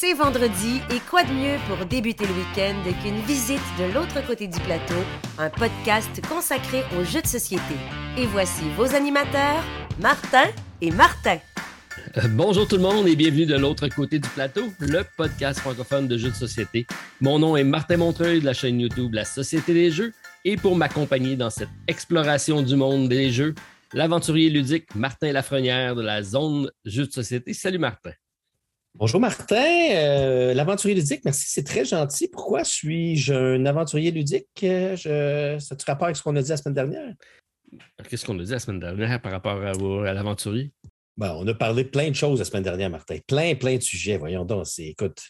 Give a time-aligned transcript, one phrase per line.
[0.00, 4.46] C'est vendredi et quoi de mieux pour débuter le week-end qu'une visite de l'autre côté
[4.46, 4.94] du plateau,
[5.38, 7.74] un podcast consacré aux jeux de société.
[8.16, 9.60] Et voici vos animateurs,
[9.98, 10.44] Martin
[10.80, 11.38] et Martin.
[12.16, 16.06] Euh, bonjour tout le monde et bienvenue de l'autre côté du plateau, le podcast francophone
[16.06, 16.86] de jeux de société.
[17.20, 20.12] Mon nom est Martin Montreuil de la chaîne YouTube La Société des Jeux
[20.44, 23.52] et pour m'accompagner dans cette exploration du monde des jeux,
[23.92, 27.52] l'aventurier ludique Martin Lafrenière de la zone Jeux de société.
[27.52, 28.12] Salut Martin.
[28.98, 32.26] Bonjour Martin, euh, l'aventurier ludique, merci, c'est très gentil.
[32.26, 34.48] Pourquoi suis-je un aventurier ludique?
[34.60, 37.14] Je, ça tu rapport avec ce qu'on a dit la semaine dernière?
[38.08, 40.72] Qu'est-ce qu'on a dit la semaine dernière par rapport à, à l'aventurier?
[41.16, 43.18] Ben, on a parlé plein de choses la semaine dernière, Martin.
[43.24, 44.16] Plein, plein de sujets.
[44.16, 45.20] Voyons donc, écoute.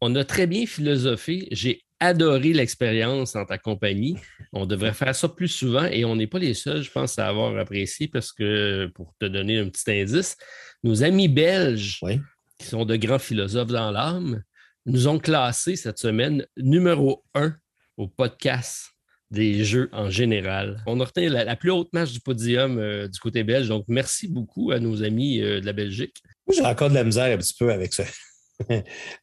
[0.00, 1.48] On a très bien philosophé.
[1.50, 4.16] J'ai adoré l'expérience en ta compagnie.
[4.52, 7.26] On devrait faire ça plus souvent et on n'est pas les seuls, je pense, à
[7.26, 10.36] avoir apprécié parce que, pour te donner un petit indice,
[10.84, 12.20] nos amis belges Oui.
[12.58, 14.42] Qui sont de grands philosophes dans l'âme,
[14.86, 17.54] nous ont classé cette semaine numéro un
[17.96, 18.90] au podcast
[19.30, 20.82] des jeux en général.
[20.86, 23.68] On a retenu la, la plus haute marche du podium euh, du côté belge.
[23.68, 26.22] Donc, merci beaucoup à nos amis euh, de la Belgique.
[26.46, 28.04] Moi, j'ai encore de la misère un petit peu avec ça.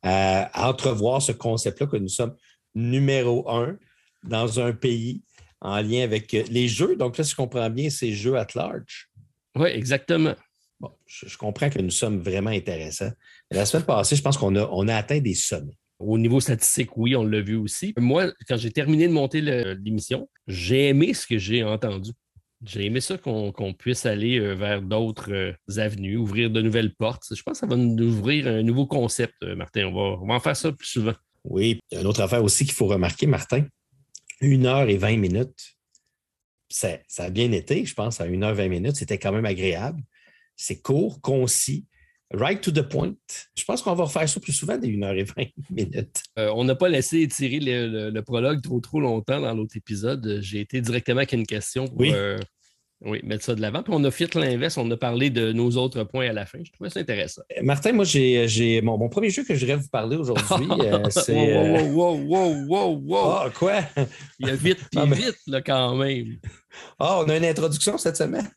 [0.03, 2.35] à entrevoir ce concept-là que nous sommes
[2.73, 3.77] numéro un
[4.23, 5.23] dans un pays
[5.59, 6.95] en lien avec les jeux.
[6.95, 9.09] Donc là, si je comprends bien, c'est jeux at large.
[9.55, 10.35] Oui, exactement.
[10.79, 13.11] Bon, je, je comprends que nous sommes vraiment intéressants.
[13.51, 15.77] La semaine passée, je pense qu'on a, on a atteint des sommets.
[15.99, 17.93] Au niveau statistique, oui, on l'a vu aussi.
[17.97, 22.11] Moi, quand j'ai terminé de monter l'émission, j'ai aimé ce que j'ai entendu.
[22.63, 27.23] J'ai aimé ça qu'on puisse aller euh, vers d'autres euh, avenues, ouvrir de nouvelles portes.
[27.29, 29.85] Je pense que ça va nous ouvrir un nouveau concept, euh, Martin.
[29.87, 31.13] On va, on va en faire ça plus souvent.
[31.43, 33.65] Oui, une autre affaire aussi qu'il faut remarquer, Martin.
[34.41, 35.75] Une heure et 20 minutes.
[36.69, 38.95] Ça, ça a bien été, je pense, à une heure 20 minutes.
[38.95, 40.01] C'était quand même agréable.
[40.55, 41.85] C'est court, concis,
[42.33, 43.13] right to the point.
[43.57, 46.23] Je pense qu'on va refaire ça plus souvent des 1 heure et 20 minutes.
[46.39, 49.75] Euh, on n'a pas laissé étirer le, le- le prologue trop trop longtemps dans l'autre
[49.77, 50.39] épisode.
[50.41, 52.11] J'ai été directement avec une question pour Oui.
[52.13, 52.37] euh,
[53.01, 53.83] oui, mettre ça de l'avant.
[53.83, 56.59] Puis on a fait l'inverse, on a parlé de nos autres points à la fin.
[56.63, 57.41] Je trouvais ça intéressant.
[57.55, 60.67] Euh, Martin, moi, j'ai, mon, mon premier jeu que je voudrais vous parler aujourd'hui.
[60.81, 61.33] euh, c'est.
[61.33, 63.29] wow, wow, wow, wow, wow, wow.
[63.31, 63.81] Ah, quoi?
[64.39, 66.37] Il y a vite puis Ah, mais- vite là, quand même.
[66.97, 68.49] Ah, on a une introduction cette semaine.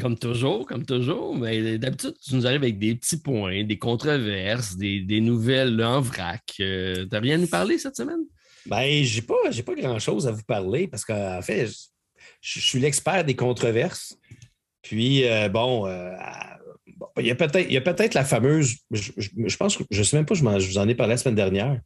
[0.00, 1.36] Comme toujours, comme toujours.
[1.36, 6.42] Mais d'habitude, tu nous arrives avec des petits points, des controverses, des, nouvelles en vrac.
[6.60, 8.24] Euh, T'as rien à nous parler cette semaine?
[8.66, 9.34] Ben, j'ai pas,
[9.64, 11.68] pas grand-chose à vous parler parce qu'en fait,
[12.40, 14.18] je, suis l'expert des controverses.
[14.82, 16.10] Puis, euh, bon, euh,
[16.96, 20.34] bon, il y a peut-être, la fameuse, je, pense, que- je ne sais même pas,
[20.34, 21.80] je, je vous en ai parlé la semaine dernière,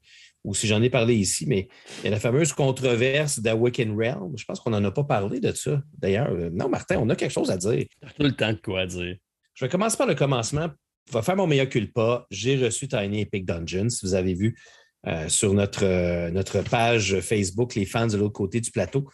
[0.48, 4.32] ou si j'en ai parlé ici, mais il y a la fameuse controverse d'Awaken Realm.
[4.34, 5.82] Je pense qu'on n'en a pas parlé de ça.
[5.98, 7.84] D'ailleurs, euh, non, Martin, on a quelque chose à dire.
[8.16, 9.16] Tout le temps de quoi dire.
[9.52, 10.70] Je vais commencer par le commencement.
[11.06, 12.26] Je vais faire mon meilleur culpa.
[12.30, 13.90] J'ai reçu Tiny Epic Dungeons.
[13.90, 14.58] Si vous avez vu
[15.06, 19.06] euh, sur notre, euh, notre page Facebook, les fans de l'autre côté du plateau,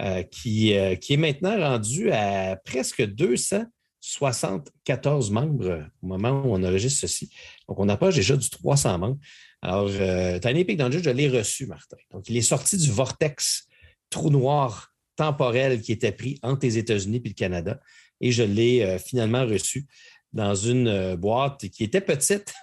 [0.00, 7.00] euh, qui, qui est maintenant rendu à presque 274 membres au moment où on enregistre
[7.00, 7.28] ceci.
[7.68, 9.18] Donc, on approche déjà du 300 membres.
[9.66, 11.96] Alors, euh, Tiny Epic Dungeons, je l'ai reçu, Martin.
[12.12, 13.66] Donc, il est sorti du vortex
[14.10, 17.80] trou noir temporel qui était pris entre les États-Unis et le Canada.
[18.20, 19.84] Et je l'ai euh, finalement reçu
[20.32, 22.54] dans une euh, boîte qui était petite.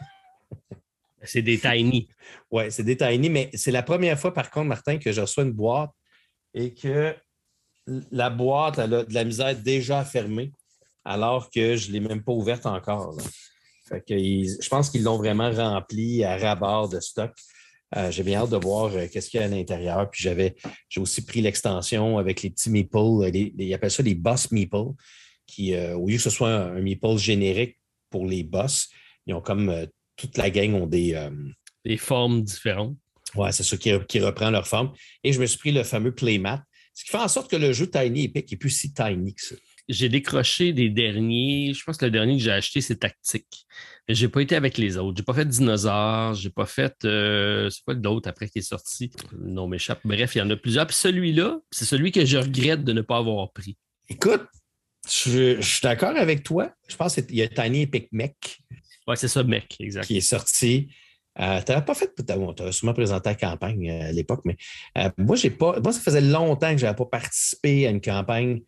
[1.24, 2.08] C'est des tiny.
[2.52, 5.46] Oui, c'est des tiny, mais c'est la première fois, par contre, Martin, que je reçois
[5.46, 5.92] une boîte
[6.54, 7.16] et que
[8.12, 10.52] la boîte elle a de la misère déjà fermée,
[11.06, 13.14] alors que je ne l'ai même pas ouverte encore.
[13.14, 13.24] là.
[13.88, 17.32] Fait que ils- je pense qu'ils l'ont vraiment rempli à rabord de stock.
[17.96, 20.10] Euh, j'ai bien hâte de voir euh, qu'est-ce qu'il y a à l'intérieur.
[20.10, 20.56] Puis j'avais,
[20.90, 24.16] j'ai aussi pris l'extension avec les petits meeples, euh, les- les- ils appellent ça les
[24.16, 24.94] boss meeples,
[25.46, 27.78] qui, euh, au lieu que ce soit un, un meeple générique
[28.10, 28.90] pour les boss,
[29.28, 31.14] ils ont comme toute la gang ont des,
[31.86, 32.96] Des formes différentes.
[33.36, 34.94] Ouais, c'est ça qui, qui reprend leur forme.
[35.24, 37.74] Et je me suis pris le fameux Playmat, ce qui fait en sorte que le
[37.74, 39.56] jeu Tiny Epic n'est plus si tiny que ça.
[39.90, 41.74] J'ai décroché des derniers.
[41.74, 43.66] Je pense que le dernier que j'ai acheté, c'est Tactique.
[44.08, 45.18] Mais j'ai pas été avec les autres.
[45.18, 46.34] J'ai pas fait Dinosaure.
[46.36, 46.94] J'ai pas fait.
[47.06, 49.12] euh, c'est quoi l'autre après qui est sorti?
[49.32, 50.00] Le nom m'échappe.
[50.06, 50.88] Bref, il y en a plusieurs.
[50.88, 53.78] Puis celui-là, c'est celui que je regrette de ne pas avoir pris.
[54.10, 54.46] Écoute,
[55.10, 56.72] je, je suis d'accord avec toi.
[56.88, 58.62] Je pense qu'il y a Tiny Epic Mech
[59.06, 60.06] Ouais, c'est ça, mec, exact.
[60.06, 60.88] qui est sorti.
[61.40, 64.56] Euh, tu n'avais pas fait, tu avais sûrement présenté la campagne euh, à l'époque, mais
[64.98, 65.80] euh, moi, j'ai pas.
[65.82, 68.62] Moi, ça faisait longtemps que je n'avais pas participé à une campagne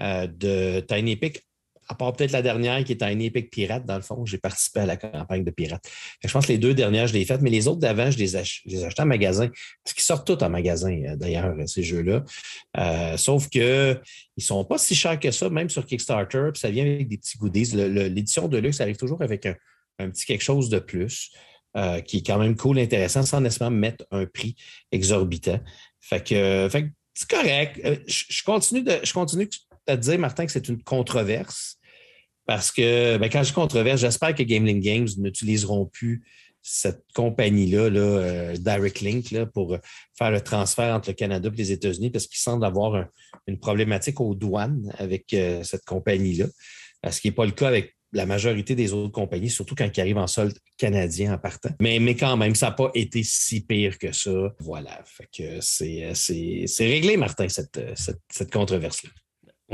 [0.00, 1.42] euh, de Tiny Epic,
[1.88, 4.80] à part peut-être la dernière qui est Tiny Epic Pirate, dans le fond, j'ai participé
[4.80, 5.82] à la campagne de Pirate.
[6.24, 8.18] Je pense que les deux dernières, je les ai faites, mais les autres d'avant, je
[8.18, 8.36] les, je
[8.76, 9.48] ai achetées en magasin.
[9.84, 12.24] Parce qu'ils sortent tous en magasin, euh, d'ailleurs, ces jeux-là.
[12.78, 14.00] Euh, sauf que
[14.36, 17.08] ils ne sont pas si chers que ça, même sur Kickstarter, puis ça vient avec
[17.08, 17.72] des petits goodies.
[17.74, 21.30] L'édition de luxe arrive toujours avec un, petit quelque chose de plus.
[22.06, 24.56] qui est quand même cool, intéressant, sans nécessairement mettre un prix
[24.90, 25.60] exorbitant.
[26.00, 26.68] Fait que,
[27.14, 27.80] c'est correct.
[28.06, 29.48] Je, continue de, je continue
[29.86, 31.78] te dire, Martin, que c'est une controverse.
[32.46, 36.22] Parce que ben, quand je controverse, j'espère que Gameling Games n'utiliseront plus
[36.60, 39.76] cette compagnie-là, là, euh, Link, pour
[40.16, 43.06] faire le transfert entre le Canada et les États-Unis, parce qu'ils semblent avoir
[43.46, 46.46] une problématique aux douanes avec euh, cette compagnie-là,
[47.10, 50.00] ce qui n'est pas le cas avec la majorité des autres compagnies, surtout quand ils
[50.00, 51.70] arrivent en solde canadien en partant.
[51.80, 54.54] Mais, mais quand même, ça n'a pas été si pire que ça.
[54.60, 55.02] Voilà.
[55.04, 56.12] Fait que c'est,
[56.80, 59.10] réglé, Martin, cette, cette, cette controverse-là.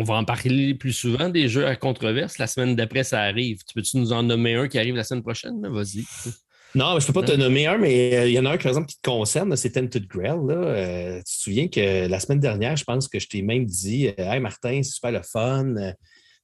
[0.01, 2.39] On va en parler plus souvent des jeux à controverse.
[2.39, 3.59] La semaine d'après, ça arrive.
[3.67, 5.61] Tu peux-tu nous en nommer un qui arrive la semaine prochaine?
[5.69, 6.05] Vas-y.
[6.77, 8.59] Non, je ne peux pas te nommer un, mais euh, il y en a un,
[8.59, 10.39] par exemple, qui te concerne, c'est Tented Grail.
[10.51, 14.07] Euh, tu te souviens que la semaine dernière, je pense que je t'ai même dit
[14.07, 15.75] euh, Hey Martin, c'est super le fun.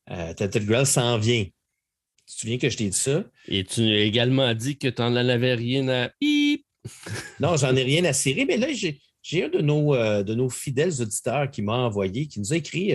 [0.08, 1.44] Tented Grail s'en vient.
[1.44, 3.22] Tu te souviens que je t'ai dit ça?
[3.46, 6.10] Et tu as également dit que tu n'en avais rien à.
[7.38, 11.00] non, j'en ai rien à cirer, mais là, j'ai un de nos, de nos fidèles
[11.00, 12.94] auditeurs qui m'a envoyé, qui nous a écrit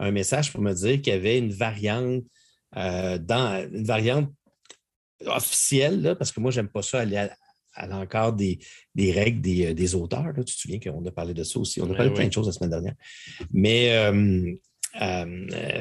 [0.00, 2.24] un message pour me dire qu'il y avait une variante
[2.76, 4.32] euh, dans une variante
[5.26, 8.58] officielle, parce que moi, je n'aime pas ça aller à, l'encore des,
[8.96, 10.32] règles des, euh, auteurs.
[10.36, 11.80] Tu te souviens qu'on a parlé de ça aussi.
[11.80, 12.94] On a parlé de plein de choses la semaine dernière.
[13.52, 14.54] Mais, euh,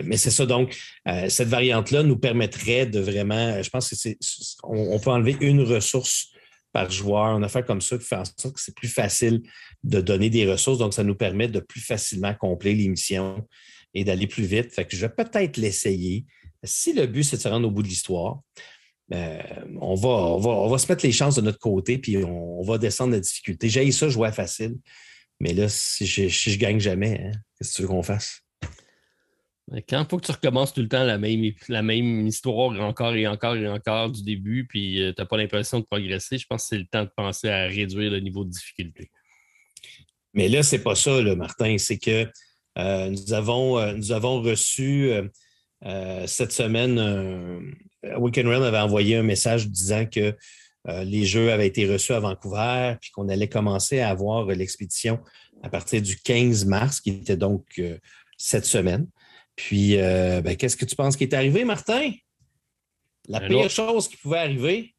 [0.03, 0.45] mais c'est ça.
[0.45, 0.75] Donc,
[1.29, 4.17] cette variante-là nous permettrait de vraiment, je pense que c'est,
[4.63, 6.29] on, peut enlever une ressource
[6.71, 9.41] par joueur, une affaire comme ça qui fait en sorte que c'est plus facile
[9.83, 10.79] de donner des ressources.
[10.79, 13.47] Donc, ça nous permet de plus facilement compléter l'émission
[13.93, 14.71] et d'aller plus vite.
[14.71, 16.25] Fait que je vais peut-être l'essayer.
[16.63, 18.41] Si le but, c'est de se rendre au bout de l'histoire,
[19.09, 19.43] ben,
[19.81, 23.11] on, va, on, va, se mettre les chances de notre côté, puis on, va descendre
[23.11, 23.69] la difficulté.
[23.69, 24.75] J'ai ça jouer facile.
[25.39, 28.41] Mais là, si je, ne gagne jamais, hein, qu'est-ce que tu veux qu'on fasse?
[29.87, 33.15] Quand il faut que tu recommences tout le temps la même, la même histoire encore
[33.15, 36.45] et encore et encore du début, puis euh, tu n'as pas l'impression de progresser, je
[36.45, 39.09] pense que c'est le temps de penser à réduire le niveau de difficulté.
[40.33, 41.77] Mais là, c'est pas ça, là, Martin.
[41.77, 42.31] C'est que euh,
[42.77, 45.11] nous, avons, euh, nous avons reçu
[45.85, 47.73] euh, cette semaine,
[48.17, 50.35] Weekend Realm avait envoyé un message disant que
[50.85, 55.19] les jeux avaient été reçus à Vancouver, puis qu'on allait commencer à avoir l'expédition
[55.61, 57.81] à partir du 15 mars, qui était donc
[58.37, 59.07] cette semaine.
[59.55, 62.11] Puis, ben, qu'est-ce que tu penses qui est arrivé, Martin?
[63.29, 64.92] La pire chose qui pouvait arriver,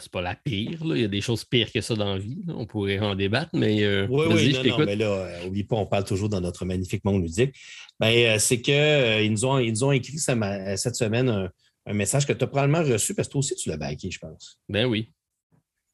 [0.00, 0.78] c'est pas la pire.
[0.82, 2.38] Il y a des choses pires que ça dans la vie.
[2.48, 3.82] On pourrait en débattre, mais.
[3.82, 6.64] Euh, oui, oui, non, non, mais là, euh, oublie pas, on parle toujours dans notre
[6.64, 7.54] magnifique monde ludique.
[8.00, 11.50] Ben, euh, c'est qu'ils nous, ont, ils nous ont écrit cette semaine
[11.86, 14.18] un, message que tu as probablement reçu parce que toi aussi, tu l'as baqué, je
[14.18, 14.58] pense.
[14.68, 15.10] Ben oui.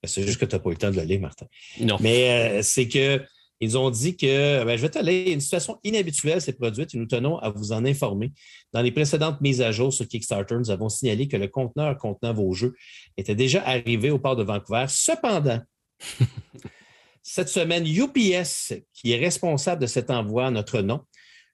[0.05, 1.47] C'est juste que tu n'as pas eu le temps de le lire, Martin.
[1.81, 1.97] Non.
[2.01, 3.21] Mais c'est que
[3.61, 6.99] ils ont dit que, ben, je vais te aller, une situation inhabituelle s'est produite et
[6.99, 8.33] nous tenons à vous en informer.
[8.73, 12.33] Dans les précédentes mises à jour sur Kickstarter, nous avons signalé que le conteneur contenant
[12.33, 12.75] vos jeux
[13.19, 14.87] était déjà arrivé au port de Vancouver.
[14.89, 15.61] Cependant,
[17.23, 21.01] cette semaine, UPS, qui est responsable de cet envoi à notre nom,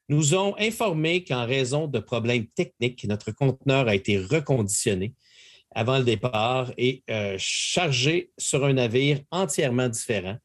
[0.09, 5.15] nous ont informé qu'en raison de problèmes techniques, notre conteneur a été reconditionné
[5.75, 10.39] avant le départ et euh, chargé sur un navire entièrement différent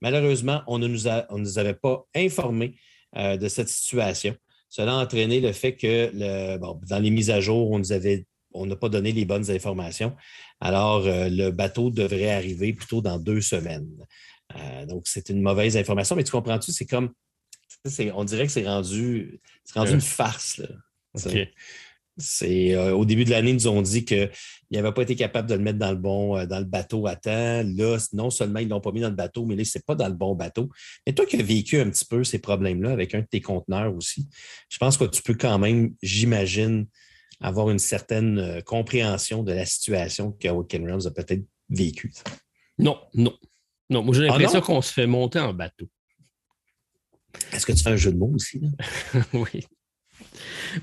[0.00, 2.76] Malheureusement, on ne nous, avait pas informés
[3.16, 4.36] euh, de cette situation.
[4.68, 8.66] Cela a entraîné le fait que dans les mises à jour, on nous avait on
[8.66, 10.16] n'a pas donné les bonnes informations.
[10.60, 13.88] Alors, euh, le bateau devrait arriver plutôt dans deux semaines.
[14.56, 16.72] Euh, donc, c'est une mauvaise information, mais tu comprends-tu?
[16.72, 17.12] C'est comme,
[18.14, 19.40] on dirait que c'est rendu,
[19.74, 20.62] rendu une farce.
[22.18, 24.30] C'est euh, au début de l'année, ils nous ont dit qu'ils
[24.72, 27.14] n'avaient pas été capables de le mettre dans le bon, euh, dans le bateau à
[27.14, 27.62] temps.
[27.64, 29.82] Là, non seulement ils ne l'ont pas mis dans le bateau, mais là, ce n'est
[29.86, 30.68] pas dans le bon bateau.
[31.06, 33.94] Mais toi qui as vécu un petit peu ces problèmes-là avec un de tes conteneurs
[33.94, 34.28] aussi,
[34.68, 36.86] je pense que tu peux quand même, j'imagine,
[37.40, 42.12] avoir une certaine euh, compréhension de la situation que Realms a peut-être vécue.
[42.78, 43.34] Non, non.
[43.90, 45.88] Non, moi j'ai ah l'impression qu'on se fait monter en bateau.
[47.52, 48.60] Est-ce que tu fais un jeu de mots aussi?
[49.32, 49.66] oui.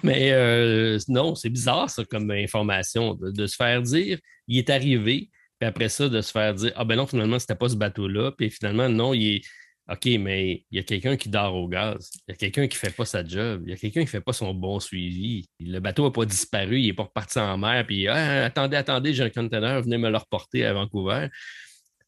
[0.04, 5.30] Mais euh, non, c'est bizarre, ça, comme information, de, se faire dire, il est arrivé,
[5.60, 8.32] puis après ça, de se faire dire, ah ben non, finalement, c'était pas ce bateau-là,
[8.32, 9.42] puis finalement, non, il est.
[9.88, 12.10] OK, mais il y a quelqu'un qui dort au gaz.
[12.28, 13.62] Il y a quelqu'un qui ne fait pas sa job.
[13.68, 15.48] Il y a quelqu'un qui ne fait pas son bon suivi.
[15.60, 16.80] Le bateau n'a pas disparu.
[16.80, 17.86] Il n'est pas reparti en mer.
[17.86, 21.28] Puis, ah, attendez, attendez, j'ai un conteneur, venez me le reporter à Vancouver.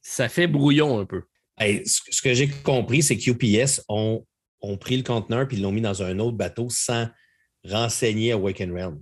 [0.01, 1.21] Ça fait brouillon un peu.
[1.59, 4.25] ce que j'ai compris, c'est que UPS ont,
[4.61, 7.07] ont, pris le conteneur puis l'ont mis dans un autre bateau sans
[7.63, 9.01] renseignés à Wake Realm.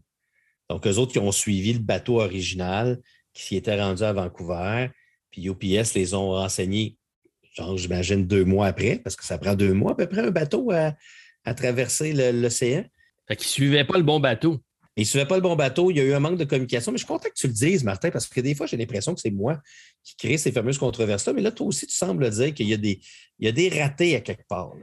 [0.70, 3.00] Donc, eux autres qui ont suivi le bateau original
[3.34, 4.90] qui s'y était rendu à Vancouver,
[5.30, 6.98] puis UPS les ont renseignés,
[7.54, 10.32] genre, j'imagine, deux mois après, parce que ça prend deux mois à peu près un
[10.32, 10.96] bateau à,
[11.54, 12.84] traverser l'océan.
[13.28, 14.54] Fait qu'ils ne suivaient pas le bon bateau.
[14.98, 15.92] Mais il ne suivait pas le bon bateau.
[15.92, 16.92] Il y a eu un manque de communication.
[16.92, 19.14] Mais je suis content que tu le dises, Martin, parce que des fois, j'ai l'impression
[19.14, 19.62] que c'est moi
[20.04, 21.34] qui crée ces fameuses controverses-là.
[21.34, 24.74] Mais là, toi aussi, tu sembles dire qu'il y a des ratés à quelque part.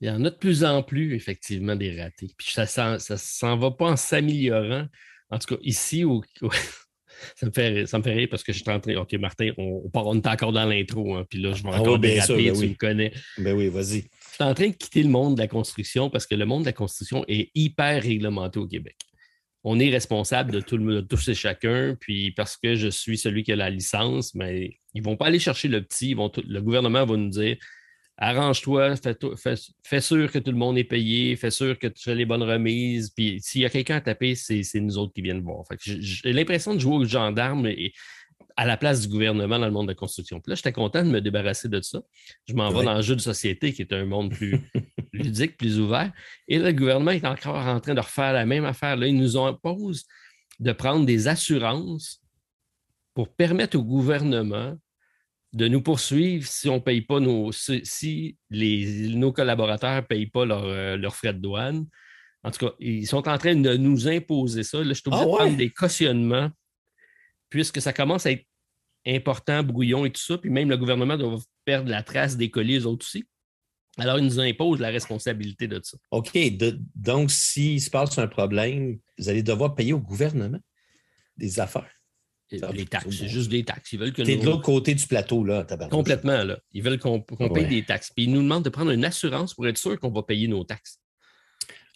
[0.00, 2.30] Il y en a de plus en plus, effectivement, des ratés.
[2.36, 4.86] Puis ça ne s'en va pas en s'améliorant.
[5.30, 6.04] En tout cas, ici,
[7.36, 8.96] ça, me fait, ça me fait rire parce que je suis en train.
[8.96, 11.16] OK, Martin, on, on est encore dans l'intro.
[11.16, 13.12] Hein, puis là, je vais ah encore déraper, ben tu me connais.
[13.36, 14.04] Ben oui, vas-y.
[14.30, 16.62] Je suis en train de quitter le monde de la construction parce que le monde
[16.62, 18.96] de la construction est hyper réglementé au Québec.
[19.64, 23.42] On est responsable de tout le tous et chacun, puis parce que je suis celui
[23.42, 26.14] qui a la licence, mais ils ne vont pas aller chercher le petit.
[26.14, 27.58] vont le gouvernement va nous dire
[28.20, 28.94] arrange-toi,
[29.82, 32.42] fais, sûr que tout le monde est payé, fais sûr que tu fais les bonnes
[32.42, 33.10] remises.
[33.10, 35.64] Puis s'il y a quelqu'un à taper, c'est nous autres qui viennent voir.
[35.80, 37.94] J'ai l'impression de jouer aux gendarmes et,
[38.56, 40.38] à la place du gouvernement dans le monde de la construction.
[40.38, 42.02] Puis là, j'étais content de me débarrasser de ça.
[42.46, 44.60] Je m'en vais dans le jeu de société qui est un monde plus
[45.14, 46.12] ludique, plus ouvert.
[46.46, 48.96] Et là, le gouvernement est encore en train de refaire la même affaire.
[48.96, 50.04] Là, ils nous imposent
[50.58, 52.22] de prendre des assurances
[53.14, 54.76] pour permettre au gouvernement
[55.52, 60.46] de nous poursuivre si on paye pas nos si les, nos collaborateurs ne payent pas
[60.46, 61.86] euh, leurs frais de douane.
[62.42, 64.78] En tout cas, ils sont en train de nous imposer ça.
[64.78, 66.50] Là, je suis obligé ah de prendre des cautionnements
[67.50, 68.46] puisque ça commence à être
[69.06, 72.78] important, brouillon et tout ça, puis même le gouvernement doit perdre la trace des colis,
[72.78, 73.24] eux autres aussi.
[73.98, 75.98] Alors, ils nous imposent la responsabilité de ça.
[76.12, 76.38] OK.
[76.94, 80.60] donc, s'il se passe un problème, vous allez devoir payer au gouvernement
[81.36, 81.99] des affaires.
[82.50, 83.92] Les taxes, c'est juste des taxes.
[83.92, 86.58] Ils veulent que es de l'autre côté du plateau, là, Complètement, là.
[86.72, 88.10] Ils veulent qu'on paye des taxes.
[88.14, 90.64] Puis ils nous demandent de prendre une assurance pour être sûr qu'on va payer nos
[90.64, 91.00] taxes.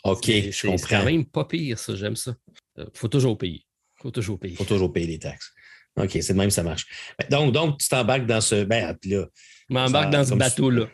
[0.05, 0.77] OK, je comprends.
[0.77, 1.97] C'est quand même pas pire, ça.
[1.97, 2.35] J'aime ça.
[2.77, 3.65] Il euh, faut toujours payer
[4.05, 4.55] faut toujours payer.
[4.55, 5.53] faut toujours payer les taxes.
[5.97, 6.87] OK, c'est de même, ça marche.
[7.31, 8.65] Donc, donc tu t'embarques dans ce.
[8.65, 9.27] Ben, là.
[9.69, 10.89] Je m'embarque dans ce bateau-là.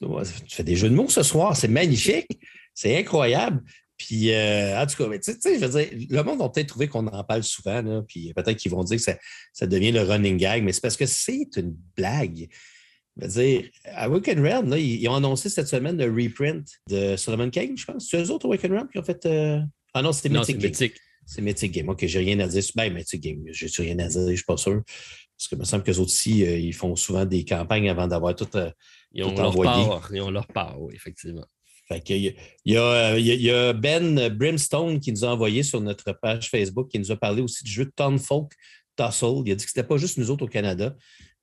[0.00, 0.08] Tu
[0.48, 2.26] fais des jeux de mots ce soir, c'est magnifique,
[2.74, 3.62] c'est incroyable.
[4.02, 6.88] Puis, euh, en tout cas, tu sais, je veux dire, le monde va peut-être trouver
[6.88, 9.12] qu'on en parle souvent, là, puis peut-être qu'ils vont dire que
[9.52, 12.48] ça, devient le running gag, mais c'est parce que c'est une blague.
[13.16, 17.14] Je veux dire, à Wicked Realm, là, ils, ont annoncé cette semaine le reprint de
[17.14, 18.08] Solomon King, je pense.
[18.10, 19.24] C'est eux autres au Wicked Realm qui ont fait.
[19.24, 19.60] Euh,
[19.94, 20.94] ah non, c'était Mythic.
[21.24, 21.88] C'est Mythic Game.
[21.88, 22.64] OK, j'ai rien à dire.
[22.74, 24.82] Ben, Mythic Game, j'ai rien à dire, je ne suis pas sûr.
[25.38, 28.34] Parce que me semble qu'eux autres aussi, euh, ils font souvent des campagnes avant d'avoir
[28.34, 28.70] tout, euh,
[29.12, 31.46] ils ont leur Part, ils ont leur part, oui, effectivement.
[32.08, 32.34] Il,
[32.64, 36.88] y a, il, y a, Ben Brimstone qui nous a envoyé sur notre page Facebook,
[36.88, 38.52] qui nous a parlé aussi du jeu Town Folk
[38.96, 39.42] Tussle.
[39.46, 40.94] Il a dit que ce n'était pas juste nous autres au Canada.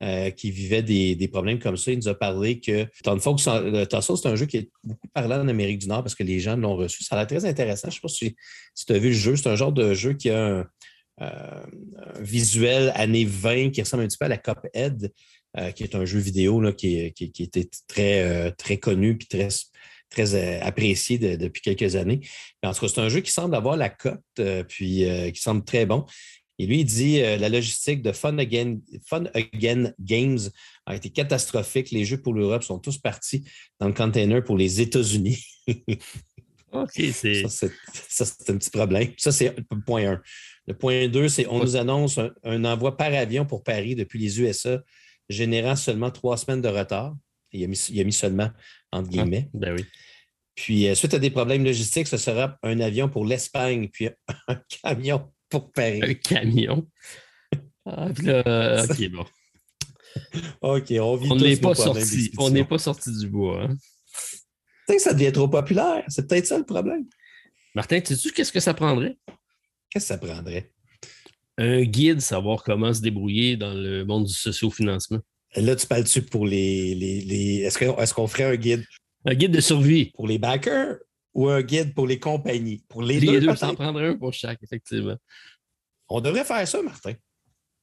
[0.01, 1.91] Euh, qui vivait des, problèmes comme ça.
[1.91, 5.45] Il nous a parlé que Townfolk Tussle, c'est un jeu qui est beaucoup parlé en
[5.49, 7.03] Amérique du Nord parce que les gens l'ont reçu.
[7.03, 7.89] Ça a l'air très intéressant.
[7.89, 8.33] Je ne sais pas
[8.75, 9.35] si, tu as vu le jeu.
[9.35, 10.67] C'est un genre de jeu qui a un,
[11.21, 11.63] euh,
[12.21, 15.11] visuel années 20 qui ressemble un petit peu à la Cuphead,
[15.57, 19.49] euh, qui est un jeu vidéo là, qui, qui, était très, très connu et très,
[20.09, 22.21] très apprécié depuis quelques années.
[22.63, 24.21] en tout cas, c'est un jeu qui semble avoir la cote,
[24.67, 26.05] puis qui semble très bon.
[26.59, 30.39] Et lui, il dit euh, la logistique de Fun Again, Fun Again Games
[30.85, 31.89] a été catastrophique.
[31.91, 33.45] Les jeux pour l'Europe sont tous partis
[33.79, 35.41] dans le container pour les États-Unis.
[36.73, 37.47] OK, c'est.
[37.47, 37.67] Ça,
[38.25, 39.13] c'est un petit problème.
[39.17, 40.21] Ça, c'est le point 1.
[40.67, 44.41] Le point 2, c'est on nous annonce un, envoi par avion pour Paris depuis les
[44.41, 44.83] USA,
[45.29, 47.15] générant seulement trois semaines de retard.
[47.53, 48.51] Il a mis, il a mis seulement
[48.91, 49.49] entre guillemets.
[49.53, 49.85] Ah, ben oui.
[50.55, 54.09] Puis, euh, suite à des problèmes logistiques, ce sera un avion pour l'Espagne, puis
[54.47, 56.01] un camion pour Paris.
[56.03, 56.87] Un camion?
[57.91, 59.25] Ah, là, OK, bon.
[60.61, 63.63] OK, on vit On n'est pas, sorti, on n'est pas sorti du bois.
[63.63, 63.77] Hein?
[64.85, 66.03] Peut-être que ça devient trop populaire.
[66.07, 67.05] C'est peut-être ça le problème.
[67.73, 69.17] Martin, sais-tu qu'est-ce que ça prendrait?
[69.89, 70.71] Qu'est-ce que ça prendrait?
[71.57, 75.19] Un guide, savoir comment se débrouiller dans le monde du socio-financement.
[75.55, 76.95] Là, tu parles-tu pour les.
[76.95, 78.85] les, Est-ce qu'on ferait un guide?
[79.25, 80.11] Un guide de survie.
[80.11, 80.97] Pour les backers
[81.33, 82.83] ou un guide pour les compagnies?
[82.87, 85.17] Pour les, les deux, deux ça en prendrait un pour chaque, effectivement.
[86.07, 87.13] On devrait faire ça, Martin.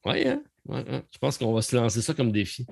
[0.05, 0.41] Oui, hein?
[0.69, 2.65] je pense qu'on va se lancer ça comme défi.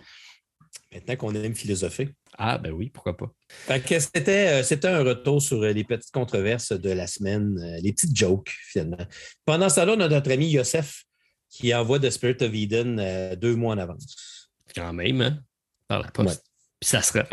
[0.93, 2.09] Maintenant qu'on aime philosopher.
[2.37, 3.31] Ah, ben oui, pourquoi pas.
[3.67, 7.93] C'était, euh, c'était un retour sur euh, les petites controverses de la semaine, euh, les
[7.93, 9.05] petites jokes, finalement.
[9.45, 11.03] Pendant ce temps-là, on a notre ami Youssef
[11.49, 14.34] qui envoie The Spirit of Eden deux mois en avance.
[14.75, 15.39] Quand même, hein?
[15.87, 16.43] Par la poste.
[16.79, 17.23] Puis ça sera.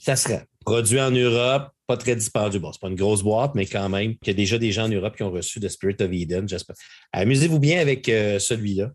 [0.00, 0.42] Ça sera.
[0.64, 2.60] Produit en Europe, pas très dispendieux.
[2.60, 4.84] Bon, c'est pas une grosse boîte, mais quand même, il y a déjà des gens
[4.84, 6.76] en Europe qui ont reçu The Spirit of Eden, j'espère.
[7.12, 8.92] Amusez-vous bien avec euh, celui-là.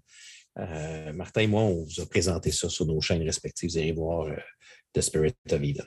[0.58, 3.70] Euh, Martin et moi, on vous a présenté ça sur nos chaînes respectives.
[3.70, 4.36] Vous allez voir euh,
[4.94, 5.86] The Spirit of Eden.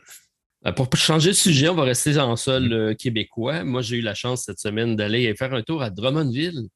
[0.76, 3.64] Pour changer de sujet, on va rester en sol québécois.
[3.64, 6.69] Moi, j'ai eu la chance cette semaine d'aller faire un tour à Drummondville,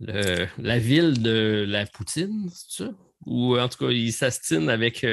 [0.00, 2.90] la ville de la Poutine, c'est ça?
[3.24, 5.06] Ou en tout cas, ils s'astinent avec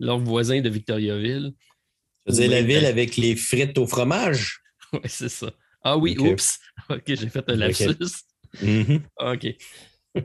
[0.00, 1.52] leurs voisins de Victoriaville.
[2.26, 4.60] Vous la ville avec les frites au fromage?
[4.92, 5.52] Oui, c'est ça.
[5.82, 6.26] Ah oui, Ok.
[6.32, 6.58] oups.
[6.90, 7.96] OK, j'ai fait un lapsus.
[8.62, 9.02] Mhm.
[9.18, 9.46] OK.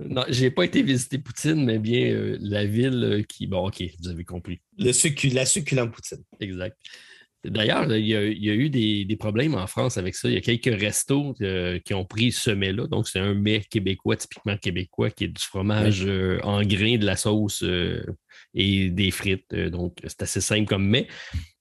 [0.07, 3.47] Non, j'ai pas été visiter Poutine, mais bien euh, la ville euh, qui.
[3.47, 4.61] Bon, OK, vous avez compris.
[4.77, 6.23] Le succu- la succulente poutine.
[6.39, 6.77] Exact.
[7.43, 10.29] D'ailleurs, il y, a, il y a eu des, des problèmes en France avec ça.
[10.29, 12.85] Il y a quelques restos euh, qui ont pris ce mets-là.
[12.87, 17.05] Donc, c'est un mets québécois, typiquement québécois, qui est du fromage euh, en grains, de
[17.05, 18.03] la sauce euh,
[18.53, 19.55] et des frites.
[19.55, 21.07] Donc, c'est assez simple comme mets.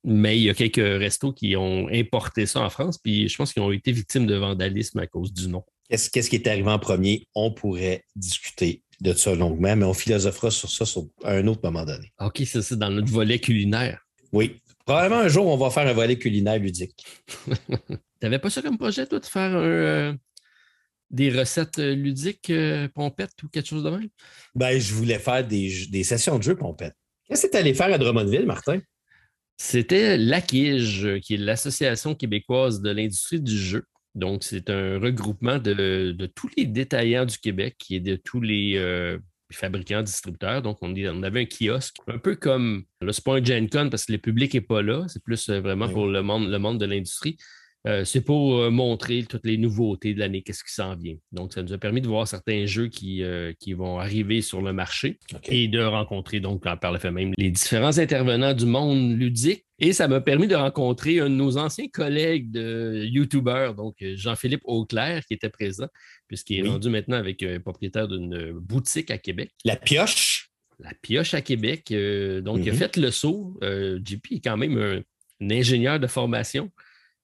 [0.05, 3.53] Mais il y a quelques restos qui ont importé ça en France, puis je pense
[3.53, 5.63] qu'ils ont été victimes de vandalisme à cause du nom.
[5.89, 7.27] Qu'est-ce qui est arrivé en premier?
[7.35, 11.61] On pourrait discuter de ça longuement, mais on philosophera sur ça sur- à un autre
[11.65, 12.13] moment donné.
[12.21, 14.01] OK, ça, c'est dans notre volet culinaire.
[14.33, 14.60] Oui.
[14.85, 17.05] Probablement un jour, on va faire un volet culinaire ludique.
[18.21, 20.15] T'avais pas ça comme projet, toi, de faire un, euh,
[21.11, 24.09] des recettes euh, ludiques, euh, pompettes ou quelque chose de même?
[24.55, 26.95] Ben, je voulais faire des, jeux- des sessions de jeu pompette.
[27.29, 28.81] Qu'est-ce que tu allé faire à Drummondville, Martin?
[29.57, 33.85] C'était l'AQUIGE, euh, qui est l'Association québécoise de l'industrie du jeu.
[34.15, 38.75] Donc, c'est un regroupement de, de tous les détaillants du Québec et de tous les
[38.77, 39.19] euh,
[39.57, 40.62] fabricants, distributeurs.
[40.62, 44.04] Donc, on, avait un kiosque, un peu comme, là, c'est pas un Gen Con parce
[44.04, 45.92] que le public n'est pas là, c'est plus euh, vraiment Oui.
[45.92, 47.37] pour le monde, le monde de l'industrie.
[47.87, 51.17] Euh, c'est pour euh, montrer toutes les nouveautés de l'année, qu'est-ce qui s'en vient.
[51.33, 54.61] Donc, ça nous a permis de voir certains jeux qui, euh, qui vont arriver sur
[54.61, 55.19] le marché
[55.49, 59.65] et de rencontrer, donc, par le fait même, les différents intervenants du monde ludique.
[59.79, 64.61] Et ça m'a permis de rencontrer un de nos anciens collègues de YouTuber, donc Jean-Philippe
[64.65, 65.87] Auclair, qui était présent,
[66.29, 66.69] puisqu'il est Oui.
[66.69, 69.53] rendu maintenant avec propriétaire d'une boutique à Québec.
[69.65, 70.51] La pioche.
[70.81, 71.85] La Pioche à Québec.
[72.43, 72.79] donc, il a Mhm.
[72.79, 73.59] fait le saut.
[73.63, 75.01] JP est quand même un,
[75.43, 76.71] un ingénieur de formation.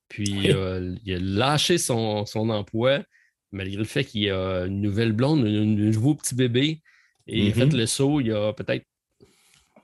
[0.08, 0.50] Puis, Oui.
[0.50, 3.02] euh, il a lâché son, son emploi,
[3.52, 6.80] malgré le fait qu'il a une nouvelle blonde, un, nouveau petit bébé.
[7.26, 8.84] Et il a fait le saut il y a peut-être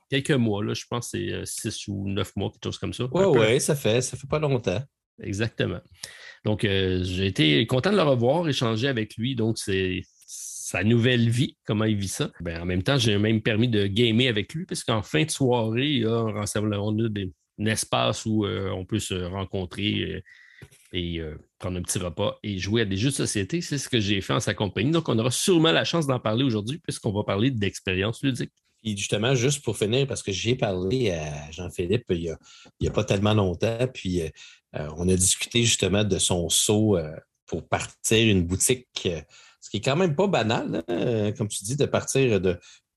[0.08, 0.62] quelques mois.
[0.64, 3.04] Là, je pense que c'est euh, six ou neuf mois, quelque chose comme ça.
[3.12, 4.82] Oui, oui, ça fait, ça fait pas longtemps.
[5.20, 5.80] Exactement.
[6.44, 9.34] Donc, euh, j'ai été content de le revoir, échanger avec lui.
[9.34, 12.30] Donc, c'est sa nouvelle vie, comment il vit ça.
[12.40, 15.30] Ben, en même temps, j'ai même permis de gamer avec lui, parce qu'en fin de
[15.30, 20.22] soirée, rassemblement, on a des- un espace où euh, on peut se rencontrer euh,
[20.92, 23.60] et euh, prendre un petit repas et jouer à des jeux de société.
[23.60, 24.90] C'est ce que j'ai fait en sa compagnie.
[24.90, 28.52] Donc, on aura sûrement la chance d'en parler aujourd'hui, puisqu'on va parler d'expérience ludique.
[28.82, 32.36] Puis justement, juste pour finir, parce que j'ai parlé à Jean-Philippe il
[32.80, 34.22] n'y a, a pas tellement longtemps, puis
[34.72, 36.98] on a discuté justement de son saut
[37.46, 38.88] pour partir une boutique,
[39.60, 42.40] ce qui est quand même pas banal, hein, comme tu dis, de partir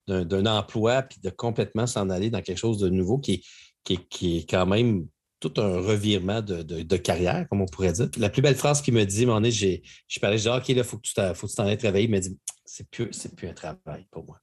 [0.08, 3.46] d'un emploi puis de complètement s'en aller dans quelque chose de nouveau qui
[3.86, 5.08] qui est, qui est quand même
[5.39, 8.10] tout un revirement de, de- de carrière, comme on pourrait dire.
[8.17, 10.74] La plus belle phrase qu'il me dit, donné, j'ai je parlais, je dis, OK, là,
[10.76, 12.06] il faut que tu t'en ailles travailler.
[12.06, 14.39] Il m'a dit, c'est plus, c'est plus un travail pour moi.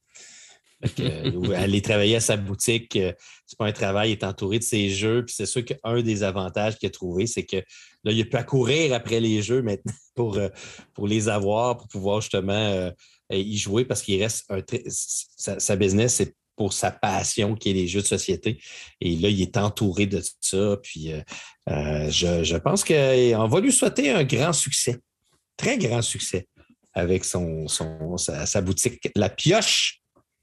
[0.95, 3.13] Que, aller travailler à sa boutique, euh,
[3.45, 5.25] c'est pas un travail, il est entouré de ses jeux.
[5.25, 7.57] Puis c'est sûr qu'un des avantages qu'il a trouvé, c'est que
[8.03, 10.49] là, il a pu courir après les jeux maintenant pour, euh,
[10.93, 12.91] pour les avoir, pour pouvoir justement euh,
[13.29, 17.71] y jouer parce qu'il reste un très- sa, sa business, c'est pour sa passion qui
[17.71, 18.61] est les jeux de société.
[19.01, 20.77] Et là, il est entouré de ça.
[20.81, 21.21] Puis euh,
[21.69, 24.99] euh, je, je pense qu'on va lui souhaiter un grand succès,
[25.57, 26.47] très grand succès
[26.93, 29.99] avec son, son, sa, sa boutique La Pioche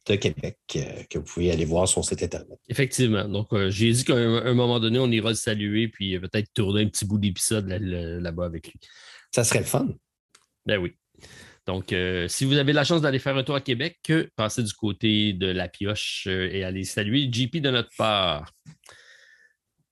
[0.06, 2.58] de Québec, euh, que vous pouvez aller voir sur site Internet.
[2.68, 3.28] Effectivement.
[3.28, 6.48] Donc, euh, j'ai dit qu'à un, un moment donné, on ira le saluer, puis peut-être
[6.54, 8.80] tourner un petit bout d'épisode là- là- là-bas avec lui.
[9.30, 9.88] Ça serait le fun.
[10.66, 10.94] Ben oui.
[11.70, 14.00] Donc, euh, si vous avez la chance d'aller faire un tour à Québec,
[14.34, 18.52] passez du côté de la pioche euh, et allez saluer JP de notre part.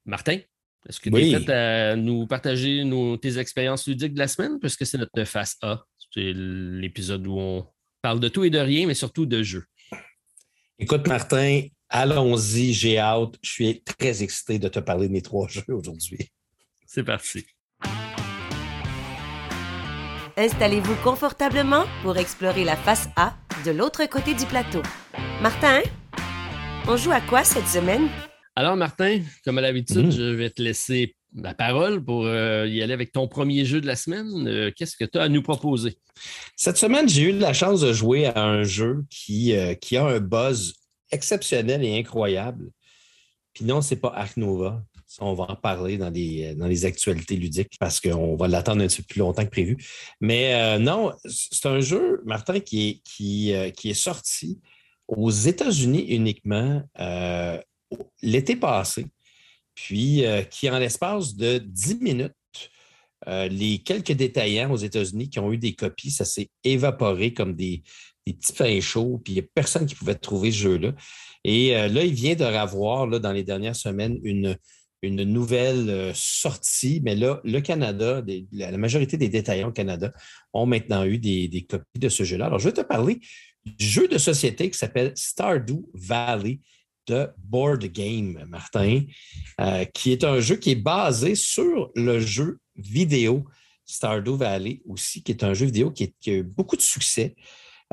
[0.04, 0.40] Martin,
[0.88, 1.32] est-ce que tu Oui.
[1.32, 4.58] es prêt à nous partager nos, tes expériences ludiques de la semaine?
[4.58, 5.84] Puisque c'est notre face A.
[6.12, 7.64] C'est l'épisode où on
[8.02, 9.66] parle de tout et de rien, mais surtout de jeux.
[10.80, 13.36] Écoute, Martin, allons-y, j'ai hâte.
[13.40, 16.28] Je suis très excité de te parler de mes trois jeux aujourd'hui.
[16.86, 17.46] C'est parti.
[20.40, 23.34] Installez-vous confortablement pour explorer la face A
[23.66, 24.80] de l'autre côté du plateau.
[25.42, 25.80] Martin,
[26.86, 28.08] on joue à quoi cette semaine?
[28.54, 30.10] Alors, Martin, comme à l'habitude, Mhm.
[30.12, 33.86] je vais te laisser la parole pour euh, y aller avec ton premier jeu de
[33.88, 34.46] la semaine.
[34.46, 35.98] Euh, Qu'est-ce que tu as à nous proposer?
[36.54, 40.04] Cette semaine, j'ai eu la chance de jouer à un jeu qui, euh, qui a
[40.06, 40.74] un buzz
[41.10, 42.70] exceptionnel et incroyable.
[43.54, 44.84] Puis non, c'est pas Ark Nova.
[45.20, 48.86] On va en parler dans les, dans les actualités ludiques parce qu'on va l'attendre un
[48.86, 49.76] petit peu plus longtemps que prévu.
[50.20, 54.60] Mais euh, non, c'est un jeu, Martin, qui est, euh, sorti
[55.08, 57.58] aux États-Unis uniquement euh,
[58.22, 59.06] l'été passé.
[59.74, 62.32] Puis euh, qui, en l'espace de 10 minutes,
[63.26, 67.54] euh, les quelques détaillants aux États-Unis qui ont eu des copies, ça s'est évaporé comme
[67.54, 67.82] des,
[68.26, 70.92] des petits pains chauds, puis il n'y a personne qui pouvait trouver ce jeu-là.
[71.44, 74.56] Et euh, là, il vient de revoir, là, dans les dernières semaines, une,
[75.02, 80.12] une nouvelle euh, sortie, mais là, le Canada, la, majorité des détaillants au Canada
[80.52, 82.46] ont maintenant eu des, copies de ce jeu-là.
[82.46, 83.20] Alors, je vais te parler
[83.64, 86.60] du jeu de société qui s'appelle Stardew Valley
[87.06, 89.02] de Board Game, Martin,
[89.60, 93.44] euh, qui est un jeu qui est basé sur le jeu vidéo
[93.86, 97.34] Stardew Valley aussi, qui est un jeu vidéo qui, a eu beaucoup de succès.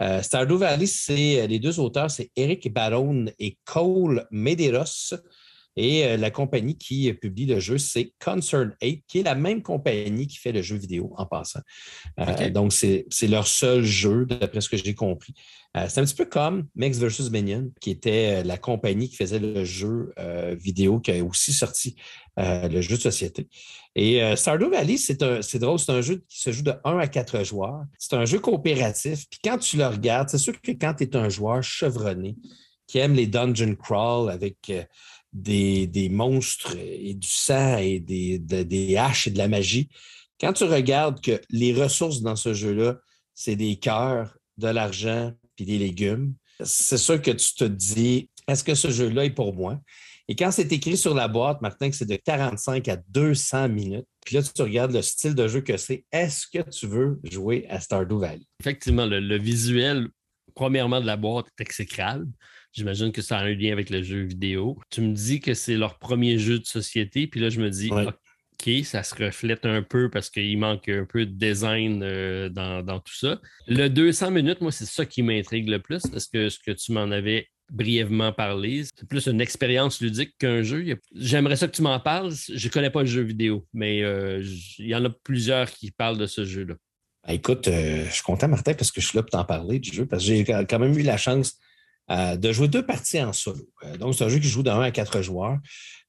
[0.02, 5.14] Euh, Stardew Valley, c'est les deux auteurs, c'est Eric Barone et Cole Medeiros.
[5.78, 9.62] Et euh, la compagnie qui publie le jeu, c'est Concern 8, qui est la même
[9.62, 11.60] compagnie qui fait le jeu vidéo en passant.
[12.20, 15.34] Euh, donc, c'est leur seul jeu, d'après ce que j'ai compris.
[15.76, 17.30] Euh, c'est un petit peu comme Max vs.
[17.30, 20.14] Minion, qui était la compagnie qui faisait le jeu
[20.58, 21.96] vidéo, qui a aussi sorti
[22.38, 23.48] le jeu de société.
[23.96, 25.18] Et Stardew Valley, c'est
[25.58, 27.84] drôle, c'est un jeu qui se joue de 1 à 4 joueurs.
[27.98, 29.30] C'est un jeu coopératif.
[29.30, 32.36] Puis quand tu le regardes, c'est sûr que quand tu es un joueur chevronné,
[32.88, 34.72] qui aime les dungeon crawl avec
[35.36, 39.90] des, monstres et du sang et des, des haches et de la magie.
[40.40, 42.98] Quand tu regardes que les ressources dans ce jeu-là,
[43.34, 48.64] c'est des cœurs, de l'argent puis des légumes, c'est sûr que tu te dis, est-ce
[48.64, 49.80] que ce jeu-là est pour moi?
[50.28, 54.08] Et quand c'est écrit sur la boîte, Martin, que c'est de 45 à 200 minutes,
[54.26, 57.68] puis là, tu regardes le style de jeu que c'est, est-ce que tu veux jouer
[57.70, 58.42] à Stardew Valley?
[58.60, 60.08] Effectivement, le, visuel,
[60.56, 62.28] premièrement, de la boîte est exécrable.
[62.76, 64.78] J'imagine que ça a un lien avec le jeu vidéo.
[64.90, 67.90] Tu me dis que c'est leur premier jeu de société, puis là, je me dis,
[67.90, 73.00] OK, ça se reflète un peu parce qu'il manque un peu de design euh, dans,
[73.00, 73.40] tout ça.
[73.68, 76.92] Le 200 minutes, moi, c'est ça qui m'intrigue le plus parce que ce que tu
[76.92, 80.84] m'en avais brièvement parlé, c'est plus une expérience ludique qu'un jeu.
[81.16, 82.34] J'aimerais ça que tu m'en parles.
[82.54, 84.44] Je ne connais pas le jeu vidéo, mais euh,
[84.80, 86.76] il y en a plusieurs qui parlent de ce jeu-là.
[87.26, 89.80] Ben, écoute, euh, je suis content, Martin, parce que je suis là pour t'en parler
[89.80, 91.58] du jeu, parce que j'ai quand même eu la chance
[92.12, 93.68] euh, de jouer deux parties en solo.
[93.84, 95.58] Euh, donc, c'est un jeu qui joue 1 à 4 joueurs.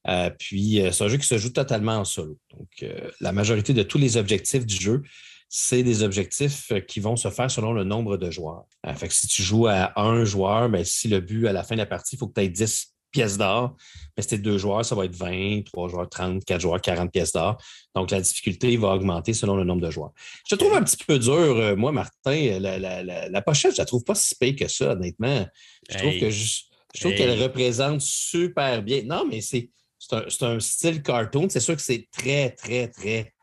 [0.07, 2.37] Euh, puis, c'est un jeu qui se joue totalement en solo.
[2.51, 2.85] Donc,
[3.19, 5.01] la majorité de tous les objectifs du jeu,
[5.49, 8.65] c'est des objectifs qui vont se faire selon le nombre de joueurs.
[8.95, 11.79] fait si tu joues à un joueur, ben, si le but à la fin de
[11.79, 13.75] la partie, il faut que tu aies 10 pièces d'or.
[14.15, 17.31] Mais si deux joueurs, ça va être 20, trois joueurs, 30, quatre joueurs, 40 pièces
[17.31, 17.57] d'or.
[17.95, 20.11] Donc, la difficulté va augmenter selon le nombre de joueurs.
[20.49, 22.59] Je trouve un petit peu dur, euh, moi, Martin.
[22.59, 25.45] La, pochette, je la trouve pas si payée que ça, honnêtement.
[25.89, 26.61] Je trouve que je,
[26.99, 29.03] trouve qu'elle représente super bien.
[29.03, 29.69] Non, mais c'est
[30.11, 31.47] un, style cartoon.
[31.49, 33.33] C'est sûr que c'est très, très, très.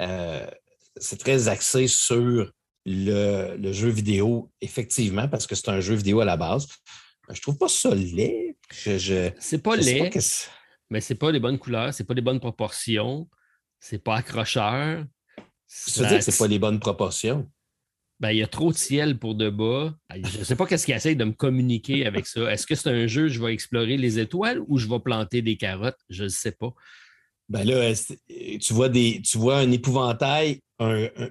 [0.00, 0.46] Euh,
[0.96, 2.50] c'est très axé sur
[2.84, 6.66] le, le, jeu vidéo, effectivement, parce que c'est un jeu vidéo à la base.
[7.30, 8.56] Je trouve pas ça laid.
[8.70, 10.10] Je, c'est pas laid,
[10.90, 13.28] mais c'est pas les bonnes couleurs, c'est pas les bonnes proportions,
[13.80, 15.04] c'est pas accrocheur.
[15.66, 17.50] Ça veut dire que c'est pas les bonnes proportions.
[18.20, 19.94] Ben, il y a trop de ciel pour de bas.
[20.12, 22.50] Je ne sais pas qu'est-ce qu'il essaye de me communiquer avec ça.
[22.52, 25.40] Est-ce que c'est un jeu, où je vais explorer les étoiles ou je vais planter
[25.40, 26.00] des carottes?
[26.08, 26.74] Je ne sais pas.
[27.48, 27.92] Ben là,
[28.60, 30.60] tu vois, des, tu vois un épouvantail,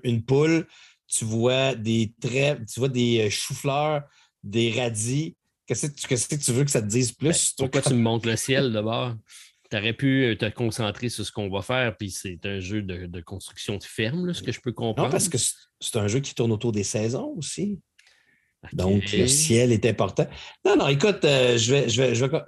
[0.03, 0.65] une poule,
[1.07, 4.03] tu vois des traits, tu vois des euh, choux-fleurs,
[4.43, 5.36] des radis,
[5.67, 7.27] Qu'est-ce que, tu veux que ça te dise plus?
[7.27, 9.15] Ben, pourquoi tu me montres le ciel d'abord?
[9.69, 12.81] Tu aurais pu euh, te concentrer sur ce qu'on va faire, puis c'est un jeu
[12.81, 15.09] de, construction de ferme, ce que je peux comprendre.
[15.09, 17.79] Non, parce que c'est un jeu qui tourne autour des saisons aussi.
[18.73, 20.25] Donc, le ciel est important.
[20.65, 22.41] Non, non, écoute, euh, je vais, je vais, je vais,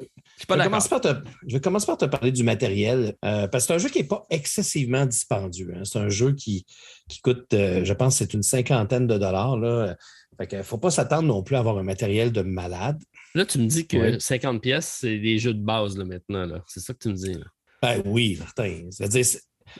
[0.47, 1.09] commencer par te,
[1.45, 3.99] je vais commencer par te parler du matériel, euh, parce que c'est un jeu qui
[3.99, 5.73] n'est pas excessivement dispendieux.
[5.75, 5.83] Hein.
[5.83, 6.65] C'est un jeu qui,
[7.09, 9.57] qui coûte, je pense, c'est une cinquantaine de dollars.
[9.57, 9.97] Là.
[10.39, 13.03] Fait ne faut pas s'attendre non plus à avoir un matériel de malade.
[13.35, 16.47] Là, tu me dis que 50 pièces, c'est des jeux de base là, maintenant.
[16.65, 17.37] C'est ça que tu me dis.
[17.81, 18.87] Ben oui, Martin.
[18.89, 19.25] C'est-à-dire,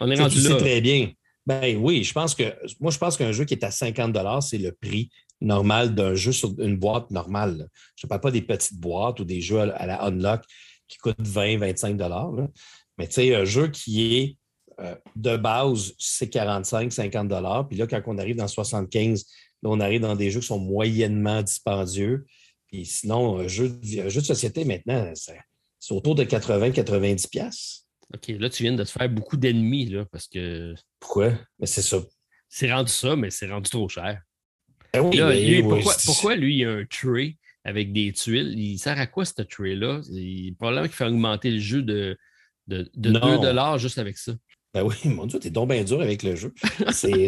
[0.02, 0.56] On est rendu là.
[0.58, 1.12] très bien.
[1.46, 4.58] Ben oui, je pense que moi, je pense qu'un jeu qui est à 50 c'est
[4.58, 5.10] le prix
[5.42, 7.70] normal d'un jeu sur une boîte normale.
[7.96, 10.42] Je ne parle pas des petites boîtes ou des jeux à la Unlock
[10.88, 11.98] qui coûtent 20, 25
[12.98, 14.38] Mais tu sais, un jeu qui est
[14.82, 19.26] euh, de base, c'est 45, 50 Puis là, quand on arrive dans 75,
[19.64, 22.26] Là, on arrive dans des jeux qui sont moyennement dispendieux.
[22.68, 27.86] Puis sinon, un jeu, de, jeu de société, maintenant, c'est autour de 80-90 pièces.
[28.14, 30.74] OK, là, tu viens de te faire beaucoup d'ennemis, là, parce que...
[31.00, 31.34] Pourquoi?
[31.60, 32.00] Mais c'est ça.
[32.48, 34.22] C'est rendu ça, mais c'est rendu trop cher.
[34.94, 38.58] Ben oui, pourquoi, pourquoi, lui, il y a un tray avec des tuiles?
[38.58, 40.02] Il sert à quoi, ce tray-là?
[40.58, 42.18] Probablement qu'il fait augmenter le jeu de,
[42.68, 44.34] de, de 2 juste avec ça.
[44.74, 46.54] Ben oui, mon Dieu, t'es donc bien dur avec le jeu.
[46.94, 47.28] C'est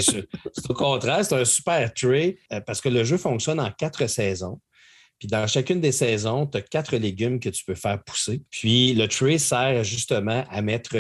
[0.70, 4.62] au contraire, c'est un super trait euh, parce que le jeu fonctionne en quatre saisons.
[5.18, 8.42] Puis dans chacune des saisons, tu as quatre légumes que tu peux faire pousser.
[8.50, 10.96] Puis le tray sert justement à mettre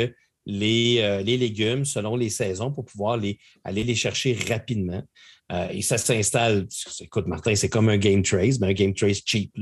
[0.45, 5.03] les, euh, les légumes selon les saisons pour pouvoir les, aller les chercher rapidement.
[5.51, 6.67] Euh, et ça s'installe.
[7.01, 9.55] Écoute, Martin, c'est comme un game trace, mais un game trace cheap.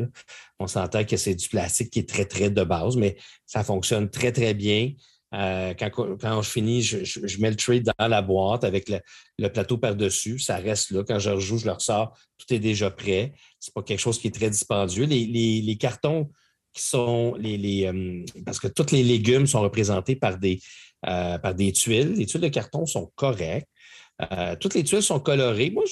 [0.59, 4.09] On s'entend que c'est du plastique qui est très, très de base, mais ça fonctionne
[4.09, 4.91] très, très bien.
[5.33, 8.89] Euh, quand, je finis, je, mets le trade dans la boîte avec
[9.37, 10.39] le, plateau par-dessus.
[10.39, 11.03] Ça reste là.
[11.07, 12.17] Quand je rejoue, je le ressors.
[12.37, 13.33] Tout est déjà prêt.
[13.59, 15.05] Ce n'est pas quelque chose qui est très dispendieux.
[15.05, 16.29] Les, cartons
[16.73, 17.85] qui sont les.
[17.85, 20.59] Euh, parce que tous les légumes sont représentés par des,
[21.07, 22.13] euh, par des tuiles.
[22.13, 23.67] Les tuiles de carton sont correctes.
[24.59, 25.69] toutes les tuiles sont colorées.
[25.69, 25.83] Moi,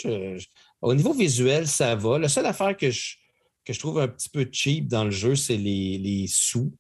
[0.82, 2.18] au niveau visuel, ça va.
[2.18, 3.16] La seule affaire que je,
[3.64, 6.74] que je trouve un petit peu cheap dans le jeu, c'est les, sous.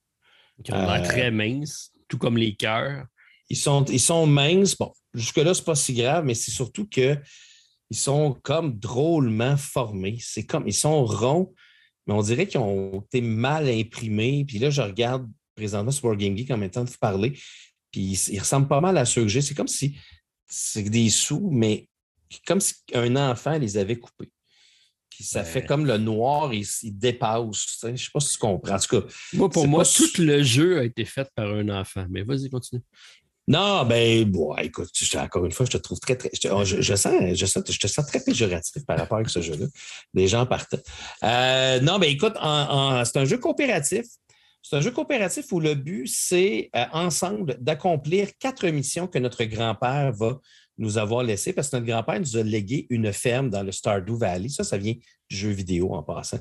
[0.63, 3.05] Qui ont l'air très minces tout comme les cœurs.
[3.49, 4.75] Ils sont, ils sont minces.
[4.75, 7.21] Bon, jusque-là, ce n'est pas si grave, mais c'est surtout qu'ils
[7.91, 10.17] sont comme drôlement formés.
[10.21, 11.53] C'est comme, ils sont ronds,
[12.05, 14.45] mais on dirait qu'ils ont été mal imprimés.
[14.45, 17.37] Puis là, je regarde présentement sur World Game Geek en même temps de vous parler.
[17.91, 19.41] Puis ils ressemblent pas mal à ceux que j'ai.
[19.41, 19.97] C'est comme si
[20.47, 21.89] c'est des sous, mais
[22.45, 24.31] comme si un enfant les avait coupés.
[25.17, 27.79] Puis ça fait comme le noir, il, il dépasse.
[27.81, 28.75] Je ne sais pas si tu comprends.
[28.75, 32.05] En tout cas, moi, pour moi, tout le jeu a été fait par un enfant.
[32.11, 32.83] Mais vas-y, continue.
[33.47, 36.29] Non, ben, bon, écoute, encore une fois, je te trouve très, très.
[36.35, 39.65] Je, je, sens, je, sens, je te sens très péjoratif par rapport à ce jeu-là.
[40.13, 40.75] Les gens partent.
[41.23, 44.05] Euh, non, ben, écoute, c'est un jeu coopératif.
[44.61, 49.45] C'est un jeu coopératif où le but, c'est euh, ensemble d'accomplir quatre missions que notre
[49.45, 50.39] grand-père va
[50.77, 54.15] nous avoir laissé parce que notre grand-père nous a légué une ferme dans le Stardew
[54.15, 54.49] Valley.
[54.49, 54.93] Ça, ça vient
[55.29, 56.39] du jeu vidéo en passant.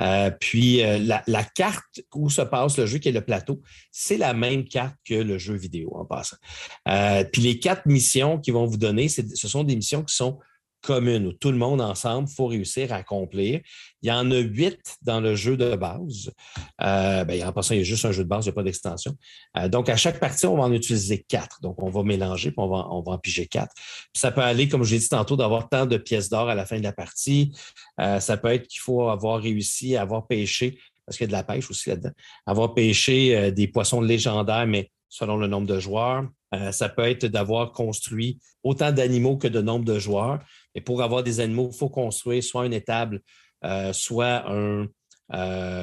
[0.00, 4.16] Euh, puis euh, la, carte où se passe le jeu, qui est le plateau, c'est
[4.16, 6.36] la même carte que le jeu vidéo en passant.
[6.88, 10.38] Euh, puis les quatre missions qu'ils vont vous donner, ce sont des missions qui sont
[10.82, 13.60] commune où tout le monde ensemble, faut réussir à accomplir.
[14.02, 16.30] Il y en a huit dans le jeu de base.
[16.82, 18.54] Euh, ben, en passant, il y a juste un jeu de base, il n'y a
[18.54, 19.16] pas d'extension.
[19.56, 21.60] Euh, donc, à chaque partie, on va en utiliser quatre.
[21.62, 23.74] Donc, on va mélanger, puis on va, on va en piger quatre.
[24.14, 26.64] ça peut aller, comme je l'ai dit tantôt, d'avoir tant de pièces d'or à la
[26.64, 27.52] fin de la partie.
[28.00, 31.32] Euh, ça peut être qu'il faut avoir réussi à avoir pêché, parce qu'il y a
[31.32, 32.12] de la pêche aussi là-dedans,
[32.46, 36.28] avoir pêché des poissons légendaires, mais selon le nombre de joueurs.
[36.70, 40.40] ça peut être d'avoir construit autant d'animaux que de nombre de joueurs.
[40.78, 43.20] Et pour avoir des animaux, il faut construire soit une étable,
[43.64, 44.86] euh, soit euh,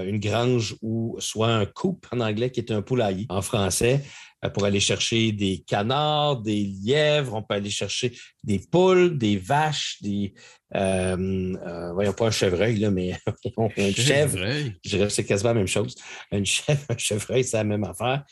[0.05, 4.05] une grange ou soit un coop en anglais qui est un poulailler en français
[4.45, 9.35] euh, pour aller chercher des canards, des lièvres, on peut aller chercher des poules, des
[9.35, 10.33] vaches, des
[10.71, 13.17] voyons pas un chevreuil, là, mais
[13.57, 14.37] un chèvre.
[14.81, 15.93] Je dirais que c'est quasiment la même chose.
[16.31, 18.23] Un chèvre, un chevreuil, c'est la même affaire.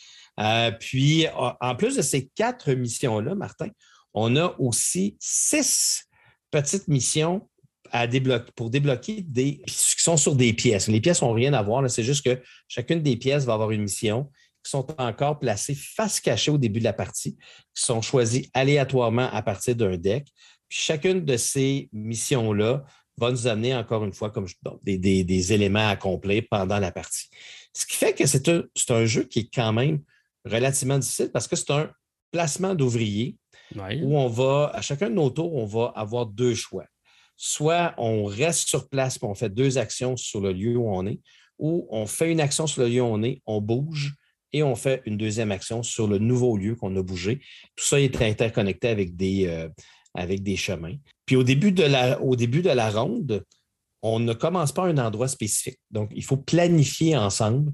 [0.80, 3.68] puis, en plus de ces quatre missions-là, Martin,
[4.14, 6.08] on a aussi six
[6.54, 7.50] petite mission
[7.92, 10.88] à débloquer, pour débloquer des qui sont sur des pièces.
[10.88, 11.90] Les pièces n'ont rien à voir.
[11.90, 14.30] C'est juste que chacune des pièces va avoir une mission
[14.64, 19.30] qui sont encore placées face cachée au début de la partie, qui sont choisies aléatoirement
[19.32, 20.28] à partir d'un deck.
[20.70, 22.84] Chacune de ces missions-là
[23.18, 24.48] va nous amener encore une fois comme
[24.84, 27.30] des, éléments à accomplir pendant la partie.
[27.74, 28.50] Ce qui fait que c'est
[28.92, 30.02] un, jeu qui est quand même
[30.46, 31.92] relativement difficile parce que c'est un
[32.32, 33.38] placement d'ouvriers
[33.76, 36.86] où on va, à chacun de nos tours, on va avoir deux choix.
[37.36, 41.06] Soit on reste sur place et on fait deux actions sur le lieu où on
[41.06, 41.20] est,
[41.60, 44.16] ou on fait une action sur le lieu où on est, on bouge
[44.52, 47.42] et on fait une deuxième action sur le nouveau lieu qu'on a bougé.
[47.76, 50.96] Tout ça est interconnecté avec des, euh, chemins.
[51.26, 53.44] Puis au début, de la, au début de la ronde,
[54.04, 55.80] on ne commence pas à un endroit spécifique.
[55.90, 57.72] Donc, il faut planifier ensemble.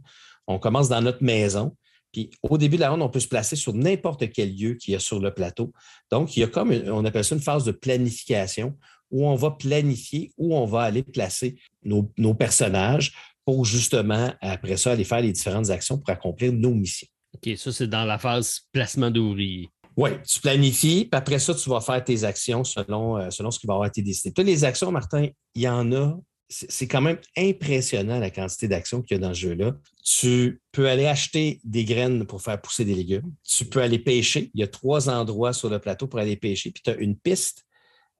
[0.47, 1.75] On commence dans notre maison.
[2.12, 4.93] Puis au début de la ronde, on peut se placer sur n'importe quel lieu qu'il
[4.93, 5.72] y a sur le plateau.
[6.12, 8.76] Donc, il y a comme, on appelle ça une phase de planification
[9.12, 13.13] où on va planifier où on va aller placer nos, personnages
[13.45, 17.08] pour justement, après ça, aller faire les différentes actions pour accomplir nos missions.
[17.34, 19.69] OK, ça, c'est dans la phase placement d'ouvriers.
[19.98, 23.60] Oui, tu planifies, puis après ça, tu vas faire tes actions selon, euh, selon ce
[23.60, 24.32] qui va avoir été décidé.
[24.32, 26.17] Toutes les actions, Martin, il y en a
[26.49, 29.75] c'est quand même impressionnant la quantité d'actions qu'il y a dans ce jeu-là.
[30.03, 33.31] Tu peux aller acheter des graines pour faire pousser des légumes.
[33.43, 34.49] Tu peux aller pêcher.
[34.55, 36.71] Il y a trois endroits sur le plateau pour aller pêcher.
[36.71, 37.65] Puis tu as une piste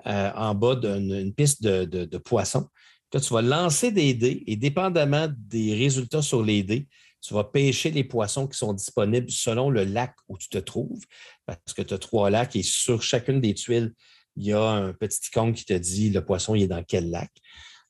[0.06, 2.70] euh, en bas d'une piste de, poissons.
[3.12, 6.88] Tu vas lancer des dés et dépendamment des résultats sur les dés,
[7.22, 11.04] tu vas pêcher les poissons qui sont disponibles selon le lac où tu te trouves,
[11.46, 13.94] parce que tu as trois lacs et sur chacune des tuiles,
[14.38, 17.10] il y a un petit icône qui te dit le poisson il est dans quel
[17.10, 17.32] lac.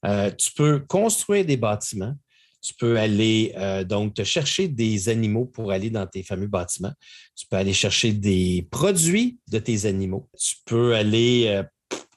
[0.06, 2.16] Euh, tu peux construire des bâtiments.
[2.62, 6.94] Tu peux aller euh, donc te chercher des animaux pour aller dans tes fameux bâtiments.
[7.36, 10.30] Tu peux aller chercher des produits de tes animaux.
[10.38, 11.64] Tu peux aller, euh,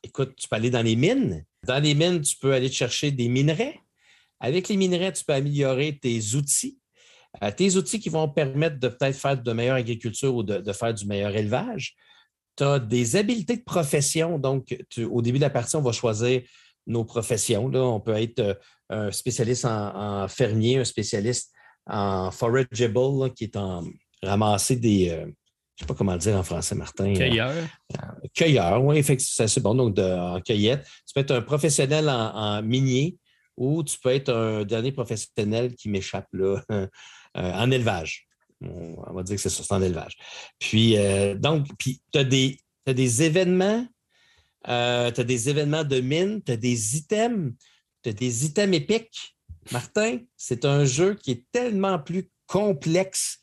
[0.02, 1.44] écoute, tu peux aller dans les mines.
[1.64, 3.78] Dans les mines, tu peux aller chercher des minerais.
[4.40, 6.78] Avec les minerais, tu peux améliorer tes outils.
[7.56, 11.06] tes outils qui vont permettre de peut-être faire de meilleure agriculture ou de, faire du
[11.06, 11.94] meilleur élevage.
[12.56, 14.40] Tu as des habiletés de profession.
[14.40, 14.76] Donc,
[15.08, 16.42] au début de la partie, on va choisir
[16.86, 17.68] nos professions.
[17.68, 17.80] Là.
[17.80, 18.54] On peut être euh,
[18.88, 21.52] un spécialiste en, fermier, un spécialiste
[21.86, 23.84] en forageable, qui est en
[24.22, 25.26] ramasser des, euh,
[25.78, 27.12] sais pas comment le dire en français, Martin.
[27.14, 27.52] Cueilleur.
[28.34, 29.74] cueilleur, oui, effectivement, c'est bon.
[29.74, 30.84] Donc, de, en cueillette.
[31.06, 33.16] Tu peux être un professionnel en, minier
[33.56, 36.60] ou tu peux être un dernier professionnel qui m'échappe, là,
[37.34, 38.26] en élevage.
[38.64, 40.16] On va dire que c'est ça, c'est en élevage.
[40.60, 40.96] Puis,
[41.36, 43.84] donc, puis tu as des, des événements
[44.68, 47.52] euh, tu as des événements de mine, tu as des items,
[48.02, 49.36] tu as des items épiques.
[49.70, 53.38] Martin, c'est un jeu qui est tellement plus complexe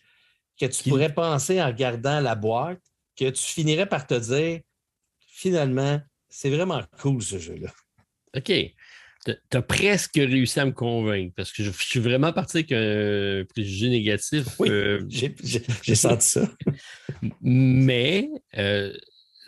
[0.60, 2.82] que tu pourrais penser en regardant la boîte
[3.16, 4.62] que tu finirais par te dire
[5.20, 7.72] finalement, c'est vraiment cool ce jeu-là.
[8.36, 8.52] OK.
[9.26, 13.44] Tu as presque réussi à me convaincre parce que je, suis vraiment parti avec un
[13.50, 14.46] préjugé négatif.
[14.60, 16.50] Oui, euh, j'ai senti ça.
[17.42, 18.94] Mais euh,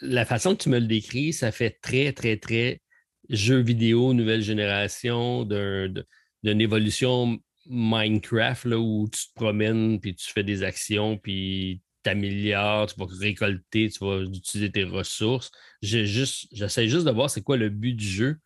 [0.02, 2.82] la façon que tu me le décris, ça fait très, très, très
[3.30, 10.44] jeu vidéo, nouvelle génération, d'une évolution Minecraft là, où tu te promènes, puis tu fais
[10.44, 15.52] des actions, puis tu améliores, tu vas récolter, tu vas utiliser tes ressources.
[15.82, 18.38] J'essaie juste, juste de voir c'est quoi le but du jeu,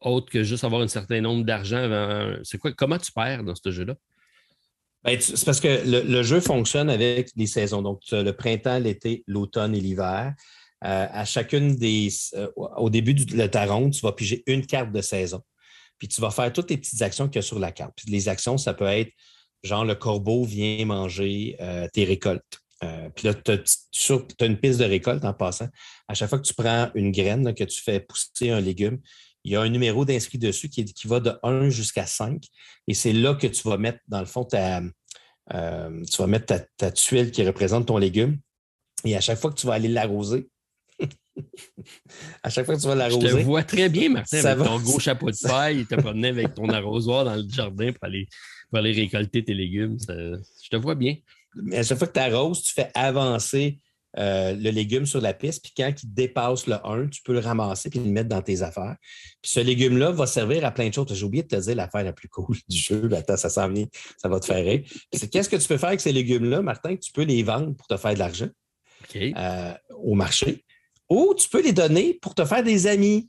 [0.00, 2.36] autre que juste avoir un certain nombre d'argent.
[2.44, 3.96] C'est quoi, comment tu perds dans ce jeu-là?
[5.02, 7.82] Ben, c'est parce que le, le, jeu fonctionne avec des saisons.
[7.82, 10.34] Donc, le printemps, l'été, l'automne et l'hiver.
[10.84, 12.08] Euh, à chacune des.
[12.34, 15.40] Euh, au début de ta ronde, tu vas piger une carte de saison.
[15.98, 17.92] Puis tu vas faire toutes les petites actions qu'il y a sur la carte.
[17.96, 19.10] Puis les actions, ça peut être
[19.62, 22.60] genre le corbeau vient manger euh, tes récoltes.
[23.16, 25.68] puis là, tu as, une piste de récolte en passant.
[26.06, 29.00] À chaque fois que tu prends une graine, que tu fais pousser un légume,
[29.44, 32.44] il y a un numéro d'inscrit dessus qui, va de 1 jusqu'à 5.
[32.88, 37.30] Et c'est là que tu vas mettre, dans le fond, tu vas mettre ta, tuile
[37.30, 38.38] qui représente ton légume.
[39.06, 40.48] Et à chaque fois que tu vas aller l'arroser,
[42.42, 43.28] à chaque fois que tu vas l'arroser.
[43.28, 45.78] Je te vois très bien, Martin, avec ton gros chapeau de paille.
[45.78, 48.28] Tu te promené avec ton arrosoir dans le jardin pour aller,
[48.72, 49.96] aller récolter tes légumes.
[50.08, 51.16] je te vois bien.
[51.54, 53.78] Mais à chaque fois que tu arroses, tu fais avancer
[54.16, 55.62] euh, le légume sur la piste.
[55.62, 58.62] Puis quand il dépasse le 1, tu peux le ramasser et le mettre dans tes
[58.62, 58.96] affaires.
[59.42, 61.12] Puis ce légume-là va servir à plein de choses.
[61.12, 63.08] J'ai oublié de te dire l'affaire la plus cool du jeu.
[63.12, 64.82] Attends, ça s'en vient, ça va te faire rire.
[65.10, 66.96] Qu'est-ce que tu peux faire avec ces légumes-là, Martin?
[66.96, 68.48] Tu peux les vendre pour te faire de l'argent
[69.16, 70.63] euh, au marché.
[71.08, 73.28] Ou tu peux les donner pour te faire des amis.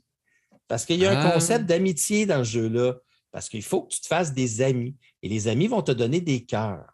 [0.68, 1.32] Parce qu'il y a un ah.
[1.32, 2.96] concept d'amitié dans ce jeu-là.
[3.30, 4.96] Parce qu'il faut que tu te fasses des amis.
[5.22, 6.86] Et les amis vont te donner des cœurs.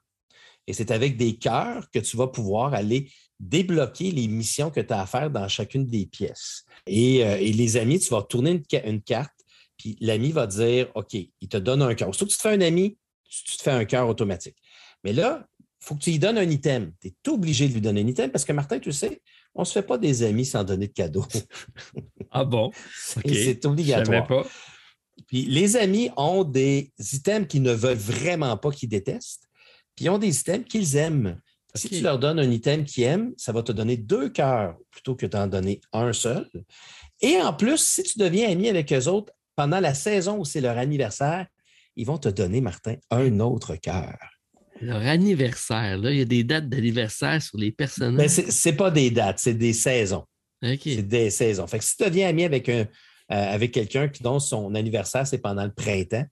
[0.66, 3.10] Et c'est avec des cœurs que tu vas pouvoir aller
[3.42, 6.64] débloquer les missions que tu as à faire dans chacune des pièces.
[6.86, 9.34] Et, euh, les amis, tu vas tourner une, carte,
[9.76, 12.14] puis l'ami va dire OK, il te donne un cœur.
[12.14, 12.96] Surtout que tu te fais un ami,
[13.28, 14.56] tu te fais un cœur automatique.
[15.02, 16.92] Mais là, il faut que tu lui donnes un item.
[17.00, 19.20] Tu es obligé de lui donner un item parce que Martin, tu sais,
[19.54, 21.26] on ne se fait pas des amis sans donner de cadeaux.
[22.30, 22.70] ah bon?
[23.26, 24.26] C'est obligatoire.
[24.26, 24.46] Pas.
[25.26, 29.48] Puis les amis ont des items qu'ils ne veulent vraiment pas, qu'ils détestent,
[29.94, 31.40] puis ils ont des items qu'ils aiment.
[31.74, 35.14] Si tu leur donnes un item qu'ils aiment, ça va te donner deux cœurs plutôt
[35.14, 36.46] que d'en donner un seul.
[37.22, 40.60] Et en plus, si tu deviens ami avec eux autres pendant la saison où c'est
[40.60, 41.46] leur anniversaire,
[41.96, 44.18] ils vont te donner, Martin, un autre cœur
[44.82, 45.98] leur anniversaire.
[45.98, 48.30] Là, il y a des dates d'anniversaire sur les personnages.
[48.30, 50.24] Ce n'est pas des dates, c'est des saisons.
[50.62, 51.66] C'est des saisons.
[51.66, 52.86] Fait que si tu deviens ami avec, un, euh,
[53.28, 56.24] avec quelqu'un dont son anniversaire, c'est pendant le printemps,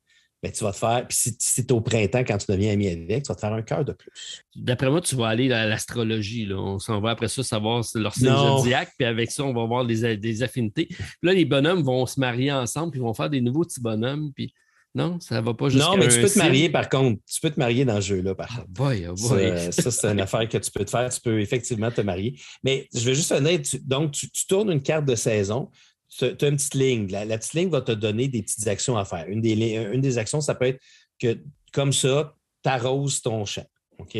[0.42, 1.06] ben, tu vas te faire.
[1.06, 3.62] Puis si, c'est au printemps, quand tu deviens ami avec, tu vas te faire un
[3.62, 4.10] cœur de plus.
[4.56, 6.48] D'après moi, tu vas aller à l'astrologie.
[6.52, 8.90] On s'en va après ça savoir leur signe zodiac.
[8.96, 10.88] Puis avec ça, on va voir des, des affinités.
[11.22, 14.32] là, les bonhommes vont se marier ensemble, puis ils vont faire des nouveaux petits bonhommes.
[14.32, 14.54] Puis
[14.94, 17.20] non, ça ne va pas jusqu'à Non, mais tu peux te marier par contre.
[17.32, 18.70] Tu peux te marier dans ce jeu-là, par ah, contre.
[18.70, 19.52] Boy, oh boy.
[19.72, 21.08] Ça, c'est une affaire que tu peux te faire.
[21.10, 22.40] Tu peux effectivement te marier.
[22.64, 23.86] Mais je vais juste honnête.
[23.86, 25.70] donc, tu, tournes une carte de saison.
[26.08, 27.06] Tu as une petite ligne.
[27.08, 29.26] La, petite ligne va te donner des petites actions à faire.
[29.28, 30.80] Une des, une des actions, ça peut être
[31.20, 31.38] que,
[31.72, 33.66] comme ça, tu arroses ton champ.
[33.98, 34.16] OK?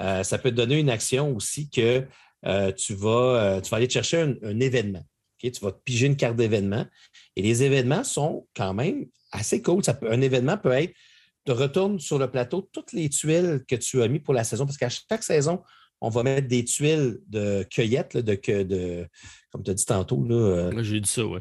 [0.00, 2.06] Euh, ça peut te donner une action aussi que
[2.46, 3.10] euh, tu, vas,
[3.56, 5.04] euh, tu vas aller chercher un, un événement.
[5.38, 6.86] Tu vas piger une carte d'événement.
[7.36, 9.82] Et les événements sont quand même assez cool.
[10.08, 10.94] un événement peut être
[11.46, 14.64] de retourne sur le plateau toutes les tuiles que tu as mis pour la saison,
[14.64, 15.62] parce qu'à chaque saison,
[16.00, 19.06] on va mettre des tuiles de cueillette, de, de,
[19.50, 20.24] comme tu as dit tantôt.
[20.26, 21.40] Là, euh, J'ai dit ça, oui.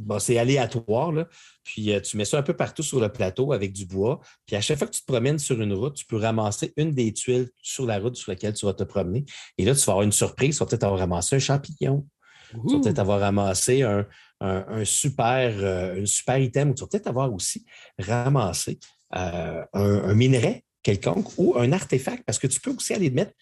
[0.00, 1.28] Bon, c'est aléatoire, là.
[1.62, 4.20] puis euh, tu mets ça un peu partout sur le plateau avec du bois.
[4.44, 6.90] Puis à chaque fois que tu te promènes sur une route, tu peux ramasser une
[6.90, 9.24] des tuiles sur la route sur laquelle tu vas te promener.
[9.56, 10.56] Et là, tu vas avoir une surprise.
[10.56, 12.04] Tu vas peut-être avoir ramassé un champignon.
[12.50, 14.04] Tu vas peut-être avoir ramassé un,
[14.40, 17.64] un, super, euh, un super item ou tu vas peut-être avoir aussi
[17.98, 18.78] ramassé
[19.14, 23.32] euh, un, minerai quelconque ou un artefact parce que tu peux aussi aller mettre,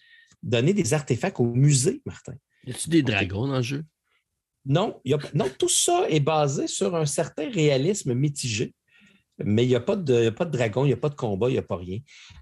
[0.41, 2.35] donner des artefacts au musée, Martin.
[2.65, 3.83] Y a-tu des dragons dans le jeu?
[4.65, 5.01] Non,
[5.33, 8.73] non, tout ça est basé sur un certain réalisme mitigé.
[9.43, 11.49] Mais il n'y a, pas de, pas de dragon, il n'y a pas de combat,
[11.49, 11.99] il n'y a pas rien.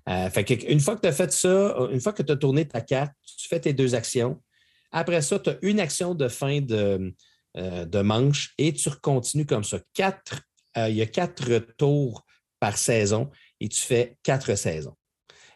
[0.10, 2.68] Euh, fait une fois que tu as fait ça, une fois que tu as tourné
[2.68, 4.41] ta carte, tu fais tes deux actions,
[4.91, 7.16] Après ça, tu as une action de fin de,
[7.58, 9.80] euh, de manche et tu continues comme ça.
[9.93, 10.41] Quatre,
[10.78, 12.26] euh, il y a quatre tours
[12.62, 13.30] par saison
[13.60, 14.95] et tu fais quatre saisons.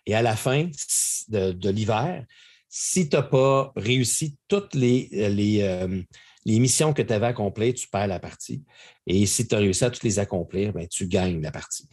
[0.05, 0.69] Et à la fin
[1.29, 2.25] de, l'hiver,
[2.67, 6.01] si tu n'as pas réussi toutes les, les, euh,
[6.43, 8.65] les missions que tu avais accomplies, tu perds la partie.
[9.07, 11.87] Et si tu as réussi à toutes les accomplir, ben, tu gagnes la partie.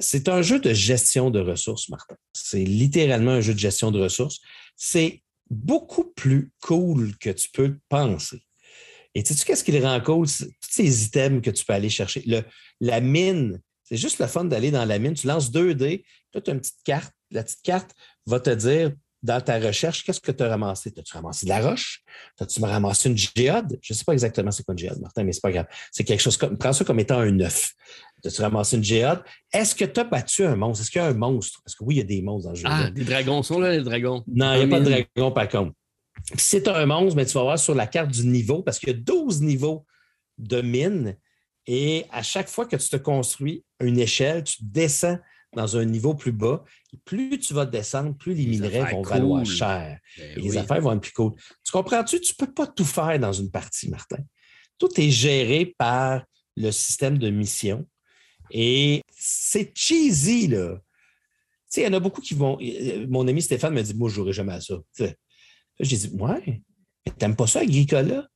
[0.00, 2.16] c'est un jeu de gestion de ressources, Martin.
[2.34, 4.40] C'est littéralement un jeu de gestion de ressources.
[4.76, 8.42] C'est beaucoup plus cool que tu peux penser.
[9.14, 10.26] Et sais-tu qu'est-ce qui le rend cool?
[10.26, 12.22] Tous ces items que tu peux aller chercher.
[12.26, 12.42] Le,
[12.80, 15.14] la mine, c'est juste le fun d'aller dans la mine.
[15.14, 17.12] Tu lances 2 dés, tu as une petite carte.
[17.30, 17.90] La petite carte
[18.26, 18.92] va te dire
[19.22, 20.92] dans ta recherche, qu'est-ce que tu as ramassé?
[20.96, 22.02] As-tu ramassé de la roche?
[22.38, 23.78] As-tu ramassé une géode?
[23.82, 25.66] Je ne sais pas exactement c'est quoi une géode, Martin, mais c'est pas grave.
[25.92, 26.56] C'est quelque chose comme.
[26.56, 27.74] Prends ça comme étant un œuf.
[28.24, 29.22] As-tu ramassé une géode?
[29.52, 30.82] Est-ce que tu as battu un monstre?
[30.82, 31.60] Est-ce qu'il y a un monstre?
[31.64, 32.64] Parce que oui, il y a des monstres dans le jeu.
[32.66, 34.24] Ah, des dragons sont là, les dragons.
[34.26, 35.72] Non, il n'y a pas de dragons, par contre.
[36.36, 38.92] C'est un monstre, mais tu vas voir sur la carte du niveau, parce qu'il y
[38.92, 39.84] a 12 niveaux
[40.38, 41.16] de mine.
[41.66, 45.18] Et à chaque fois que tu te construis une échelle, tu descends
[45.54, 46.64] dans un niveau plus bas.
[47.04, 49.98] plus tu vas descendre, plus les, minerais vont valoir cher.
[50.16, 51.32] Ben et les affaires vont être plus cool.
[51.64, 52.20] Tu comprends-tu?
[52.20, 54.18] Tu ne peux pas tout faire dans une partie, Martin.
[54.78, 56.24] Tout est géré par
[56.56, 57.86] le système de mission.
[58.50, 60.76] Et c'est cheesy, là.
[60.76, 60.80] Tu
[61.68, 62.58] sais, il y en a beaucoup qui vont.
[63.08, 64.74] Mon ami Stéphane me dit Moi, je ne jouerai jamais à ça.
[65.80, 66.62] J'ai dit Ouais,
[67.06, 68.28] mais t'aimes pas ça, Agricola?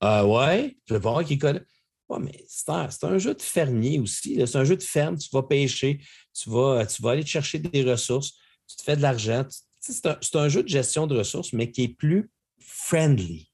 [0.00, 1.60] Ah ouais, je vais voir Agricola.
[2.08, 4.40] Ouais, mais c'est un, jeu de fermier aussi.
[4.46, 5.18] C'est un jeu de ferme.
[5.18, 6.00] Tu vas pêcher,
[6.32, 8.32] tu vas, tu vas aller te chercher des ressources,
[8.66, 9.46] tu te fais de l'argent.
[9.80, 13.50] C'est un, un, jeu de gestion de ressources, mais qui est plus friendly.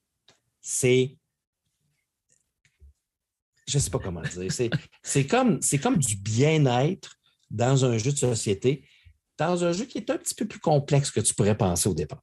[0.61, 1.17] C'est.
[3.67, 4.53] Je ne sais pas comment dire.
[5.03, 7.17] C'est comme, comme du bien-être
[7.51, 8.87] dans un jeu de société,
[9.37, 11.95] dans un jeu qui est un petit peu plus complexe que tu pourrais penser au
[11.95, 12.23] départ.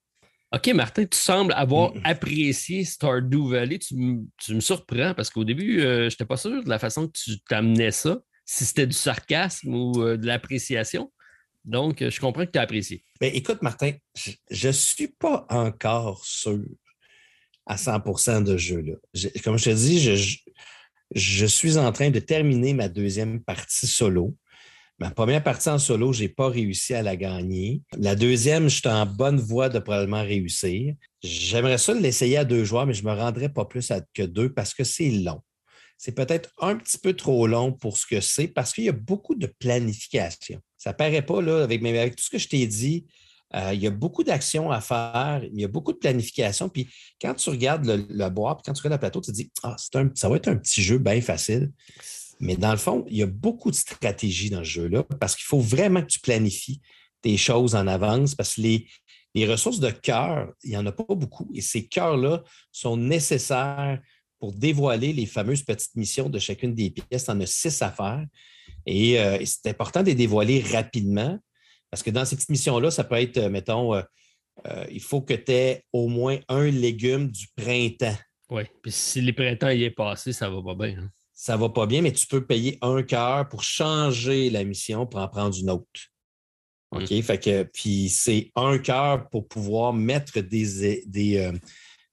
[0.54, 3.80] OK, Martin, tu sembles avoir apprécié Stardew Valley.
[3.80, 7.14] Tu, me surprends parce qu'au début, euh, je n'étais pas sûr de la façon que
[7.14, 11.12] tu t'amenais ça, si c'était du sarcasme ou euh, de l'appréciation.
[11.64, 13.04] Donc, je comprends que tu as apprécié.
[13.20, 16.66] Ben, écoute, Martin, je ne suis pas encore sûr
[17.66, 18.94] à 100% de ce jeu-là.
[19.44, 20.38] Comme je te dis, je,
[21.14, 24.36] je, suis en train de terminer ma deuxième partie solo.
[25.02, 27.82] Ma première partie en solo, je n'ai pas réussi à la gagner.
[27.98, 30.94] La deuxième, je suis en bonne voie de probablement réussir.
[31.24, 34.54] J'aimerais ça l'essayer à deux joueurs, mais je ne me rendrai pas plus que deux
[34.54, 35.42] parce que c'est long.
[35.98, 38.92] C'est peut-être un petit peu trop long pour ce que c'est parce qu'il y a
[38.92, 40.62] beaucoup de planification.
[40.78, 43.08] Ça paraît pas, là, avec tout ce que je t'ai dit,
[43.56, 46.70] euh, il y a beaucoup d'actions à faire, il y a beaucoup de planification.
[46.70, 46.88] Puis
[47.20, 49.76] quand tu regardes le, bois, puis quand tu regardes le plateau, tu te dis Ah,
[50.14, 51.72] ça va être un petit jeu bien facile.
[52.42, 55.46] Mais dans le fond, il y a beaucoup de stratégie dans ce jeu-là parce qu'il
[55.46, 56.82] faut vraiment que tu planifies
[57.22, 61.06] tes choses en avance parce que les, ressources de cœur, il n'y en a pas
[61.16, 61.50] beaucoup.
[61.54, 64.02] Et ces cœurs-là sont nécessaires
[64.40, 67.26] pour dévoiler les fameuses petites missions de chacune des pièces.
[67.26, 68.26] Tu en as six à faire.
[68.88, 71.38] Et, euh, c'est important de les dévoiler rapidement
[71.92, 74.04] parce que dans ces petites missions-là, ça peut être, euh, mettons, euh,
[74.90, 78.18] il faut que tu aies au moins un légume du printemps.
[78.50, 80.98] Oui, puis si le printemps y est passé, ça va pas bien.
[80.98, 81.10] Hein
[81.42, 85.20] ça va pas bien, mais tu peux payer un cœur pour changer la mission pour
[85.20, 86.12] en prendre une autre.
[86.92, 87.10] OK?
[87.10, 87.22] Mm.
[87.24, 91.52] Fait que, puis c'est un cœur pour pouvoir mettre des, des, euh,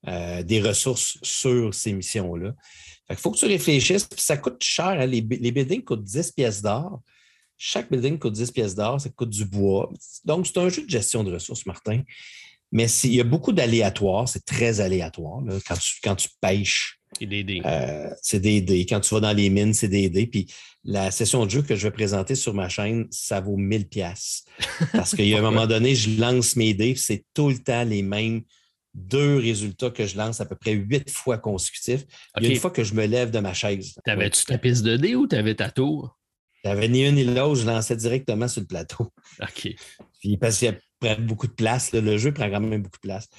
[0.07, 2.55] euh, des ressources sur ces missions-là.
[3.07, 4.87] Fait qu'il faut que tu réfléchisses, puis ça coûte cher.
[4.99, 5.05] Hein.
[5.05, 6.99] Les, les, buildings coûtent 10 pièces d'or.
[7.55, 9.91] Chaque building coûte 10 pièces d'or, ça coûte du bois.
[10.25, 12.01] Donc, c'est un jeu de gestion de ressources, Martin.
[12.71, 17.25] Mais il y a beaucoup d'aléatoires, c'est très aléatoire quand, tu, quand tu pêches c'est
[17.25, 17.61] des dés.
[17.65, 18.85] Euh, c'est des dés.
[18.85, 20.27] Quand tu vas dans les mines, c'est des dés.
[20.27, 20.47] Puis
[20.83, 24.45] la session de jeu que je vais présenter sur ma chaîne, ça vaut 1000 pièces
[24.93, 27.83] Parce qu'il y a un moment donné, je lance mes dés, c'est tout le temps
[27.83, 28.43] les mêmes
[28.93, 32.05] deux résultats que je lance à peu près huit fois consécutifs.
[32.37, 33.95] Il y a une fois que je me lève de ma chaise.
[34.03, 36.17] T'avais-tu ta piste de dés ou t'avais ta tour?
[36.65, 39.11] J'avais ni une ni l'autre, je lançais directement sur le plateau.
[39.41, 39.73] OK.
[40.19, 43.29] Puis parce qu'il prend beaucoup de place, le jeu prend quand même beaucoup de place.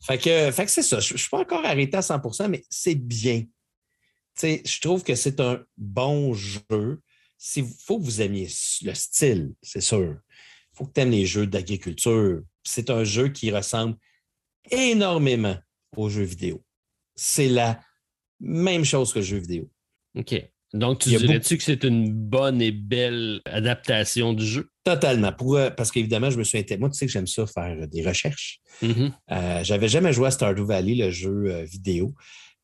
[0.00, 1.00] Fait que, fait que c'est ça.
[1.00, 3.44] Je ne suis pas encore arrêté à 100% mais c'est bien.
[4.42, 7.00] je trouve que c'est un bon jeu.
[7.56, 8.48] Il faut que vous aimiez
[8.82, 10.18] le style, c'est sûr.
[10.72, 12.42] Il faut que tu aimes les jeux d'agriculture.
[12.64, 13.96] C'est un jeu qui ressemble
[14.70, 15.56] énormément
[15.96, 16.62] aux jeux vidéo.
[17.14, 17.80] C'est la
[18.40, 19.70] même chose que le jeu vidéo.
[20.16, 20.34] OK.
[20.74, 24.70] Donc, tu dirais-tu que c'est une bonne et belle adaptation du jeu?
[24.94, 25.32] Totalement.
[25.42, 26.80] Euh, parce qu'évidemment, je me suis intéressé.
[26.80, 28.60] Moi, tu sais que j'aime ça faire des recherches.
[28.80, 29.12] Je mm-hmm.
[29.32, 32.14] euh, n'avais J'avais jamais joué à Stardew Valley, le jeu euh, vidéo.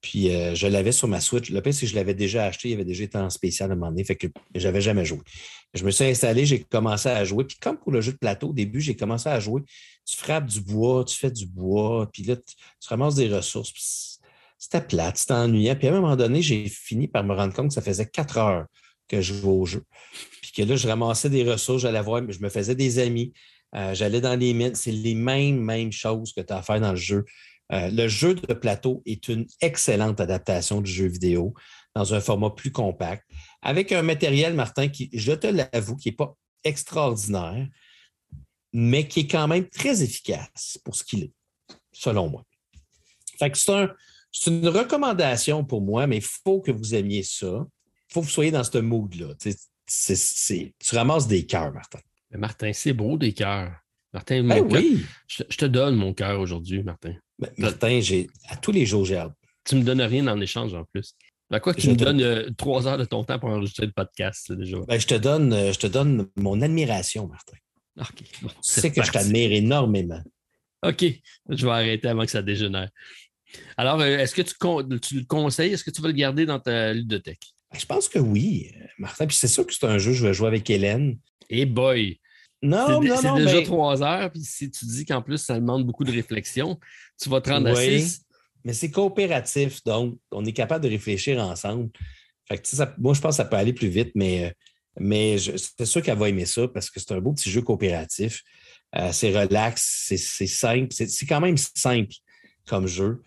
[0.04, 1.50] Puis euh, je l'avais sur ma Switch.
[1.50, 3.72] Le pire, c'est que je l'avais déjà acheté, il avait déjà été en spécial à
[3.72, 5.20] un moment donné, fait que j'avais jamais joué.
[5.72, 7.44] Je me suis installé, j'ai commencé à jouer.
[7.44, 9.62] Puis comme pour le jeu de plateau, au début, j'ai commencé à jouer.
[10.04, 12.54] Tu frappes du bois, tu fais du bois, puis là, tu,
[12.86, 14.20] ramasses des ressources.
[14.58, 15.74] C'était plate, c'était ennuyant.
[15.74, 18.36] Puis à un moment donné, j'ai fini par me rendre compte que ça faisait quatre
[18.36, 18.66] heures
[19.08, 19.84] que je jouais au jeu.
[20.42, 23.32] Puis que là, je ramassais des ressources, j'allais voir, je me faisais des amis,
[23.74, 24.74] euh, j'allais dans les mines.
[24.74, 27.24] C'est les mêmes, mêmes choses que tu as à faire dans le jeu.
[27.72, 31.54] Euh, le jeu de plateau est une excellente adaptation du jeu vidéo
[31.94, 33.24] dans un format plus compact,
[33.62, 37.68] avec un matériel, Martin, qui, je te l'avoue, qui n'est pas extraordinaire,
[38.72, 41.32] mais qui est quand même très efficace pour ce qu'il est,
[41.92, 42.44] selon moi.
[43.38, 47.64] c'est, une recommandation pour moi, mais il faut que vous aimiez ça.
[48.14, 49.34] Il faut que vous soyez dans ce mood-là.
[49.40, 51.98] tu ramasses des cœurs, Martin.
[52.30, 53.72] Martin, c'est beau des cœurs.
[54.12, 55.04] Martin, ben oui.
[55.26, 57.14] je, te donne mon cœur aujourd'hui, Martin.
[57.40, 59.32] Ben, Martin, j'ai, à tous les jours, j'ai hâte.
[59.64, 61.16] Tu me donnes rien en échange en plus.
[61.50, 64.52] À quoi tu me donnes euh, trois heures de ton temps pour enregistrer le podcast
[64.52, 64.76] déjà?
[64.86, 67.56] Ben, je, te donne, euh, je te donne mon admiration, Martin.
[67.98, 68.22] OK.
[68.22, 70.22] tu sais que je t'admire énormément.
[70.86, 71.04] OK.
[71.48, 72.90] Je vais arrêter avant que ça dégénère.
[73.76, 74.54] Alors, euh, est-ce que tu,
[75.00, 75.72] tu, le conseilles?
[75.72, 77.53] Est-ce que tu vas le garder dans ta ludothèque?
[77.78, 79.26] Je pense que oui, Martin.
[79.26, 81.18] Puis c'est sûr que c'est un jeu que je vais jouer avec Hélène.
[81.50, 82.20] Et hey boy!
[82.62, 86.04] Non, non, C'est déjà trois heures, puis si tu dis qu'en plus, ça demande beaucoup
[86.04, 86.78] de réflexion,
[87.20, 88.22] tu vas te rendre à six.
[88.64, 91.90] Mais c'est coopératif, donc on est capable de réfléchir ensemble.
[92.48, 94.54] Fait que, ça, moi, je pense que ça peut aller plus vite, mais,
[94.98, 98.42] mais c'est sûr qu'elle va aimer ça parce que c'est un beau petit jeu coopératif.
[98.96, 100.88] Euh, c'est relax, c'est simple.
[100.90, 102.14] C'est quand même simple
[102.66, 103.20] comme jeu.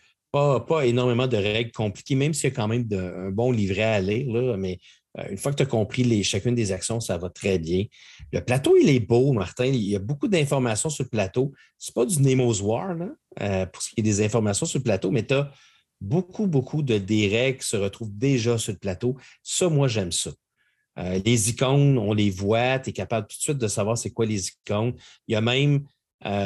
[0.67, 4.01] Pas, énormément de règles compliquées, même s'il y a quand même un bon livret à
[4.01, 4.79] lire, là, mais
[5.17, 7.85] euh, une fois que tu as compris les, chacune des actions, ça va très bien.
[8.31, 9.65] Le plateau, il est beau, Martin.
[9.65, 11.53] Il y a beaucoup d'informations sur le plateau.
[11.77, 12.95] Ce n'est pas du Nemo's War
[13.41, 15.51] euh, pour ce qui est des informations sur le plateau, mais tu as
[15.99, 19.17] beaucoup, beaucoup de des règles qui se retrouvent déjà sur le plateau.
[19.43, 20.31] Ça, moi, j'aime ça.
[20.99, 24.09] Euh, les icônes, on les voit, tu es capable tout de suite de savoir c'est
[24.09, 24.93] quoi les icônes.
[25.27, 25.83] Il y a même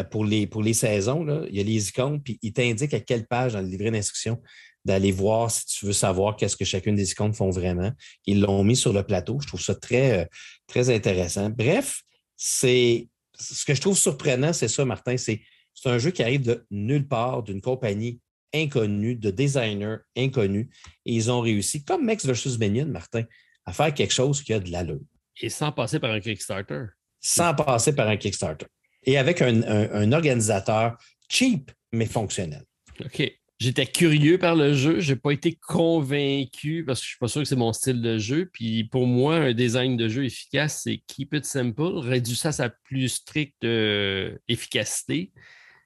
[0.09, 3.25] pour, les, pour les saisons, il y a les icônes, puis il t'indique à quelle
[3.25, 4.41] page dans le livret d'instruction
[4.85, 7.91] d'aller voir si tu veux savoir qu'est-ce que chacune des icônes font vraiment.
[8.25, 9.39] Ils l'ont mis sur le plateau.
[9.39, 10.25] Je trouve ça très, euh,
[10.67, 11.49] très intéressant.
[11.49, 12.01] Bref,
[12.35, 13.07] c'est
[13.37, 15.41] ce que je trouve surprenant, c'est ça, Martin, c'est
[15.85, 18.19] un jeu qui arrive de nulle part, d'une compagnie
[18.53, 20.67] inconnue, de designers inconnus,
[21.05, 23.23] et ils ont réussi, comme Max versus Minion, Martin,
[23.65, 24.99] à faire quelque chose qui a de l'allure.
[25.39, 26.85] Et sans passer par un Kickstarter.
[27.19, 28.67] Sans passer par un Kickstarter.
[29.03, 30.97] Et avec un, organisateur
[31.29, 32.63] cheap, mais fonctionnel.
[33.03, 33.31] OK.
[33.59, 34.99] J'étais curieux par le jeu.
[34.99, 37.73] Je n'ai pas été convaincu parce que je ne suis pas sûr que c'est mon
[37.73, 38.49] style de jeu.
[38.51, 42.51] Puis pour moi, un design de jeu efficace, c'est keep it simple, réduire ça à
[42.53, 45.31] sa plus stricte euh, efficacité.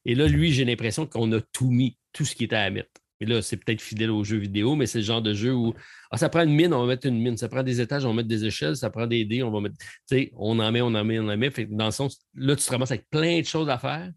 [0.06, 2.92] Et là, lui, j'ai l'impression qu'on a tout mis, tout ce qui était à mettre.
[3.22, 5.74] Et là, c'est peut-être fidèle au jeu vidéo, mais c'est le genre de jeu où
[6.12, 7.38] ah, ça prend une mine, on va mettre une mine.
[7.38, 8.76] Ça prend des étages, on va mettre des échelles.
[8.76, 9.78] Ça prend des dés, on va mettre.
[9.78, 11.50] Tu sais, on en met, on en met, on en met.
[11.70, 14.12] dans le sens, là, tu te ramasses avec plein de choses à faire.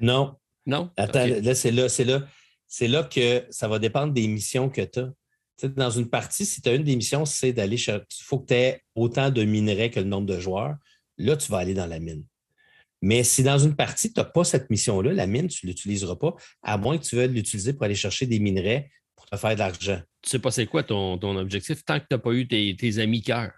[0.00, 0.34] Non.
[0.66, 0.90] Non?
[0.96, 2.26] Attends, là, c'est là, c'est là
[2.66, 5.68] c'est là que ça va dépendre des missions que tu as.
[5.68, 8.04] dans une partie, si tu as une des missions, c'est d'aller chercher.
[8.10, 10.76] Il faut que tu aies autant de minerais que le nombre de joueurs.
[11.18, 12.24] Là, tu vas aller dans la mine.
[13.02, 16.16] Mais si dans une partie, tu n'as pas cette mission-là, la mine, tu ne l'utiliseras
[16.16, 19.54] pas, à moins que tu veuilles l'utiliser pour aller chercher des minerais pour te faire
[19.54, 20.00] de l'argent.
[20.22, 22.74] Tu sais pas c'est quoi ton, ton, objectif tant que tu n'as pas eu tes,
[22.76, 23.52] tes amis cœur?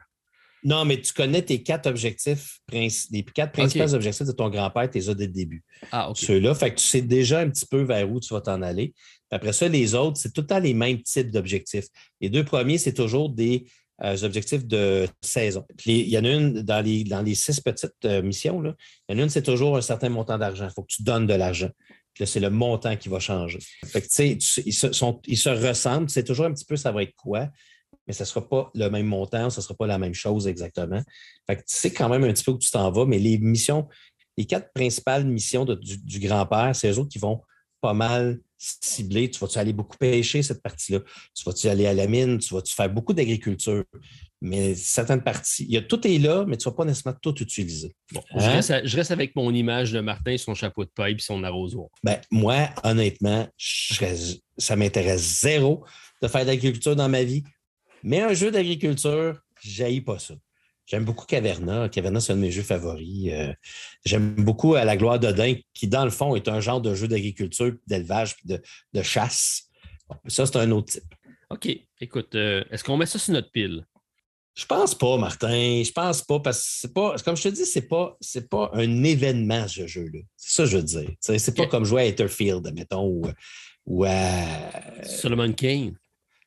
[0.65, 4.99] Non, mais tu connais tes quatre objectifs, les quatre principaux objectifs de ton grand-père, tu
[4.99, 5.63] les as dès le début.
[5.93, 6.19] Ah, OK.
[6.19, 8.93] Ceux-là, fait que tu sais déjà un petit peu vers où tu vas t'en aller.
[9.31, 11.87] après ça, les autres, c'est tout le temps les mêmes types d'objectifs.
[12.21, 13.67] Les deux premiers, c'est toujours des
[14.05, 15.65] euh, objectifs de saison.
[15.87, 18.75] il y en a une dans les, dans les six petites euh, missions, là,
[19.09, 20.67] il y en a une, c'est toujours un certain montant d'argent.
[20.67, 21.71] Il faut que tu donnes de l'argent.
[22.21, 23.61] Là, c'est le montant qui va changer.
[23.87, 24.61] Fait que, tu ils, se,
[25.27, 26.11] ils se ressemblent.
[26.11, 27.49] C'est toujours un petit peu ça va être quoi
[28.09, 30.49] mais ce ne sera pas le même montant, ce ne sera pas la même chose
[30.49, 31.03] exactement.
[31.47, 33.37] Fait que tu sais quand même un petit peu où tu t'en vas, mais les
[33.39, 33.87] missions,
[34.39, 37.43] les quatre principales missions du, grand-père, c'est eux autres qui vont
[37.83, 39.31] pas mal cibler.
[39.31, 41.01] Tu vas-tu aller beaucoup pêcher cette partie-là?
[41.35, 42.39] Tu vas-tu aller à la mine?
[42.39, 43.85] Tu vas-tu faire beaucoup d'agriculture?
[44.41, 47.19] Mais certaines parties, il y a, tout est là, mais tu ne vas pas nécessairement
[47.21, 47.95] tout utiliser.
[48.13, 48.61] Bon, hein?
[48.61, 51.89] je, reste avec mon image de Martin, son chapeau de paille et son arrosoir.
[52.05, 53.49] Ben, moi, honnêtement,
[54.59, 55.85] ça m'intéresse zéro
[56.23, 57.43] de faire de l'agriculture dans ma vie.
[58.03, 60.35] Mais un jeu d'agriculture, je pas ça.
[60.89, 61.91] J'aime beaucoup Caverna.
[61.91, 63.31] Caverna, c'est un de mes jeux favoris.
[63.31, 63.53] Euh,
[64.07, 67.07] j'aime beaucoup À la gloire d'Odin, qui, dans le fond, est un genre de jeu
[67.07, 68.63] d'agriculture, d'élevage, de,
[68.95, 69.69] de chasse.
[70.27, 71.15] ça, c'est un autre type.
[71.51, 71.69] OK.
[72.01, 73.85] Écoute, euh, est-ce qu'on met ça sur notre pile?
[74.55, 75.83] Je pense pas, Martin.
[75.85, 78.71] Je pense pas, parce que c'est pas, comme je te dis, c'est pas, c'est pas
[78.73, 80.21] un événement, ce jeu-là.
[80.37, 81.11] C'est ça que je veux dire.
[81.21, 83.21] C'est pas comme jouer à Etherfield, mettons,
[83.85, 84.35] Ouais.
[85.05, 85.97] Solomon Kane.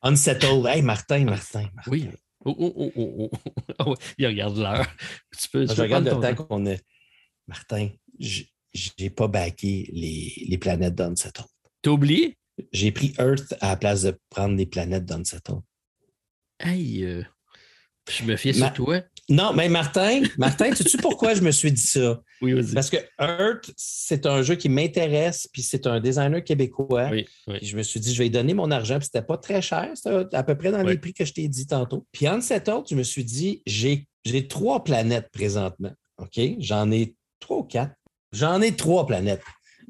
[0.02, 0.66] Unsettled.
[0.66, 1.68] Hey, Martin, Martin.
[1.74, 1.90] Martin.
[1.90, 2.08] Oui.
[2.44, 3.52] Oh, oh, oh, oh, oh.
[3.78, 4.86] Ah ouais, il regarde l'heure.
[5.38, 6.74] Tu peux, tu Je regarde le temps qu'on a.
[7.48, 7.88] Martin,
[8.18, 11.46] j'ai pas backé les, les planètes d'Unsettled.
[11.82, 12.36] T'as oublié?
[12.72, 15.60] J'ai pris Earth à la place de prendre les planètes d'Unsettled.
[16.58, 17.24] Hey, euh,
[18.10, 19.00] je me fiais Ma- sur toi.
[19.28, 22.20] Non, mais Martin, Martin, sais-tu pourquoi je me suis dit ça?
[22.40, 22.74] Oui, vas-y.
[22.74, 27.08] Parce que Earth, c'est un jeu qui m'intéresse, puis c'est un designer québécois.
[27.12, 27.58] Oui, oui.
[27.58, 29.62] Puis je me suis dit, je vais lui donner mon argent, puis c'était pas très
[29.62, 30.92] cher, c'était à peu près dans Oui.
[30.92, 32.06] les prix que je t'ai dit tantôt.
[32.12, 35.92] Puis en cet ordre, je me suis dit, j'ai j'ai trois planètes présentement.
[36.18, 36.38] OK?
[36.58, 37.94] J'en ai trois ou quatre.
[38.32, 39.42] J'en ai trois planètes.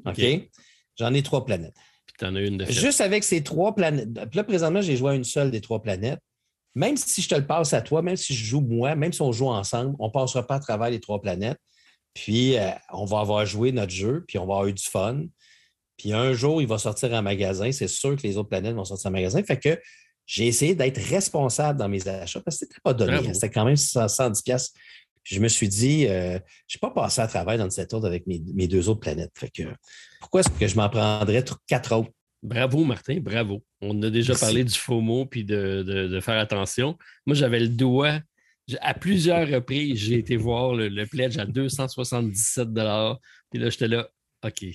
[0.05, 0.21] OK?
[0.97, 1.75] J'en ai trois planètes.
[2.07, 2.73] Puis t'en as une de fait.
[2.73, 4.11] Juste avec ces trois planètes.
[4.13, 6.19] Puis là, présentement, j'ai joué à une seule des trois planètes.
[6.75, 9.21] Même si je te le passe à toi, même si je joue moi, même si
[9.21, 11.59] on joue ensemble, on ne passera pas à travers les trois planètes.
[12.13, 15.21] Puis euh, on va avoir joué notre jeu, puis on va avoir eu du fun.
[15.97, 17.71] Puis un jour, il va sortir en magasin.
[17.71, 19.43] C'est sûr que les autres planètes vont sortir en magasin.
[19.43, 19.79] Fait que
[20.25, 23.17] j'ai essayé d'être responsable dans mes achats parce que c'était pas donné.
[23.33, 24.73] C'était quand même 110 pièces.
[25.23, 28.27] Je me suis dit, euh, je n'ai pas passé à travers dans cette ordre avec
[28.27, 29.31] mes, mes deux autres planètes.
[29.37, 29.63] Fait que
[30.19, 32.09] pourquoi est-ce que je m'en prendrais tr- quatre autres?
[32.43, 33.63] Bravo, Martin, bravo.
[33.81, 34.45] On a déjà Merci.
[34.45, 36.97] parlé du FOMO puis de, de- de faire attention.
[37.25, 38.19] Moi, j'avais le doigt.
[38.81, 42.69] À plusieurs reprises, j'ai été voir le, le pledge à 277
[43.49, 44.07] Puis là, j'étais là,
[44.45, 44.65] OK,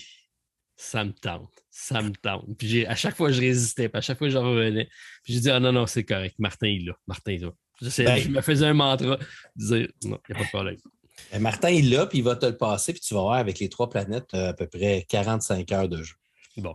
[0.76, 2.46] ça me tente, ça me tente.
[2.58, 4.88] Puis à chaque fois, je résistais, puis à chaque fois, je revenais.
[5.24, 6.36] Puis j'ai dit, ah non, non, c'est correct.
[6.38, 6.96] Martin, il est là.
[7.06, 7.52] Martin, il est là.
[7.80, 8.16] Ben.
[8.18, 9.18] je me faisais un mantra,
[9.56, 10.76] dire, non, il n'y a pas de problème.
[11.34, 13.58] Euh, Martin, il l'a, puis il va te le passer, puis tu vas voir avec
[13.58, 16.14] les trois planètes euh, à peu près 45 heures de jeu.
[16.56, 16.74] Bon.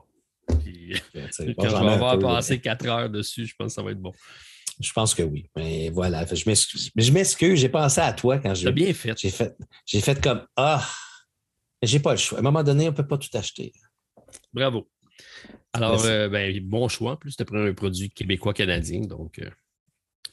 [0.63, 2.59] Puis, quand je j'en vais avoir passé.
[2.59, 4.13] 4 heures dessus, je pense que ça va être bon.
[4.79, 5.49] Je pense que oui.
[5.55, 6.91] Mais voilà, je m'excuse.
[6.95, 9.17] Mais je m'excuse, j'ai pensé à toi quand j'ai bien fait.
[9.17, 9.55] j'ai fait.
[9.85, 10.87] J'ai fait comme Ah!
[11.81, 12.37] J'ai pas le choix.
[12.37, 13.73] À un moment donné, on ne peut pas tout acheter.
[14.53, 14.89] Bravo.
[15.73, 17.13] Alors, euh, ben, bon choix.
[17.13, 19.49] En plus, tu as pris un produit québécois-canadien, donc euh,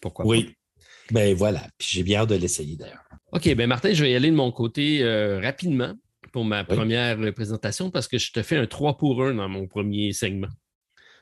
[0.00, 0.54] pourquoi Oui.
[1.10, 1.66] Ben voilà.
[1.76, 3.02] Puis j'ai bien hâte de l'essayer d'ailleurs.
[3.10, 3.38] pas.
[3.38, 5.94] OK, ben Martin, je vais y aller de mon côté euh, rapidement
[6.32, 6.66] pour ma Oui.
[6.76, 10.48] première présentation parce que je te fais un 3 pour 1 dans mon premier segment.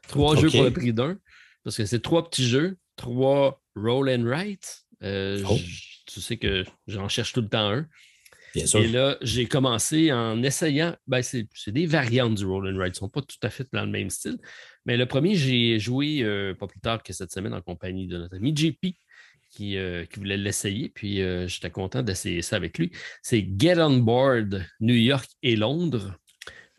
[0.09, 1.19] Trois jeux pour le prix d'un,
[1.65, 4.83] parce que c'est trois petits jeux, trois roll and write.
[5.03, 5.57] Euh, Oh.
[6.07, 7.87] Tu sais que j'en cherche tout le temps un.
[8.55, 8.81] Bien sûr.
[8.81, 10.97] Et là, j'ai commencé en essayant.
[11.07, 12.87] Ben, c'est c'est des variantes du Roll and Ride.
[12.89, 14.39] Ils ne sont pas tout à fait dans le même style.
[14.87, 18.17] Mais le premier, j'ai joué euh, pas plus tard que cette semaine en compagnie de
[18.17, 18.97] notre ami JP
[19.51, 20.89] qui, euh, qui voulait l'essayer.
[20.89, 22.91] Puis euh, j'étais content d'essayer ça avec lui.
[23.23, 26.17] C'est Get On Board New York et Londres.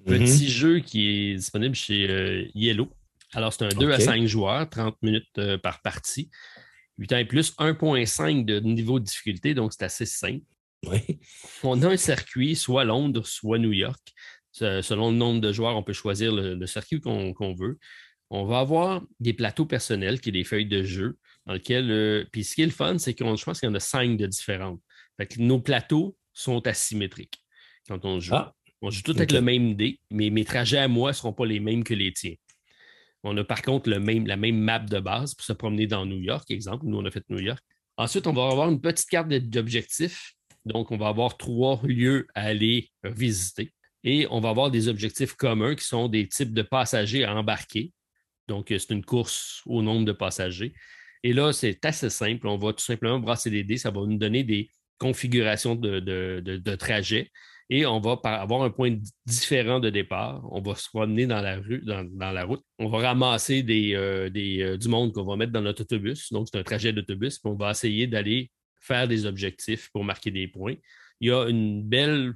[0.05, 0.17] Mhm.
[0.20, 2.91] Petit jeu qui est disponible chez euh, Yellow.
[3.34, 4.01] Alors, c'est un 2 à OK.
[4.01, 6.32] 5 joueurs, 30 minutes par partie.
[6.97, 10.43] 8 ans et plus, 1.5 de niveau de difficulté, donc c'est assez simple
[10.86, 11.20] Oui.
[11.63, 13.99] on a un circuit, soit Londres, soit New York.
[14.51, 17.78] Se- Selon le nombre de joueurs, on peut choisir le, le circuit qu'on qu'on veut.
[18.32, 21.17] On va avoir des plateaux personnels, qui est des feuilles de jeu,
[21.49, 21.89] dans lesquelles.
[21.89, 23.79] euh, puis ce qui est le fun, c'est qu'on je pense qu'il y en a
[23.79, 24.79] cinq de différentes.
[25.17, 27.39] Fait que nos plateaux sont asymétriques
[27.87, 28.35] quand on joue.
[28.35, 29.35] Ah, On joue tout avec ok.
[29.35, 32.13] le même dé, mais mes trajets à moi ne seront pas les mêmes que les
[32.13, 32.35] tiens.
[33.23, 36.05] On a par contre le même, la même map de base pour se promener dans
[36.05, 36.85] New York, exemple.
[36.85, 37.61] Nous, on a fait New York.
[37.97, 40.33] Ensuite, on va avoir une petite carte d'objectifs.
[40.65, 43.73] Donc, on va avoir trois lieux à aller visiter.
[44.03, 47.91] Et on va avoir des objectifs communs qui sont des types de passagers à embarquer.
[48.47, 50.73] Donc, euh, c'est une course au nombre de passagers.
[51.24, 52.47] Et là, c'est assez simple.
[52.47, 53.78] On va tout simplement brasser des dés.
[53.78, 57.30] Ça va nous donner des configurations de, de, de- trajets.
[57.70, 58.95] Et on va avoir un point
[59.26, 60.41] différent de départ.
[60.51, 62.63] On va se promener dans la rue, dans, dans la route.
[62.80, 66.32] On va ramasser des, euh, des, euh, du monde qu'on va mettre dans notre autobus.
[66.32, 67.38] Donc, c'est un trajet d'autobus.
[67.38, 68.49] Puis on va essayer d'aller
[68.82, 70.76] faire des objectifs pour marquer des points.
[71.22, 72.34] Il y a une belle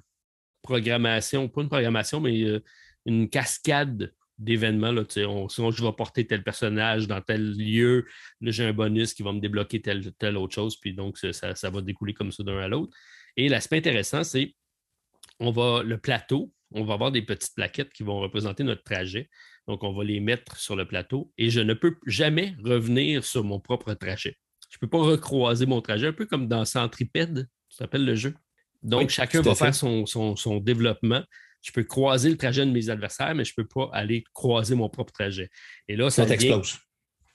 [0.62, 2.60] programmation, pas une programmation, mais euh,
[3.06, 4.92] une cascade d'événements.
[4.92, 8.06] Là, on, sinon, je vais porter tel personnage dans tel lieu.
[8.42, 10.78] Là, j'ai un bonus qui va me débloquer telle, telle autre chose.
[10.80, 12.96] Puis donc, ça, ça- va découler comme ça d'un à l'autre.
[13.38, 14.56] Et l'aspect intéressant, c'est
[15.40, 19.30] on va le plateau, on va avoir des petites plaquettes qui vont représenter notre trajet.
[19.68, 23.44] Donc, on va les mettre sur le plateau et je ne peux jamais revenir sur
[23.44, 24.38] mon propre trajet.
[24.70, 28.16] Je ne peux pas recroiser mon trajet, un peu comme dans Centripède, ça s'appelle le
[28.16, 28.34] jeu.
[28.82, 29.66] Donc, Oui, chacun va fait.
[29.66, 31.24] faire son, son- son développement.
[31.64, 34.76] Je peux croiser le trajet de mes adversaires, mais je ne peux pas aller croiser
[34.76, 35.50] mon propre trajet.
[35.88, 36.78] Et là, ça Ça t'explose.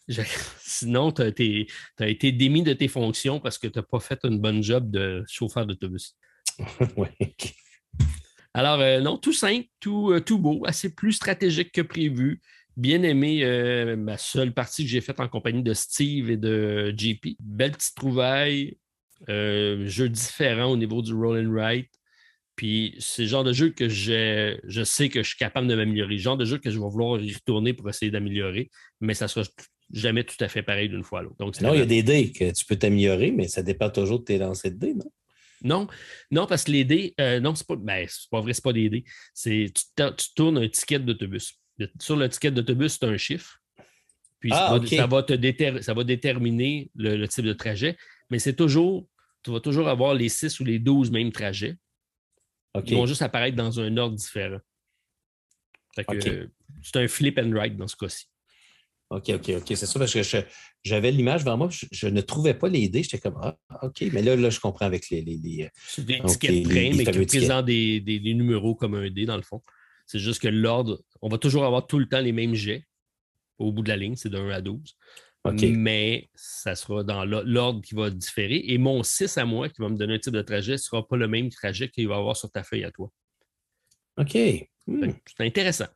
[0.06, 0.22] je-
[0.60, 4.38] Sinon, tu as, été démis de tes fonctions parce que tu n'as pas fait une
[4.38, 6.14] bonne job de chauffeur d'autobus.
[6.96, 7.08] Oui.
[8.54, 12.40] Alors, euh, non, tout simple, tout, euh, tout beau, assez plus stratégique que prévu.
[12.76, 16.94] Bien aimé euh, ma seule partie que j'ai faite en compagnie de Steve et de
[16.96, 17.36] JP.
[17.40, 18.76] Belle petite trouvaille,
[19.26, 21.90] jeu différent au niveau du roll and write.
[22.59, 25.76] Puis c'est le genre de jeu que je, je sais que je suis capable de
[25.76, 26.14] m'améliorer.
[26.14, 28.68] Le genre de jeu que je vais vouloir y retourner pour essayer d'améliorer,
[29.00, 29.42] mais ça ne sera
[29.92, 31.62] jamais tout à fait pareil d'une fois à l'autre.
[31.62, 34.24] Non, il y a des dés que tu peux t'améliorer, mais ça dépend toujours de
[34.24, 35.09] tes lancers de dés, non?
[35.62, 35.86] Non,
[36.32, 38.90] non, parce que les dés, euh, non, c'est pas, ben, pas vrai, c'est pas des
[38.90, 39.04] dés.
[39.34, 41.54] C'est, tu, tournes un ticket d'autobus.
[42.00, 43.61] Sur le ticket d'autobus, c'est un chiffre.
[44.40, 47.96] Puis ça, ah, va, te ça va déterminer le, type de trajet.
[48.30, 49.06] Mais c'est toujours,
[49.44, 51.76] tu vas toujours avoir les 6 ou les 12 mêmes trajets.
[52.86, 54.60] Ils vont juste apparaître dans un ordre différent.
[55.96, 58.26] c'est un flip and ride dans ce cas-ci.
[59.10, 59.64] OK, OK, OK.
[59.68, 60.20] C'est ça parce que
[60.84, 63.02] j'avais l'image vers moi, je, ne trouvais pas les dés.
[63.02, 65.22] J'étais comme Ah, OK, mais là, là, je comprends avec les.
[65.22, 69.36] les, euh, c'est des train, mais qui représentent des, des, numéros comme un dé, dans
[69.36, 69.62] le fond.
[70.06, 72.84] C'est juste que l'ordre, on va toujours avoir tout le temps les mêmes jets
[73.58, 74.96] au bout de la ligne, c'est de 1 à 12.
[75.45, 78.62] Mais ça sera dans l'ordre qui va différer.
[78.72, 81.07] Et mon 6 à moi, qui va me donner un type de trajet, ne sera
[81.07, 83.11] pas le même trajet qu'il va avoir sur ta feuille à toi.
[84.18, 84.36] OK.
[84.86, 85.12] Hmm.
[85.26, 85.86] C'est intéressant.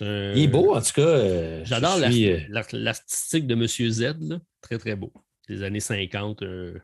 [0.00, 1.02] Il est beau, en tout cas.
[1.02, 2.38] Euh, J'adore euh,
[2.72, 4.14] l'artistique de Monsieur Z.
[4.60, 5.12] Très, très beau.
[5.48, 6.78] Des années 50, euh,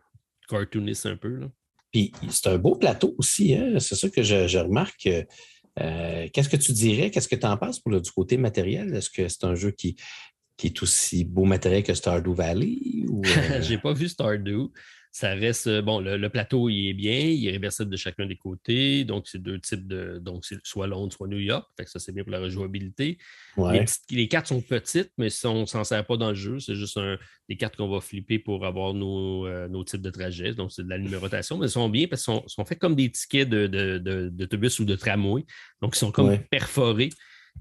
[0.48, 1.48] cartooniste un peu.
[1.92, 3.54] Puis c'est un beau plateau aussi.
[3.54, 3.78] Hein?
[3.78, 5.08] C'est ça que je, remarque.
[5.76, 7.10] Qu'est-ce que tu dirais?
[7.10, 8.92] Qu'est-ce que tu en penses pour le, du côté matériel?
[8.94, 9.96] Est-ce que c'est un jeu qui,
[10.56, 12.78] qui est aussi beau matériel que Stardew Valley?
[13.08, 13.22] Ou,
[13.62, 14.70] J'ai pas vu Stardew
[15.14, 18.34] ça reste, euh, bon, le, plateau, il est bien, il est réversible de chacun des
[18.34, 19.04] côtés.
[19.04, 20.18] Donc, c'est deux types de.
[20.18, 21.64] Donc, c'est soit Londres, soit New York.
[21.76, 23.18] Fait que ça, c'est bien pour la rejouabilité.
[24.10, 26.58] Les, cartes sont petites, mais on ne s'en sert pas dans le jeu.
[26.58, 26.98] C'est juste
[27.48, 30.52] des cartes qu'on va flipper pour avoir nos, euh, nos types de trajets.
[30.52, 31.58] Donc, c'est de la numérotation.
[31.58, 34.84] Mais elles sont bien parce qu'elles sont, sont faites comme des tickets d'autobus de, ou
[34.84, 35.44] de tramway.
[35.80, 37.10] Donc, ils sont comme perforés,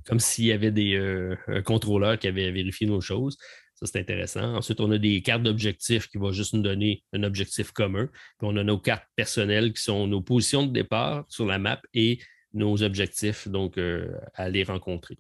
[0.06, 3.38] comme s'il y avait des euh, contrôleurs qui avaient vérifié nos choses
[3.86, 4.56] c'est intéressant.
[4.56, 8.10] Ensuite, on a des cartes d'objectifs qui vont juste nous donner un objectif commun.
[8.42, 12.20] On a nos cartes personnelles qui sont nos positions de départ sur la map et
[12.54, 15.18] nos objectifs, donc euh, à les rencontrer.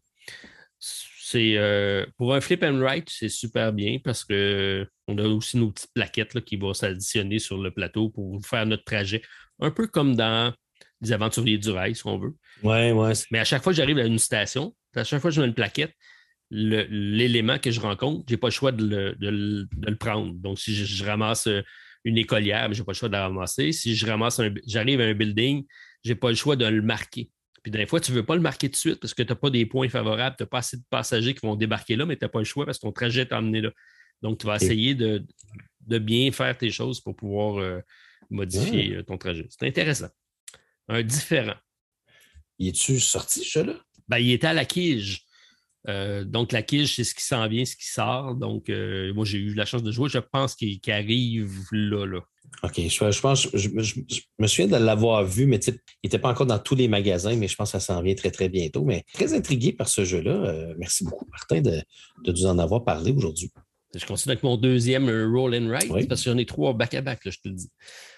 [1.35, 5.91] Euh, pour un flip and write, c'est super bien parce qu'on a aussi nos petites
[5.95, 9.23] plaquettes qui vont s'additionner sur le plateau pour faire notre trajet,
[9.59, 10.53] un peu comme dans
[11.01, 12.35] les aventuriers du rail, si on veut.
[12.61, 13.13] Ouais, ouais.
[13.31, 15.47] Mais à chaque fois que j'arrive à une station, à chaque fois que je mets
[15.47, 15.93] une plaquette,
[16.51, 20.33] l'élément que je rencontre, je n'ai pas le choix de le, prendre.
[20.33, 21.61] Donc, si je, ramasse euh,
[22.03, 23.71] une écolière, je n'ai pas le choix de la ramasser.
[23.71, 25.65] Si je ramasse j'arrive à un building,
[26.03, 27.31] je n'ai pas le choix de le marquer.
[27.63, 29.29] Puis des fois, tu ne veux pas le marquer tout de suite parce que tu
[29.29, 32.05] n'as pas des points favorables, tu n'as pas assez de passagers qui vont débarquer là,
[32.05, 33.71] mais tu n'as pas le choix parce que ton trajet t'a amené là.
[34.21, 35.25] Donc, tu vas essayer de,
[35.87, 37.79] bien faire tes choses pour pouvoir euh,
[38.29, 39.47] modifier euh, ton trajet.
[39.49, 40.09] C'est intéressant.
[40.89, 41.55] Un différent.
[42.59, 43.73] Y es-tu sorti, ce là
[44.07, 45.25] Ben, il était à la quige.
[45.89, 48.35] Euh, donc, la quiche, c'est ce qui s'en vient, ce qui sort.
[48.35, 50.09] Donc, euh, moi, j'ai eu la chance de jouer.
[50.09, 52.19] Je pense qu'il arrive là, là.
[52.63, 52.75] OK.
[52.77, 53.69] Je, pense, je,
[54.39, 57.47] me souviens de l'avoir vu, mais il n'était pas encore dans tous les magasins, mais
[57.47, 58.85] je pense que ça s'en vient très, très bientôt.
[58.85, 60.31] Mais très intrigué par ce jeu-là.
[60.31, 61.81] Euh, merci beaucoup, Martin, de,
[62.23, 63.51] de nous en avoir parlé aujourd'hui.
[63.93, 67.39] Je continue avec mon deuxième Roll and Write parce que j'en ai trois back-à-back, je
[67.39, 67.69] te le dis.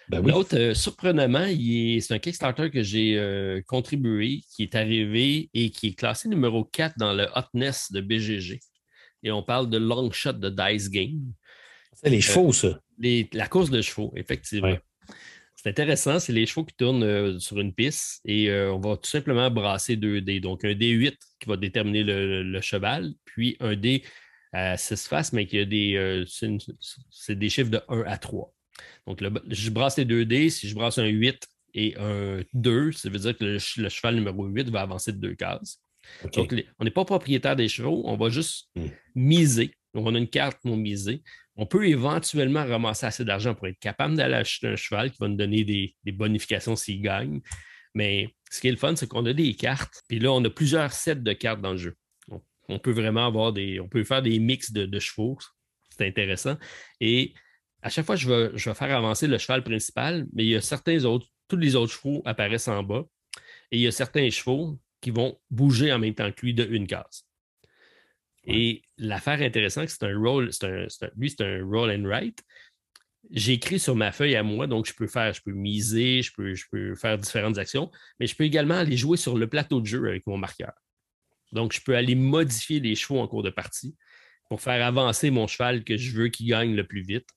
[0.07, 5.71] Ben L'autre, euh, surprenamment, c'est un Kickstarter que j'ai euh, contribué, qui est arrivé et
[5.71, 8.59] qui est classé numéro 4 dans le Hotness de BGG.
[9.23, 11.33] Et on parle de Long Shot de Dice Game.
[11.93, 12.79] C'est les chevaux, ça.
[13.03, 14.77] Euh, la course de chevaux, effectivement.
[15.55, 19.49] C'est intéressant, c'est les chevaux qui tournent sur une piste et on va tout simplement
[19.49, 20.39] brasser deux dés.
[20.39, 24.03] Donc, un D8 qui va déterminer le, cheval, puis un dé
[24.53, 26.23] à 6 faces, mais qui a des,
[27.09, 28.54] c'est des chiffres de 1 à 3.
[29.07, 30.49] Donc, je brasse les 2 dés.
[30.49, 34.45] Si je brasse un 8 et un 2, ça veut dire que le, cheval numéro
[34.45, 35.81] 8 va avancer de deux cases.
[36.33, 38.87] Donc, on n'est pas propriétaire des chevaux, on va juste hmm.
[39.15, 39.71] miser.
[39.93, 41.23] Donc, on a une carte pour miser.
[41.55, 45.27] On peut éventuellement ramasser assez d'argent pour être capable d'aller acheter un cheval qui va
[45.27, 47.39] nous donner des, bonifications s'il gagne.
[47.93, 50.03] Mais ce qui est le fun, c'est qu'on a des cartes.
[50.09, 51.95] Puis là, on a plusieurs sets de cartes dans le jeu.
[52.67, 53.79] On, peut vraiment avoir des.
[53.79, 55.37] On peut faire des mix de, de chevaux.
[55.89, 56.57] C'est intéressant.
[56.99, 57.33] Et
[57.85, 60.55] à chaque fois, je vais, je vais faire avancer le cheval principal, mais il y
[60.55, 63.05] a certains autres, tous les autres chevaux apparaissent en bas
[63.69, 66.65] et il y a certains chevaux qui vont bouger en même temps que lui de
[66.65, 67.27] une case.
[68.43, 72.43] Et l'affaire intéressante, c'est un roll, c'est un, lui, c'est un roll and write.
[73.29, 76.33] J'ai écrit sur ma feuille à moi, donc je peux faire, je peux miser, je
[76.33, 79.79] peux, je peux faire différentes actions, mais je peux également aller jouer sur le plateau
[79.79, 80.73] de jeu avec mon marqueur.
[81.51, 83.95] Donc, je peux aller modifier les chevaux en cours de partie
[84.49, 87.27] pour faire avancer mon cheval que je veux qu'il gagne le plus vite.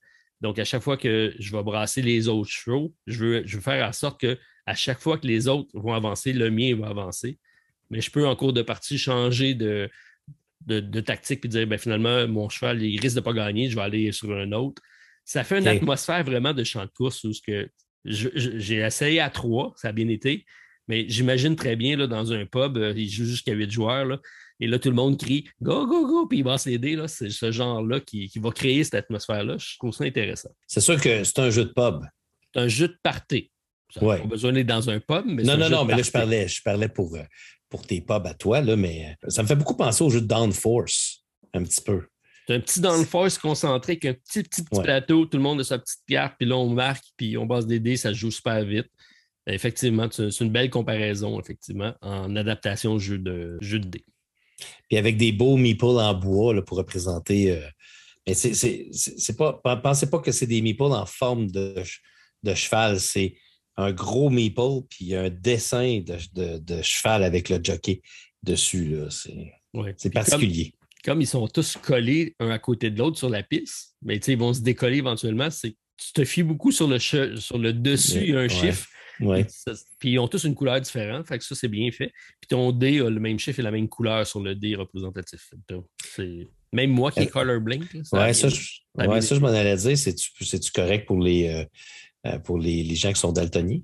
[0.41, 3.63] Donc, à chaque fois que je vais brasser les autres chevaux, je veux, je veux
[3.63, 6.89] faire en sorte que à chaque fois que les autres vont avancer, le mien va
[6.89, 7.39] avancer.
[7.91, 9.91] Mais je peux, en cours de partie, changer de,
[10.67, 13.77] de, tactique et dire ben, finalement, mon cheval, il risque de ne pas gagner, je
[13.77, 14.83] vais aller sur un autre.
[15.25, 17.69] Ça fait une atmosphère vraiment de champ de course où que
[18.05, 20.45] j'ai essayé à trois, ça a bien été,
[20.87, 24.21] Mais j'imagine très bien, là, dans un pub, euh, il joue jusqu'à 8 joueurs, là,
[24.61, 26.99] et là, tout le monde crie Go, go, go, puis il va s'aider.
[27.07, 29.57] C'est ce genre-là qui, qui, va créer cette atmosphère-là.
[29.59, 30.51] Je trouve ça intéressant.
[30.67, 32.05] C'est sûr que c'est un jeu de pub.
[32.53, 33.51] C'est un jeu de party.
[33.95, 34.19] Ça Ouais.
[34.19, 36.63] pas besoin d'être dans un pub, mais Non, non, non, mais là, je parlais, je
[36.63, 37.23] parlais pour, euh,
[37.71, 40.21] pour tes pubs à toi, là, mais euh, ça me fait beaucoup penser au jeu
[40.21, 42.03] de Downforce, un petit peu.
[42.47, 44.83] C'est un petit downforce concentré avec un petit, petit, petit Ouais.
[44.85, 47.67] plateau, tout le monde a sa petite carte, puis là, on marque, puis on base
[47.67, 48.89] des dés, ça se joue super vite.
[49.47, 54.05] Effectivement, c'est c'est une belle comparaison, effectivement, en adaptation au jeu de, jeu de dés.
[54.89, 57.51] Puis avec des beaux meeples en bois là, pour représenter.
[57.53, 57.67] euh,
[58.27, 59.61] mais c'est, pas.
[59.83, 61.75] Pensez pas que c'est des meeples en forme de,
[62.43, 63.01] de cheval.
[63.01, 63.37] C'est
[63.77, 68.03] un gros meeple, puis un dessin de, de- de cheval avec le jockey
[68.43, 68.97] dessus.
[69.11, 69.95] C'est, Ouais.
[70.03, 70.75] comme- particulier.
[71.05, 74.37] comme ils sont tous collés un à côté de l'autre sur la piste, mais ils
[74.39, 75.49] vont se décoller éventuellement.
[75.51, 78.49] Tu te fies beaucoup sur le, sur le dessus, il y a un Ouais.
[78.49, 78.87] chiffre.
[79.21, 79.47] Ouais.
[79.99, 81.27] Puis ils ont tous une couleur différente.
[81.27, 82.13] Fait que ça, c'est bien fait.
[82.41, 85.51] Puis ton dé a le même chiffre et la même couleur sur le dé représentatif.
[85.69, 85.87] Donc,
[86.73, 87.85] Même moi qui est Euh, colorblind.
[88.05, 88.61] ça Ouais, ça, je,
[88.97, 89.97] ouais, ça, je m'en allais dire.
[89.97, 91.65] C'est-tu, c'est-tu correct pour les, euh,
[92.27, 93.81] euh, pour les, les gens qui sont daltoniens?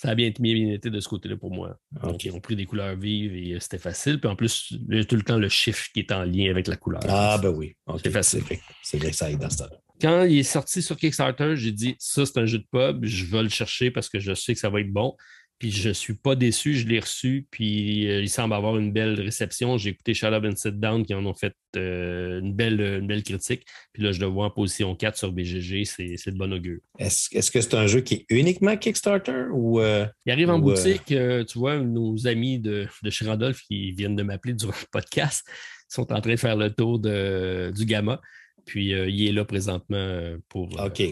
[0.00, 1.76] Ça a bien, bien, bien été de ce côté-là pour moi.
[2.04, 2.24] Donc, Ok.
[2.24, 4.20] ils ont pris des couleurs vives et euh, c'était facile.
[4.20, 6.50] Puis en plus, il y a tout le temps le chiffre qui est en lien
[6.50, 7.00] avec la couleur.
[7.08, 7.74] Ah, ben oui.
[7.86, 8.44] Ok, C'est facile.
[8.84, 9.76] c'est vrai que ça aide dans ce temps-là.
[10.00, 13.24] Quand il est sorti sur Kickstarter, j'ai dit ça, c'est un jeu de pub, je
[13.24, 15.16] vais le chercher parce que je sais que ça va être bon.
[15.58, 18.92] Puis je ne suis pas déçu, je l'ai reçu, puis euh, il semble avoir une
[18.92, 19.76] belle réception.
[19.76, 23.08] J'ai écouté Shut Up and Sit Down qui en ont fait euh, une, belle, une
[23.08, 23.64] belle critique.
[23.92, 26.78] Puis là, je le vois en position 4 sur BGG, c'est de bon augure.
[26.98, 29.80] Est-ce, est-ce que c'est un jeu qui est uniquement Kickstarter ou.
[29.80, 33.90] euh, Il arrive en Ou, boutique, tu vois, nos amis de, de chez Randolph qui
[33.90, 35.44] viennent de m'appeler durant le podcast
[35.88, 38.20] sont en train de faire le tour de, du Gamma.
[38.64, 40.68] Puis il est là présentement pour.
[40.80, 41.02] OK.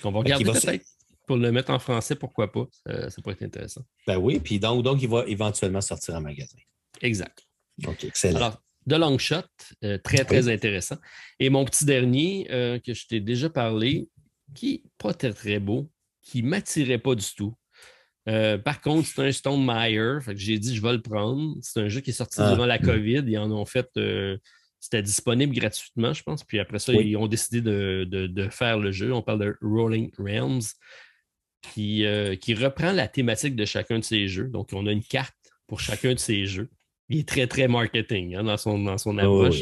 [0.00, 0.84] qu'on va regarder peut-être
[1.26, 2.66] pour le mettre en français, pourquoi pas?
[2.86, 3.82] Ça, ça pourrait être intéressant.
[4.06, 6.58] Ben oui, puis donc, donc il va éventuellement sortir en magasin.
[7.00, 7.46] Exact.
[7.86, 8.36] OK, excellent.
[8.36, 9.36] Alors, de long shot,
[9.84, 10.96] euh, très, très intéressant.
[11.38, 14.08] Et mon petit dernier, euh, que je t'ai déjà parlé,
[14.54, 15.88] qui n'est pas très, très beau,
[16.22, 17.54] qui ne m'attirait pas du tout.
[18.28, 20.18] Euh, par contre, c'est un Stone Meyer.
[20.36, 21.54] J'ai dit, je vais le prendre.
[21.60, 22.52] C'est un jeu qui est sorti Ah.
[22.52, 23.24] durant la COVID.
[23.26, 23.88] Ils en ont fait.
[24.84, 26.42] c'était disponible gratuitement, je pense.
[26.42, 27.10] Puis après ça, Oui.
[27.10, 29.12] ils ont décidé de, de- de faire le jeu.
[29.12, 30.60] On parle de Rolling Realms,
[31.62, 34.48] qui, euh, qui reprend la thématique de chacun de ces jeux.
[34.48, 35.34] Donc, on a une carte
[35.66, 36.68] pour chacun de ces jeux.
[37.08, 39.60] Il est très, très marketing hein, dans, son, dans son Ah, approche.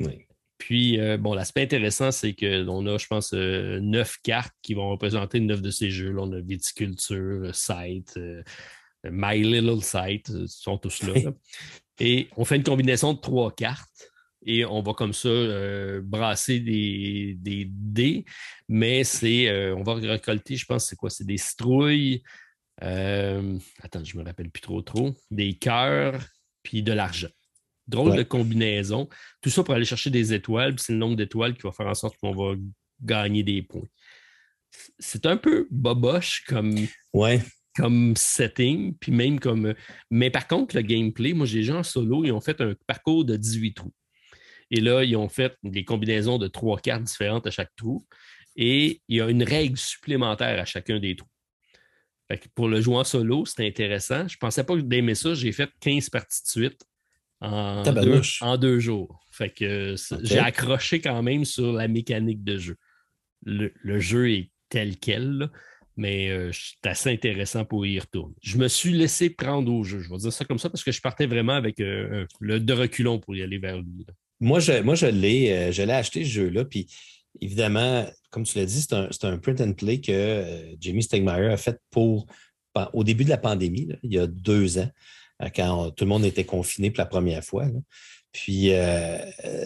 [0.00, 0.26] oui, oui.
[0.58, 4.90] Puis, euh, bon, l'aspect intéressant, c'est qu'on a, je pense, euh, neuf cartes qui vont
[4.90, 6.12] représenter neuf de ces jeux.
[6.12, 8.42] Là, on a Viticulture, Site, euh,
[9.04, 11.32] My Little Site, ils sont tous là, là.
[11.98, 14.09] Et on fait une combinaison de trois cartes
[14.46, 18.24] et on va comme ça euh, brasser des, des dés,
[18.68, 21.10] mais c'est, euh, on va récolter, je pense, c'est quoi?
[21.10, 22.22] C'est des citrouilles.
[22.82, 25.14] euh, attends, je me rappelle plus trop trop.
[25.30, 26.24] Des cœurs,
[26.62, 27.28] puis de l'argent.
[27.86, 28.16] Drôle Ouais.
[28.18, 29.08] de combinaison.
[29.42, 31.88] Tout ça pour aller chercher des étoiles, puis c'est le nombre d'étoiles qui va faire
[31.88, 32.54] en sorte qu'on va
[33.02, 33.88] gagner des points.
[34.98, 36.76] C'est un peu boboche comme,
[37.12, 37.40] Ouais.
[37.76, 39.74] comme setting, puis même comme.
[40.10, 43.24] Mais par contre, le gameplay, moi, j'ai gens en solo, ils ont fait un parcours
[43.24, 43.92] de 18 trous.
[44.70, 48.06] Et là, ils ont fait des combinaisons de trois cartes différentes à chaque trou.
[48.56, 51.28] Et il y a une règle supplémentaire à chacun des trous.
[52.28, 54.28] Fait que pour le joueur solo, c'était intéressant.
[54.28, 55.34] Je ne pensais pas d'aimer ça.
[55.34, 56.84] J'ai fait 15 parties de suite
[57.40, 59.26] en, deux, en jours.
[59.30, 62.76] Fait que j'ai accroché quand même sur la mécanique de jeu.
[63.44, 65.50] Le, le jeu est tel quel, là,
[65.96, 68.34] mais euh, c'est assez intéressant pour y retourner.
[68.42, 70.00] Je me suis laissé prendre au jeu.
[70.00, 72.72] Je vais dire ça comme ça parce que je partais vraiment avec euh, le de
[72.72, 74.06] reculons pour y aller vers lui.
[74.40, 76.64] Moi, je, l'ai, euh, je l'ai acheté ce jeu-là.
[76.64, 76.86] Puis
[77.40, 81.56] évidemment, comme tu l'as dit, c'est un, print and play que euh, Jamie Stegmaier a
[81.56, 82.26] fait pour
[82.92, 84.88] au début de la pandémie, il y a deux ans,
[85.42, 87.66] euh, quand tout le monde était confiné pour la première fois.
[88.32, 89.18] Puis euh,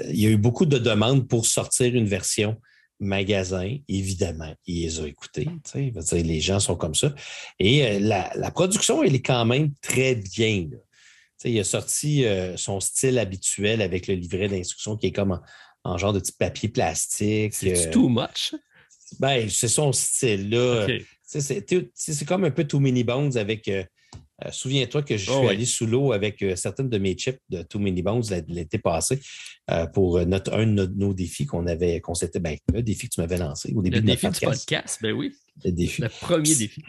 [0.09, 2.61] il y a eu beaucoup de demandes pour sortir une version
[2.99, 3.77] magasin.
[3.89, 5.49] Évidemment, il les a écoutés.
[6.13, 7.15] les gens sont comme ça.
[7.59, 10.69] Et la, production, elle est quand même très bien.
[11.45, 15.41] Il a sorti euh, son style habituel avec le livret d'instruction qui est comme en,
[15.93, 17.55] en genre de petit papier plastique.
[17.55, 18.55] C'est euh, too much?
[19.21, 20.87] ben, c'est son style, là.
[21.27, 23.69] C'est comme un peu Too Many Bones avec.
[23.69, 23.85] euh,
[24.51, 25.53] Souviens-toi que je Oh, suis ouais.
[25.55, 29.21] allé sous l'eau avec certaines de mes chips de Too Many Bones l'été passé
[29.93, 33.21] pour notre, un de nos, défis qu'on avait, qu'on s'était, ben, le défi que tu
[33.21, 34.99] m'avais lancé au début Le de notre défi du podcast.
[35.03, 35.33] ben oui.
[35.65, 36.03] Le défi.
[36.03, 36.83] Le premier défi.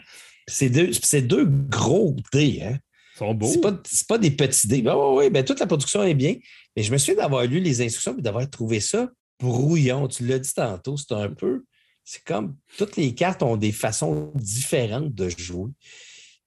[0.48, 2.80] C'est deux, c'est deux gros dés, hein?
[3.18, 3.52] Sont beaux.
[3.86, 4.82] C'est pas, des petits dés.
[4.82, 6.36] Ben, oui, oui, ben, toute la production est bien.
[6.76, 9.10] Mais je me souviens d'avoir lu les instructions et d'avoir trouvé ça
[9.40, 10.08] brouillon.
[10.08, 11.64] Tu l'as dit tantôt, c'est un peu.
[12.04, 15.72] C'est comme toutes les cartes ont des façons différentes de jouer.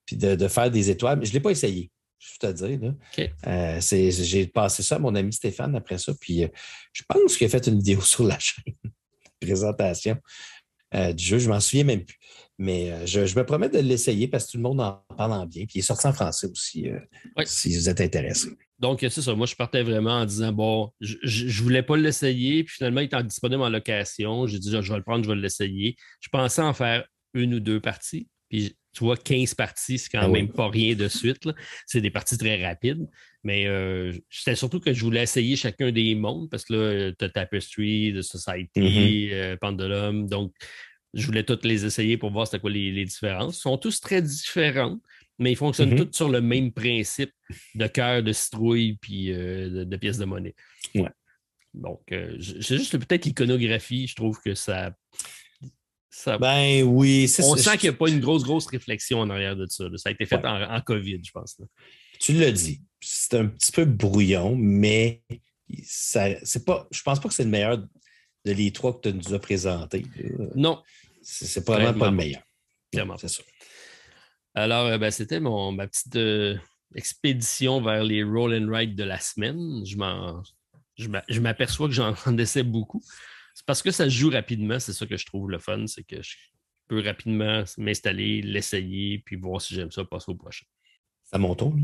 [0.05, 1.19] puis de, faire des étoiles.
[1.19, 2.79] Mais je ne l'ai pas essayé, je te dire.
[2.81, 3.79] Là.
[3.79, 6.45] j'ai passé ça à mon ami Stéphane après ça, puis
[6.93, 8.75] je pense qu'il a fait une vidéo sur la chaîne,
[9.39, 10.17] présentation
[10.93, 11.39] du jeu.
[11.39, 12.17] Je ne m'en souviens même plus.
[12.57, 15.63] Mais je, me promets de l'essayer parce que tout le monde en parle en bien.
[15.65, 16.87] Puis il est sorti en français aussi,
[17.45, 18.49] si vous êtes intéressé.
[18.79, 19.33] Donc, c'est ça.
[19.35, 22.63] Moi, je partais vraiment en disant bon, je ne voulais pas l'essayer.
[22.63, 24.47] Puis finalement, il était disponible en location.
[24.47, 25.95] J'ai dit, je vais le prendre, je vais l'essayer.
[26.19, 28.27] Je pensais en faire une ou deux parties.
[28.49, 31.47] Puis, tu vois, 15 parties, c'est quand ah même pas rien de suite.
[31.85, 33.05] C'est des parties très rapides.
[33.43, 37.25] Mais euh, c'était surtout que je voulais essayer chacun des mondes parce que là, tu
[37.25, 40.27] as Tapestry, The Society, euh, Pendulum.
[40.27, 40.53] Donc,
[41.13, 43.57] je voulais toutes les essayer pour voir c'était quoi les, les, différences.
[43.57, 44.99] Ils sont tous très différents
[45.39, 46.09] mais ils fonctionnent mm-hmm.
[46.09, 47.31] tous sur le même principe
[47.73, 50.53] de cœur, de citrouille puis euh, de, pièces de monnaie.
[50.93, 51.09] Ouais.
[51.73, 54.91] Donc, euh, c'est juste peut-être l'iconographie, je trouve que ça.
[56.09, 57.33] ça ben oui.
[57.39, 59.85] On sent qu'il n'y a pas une grosse, grosse réflexion en arrière de ça.
[59.95, 61.57] Ça a été fait en, COVID, je pense.
[62.19, 62.81] Tu l'as dit.
[63.01, 65.23] C'est un petit peu brouillon, mais
[65.83, 69.15] ça, c'est pas, je pense pas que c'est le meilleur de les trois que tu
[69.15, 70.05] nous as présentés.
[70.55, 70.83] Non.
[71.21, 72.41] C'est, probablement pas le meilleur.
[72.91, 73.17] Clairement.
[73.17, 73.43] C'est ça.
[74.53, 76.57] Alors, euh, ben, c'était ma petite euh,
[76.95, 79.83] expédition vers les roll and ride de la semaine.
[79.85, 83.01] Je m'aperçois que j'en essaie beaucoup.
[83.53, 86.03] C'est parce que ça se joue rapidement, c'est ça que je trouve le fun, c'est
[86.03, 86.35] que je
[86.87, 90.65] peux rapidement m'installer, l'essayer, puis voir si j'aime ça, passer au prochain.
[91.25, 91.75] C'est à mon tour.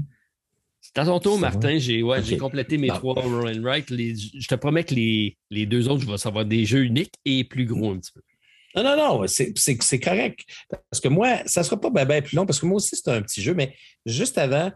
[0.94, 1.78] C'est à ton tour, Martin.
[1.78, 2.02] J'ai
[2.38, 3.86] complété mes trois roll and ride.
[3.90, 7.44] je te promets que les, les, deux autres, je vais savoir des jeux uniques et
[7.44, 8.22] plus gros un petit peu.
[8.76, 10.42] Non, non, non, c'est correct.
[10.70, 13.10] Parce que moi, ça ne sera pas bien plus long, parce que moi aussi, c'est
[13.10, 13.74] un petit jeu, mais
[14.06, 14.72] juste avant,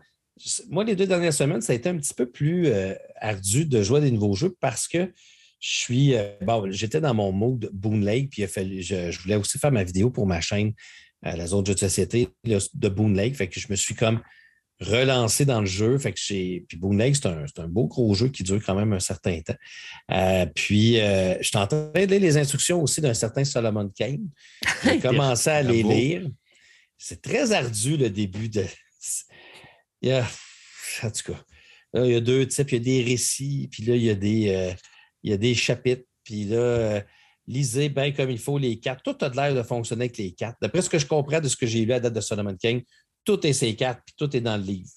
[0.69, 3.83] moi, les deux dernières semaines, ça a été un petit peu plus euh, ardu de
[3.83, 5.11] jouer à des nouveaux jeux parce que
[5.59, 6.15] je suis.
[6.15, 8.45] Euh, bon, j'étais dans mon mode Boon Lake, puis
[8.81, 10.71] je, voulais aussi faire ma vidéo pour ma chaîne,
[11.25, 13.35] euh, la zone de société de Boon Lake.
[13.35, 14.21] Fait que je me suis comme
[14.79, 15.97] relancé dans le jeu.
[15.97, 16.65] Fait que j'ai.
[16.67, 19.55] Puis Boon c'est un, un, beau gros jeu qui dure quand même un certain temps.
[20.11, 23.89] Euh, puis euh, je suis en train de lire les instructions aussi d'un certain Solomon
[23.89, 24.27] Kane.
[24.83, 26.27] J'ai commencé à les lire.
[26.97, 28.65] C'est très ardu le début de.
[30.01, 30.25] Il y a,
[31.03, 31.39] en tout cas,
[31.93, 34.09] là, il y a deux types, il y a des récits, puis là, il y
[34.09, 34.73] a des, euh,
[35.23, 37.03] il y a des chapitres, puis là,
[37.47, 39.03] lisez bien comme il faut les quatre.
[39.03, 40.57] Tout a l'air de fonctionner avec les quatre.
[40.61, 42.83] D'après ce que je comprends de ce que j'ai lu à date de Solomon King,
[43.29, 44.89] tout est C4, puis tout est dans le livre.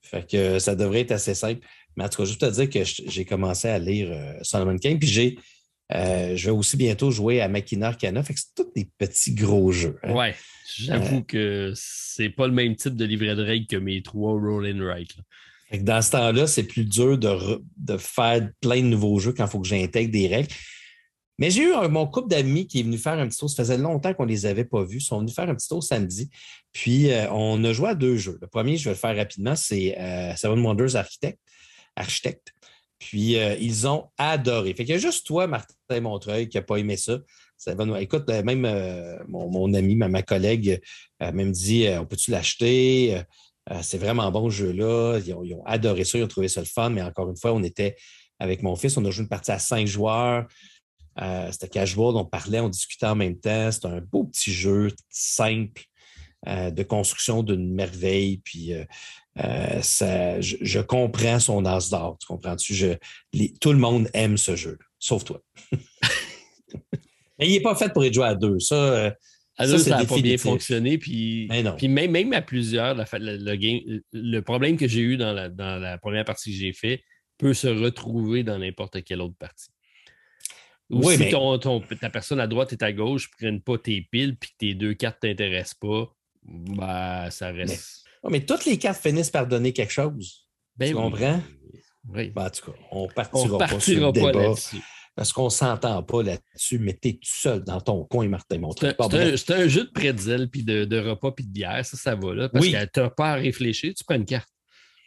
[0.00, 1.66] Fait que ça devrait être assez simple.
[1.96, 4.98] Mais en tout cas, juste te dire que j'ai commencé à lire euh, Solomon King,
[4.98, 5.38] puis j'ai.
[5.92, 8.22] Euh, je vais aussi bientôt jouer à Machina Arcana.
[8.22, 9.98] Fait que c'est tous des petits gros jeux.
[10.02, 10.14] Hein.
[10.14, 10.34] Ouais,
[10.78, 14.02] j'avoue que euh, que c'est pas le même type de livret de règles que mes
[14.02, 15.10] trois Roll and Write.
[15.72, 19.50] Dans ce temps-là, c'est plus dur de, de, faire plein de nouveaux jeux quand il
[19.50, 20.48] faut que j'intègre des règles.
[21.38, 23.50] Mais j'ai eu mon couple d'amis qui est venu faire un petit tour.
[23.50, 24.98] Ça faisait longtemps qu'on ne les avait pas vus.
[24.98, 26.30] Ils sont venus faire un petit tour samedi.
[26.72, 28.38] Puis, euh, on a joué à deux jeux.
[28.40, 32.52] Le premier, je vais le faire rapidement, c'est euh, Seven Wonders Architect.
[32.98, 34.74] Puis, euh, ils ont adoré.
[34.74, 37.18] Fait qu'il y a juste toi, Martin Montreuil, qui n'a pas aimé ça.
[37.98, 40.82] Écoute, même mon, ami, ma, collègue,
[41.20, 43.22] même dit On peut-tu l'acheter?
[43.80, 45.18] C'est vraiment bon ce jeu-là.
[45.20, 46.18] Ils, ils ont, adoré ça.
[46.18, 46.90] Ils ont trouvé ça le fun.
[46.90, 47.96] Mais encore une fois, on était
[48.38, 48.98] avec mon fils.
[48.98, 50.46] On a joué une partie à cinq joueurs.
[51.20, 53.70] Euh, c'était casual, on parlait, on discutait en même temps.
[53.70, 55.82] C'était un beau petit jeu simple
[56.46, 58.38] euh, de construction d'une merveille.
[58.38, 62.18] Puis euh, ça, je, comprends son as d'or.
[62.18, 62.96] Tu comprends-tu?
[63.60, 65.40] tout le monde aime ce jeu, sauf toi.
[67.38, 68.60] Mais il n'est pas fait pour être joué à deux.
[68.60, 69.12] Ça,
[69.56, 70.98] à deux, ça n'a pas bien fonctionné.
[70.98, 75.98] Puis, puis même, même à plusieurs, le, problème que j'ai eu dans la, dans la
[75.98, 77.02] première partie que j'ai fait
[77.38, 79.73] peut se retrouver dans n'importe quelle autre partie.
[80.90, 81.30] Ou si
[82.00, 84.74] ta personne à droite et à gauche ne prennent pas tes piles puis que tes
[84.74, 88.04] deux cartes ne t'intéressent pas, bah, ça reste.
[88.30, 90.48] Mais, toutes les cartes finissent par donner quelque chose.
[90.76, 91.42] Ben tu comprends?
[92.08, 92.30] Oui.
[92.30, 94.80] Ben, en tout cas, on partira, partira pas, là-dessus.
[95.14, 98.60] Parce qu'on ne s'entend pas là-dessus, mais tu es tout seul dans ton coin, Martin
[98.80, 102.16] C'est un, un, jeu de pretzel, puis de, de, repas, puis de bière, ça, ça
[102.16, 102.48] va là.
[102.48, 104.48] Parce que tu n'as pas à réfléchir, tu prends une carte.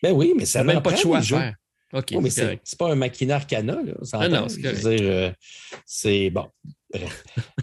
[0.02, 1.56] Ben oui, mais ça n'a même pas de choix à faire.
[1.94, 2.12] OK.
[2.22, 3.94] mais c'est pas un Machina Arcana, là.
[4.14, 5.32] Ah non, c'est dire, euh,
[5.86, 6.48] c'est bon.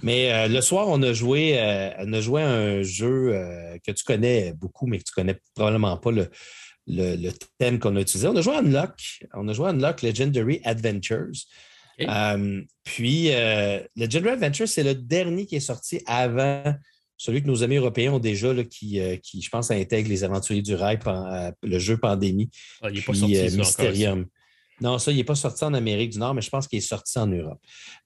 [0.03, 3.33] mais euh, le soir, on a joué, euh, on a joué à un jeu
[3.87, 6.31] que tu connais beaucoup, mais que tu connais probablement pas le,
[6.87, 8.29] le, thème qu'on a utilisé.
[8.29, 8.99] On a joué à Unlock.
[9.35, 11.33] On a joué à Unlock Legendary Adventures.
[12.85, 13.31] puis,
[13.97, 16.75] Legendary Adventures, c'est le dernier qui est sorti avant
[17.17, 20.25] celui que nos amis européens ont déjà, là, qui, euh, qui, je pense, intègre les
[20.25, 22.51] aventuriers du rail, euh, le jeu Pandémie,
[22.83, 24.27] ah, il est pas sorti, euh, Mysterium.
[24.81, 26.83] Non, ça, il n'est pas sorti en Amérique du Nord, mais je pense qu'il est
[26.83, 27.61] sorti en Europe.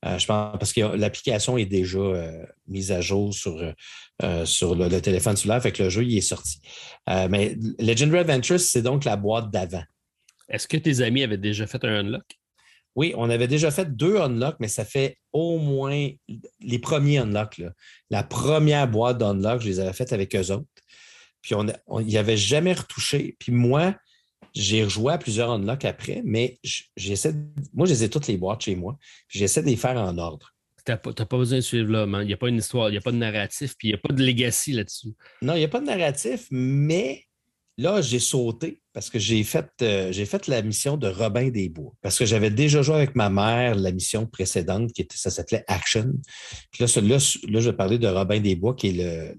[0.04, 1.98] je pense parce que l'application est déjà
[2.66, 3.72] mise à jour sur,
[4.44, 6.60] sur le, téléphone cellulaire, fait que le jeu il est sorti.
[7.06, 9.82] mais Legendary Adventures, c'est donc la boîte d'avant.
[10.50, 12.37] Est-ce que tes amis avaient déjà fait un unlock?
[12.98, 16.08] Oui, on avait déjà fait deux unlocks, mais ça fait au moins
[16.58, 17.62] les premiers unlocks.
[18.10, 20.66] La première boîte d'unlock, je les avais faites avec eux autres.
[21.40, 23.36] Puis on n'y avait jamais retouché.
[23.38, 23.94] Puis moi,
[24.52, 26.58] j'ai rejoué à plusieurs unlocks après, mais
[26.96, 27.34] j'essaie.
[27.72, 28.98] Moi, je les ai toutes les boîtes chez moi.
[29.28, 30.52] J'essaie de les faire en ordre.
[30.84, 32.98] Tu n'as pas, besoin de suivre là, Il n'y a pas une histoire, il n'y
[32.98, 35.14] a pas de narratif, puis il n'y a pas de legacy là-dessus.
[35.40, 37.27] Non, il n'y a pas de narratif, mais
[37.80, 41.92] Là, j'ai sauté parce que j'ai fait, euh, fait la mission de Robin des Bois.
[42.02, 45.62] Parce que j'avais déjà joué avec ma mère la mission précédente, qui était, ça s'appelait
[45.68, 46.12] Action.
[46.72, 49.36] Puis là, là, je vais parler de Robin des Bois, qui est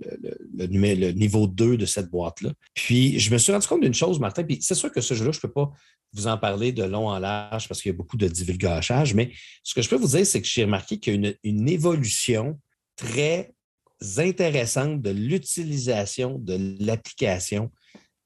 [0.54, 2.54] le, niveau 2 de cette boîte-là.
[2.74, 5.32] Puis je me suis rendu compte d'une chose, Martin, puis c'est sûr que ce jeu-là,
[5.34, 5.70] je ne peux pas
[6.14, 9.34] vous en parler de long en large parce qu'il y a beaucoup de divulgachage, mais
[9.64, 12.58] ce que je peux vous dire, c'est que j'ai remarqué qu'il y a une évolution
[12.96, 13.52] très
[14.18, 17.70] intéressante de l'utilisation de l'application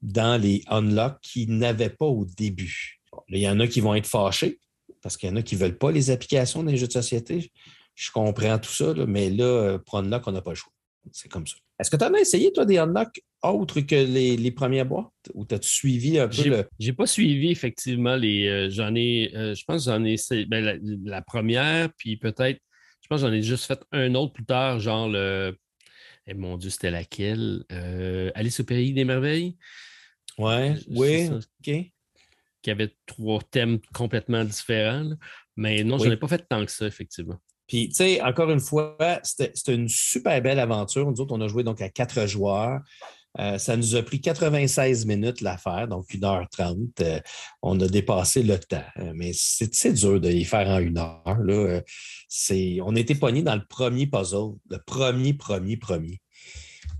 [0.04, 3.00] dans les unlocks qu'ils n'avaient pas au début.
[3.28, 4.60] il y en a qui vont être fâchés
[5.02, 6.92] parce qu'il y en a qui ne veulent pas les applications dans les jeux de
[6.92, 7.50] société.
[7.94, 10.72] Je comprends tout ça, mais là, pour unlock, on n'a pas le choix.
[11.12, 11.56] C'est comme ça.
[11.78, 15.10] Est-ce que tu en as essayé, toi, des unlocks autres que les, premières boîtes?
[15.34, 16.68] Ou as-tu suivi un peu le.
[16.78, 18.46] J'ai pas suivi, effectivement, les.
[18.46, 19.32] Euh, j'en ai.
[19.34, 20.46] Euh, je pense que j'en ai essayé.
[20.46, 22.60] Ben, la, première, puis peut-être.
[23.02, 25.56] Je pense que j'en ai juste fait un autre plus tard, genre le.
[26.26, 27.64] Eh, mon Dieu, c'était laquelle?
[27.70, 29.56] Euh, Alice au Pays des Merveilles?
[30.38, 31.92] Ouais, oui, OK.
[32.62, 35.10] Qui avait trois thèmes complètement différents.
[35.56, 37.38] Mais non, je n'en ai pas fait tant que ça, effectivement.
[37.66, 41.10] Puis, tu sais, encore une fois, c'était une super belle aventure.
[41.10, 42.80] Nous autres, on a joué donc à quatre joueurs.
[43.40, 46.88] Euh, ça nous a pris 96 minutes l'affaire, donc 1h30.
[47.00, 47.20] Euh,
[47.62, 48.84] on a dépassé le temps.
[48.98, 51.38] Euh, mais c'est dur de les faire en une heure.
[51.42, 51.80] Là.
[52.82, 56.20] on était pognés dans le premier puzzle, le premier, premier, premier.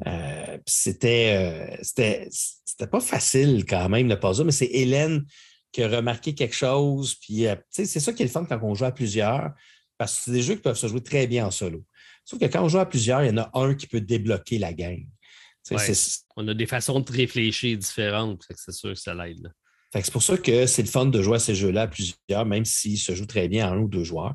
[0.07, 5.25] Euh, c'était, euh, c'était, c'était pas facile quand même le puzzle, mais c'est Hélène
[5.73, 7.15] qui a remarqué quelque chose.
[7.15, 9.51] Puis, euh, c'est ça qui est le fun quand on joue à plusieurs,
[9.99, 11.85] parce que c'est des jeux qui peuvent se jouer très bien en solo.
[12.25, 14.59] Sauf que quand on joue à plusieurs, il y en a un qui peut débloquer
[14.59, 15.07] la game.
[16.37, 19.51] On a des façons de réfléchir différentes, c'est sûr que ça l'aide.
[20.03, 22.65] C'est pour ça que c'est le fun de jouer à ces jeux-là à plusieurs, même
[22.65, 24.35] s'ils se jouent très bien en un ou deux joueurs.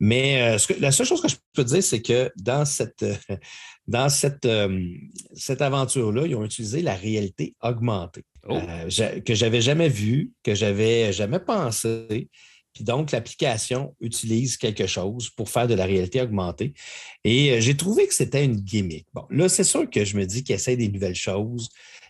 [0.00, 3.04] Mais la seule chose que je peux dire, c'est que dans cette,
[3.86, 4.86] dans cette, euh,
[5.34, 8.56] cette aventure-là, ils ont utilisé la réalité augmentée, oh.
[8.56, 12.28] euh, que j'avais jamais vue, que j'avais jamais pensé.
[12.72, 16.72] Puis donc, l'application utilise quelque chose pour faire de la réalité augmentée.
[17.22, 19.06] Et euh, j'ai trouvé que c'était une gimmick.
[19.12, 21.68] Bon, là, c'est sûr que je me dis qu'ils essaient des nouvelles choses.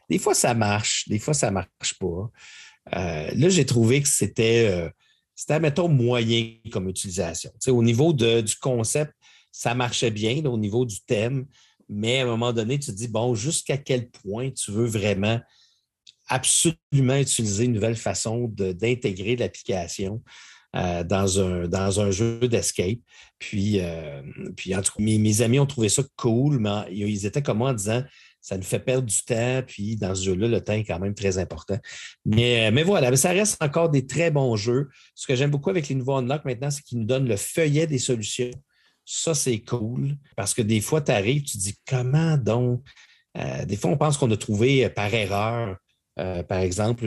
[0.09, 2.31] Des fois, ça marche, des fois, ça ne marche pas.
[2.93, 4.91] là, j'ai trouvé que c'était,
[5.35, 7.51] c'était, mettons, moyen comme utilisation.
[7.69, 9.13] au niveau de, du concept,
[9.51, 11.47] ça marchait bien au niveau du thème,
[11.89, 15.41] mais à un moment donné, tu te dis, bon, jusqu'à quel point tu veux vraiment
[16.29, 20.23] absolument utiliser une nouvelle façon d'intégrer l'application
[20.75, 22.99] euh, dans, un, dans un jeu d'escape?
[23.39, 24.23] Puis, euh,
[24.57, 27.71] puis en tout cas, mes, amis ont trouvé ça cool, mais ils étaient comme moi
[27.71, 28.03] en disant,
[28.45, 31.15] ça nous fait perdre du temps, puis dans ce jeu-là, le temps est quand même
[31.15, 31.79] très important.
[32.27, 34.91] Mais, mais voilà, mais ça reste encore des très bons jeux.
[35.15, 37.87] Ce que j'aime beaucoup avec les nouveaux Unlock maintenant, c'est qu'ils nous donnent le feuillet
[37.87, 38.51] des solutions
[39.05, 42.83] ça, c'est cool parce que des fois, tu arrives, tu dis comment donc?
[43.37, 45.77] Euh, des fois, on pense qu'on a trouvé euh, par erreur,
[46.19, 47.05] euh, par exemple,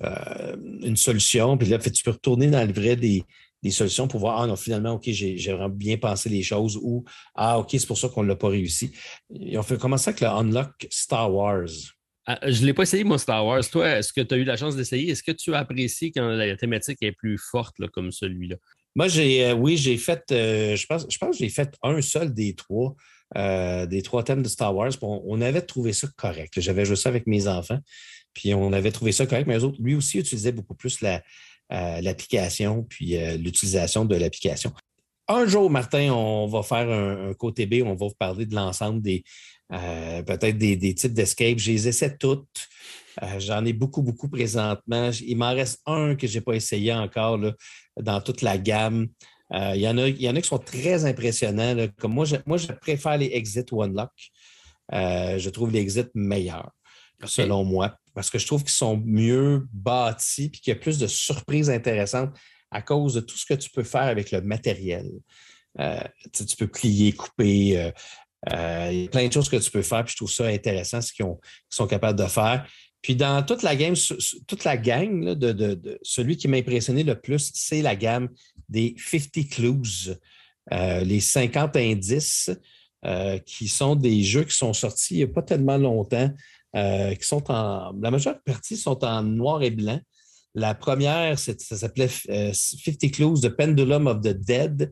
[0.00, 3.24] une solution, puis là, tu peux retourner dans le vrai des,
[3.70, 7.04] solutions pour voir, ah non, finalement, OK, j'ai vraiment bien pensé les choses ou
[7.34, 8.92] Ah, OK, c'est pour ça qu'on ne l'a pas réussi.
[9.40, 11.68] Et on fait commencer avec le Unlock Star Wars?
[12.26, 13.68] Ah, je ne l'ai pas essayé, mon Star Wars.
[13.70, 15.10] Toi, est-ce que tu as eu la chance d'essayer?
[15.10, 18.56] Est-ce que tu as apprécié quand la thématique est plus forte comme celui-là?
[18.94, 22.02] Moi, j'ai, euh, oui, j'ai fait, euh, je pense, je pense que j'ai fait un
[22.02, 22.96] seul des trois,
[23.36, 24.90] euh, des trois thèmes de Star Wars.
[25.02, 26.60] On, avait trouvé ça correct.
[26.60, 27.78] J'avais joué ça avec mes enfants,
[28.34, 31.00] puis on avait trouvé ça correct, mais eux autres, lui aussi, utilisait beaucoup plus
[31.70, 34.72] l'application, puis l'utilisation de l'application.
[35.28, 39.02] Un jour, Martin, on va faire un, côté B, on va vous parler de l'ensemble
[39.02, 39.22] des,
[39.68, 41.58] peut-être des, des, types d'escape.
[41.58, 42.68] Je les essaie toutes.
[43.22, 45.10] Euh, j'en ai beaucoup, beaucoup présentement.
[45.26, 47.38] Il m'en reste un que je n'ai pas essayé encore
[47.96, 49.08] dans toute la gamme.
[49.52, 51.88] Euh, il, y en a, y en a qui sont très impressionnants.
[51.98, 54.10] Comme moi, je, moi, je préfère les Exit One Lock.
[54.92, 56.70] Euh, je trouve les Exit meilleurs,
[57.24, 60.98] selon moi, parce que je trouve qu'ils sont mieux bâtis et qu'il y a plus
[60.98, 62.36] de surprises intéressantes
[62.72, 65.08] à cause de tout ce que tu peux faire avec le matériel.
[65.78, 67.46] tu peux plier, couper.
[67.46, 71.00] il y a plein de choses que tu peux faire, puis je trouve ça intéressant
[71.00, 71.26] ce qu'ils
[71.70, 72.66] sont capables de faire.
[73.02, 73.94] Puis dans toute la game,
[74.48, 78.30] toute la gang, de, celui qui m'a impressionné le plus, c'est la gamme
[78.68, 80.16] des 50 Clues,
[80.72, 82.50] euh, les 50 indices,
[83.04, 86.34] euh, qui sont des jeux qui sont sortis il n'y a pas tellement longtemps,
[86.76, 87.92] euh, qui sont en.
[88.00, 90.00] La majeure partie sont en noir et blanc.
[90.54, 94.90] La première, ça s'appelait 50 Clues, The Pendulum of the Dead.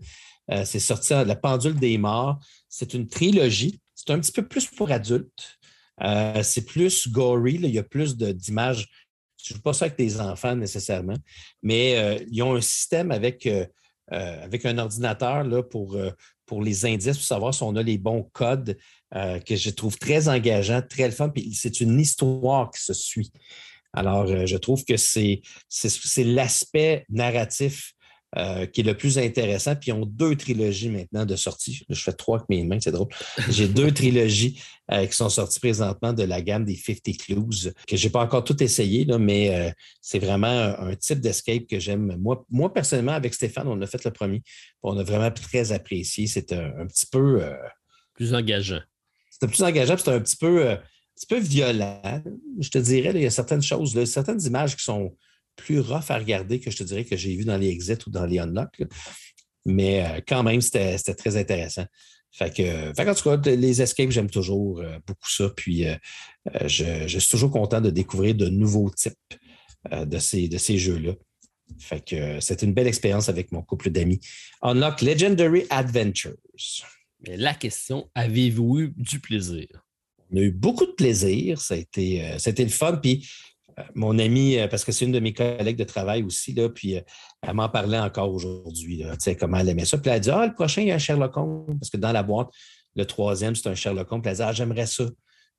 [0.64, 2.38] c'est sorti La Pendule des Morts.
[2.68, 3.80] C'est une trilogie.
[3.94, 5.58] C'est un petit peu plus pour adultes.
[6.02, 8.86] Euh, c'est plus gory, il y a plus d'images.
[9.42, 11.16] Je ne joue pas ça avec des enfants nécessairement,
[11.62, 13.66] mais euh, ils ont un système avec, euh,
[14.08, 15.98] avec un ordinateur là, pour,
[16.44, 18.76] pour les indices, pour savoir si on a les bons codes,
[19.12, 21.28] que je trouve très engageant, très le fun.
[21.28, 23.30] Puis c'est une histoire qui se suit.
[23.92, 25.42] Alors, je trouve que c'est
[26.18, 27.94] l'aspect narratif
[28.36, 29.76] euh, qui est le plus intéressant.
[29.76, 31.86] Puis ils ont deux trilogies maintenant de sortie.
[31.88, 33.08] Je fais trois avec mes mains, c'est drôle.
[33.48, 34.60] J'ai deux trilogies
[34.92, 38.20] euh, qui sont sorties présentement de la gamme des 50 Clues, que je n'ai pas
[38.20, 39.70] encore tout essayé, là, mais euh,
[40.02, 42.16] c'est vraiment un, type d'escape que j'aime.
[42.18, 44.42] Moi, moi, personnellement, avec Stéphane, on a fait le premier.
[44.82, 46.26] On a vraiment très apprécié.
[46.26, 47.40] C'est un, petit peu.
[48.14, 48.80] plus engageant.
[49.38, 50.70] C'était plus engageant, c'était un petit peu.
[50.70, 50.76] un
[51.14, 52.22] petit peu violent,
[52.58, 53.12] je te dirais.
[53.14, 55.14] il y a certaines choses, certaines images qui sont
[55.56, 58.10] plus rough à regarder que je te dirais que j'ai vu dans les exits ou
[58.10, 58.82] dans les unlock.
[59.66, 61.84] Mais euh, quand même, c'était très intéressant.
[62.40, 65.50] En tout cas, les escapes, j'aime toujours euh, beaucoup ça.
[65.56, 65.96] Puis, euh,
[66.66, 69.14] je, suis toujours content de découvrir de nouveaux types
[69.90, 71.12] de ces, de ces jeux-là.
[71.80, 74.20] Fait c'était une belle expérience avec mon couple d'amis.
[74.62, 76.36] Unlock Legendary Adventures.
[77.24, 79.66] La question, avez-vous eu du plaisir?
[80.30, 81.60] On a eu beaucoup de plaisir.
[81.60, 82.96] Ça a été, été le fun.
[82.96, 83.28] Puis
[83.94, 86.96] mon amie, euh, parce que c'est une de mes collègues de travail aussi, là, puis
[86.96, 87.00] euh,
[87.42, 89.04] elle m'en parlait encore aujourd'hui,
[89.38, 89.98] comment elle aimait ça.
[89.98, 91.96] Puis elle a dit Ah, le prochain, il y a un Sherlock Holmes, parce que
[91.96, 92.48] dans la boîte,
[92.94, 94.22] le troisième, c'est un Sherlock Holmes.
[94.22, 95.04] Puis elle a dit Ah, j'aimerais ça,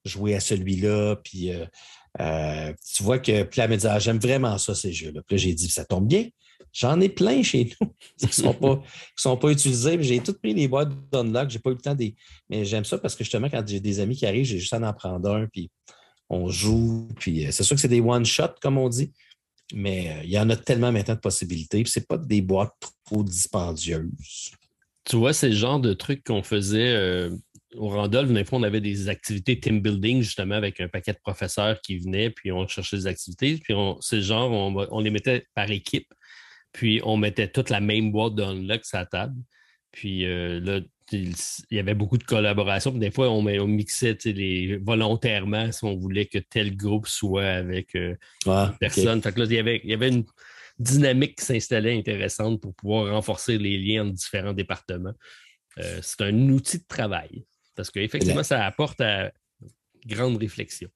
[0.03, 1.17] jouer à celui-là.
[1.23, 5.21] Puis euh, tu vois que, puis elle m'a dit Ah, j'aime vraiment ça, ces jeux-là.
[5.27, 6.27] Puis là, j'ai dit Ça tombe bien.
[6.73, 7.88] J'en ai plein chez nous
[8.19, 8.81] qui ne sont, pas,
[9.15, 10.02] sont pas utilisés.
[10.02, 11.49] J'ai toutes pris les boîtes d'unlock.
[11.49, 12.15] J'ai pas eu le temps des.
[12.49, 14.80] Mais j'aime ça parce que justement, quand j'ai des amis qui arrivent, j'ai juste à
[14.80, 15.48] en prendre un.
[15.48, 15.72] Puis
[16.30, 17.07] on joue.
[17.19, 19.11] Puis euh, c'est sûr que c'est des one-shots, comme on dit,
[19.73, 21.84] mais euh, il y en a tellement maintenant de possibilités.
[21.85, 22.73] C'est pas des boîtes
[23.06, 24.52] trop dispendieuses.
[25.03, 27.30] Tu vois, c'est le genre de truc qu'on faisait euh,
[27.76, 28.31] au Randolph.
[28.31, 31.98] Des fois, on avait des activités team building, justement, avec un paquet de professeurs qui
[31.98, 33.57] venaient, puis on cherchait des activités.
[33.57, 36.14] Puis c'est le genre, on, les mettait par équipe,
[36.77, 39.35] puis on mettait toute la même boîte d'unlock sur la table.
[39.91, 40.79] Puis là,
[41.11, 41.35] il
[41.71, 42.91] y avait beaucoup de collaboration.
[42.91, 48.15] Des fois, on, mixait les, volontairement si on voulait que tel groupe soit avec euh,
[48.45, 49.21] ah, personne.
[49.25, 50.25] il, y avait, il y avait une
[50.77, 55.13] dynamique qui s'installait intéressante pour pouvoir renforcer les liens entre différents départements.
[55.79, 57.45] Euh, c'est un outil de travail
[57.75, 59.31] parce qu'effectivement, ça apporte à
[60.05, 60.89] grande réflexion.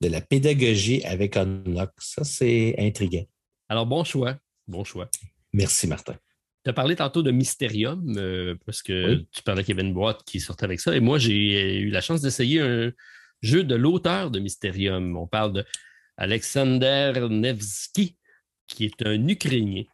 [0.00, 3.26] De la pédagogie avec Unlock, ça, c'est intriguant.
[3.68, 4.36] Alors, bon choix.
[4.72, 5.10] Bon choix.
[5.52, 6.16] Merci, Martin.
[6.64, 9.92] Tu as parlé tantôt de Mysterium, euh, parce que tu parlais qu'il y avait une
[9.92, 10.96] boîte qui sortait avec ça.
[10.96, 12.90] Et moi, j'ai eu la chance d'essayer un
[13.42, 15.14] jeu de l'auteur de Mysterium.
[15.18, 15.64] On parle de
[16.16, 18.16] Alexander Nevsky,
[18.66, 19.84] qui est un Ukrainien.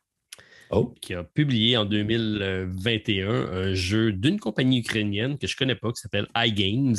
[0.70, 0.94] Oh.
[1.00, 5.90] qui a publié en 2021 un jeu d'une compagnie ukrainienne que je ne connais pas,
[5.90, 6.94] qui s'appelle iGames.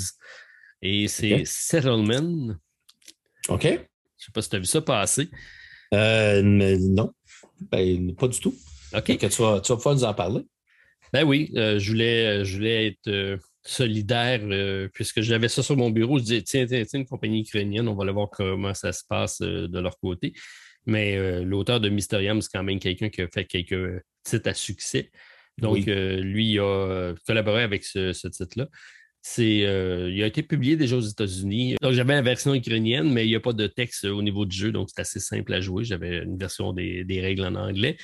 [0.82, 2.56] Et c'est Settlement.
[3.48, 3.64] OK.
[3.64, 3.78] Je ne
[4.18, 5.30] sais pas si tu as vu ça passer.
[5.94, 7.14] Euh, non,
[7.72, 8.56] ben, pas du tout.
[8.94, 9.18] OK.
[9.18, 10.42] Que tu, vas, tu vas pouvoir nous en parler.
[11.14, 15.76] Ben oui, euh, je, voulais, je voulais être euh, solidaire euh, puisque j'avais ça sur
[15.76, 16.20] mon bureau.
[16.20, 19.04] Je disais, tiens, tiens, tiens, une compagnie ukrainienne, on va aller voir comment ça se
[19.08, 20.34] passe de leur côté.
[20.86, 25.12] Mais l'auteur de Mysterium, c'est quand même quelqu'un qui a fait quelques titres à succès.
[25.58, 28.68] Donc, lui, il a collaboré avec ce titre-là.
[29.22, 31.76] C'est, euh, il a été publié déjà aux États-Unis.
[31.82, 34.56] Donc, j'avais la version ukrainienne, mais il n'y a pas de texte au niveau du
[34.56, 35.84] jeu, donc c'est assez simple à jouer.
[35.84, 37.98] J'avais une version des, règles en anglais.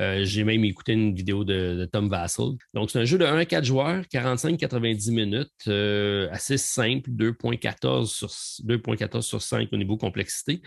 [0.00, 2.52] Euh, j'ai même écouté une vidéo de, Tom Vassell.
[2.72, 8.06] Donc, c'est un jeu de 1 à 4 joueurs, 45-90 minutes, euh, assez simple, 2.14
[8.06, 8.28] sur,
[8.66, 10.62] 2.14 sur 5 au niveau complexité.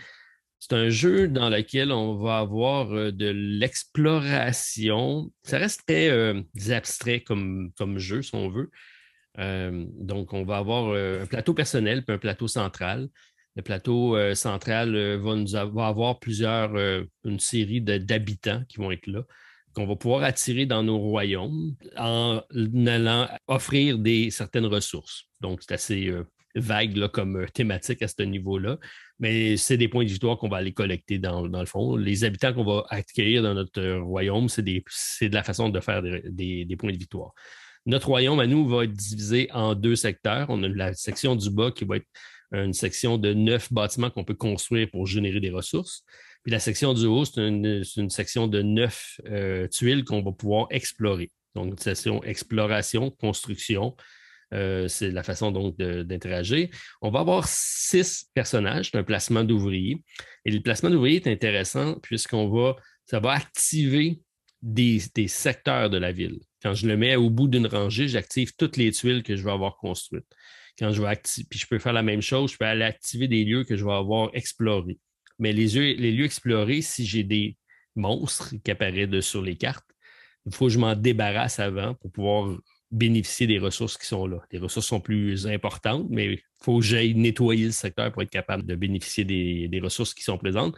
[0.60, 5.30] C'est un jeu dans lequel on va avoir de l'exploration.
[5.42, 6.10] Ça reste très
[6.70, 8.70] abstrait comme, comme jeu, si on veut.
[9.38, 13.08] Euh, donc, on va avoir euh, un plateau personnel puis un plateau central.
[13.54, 16.76] Le plateau euh, central va, nous avoir plusieurs,
[17.24, 19.22] une série d'habitants qui vont être là,
[19.74, 22.42] qu'on va pouvoir attirer dans nos royaumes en
[22.86, 25.24] allant offrir des, certaines ressources.
[25.40, 26.12] Donc, c'est assez
[26.54, 28.78] vague comme thématique à ce niveau-là,
[29.18, 31.96] mais c'est des points de victoire qu'on va aller collecter dans, le fond.
[31.96, 34.62] Les habitants qu'on va accueillir dans notre royaume, c'est
[35.28, 37.32] de la façon de faire des points de victoire.
[37.86, 40.46] Notre royaume à nous va être divisé en deux secteurs.
[40.50, 42.06] On a la section du bas qui va être
[42.52, 46.04] une section de neuf bâtiments qu'on peut construire pour générer des ressources.
[46.42, 50.68] Puis la section du haut, c'est une, section de neuf euh, tuiles qu'on va pouvoir
[50.70, 51.30] explorer.
[51.54, 53.96] Donc, une section exploration, construction.
[54.54, 56.68] Euh, c'est la façon donc d'interagir.
[57.02, 60.04] On va avoir six personnages, c'est un placement d'ouvriers.
[60.44, 62.76] Et le placement d'ouvriers est intéressant puisqu'on va,
[63.06, 64.20] ça va activer
[64.66, 66.40] des, secteurs de la ville.
[66.62, 69.52] Quand je le mets au bout d'une rangée, j'active toutes les tuiles que je vais
[69.52, 70.26] avoir construites.
[70.78, 71.02] Quand je
[71.48, 73.84] puis je peux faire la même chose, je peux aller activer des lieux que je
[73.84, 74.98] vais avoir explorés.
[75.38, 77.56] Mais les lieux explorés, si j'ai des
[77.94, 79.86] monstres qui apparaissent sur les cartes,
[80.44, 82.56] il faut que je m'en débarrasse avant pour pouvoir
[82.90, 84.38] bénéficier des ressources qui sont là.
[84.52, 88.30] Les ressources sont plus importantes, mais il faut que j'aille nettoyer le secteur pour être
[88.30, 90.76] capable de bénéficier des, ressources qui sont présentes.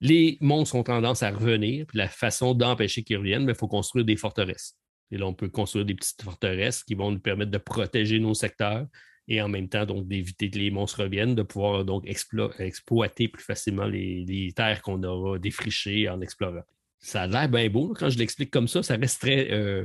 [0.00, 3.68] Les monstres ont tendance à revenir, puis la façon d'empêcher qu'ils reviennent, il ben, faut
[3.68, 4.76] construire des forteresses.
[5.10, 8.34] Et là, on peut construire des petites forteresses qui vont nous permettre de protéger nos
[8.34, 8.86] secteurs
[9.26, 13.42] et en même temps, donc, d'éviter que les monstres reviennent, de pouvoir donc exploiter plus
[13.42, 16.62] facilement les terres qu'on aura défrichées en explorant
[16.98, 17.94] ça a l'air bien beau.
[17.98, 19.84] Quand je l'explique comme ça, ça reste très euh,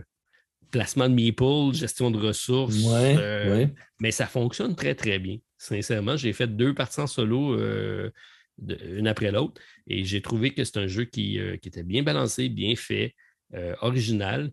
[0.71, 2.83] placement de meeple, gestion de ressources.
[2.85, 3.67] Euh,
[3.99, 5.37] mais ça fonctionne très, très bien.
[5.57, 8.09] Sincèrement, j'ai fait deux parties en solo, euh,
[8.67, 12.75] une après l'autre, et j'ai trouvé que c'est un jeu qui, était bien balancé, bien
[12.75, 13.15] fait,
[13.81, 14.51] original.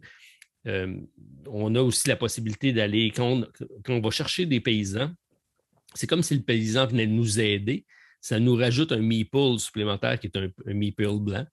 [0.67, 3.43] on a aussi la possibilité d'aller, quand,
[3.89, 5.13] on va chercher des paysans,
[5.95, 7.85] c'est comme si le paysan venait nous aider.
[8.21, 11.47] Ça nous rajoute un meeple supplémentaire qui est un, un meeple blanc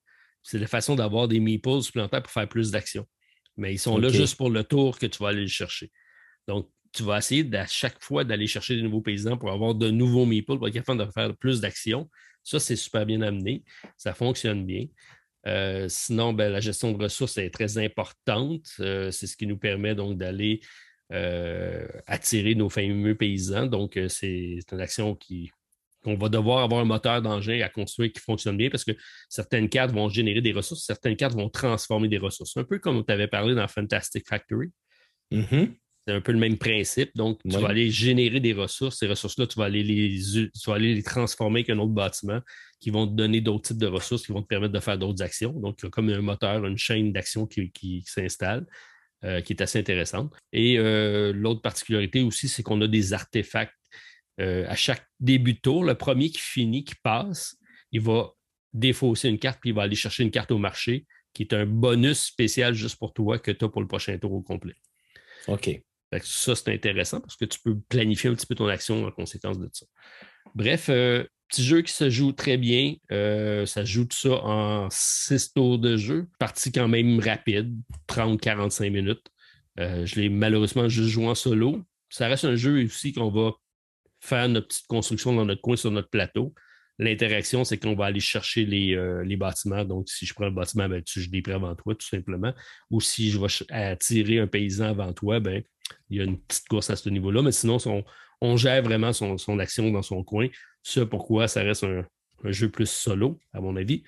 [0.47, 3.05] c'est la façon d'avoir des meeples supplémentaires pour faire plus d'actions.
[3.57, 5.91] Mais ils sont là juste pour le tour que tu vas aller le chercher.
[6.47, 9.89] Donc, tu vas essayer à chaque fois d'aller chercher des nouveaux paysans pour avoir de
[9.89, 12.09] nouveaux meeples, pour être capable de faire plus d'actions.
[12.47, 13.63] Ça, c'est super bien amené.
[13.97, 14.85] Ça fonctionne bien.
[15.47, 18.65] Euh, sinon, ben, la gestion de ressources est très importante.
[18.79, 20.61] Euh, c'est ce qui nous permet donc d'aller
[21.11, 23.65] euh, attirer nos fameux paysans.
[23.65, 25.51] Donc, c'est une action qui,
[26.05, 28.93] on va devoir avoir un moteur d'engin à construire qui fonctionne bien parce que
[29.27, 32.55] certaines cartes vont générer des ressources, certaines cartes vont transformer des ressources.
[32.55, 34.69] Un peu comme tu avais parlé dans Fantastic Factory.
[35.33, 35.73] Mm-hmm.
[36.07, 37.11] C'est un peu le même principe.
[37.15, 38.99] Donc, tu vas aller générer des ressources.
[38.99, 42.39] Ces ressources-là, tu vas aller les, aller les transformer avec un autre bâtiment
[42.79, 45.21] qui vont te donner d'autres types de ressources qui vont te permettre de faire d'autres
[45.21, 45.51] actions.
[45.51, 48.65] Donc, comme un moteur, une chaîne d'action qui, s'installe.
[49.25, 50.31] Euh, qui est assez intéressante.
[50.53, 53.73] Et euh, l'autre particularité aussi, c'est qu'on a des artefacts
[54.39, 57.57] euh, à chaque début de tour, le premier qui finit, qui passe,
[57.91, 58.33] il va
[58.73, 61.65] défausser une carte, puis il va aller chercher une carte au marché, qui est un
[61.65, 64.75] bonus spécial juste pour toi que tu as pour le prochain tour au complet.
[65.47, 65.81] OK.
[66.21, 69.59] Ça, c'est intéressant parce que tu peux planifier un petit peu ton action en conséquence
[69.59, 69.85] de ça.
[70.55, 72.95] Bref, euh, petit jeu qui se joue très bien.
[73.11, 76.27] Euh, ça joue tout ça en six tours de jeu.
[76.39, 77.75] Partie quand même rapide,
[78.07, 79.27] 30-45 minutes.
[79.77, 81.83] je l'ai malheureusement juste joué en solo.
[82.09, 83.51] Ça reste un jeu aussi qu'on va
[84.19, 86.53] faire notre petite construction dans notre coin sur notre plateau.
[86.99, 89.85] L'interaction, c'est qu'on va aller chercher les, euh, bâtiments.
[89.85, 92.53] Donc, si je prends le bâtiment, ben, tu, je l'ai pris avant toi, tout simplement.
[92.89, 95.61] Ou si je vais attirer un paysan avant toi, ben,
[96.09, 97.41] il y a une petite course à ce niveau-là.
[97.41, 97.77] Mais sinon,
[98.41, 100.47] on, gère vraiment son, action dans son coin.
[100.83, 102.05] Ce pourquoi ça reste un,
[102.45, 104.03] jeu plus solo, à mon avis.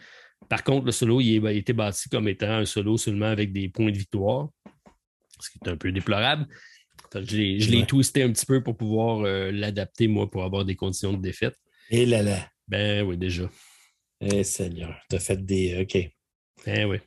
[0.49, 3.69] Par contre, le solo, il, a été bâti comme étant un solo seulement avec des
[3.69, 4.49] points de victoire,
[5.39, 6.47] ce qui est un peu déplorable.
[7.13, 11.13] Je l'ai twisté un petit peu pour pouvoir euh, l'adapter, moi, pour avoir des conditions
[11.13, 11.55] de défaite.
[11.89, 12.47] Et là là.
[12.67, 13.49] Ben oui, déjà.
[14.21, 15.81] Eh Seigneur, t'as fait des.
[15.81, 16.11] OK.
[16.65, 16.99] Ben oui.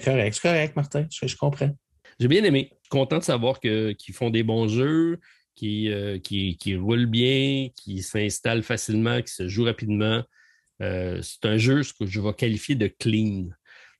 [0.00, 1.06] correct, c'est correct, Martin.
[1.10, 1.70] Je, comprends.
[2.18, 2.72] J'ai bien aimé.
[2.90, 5.18] Content de savoir qu'ils font des bons jeux,
[5.62, 10.22] euh, qui, qui, roulent bien, qui s'installent facilement, qui se jouent rapidement.
[10.80, 13.48] Euh, c'est un jeu que je vais qualifier de clean.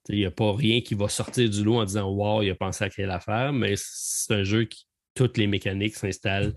[0.08, 2.54] Il n'y a pas rien qui va sortir du lot en disant Wow, il a
[2.54, 6.56] pensé à quelle affaire, mais c'est un jeu qui, toutes les mécaniques s'installent,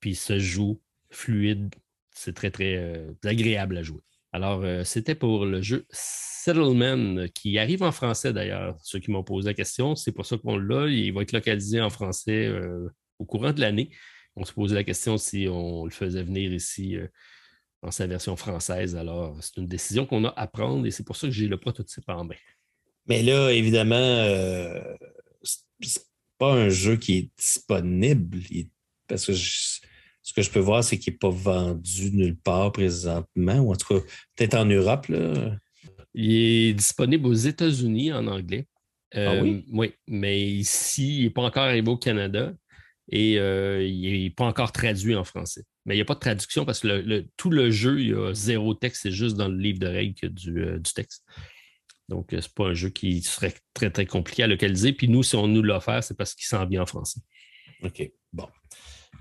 [0.00, 0.80] puis se jouent
[1.10, 1.74] fluide.
[2.10, 4.02] C'est très, très euh, agréable à jouer.
[4.36, 8.76] Alors, euh, c'était pour le jeu Settlement, qui arrive en français d'ailleurs.
[8.82, 10.88] Ceux qui m'ont posé la question, c'est pour ça qu'on l'a.
[10.88, 12.86] Il va être localisé en français euh,
[13.18, 13.88] au courant de l'année.
[14.36, 16.98] On se posait la question si on le faisait venir ici
[17.80, 18.94] en sa version française.
[18.94, 21.56] Alors, c'est une décision qu'on a à prendre et c'est pour ça que j'ai le
[21.56, 22.34] prototype en main.
[23.06, 24.22] Mais là, évidemment,
[26.36, 28.38] pas un jeu qui est disponible.
[29.08, 29.32] parce que
[30.26, 33.76] ce que je peux voir, c'est qu'il n'est pas vendu nulle part présentement, ou en
[33.76, 34.00] tout cas,
[34.34, 35.06] peut-être en Europe.
[35.06, 35.56] Là.
[36.14, 38.66] Il est disponible aux États-Unis en anglais.
[39.14, 39.64] ah oui?
[39.68, 42.52] Euh, oui, mais ici, il n'est pas encore arrivé au Canada
[43.08, 45.62] et euh, il n'est pas encore traduit en français.
[45.84, 48.34] Mais il n'y a pas de traduction parce que tout le jeu, il y a
[48.34, 51.24] zéro texte, c'est juste dans le livre de règles du, euh, du texte.
[52.08, 54.92] Donc, ce n'est pas un jeu qui serait très, très compliqué à localiser.
[54.92, 57.20] Puis nous, si on nous l'a offert, c'est parce qu'il s'en vient en français.
[57.84, 58.10] OK.
[58.32, 58.48] Bon.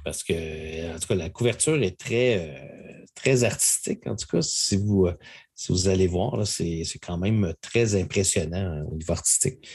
[0.03, 4.05] Parce que, en tout cas, la couverture est très, euh, très artistique.
[4.07, 5.13] En tout cas, si vous, euh,
[5.53, 9.67] si vous allez voir, c'est quand même très impressionnant hein, au niveau artistique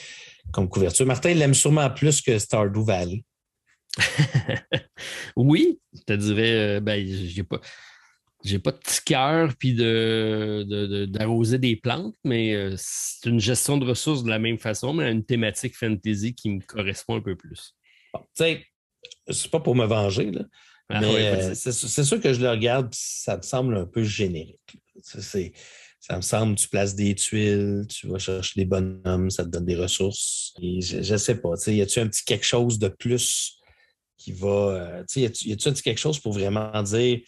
[0.53, 1.07] comme couverture.
[1.07, 3.25] Martin, il l'aime sûrement plus que Stardew Valley.
[5.37, 7.61] oui, je te dirais, euh, ben, j'ai pas.
[8.43, 13.85] J'ai pas de petit cœur puis d'arroser de, des plantes, mais c'est une gestion de
[13.85, 17.77] ressources de la même façon, mais une thématique fantasy qui me correspond un peu plus.
[18.15, 18.65] Bon, tu sais,
[19.29, 20.45] c'est pas pour me venger, là,
[20.91, 24.59] ah mais euh, c'est sûr que je le regarde, ça me semble un peu générique.
[25.03, 29.67] Ça me semble, tu places des tuiles, tu vas chercher des bonhommes, ça te donne
[29.67, 30.55] des ressources.
[30.61, 33.61] je ne sais pas, y a-tu un petit quelque chose de plus
[34.19, 34.49] qui va.
[34.49, 37.21] Euh, y a-tu un petit quelque chose pour vraiment dire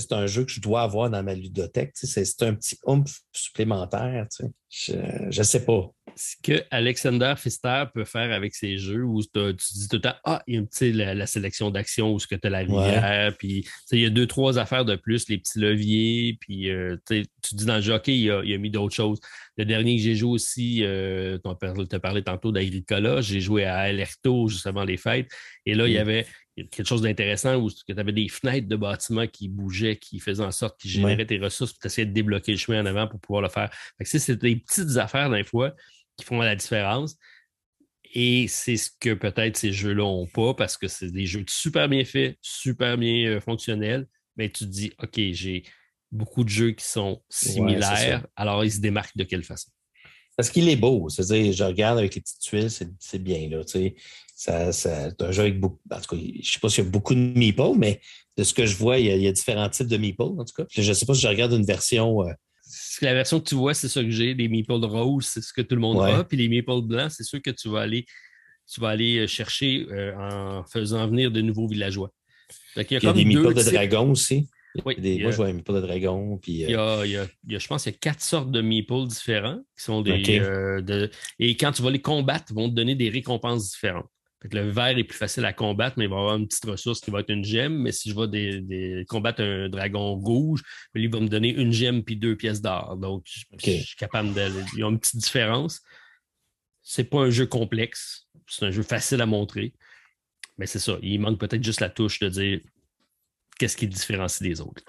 [0.00, 1.92] c'est un jeu que je dois avoir dans ma ludothèque.
[1.94, 4.26] C'est un petit oomph supplémentaire.
[4.68, 5.90] Je ne sais pas.
[6.16, 10.14] Ce que Alexander Pfister peut faire avec ses jeux où tu dis tout le temps
[10.24, 14.00] Ah, il y a la, la sélection d'actions où tu as la rivière, puis il
[14.00, 17.76] y a deux, trois affaires de plus, les petits leviers, puis euh, tu dis dans
[17.76, 19.18] le jeu, OK, il a, mis d'autres choses.
[19.56, 23.78] Le dernier que j'ai joué aussi, euh, tu as parlé tantôt d'Agricola, j'ai joué à
[23.78, 25.28] Alerto juste avant les fêtes,
[25.66, 26.00] et là, il y mm.
[26.00, 26.26] avait
[26.56, 30.52] quelque chose d'intéressant où tu avais des fenêtres de bâtiments qui bougeaient, qui faisaient en
[30.52, 33.42] sorte qu'ils généraient tes ressources, pour essayer de débloquer le chemin en avant pour pouvoir
[33.42, 33.70] le faire.
[34.02, 35.74] c'est des petites affaires d'un fois
[36.16, 37.16] qui font la différence.
[38.12, 41.88] Et c'est ce que peut-être ces jeux-là n'ont pas parce que c'est des jeux super
[41.88, 44.06] bien faits, super bien euh, fonctionnels.
[44.36, 45.64] Mais tu te dis, OK, j'ai
[46.12, 49.70] beaucoup de jeux qui sont similaires, alors ils se démarquent de quelle façon?
[50.36, 51.08] Parce qu'il est beau.
[51.08, 53.48] C'est-à-dire, je regarde avec les petites tuiles, c'est bien.
[53.48, 53.62] Là,
[54.34, 55.80] ça, c'est un jeu avec beaucoup.
[55.90, 58.00] En tout cas, je ne sais pas s'il y a beaucoup de meeples, mais
[58.36, 60.64] de ce que je vois, il y a, différents types de meeples, en tout cas.
[60.70, 62.26] Je ne sais pas si je regarde une version.
[62.26, 62.32] Euh,
[63.02, 64.34] la version que tu vois, c'est ça que j'ai.
[64.34, 66.24] Les meeples roses, c'est ce que tout le monde a.
[66.24, 68.06] Puis les meeples blancs, c'est sûr que tu vas aller,
[68.70, 72.10] tu vas aller euh, chercher euh, en faisant venir de nouveaux villageois.
[72.76, 74.48] il y a, des meeples de dragon aussi.
[74.84, 76.36] Oui, des, moi, je vois un meeple de dragon.
[76.38, 78.60] Puis, il, y a, il, y a, je pense qu'il y a quatre sortes de
[78.60, 80.40] meeples différents qui sont des.
[81.38, 84.08] et quand tu vas les combattre, ils vont te donner des récompenses différentes
[84.52, 87.10] le vert est plus facile à combattre, mais il va avoir une petite ressource qui
[87.10, 87.76] va être une gemme.
[87.78, 90.62] Mais si je vais combattre un dragon rouge,
[90.94, 92.96] lui va me donner une gemme puis deux pièces d'or.
[92.96, 94.50] Donc, je, suis capable de.
[94.74, 95.80] Il y a une petite différence.
[96.82, 98.28] C'est pas un jeu complexe.
[98.46, 99.72] C'est un jeu facile à montrer.
[100.58, 100.98] Mais c'est ça.
[101.02, 102.60] Il manque peut-être juste la touche de dire
[103.58, 104.82] qu'est-ce qui différencie des autres.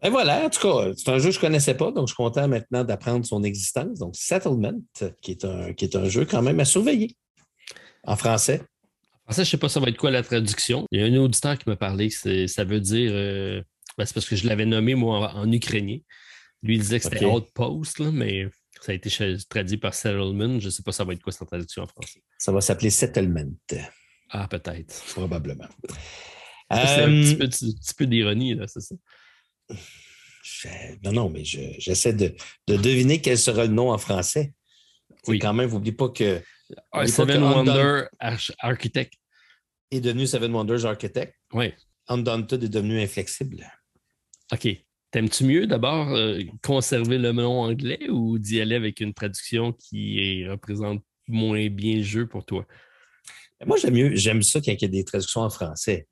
[0.00, 2.14] Et voilà, en tout cas, c'est un jeu que je ne connaissais pas, donc je
[2.14, 3.98] suis content maintenant d'apprendre son existence.
[3.98, 4.80] Donc, Settlement,
[5.20, 7.16] qui est, un, qui est un jeu quand même à surveiller.
[8.04, 8.62] En français?
[9.26, 10.86] En français, je ne sais pas ça va être quoi la traduction.
[10.90, 13.10] Il y a un auditeur qui m'a parlé ça veut dire.
[13.12, 13.62] Euh,
[13.96, 15.98] ben, c'est parce que je l'avais nommé, moi, en, ukrainien.
[16.62, 18.48] Lui, il disait que c'était Outpost, mais
[18.80, 19.10] ça a été
[19.48, 20.60] traduit par Settlement.
[20.60, 22.22] Je ne sais pas ça va être quoi sa traduction en français.
[22.38, 23.50] Ça va s'appeler Settlement.
[24.30, 25.04] Ah, peut-être.
[25.12, 25.68] Probablement.
[26.70, 28.94] C'est un euh, petit peu, d'ironie, là, c'est ça?
[31.02, 32.34] non, non, mais j'essaie de,
[32.66, 34.52] deviner quel sera le nom en français.
[35.26, 35.38] Oui.
[35.38, 36.42] Quand même, n'oubliez pas que
[37.06, 38.08] Seven Wonders
[38.60, 39.14] Architect.
[39.90, 41.34] Est devenu Seven Wonders Architect.
[41.52, 41.72] Oui.
[42.08, 43.66] Undaunted est devenu inflexible.
[44.52, 44.68] OK.
[45.10, 50.46] T'aimes-tu mieux d'abord euh, conserver le nom anglais ou d'y aller avec une traduction qui
[50.46, 52.66] représente moins bien le jeu pour toi?
[53.64, 56.06] Moi, j'aime mieux, j'aime ça quand il y a des traductions en français.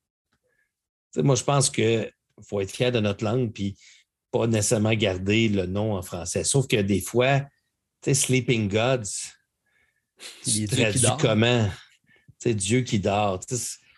[1.16, 2.10] moi, je pense qu'il
[2.48, 3.76] faut être fier de notre langue puis
[4.30, 6.44] pas nécessairement garder le nom en français.
[6.44, 7.48] Sauf que des fois, tu
[8.06, 9.34] sais, Sleeping Gods,
[10.44, 11.68] tu traduis comment?
[12.38, 13.40] C'est Dieu qui dort.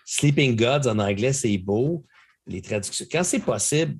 [0.05, 2.05] Sleeping Gods en anglais, c'est beau.
[2.47, 3.07] Les traductions.
[3.11, 3.99] Quand c'est possible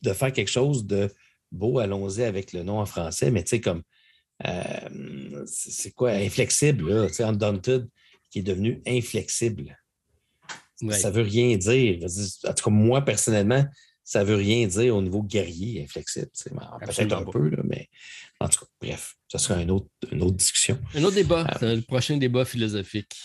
[0.00, 1.12] de faire quelque chose de
[1.52, 3.82] beau, allons-y avec le nom en français, mais tu sais, comme
[4.46, 6.10] euh, c'est quoi?
[6.12, 7.88] Inflexible, là, tu sais, Undaunted,
[8.30, 9.78] qui est devenu inflexible.
[10.90, 12.04] Ça ne veut rien dire.
[12.44, 13.64] En tout cas, moi, personnellement,
[14.06, 16.30] ça ne veut rien dire au niveau guerrier inflexible.
[16.80, 17.88] Peut-être un peu, mais
[18.38, 20.78] en tout cas, bref, ça sera une autre, une autre discussion.
[20.94, 23.16] Un autre débat, euh, le prochain débat philosophique.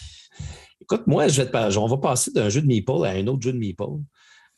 [0.82, 3.44] Écoute, moi, je vais te on va passer d'un jeu de Meeple à un autre
[3.44, 3.84] jeu de Meeple.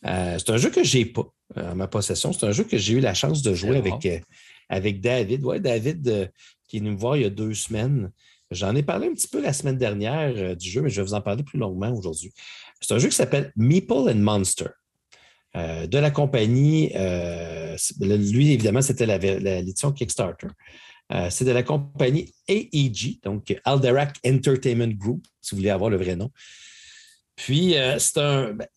[0.05, 1.25] Euh, c'est un jeu que je n'ai pas
[1.57, 2.31] euh, en ma possession.
[2.31, 4.23] C'est un jeu que j'ai eu la chance de jouer avec,
[4.69, 5.43] avec David.
[5.43, 6.31] Ouais, David,
[6.69, 8.13] qui est venu me voir il y a deux semaines.
[8.49, 11.15] J'en ai parlé un petit peu la semaine dernière du jeu, mais je vais vous
[11.15, 12.31] en parler plus longuement aujourd'hui.
[12.79, 14.67] C'est un jeu qui s'appelle Meeple and Monster.
[15.55, 16.91] Euh, de la compagnie.
[16.95, 20.47] Euh, lui, évidemment, c'était l'édition Kickstarter.
[21.11, 25.97] Euh, c'est de la compagnie AEG, donc Alderac Entertainment Group, si vous voulez avoir le
[25.97, 26.31] vrai nom.
[27.35, 28.67] Puis, c'est un, ben,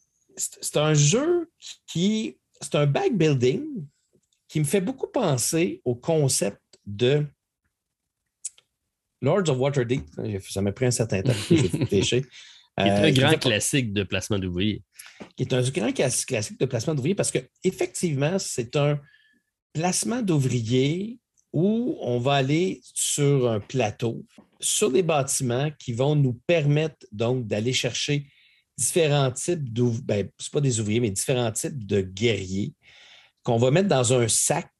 [0.74, 1.50] un jeu
[1.86, 2.38] qui.
[2.60, 3.64] C'est un backbuilding
[4.48, 7.26] qui me fait beaucoup penser au concept de
[9.20, 10.04] Lords of Waterdeep.
[10.48, 12.22] Ça m'a pris un certain temps que j'ai pêché.
[12.22, 14.82] Qui est un grand classique de placement d'ouvriers.
[15.36, 19.00] Qui est un grand classique de placement d'ouvriers parce qu'effectivement, c'est un
[19.72, 21.18] placement d'ouvriers
[21.52, 24.24] où on va aller sur un plateau,
[24.60, 28.26] sur des bâtiments qui vont nous permettre donc d'aller chercher
[28.76, 32.74] différents types d'ouvriers, ben, pas des ouvriers, mais différents types de guerriers
[33.42, 34.70] qu'on va mettre dans un sac.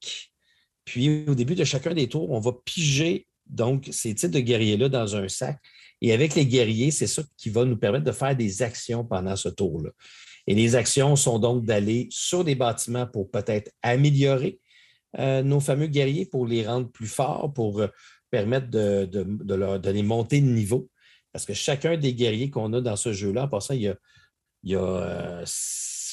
[0.85, 4.89] Puis au début de chacun des tours, on va piger donc ces types de guerriers-là
[4.89, 5.57] dans un sac.
[6.01, 9.35] Et avec les guerriers, c'est ça qui va nous permettre de faire des actions pendant
[9.35, 9.89] ce tour-là.
[10.47, 14.59] Et les actions sont donc d'aller sur des bâtiments pour peut-être améliorer
[15.19, 17.87] euh, nos fameux guerriers, pour les rendre plus forts, pour euh,
[18.31, 20.89] permettre de, de, leur donner monter de niveau.
[21.33, 23.95] Parce que chacun des guerriers qu'on a dans ce jeu-là, en passant, il y a,
[24.63, 25.45] il y a euh,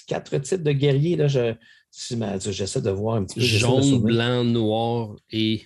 [0.07, 1.17] quatre types de guerriers.
[1.17, 3.47] Là, j'essaie de voir un petit peu.
[3.47, 5.65] Jaune, blanc, noir et,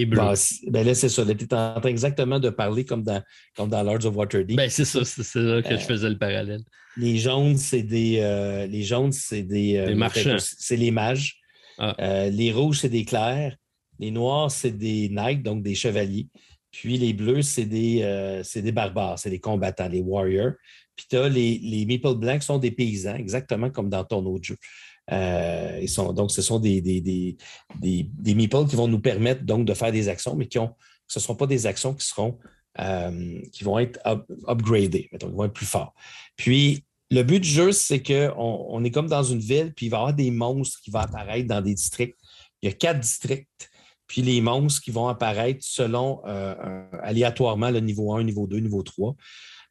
[0.00, 0.20] et bleu.
[0.20, 0.34] Ben,
[0.68, 1.24] ben là, c'est ça.
[1.24, 3.22] Tu es en train exactement de parler comme dans,
[3.56, 4.56] comme dans Lords of Waterdeep.
[4.56, 6.62] Ben, c'est ça, c'est là que je euh, faisais le parallèle.
[6.96, 10.36] Les jaunes, c'est des, euh, les jaunes, c'est des, des marchands.
[10.38, 11.36] C'est les mages.
[11.78, 12.28] Ah.
[12.28, 13.56] les rouges, c'est des clercs.
[13.98, 16.28] Les noirs, c'est des knights, donc des chevaliers.
[16.70, 20.52] Puis les bleus, c'est des, euh, des, barbares, c'est des combattants, les warriors.
[20.96, 24.44] Puis tu as les, les blancs qui sont des paysans, exactement comme dans ton autre
[24.44, 24.56] jeu.
[25.12, 27.36] Euh, sont, donc, ce sont des, des, des,
[27.80, 30.74] des, meeples qui vont nous permettre donc de faire des actions, mais qui ont,
[31.08, 32.38] ce ne sont pas des actions qui seront
[32.78, 33.98] euh, qui vont être
[34.46, 35.94] upgradées, qui vont être plus forts.
[36.36, 39.88] Puis le but du jeu, c'est qu'on on est comme dans une ville, puis il
[39.88, 42.16] va y avoir des monstres qui vont apparaître dans des districts.
[42.62, 43.70] Il y a quatre districts
[44.10, 48.82] puis les monstres qui vont apparaître selon euh, aléatoirement le niveau 1, niveau 2, niveau
[48.82, 49.14] 3.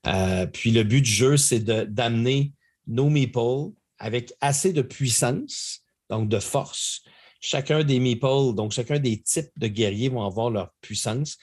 [0.07, 2.53] Euh, puis le but du jeu, c'est d'amener
[2.87, 7.01] nos meeples avec assez de puissance, donc de force.
[7.41, 11.37] Chacun des meeples, donc chacun des types de guerriers vont avoir leur puissance,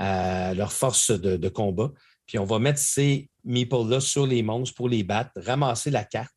[0.00, 1.90] euh, leur force de, combat.
[2.26, 6.32] Puis on va mettre ces meeples-là sur les monstres pour les battre, ramasser la carte,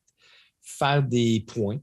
[0.62, 1.78] faire des points.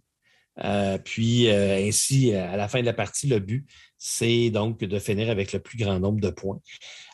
[1.05, 3.65] puis ainsi, à la fin de la partie, le but,
[4.05, 6.59] c'est donc de finir avec le plus grand nombre de points.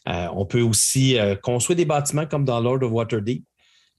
[0.07, 3.43] Euh, on peut aussi euh, construire des bâtiments comme dans Lord of Waterdeep.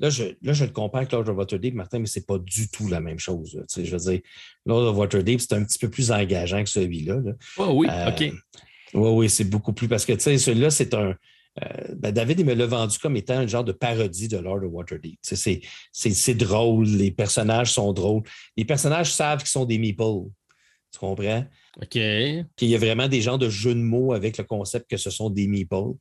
[0.00, 2.38] Là je, là, je le compare avec Lord of Waterdeep, Martin, mais ce n'est pas
[2.38, 3.62] du tout la même chose.
[3.76, 4.20] je veux dire,
[4.64, 7.20] Lord of Waterdeep, c'est un petit peu plus engageant que celui-là.
[7.58, 8.32] Oh oui, euh, OK.
[8.94, 11.14] Oui, oui, c'est beaucoup plus parce que celui-là, c'est un.
[11.96, 14.72] Ben, David, il me l'a vendu comme étant un genre de parodie de Lord of
[14.72, 15.18] Waterdeep.
[15.22, 18.22] C'est drôle, les personnages sont drôles.
[18.56, 20.30] Les personnages savent qu'ils sont des meeples.
[20.92, 21.44] Tu comprends?
[21.76, 21.90] OK.
[21.90, 25.10] Qu'il y a vraiment des gens de jeux de mots avec le concept que ce
[25.10, 25.94] sont des meeples.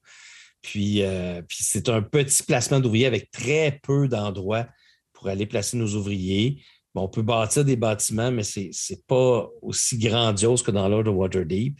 [0.61, 4.67] Puis, euh, puis c'est un petit placement d'ouvriers avec très peu d'endroits
[5.13, 6.61] pour aller placer nos ouvriers.
[6.95, 11.15] on peut bâtir des bâtiments, mais ce n'est pas aussi grandiose que dans Lord of
[11.15, 11.77] Waterdeep.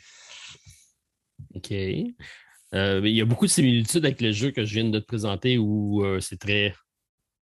[1.55, 1.71] OK.
[2.73, 5.05] Euh, il y a beaucoup de similitudes avec le jeu que je viens de te
[5.05, 6.73] présenter où euh, c'est très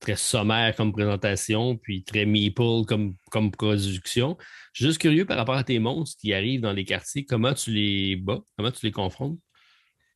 [0.05, 4.36] très sommaire comme présentation, puis très meeple comme, comme production.
[4.74, 7.55] Je suis juste curieux par rapport à tes monstres qui arrivent dans les quartiers, comment
[7.55, 9.39] tu les bats, comment tu les confrontes?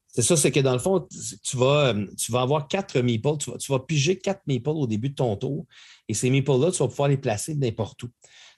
[0.08, 1.06] C'est ça, c'est que dans le fond,
[1.42, 5.10] tu vas, euh, tu vas avoir quatre meeples, tu vas, piger quatre meeples au début
[5.10, 5.66] de ton tour,
[6.08, 8.08] et ces meeples-là, tu vas pouvoir les placer n'importe où.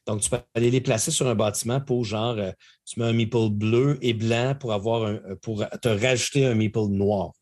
[0.07, 2.53] Donc, tu peux aller les placer sur un bâtiment pour genre, euh,
[2.87, 6.87] tu mets un meeple bleu et blanc pour avoir un, pour te rajouter un meeple
[6.89, 7.33] noir,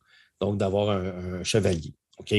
[0.40, 1.94] donc d'avoir un chevalier.
[2.18, 2.34] OK?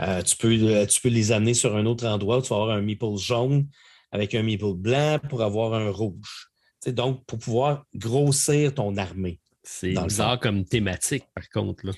[0.00, 2.56] Euh, tu, peux, euh, tu peux les amener sur un autre endroit où tu vas
[2.56, 3.68] avoir un meeple jaune
[4.10, 6.48] avec un meeple blanc pour avoir un rouge.
[6.86, 9.40] donc, pour pouvoir grossir ton armée.
[9.68, 11.90] C'est bizarre comme thématique, par contre.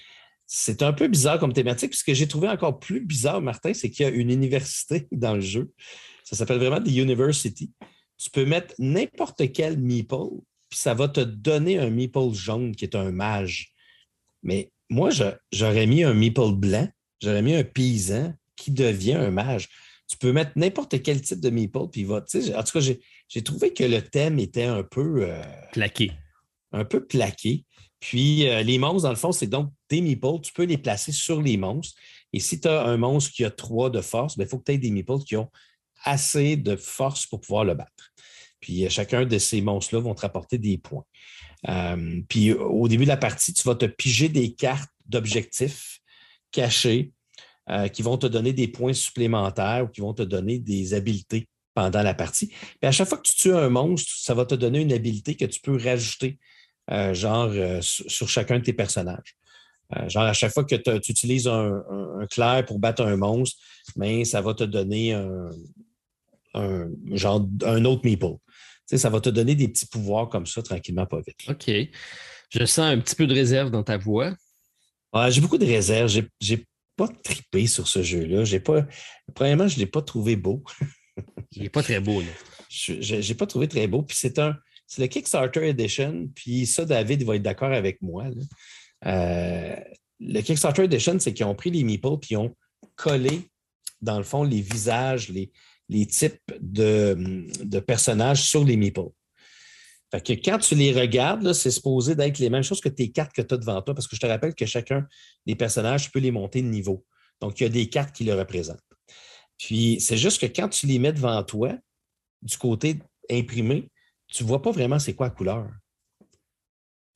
[0.46, 1.90] C'est un peu bizarre comme thématique.
[1.90, 5.06] Puis ce que j'ai trouvé encore plus bizarre, Martin, c'est qu'il y a une université
[5.12, 5.70] dans le jeu.
[6.24, 7.70] Ça s'appelle vraiment The University.
[8.16, 12.84] Tu peux mettre n'importe quel meeple, puis ça va te donner un meeple jaune qui
[12.84, 13.74] est un mage.
[14.42, 15.10] Mais moi,
[15.52, 16.88] j'aurais mis un meeple blanc
[17.20, 19.68] J'aurais mis un paysan qui devient un mage.
[20.08, 22.16] Tu peux mettre n'importe quel type de meeple, puis il va.
[22.16, 22.92] En tout cas,
[23.28, 25.24] j'ai trouvé que le thème était un peu.
[25.24, 25.42] Euh,
[25.72, 26.12] plaqué.
[26.72, 27.64] Un peu plaqué.
[28.00, 30.40] Puis euh, les monstres, dans le fond, c'est donc des meeples.
[30.42, 31.98] Tu peux les placer sur les monstres.
[32.32, 34.64] Et si tu as un monstre qui a trois de force, il ben, faut que
[34.64, 35.50] tu aies des meeples qui ont
[36.04, 38.12] assez de force pour pouvoir le battre.
[38.60, 41.04] Puis euh, chacun de ces monstres-là vont te rapporter des points.
[42.28, 46.00] puis au début de la partie, tu vas te piger des cartes d'objectifs
[46.52, 47.12] cachés
[47.70, 51.48] euh, qui vont te donner des points supplémentaires ou qui vont te donner des habiletés
[51.74, 52.50] pendant la partie.
[52.82, 55.44] à chaque fois que tu tues un monstre, ça va te donner une habilité que
[55.44, 56.38] tu peux rajouter,
[56.90, 59.36] euh, genre euh, sur, chacun de tes personnages.
[60.06, 61.82] genre, à chaque fois que tu utilises un,
[62.30, 63.60] clair pour battre un monstre,
[63.96, 65.50] mais ça va te donner un,
[67.12, 68.36] genre un autre meeple.
[68.86, 71.36] ça va te donner des petits pouvoirs comme ça, tranquillement, pas vite.
[71.48, 71.70] OK.
[72.50, 74.34] Je sens un petit peu de réserve dans ta voix.
[75.28, 76.22] j'ai beaucoup de réserves.
[76.96, 78.44] pas trippé sur ce jeu-là.
[78.44, 78.86] J'ai pas.
[79.34, 80.64] Premièrement, je ne l'ai pas trouvé beau.
[81.52, 82.26] Il n'est pas très beau, là.
[82.68, 84.02] Je n'ai pas trouvé très beau.
[84.02, 84.56] Puis c'est un.
[84.88, 86.28] C'est le Kickstarter Edition.
[86.34, 88.24] Puis ça, David va être d'accord avec moi.
[89.06, 89.76] Euh,
[90.18, 92.56] le Kickstarter Edition, c'est qu'ils ont pris les meeples puis ils ont
[92.96, 93.42] collé,
[94.00, 99.10] dans le fond, les visages, les, types de, de personnages sur les meeples.
[100.10, 103.34] Fait que quand tu les regardes, c'est supposé d'être les mêmes choses que tes cartes
[103.34, 105.06] que tu as devant toi, parce que je te rappelle que chacun
[105.44, 107.04] des personnages, tu peux les monter de niveau.
[107.42, 108.80] Donc, il y a des cartes qui le représentent.
[109.58, 111.74] Puis, c'est juste que quand tu les mets devant toi,
[112.40, 112.96] du côté
[113.30, 113.90] imprimé,
[114.28, 115.66] tu ne vois pas vraiment c'est quoi la couleur.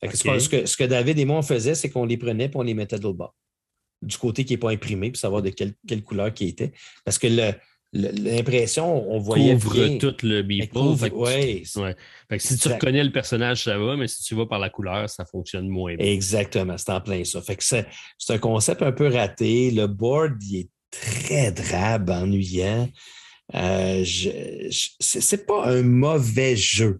[0.03, 2.61] ce, que, ce, que, David et moi, on faisait, c'est qu'on les prenait et on
[2.61, 3.35] les mettait de l'autre bord.
[4.01, 6.73] Du côté qui n'est pas imprimé, pour savoir de quelle, quelle couleur qui était.
[7.05, 7.53] Parce que le,
[7.93, 10.77] l'impression, on voyait couvre tout le beeple.
[11.13, 11.63] Oui.
[12.39, 15.25] si tu reconnais le personnage, ça va, mais si tu vas par la couleur, ça
[15.25, 16.05] fonctionne moins bien.
[16.05, 17.41] Exactement, c'est en plein ça.
[17.41, 17.85] Fait que c'est
[18.29, 19.71] un concept un peu raté.
[19.71, 22.89] Le board, il est très drabe, ennuyant.
[23.53, 24.03] Euh,
[24.99, 26.99] c'est pas un mauvais jeu.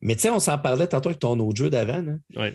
[0.00, 2.04] Mais tu sais, on s'en parlait tantôt avec ton autre jeu d'avant.
[2.36, 2.52] Hein?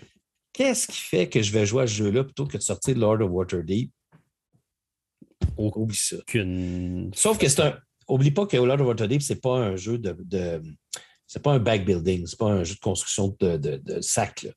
[0.54, 3.22] Qu'est-ce qui fait que je vais jouer à ce jeu-là plutôt que de sortir Lord
[3.22, 3.92] of Waterdeep?
[5.58, 6.16] Oublie ça.
[7.14, 7.78] Sauf que c'est un.
[8.08, 10.16] Oublie pas que Lord of Waterdeep, c'est pas un jeu de.
[10.20, 10.62] de
[11.28, 14.48] c'est pas un back building, c'est pas un jeu de construction de, de, de sac.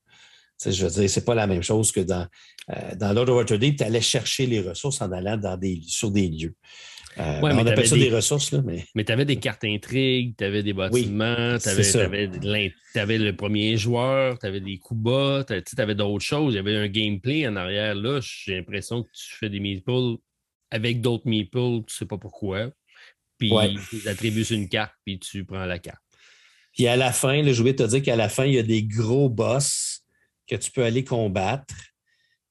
[0.65, 2.27] Je veux dire, c'est pas la même chose que dans,
[2.71, 6.11] euh, dans Lord of Waterdeep, tu allais chercher les ressources en allant dans des, sur
[6.11, 6.55] des lieux.
[7.17, 8.85] Euh, on appelle ça des, ressources, là, mais.
[8.95, 14.39] Mais tu avais des cartes intrigues, tu avais des bâtiments, tu avais, le premier joueur,
[14.39, 16.55] tu avais des coups bas, tu avais d'autres choses.
[16.55, 17.95] Il y avait un gameplay en arrière.
[17.95, 20.19] Là, j'ai l'impression que tu fais des meeples
[20.71, 22.71] avec d'autres meeples, tu sais pas pourquoi.
[23.39, 23.53] Puis
[23.91, 26.03] tu attribues une carte, puis tu prends la carte.
[26.73, 28.83] Puis à la fin, je voulais te dire qu'à la fin, il y a des
[28.83, 30.05] gros boss
[30.47, 31.75] que tu peux aller combattre.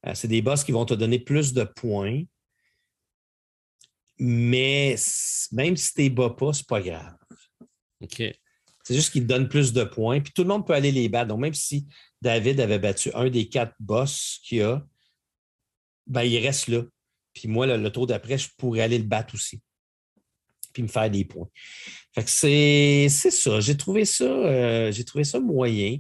[0.06, 2.24] Euh, c'est des boss qui vont te donner plus de points.
[4.20, 4.96] Mais
[5.52, 7.16] même si tu ne bats pas, c'est pas grave.
[8.02, 8.24] OK.
[8.84, 10.22] C'est juste qu'ils te donnent plus de points.
[10.22, 11.28] Puis tout le monde peut aller les battre.
[11.28, 11.86] Donc, même si
[12.22, 14.82] David avait battu un des quatre boss qu'il y a,
[16.08, 16.84] ben, il reste là.
[17.34, 19.62] Puis moi, le, tour d'après, je pourrais aller le battre aussi.
[20.74, 21.50] Puis me faire des points.
[22.14, 23.60] Fait que c'est, ça.
[23.60, 25.98] J'ai trouvé ça, euh, j'ai trouvé ça moyen.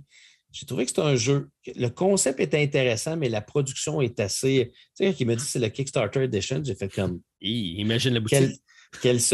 [0.58, 1.50] J'ai trouvé que c'est un jeu.
[1.76, 4.72] Le concept est intéressant, mais la production est assez.
[4.98, 7.22] Tu sais, qui me dit que c'est le Kickstarter Edition, j'ai fait comme.
[7.42, 8.60] imagine la boutique.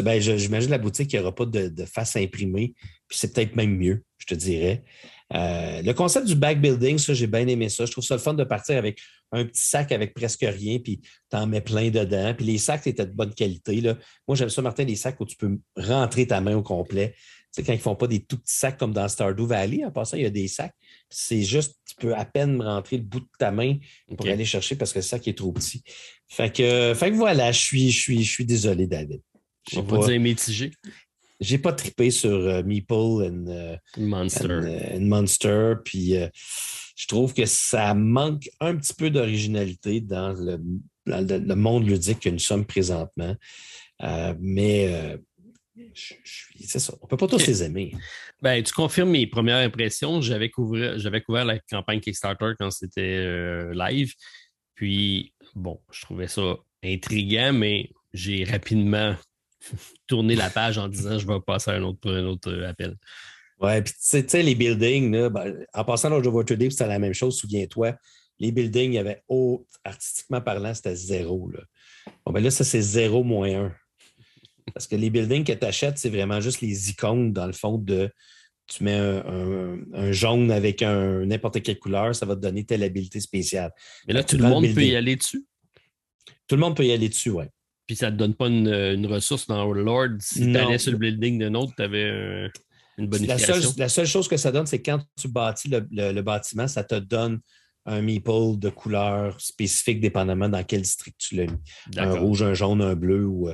[0.03, 2.73] ben, j'imagine la boutique, il n'y aura pas de, de face imprimée.
[3.07, 4.83] Puis c'est peut-être même mieux, je te dirais.
[5.33, 7.85] Euh, le concept du backbuilding, ça, j'ai bien aimé ça.
[7.85, 8.99] Je trouve ça le fun de partir avec
[9.31, 12.33] un petit sac avec presque rien, puis tu en mets plein dedans.
[12.35, 13.79] Puis les sacs étaient de bonne qualité.
[13.81, 13.97] Là.
[14.27, 17.15] Moi, j'aime ça, Martin, les sacs où tu peux rentrer ta main au complet.
[17.53, 19.91] Sais, quand ils ne font pas des tout petits sacs comme dans Stardew Valley, en
[19.91, 20.73] passant, il y a des sacs.
[21.09, 23.77] C'est juste, tu peux à peine rentrer le bout de ta main
[24.17, 25.84] pour aller chercher parce que le sac est trop petit.
[26.27, 29.21] Fait que, fait que voilà, je suis, je, suis, je suis désolé, David.
[29.75, 30.71] On va dire mitigé
[31.43, 34.47] j'ai pas trippé sur euh, Meeple and, euh, Monster.
[34.49, 35.73] Euh, Monster.
[35.84, 36.15] Puis
[36.95, 40.59] je trouve que ça manque un petit peu d'originalité dans le,
[41.05, 43.35] le, monde ludique que nous sommes présentement.
[44.39, 45.17] mais
[45.95, 46.93] c'est ça.
[47.01, 47.93] On ne peut pas tous les aimer.
[48.41, 50.21] Ben, tu confirmes mes premières impressions.
[50.21, 54.13] J'avais couvert, j'avais couvert la campagne Kickstarter quand c'était live.
[54.75, 59.15] Puis, bon, je trouvais ça intriguant, mais j'ai rapidement
[60.07, 62.95] tourner la page en disant je vais passer à un autre, un autre euh, appel.
[63.59, 67.13] Ouais, puis tu sais, les buildings, ben, en passant dans Java Today, c'était la même
[67.13, 67.95] chose, souviens-toi.
[68.39, 71.49] Les buildings, il y avait haut, artistiquement parlant, c'était zéro.
[71.49, 71.61] Là.
[72.25, 73.75] Bon, ben là, ça, c'est zéro moins un.
[74.73, 77.77] Parce que les buildings que tu achètes, c'est vraiment juste les icônes, dans le fond,
[77.77, 78.11] de
[78.68, 83.72] tu mets un, jaune avec n'importe quelle couleur, ça va te donner telle habilité spéciale.
[84.07, 85.45] Mais là, tout le monde peut y aller dessus?
[86.48, 87.45] Tout le monde peut y aller dessus, oui.
[87.88, 90.18] Puis ça ne te donne pas une, ressource dans Lord.
[90.19, 92.49] Si tu allais sur le building d'un autre, tu avais
[92.98, 93.73] une bonification.
[93.77, 97.41] La seule, chose que ça donne, c'est quand tu bâtis le, bâtiment, ça te donne
[97.85, 101.60] un meeple de couleur spécifique dépendamment dans quel district tu l'as mis.
[101.98, 103.49] Un rouge, un jaune, un bleu ou,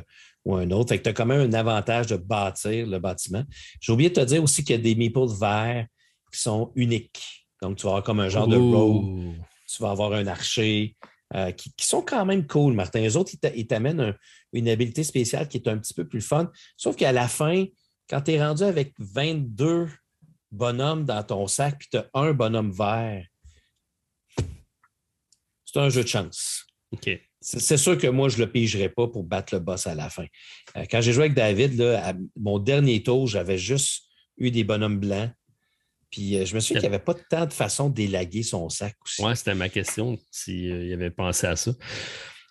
[0.45, 0.89] ou un autre.
[0.89, 3.43] Fait que tu as quand même un avantage de bâtir le bâtiment.
[3.79, 5.87] J'ai oublié de te dire aussi qu'il y a des meeples verts
[6.31, 7.47] qui sont uniques.
[7.61, 9.03] Donc, tu vas avoir comme un genre de row.
[9.67, 10.95] Tu vas avoir un archer.
[11.35, 13.01] Euh, qui, sont quand même cool, Martin.
[13.01, 14.15] Les autres, ils t'amènent
[14.51, 16.51] une habilité spéciale qui est un petit peu plus fun.
[16.75, 17.65] Sauf qu'à la fin,
[18.09, 19.89] quand tu es rendu avec 22
[20.51, 23.23] bonhommes dans ton sac, puis tu as un bonhomme vert,
[25.65, 26.65] c'est un jeu de chance.
[27.41, 30.09] C'est sûr que moi, je ne le pigerai pas pour battre le boss à la
[30.09, 30.25] fin.
[30.75, 34.03] Euh, quand j'ai joué avec David, à mon dernier tour, j'avais juste
[34.37, 35.31] eu des bonhommes blancs.
[36.09, 38.95] Puis euh, je me souviens qu'il n'y avait pas tant de façon d'élaguer son sac
[39.05, 39.23] aussi.
[39.23, 41.71] Oui, c'était ma question, s'il euh, avait pensé à ça.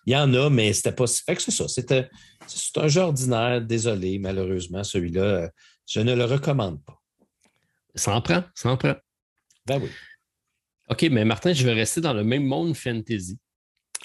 [0.05, 1.05] Il y en a, mais c'était pas.
[1.07, 1.67] Fait que c'est ça.
[1.67, 2.09] C'était,
[2.47, 3.61] c'est un jeu ordinaire.
[3.61, 5.49] Désolé, malheureusement, celui-là, euh,
[5.87, 6.99] je ne le recommande pas.
[7.95, 8.95] Ça en prend, ça en prend.
[9.65, 9.89] Ben oui.
[10.89, 13.37] OK, mais Martin, je vais rester dans le même monde fantasy.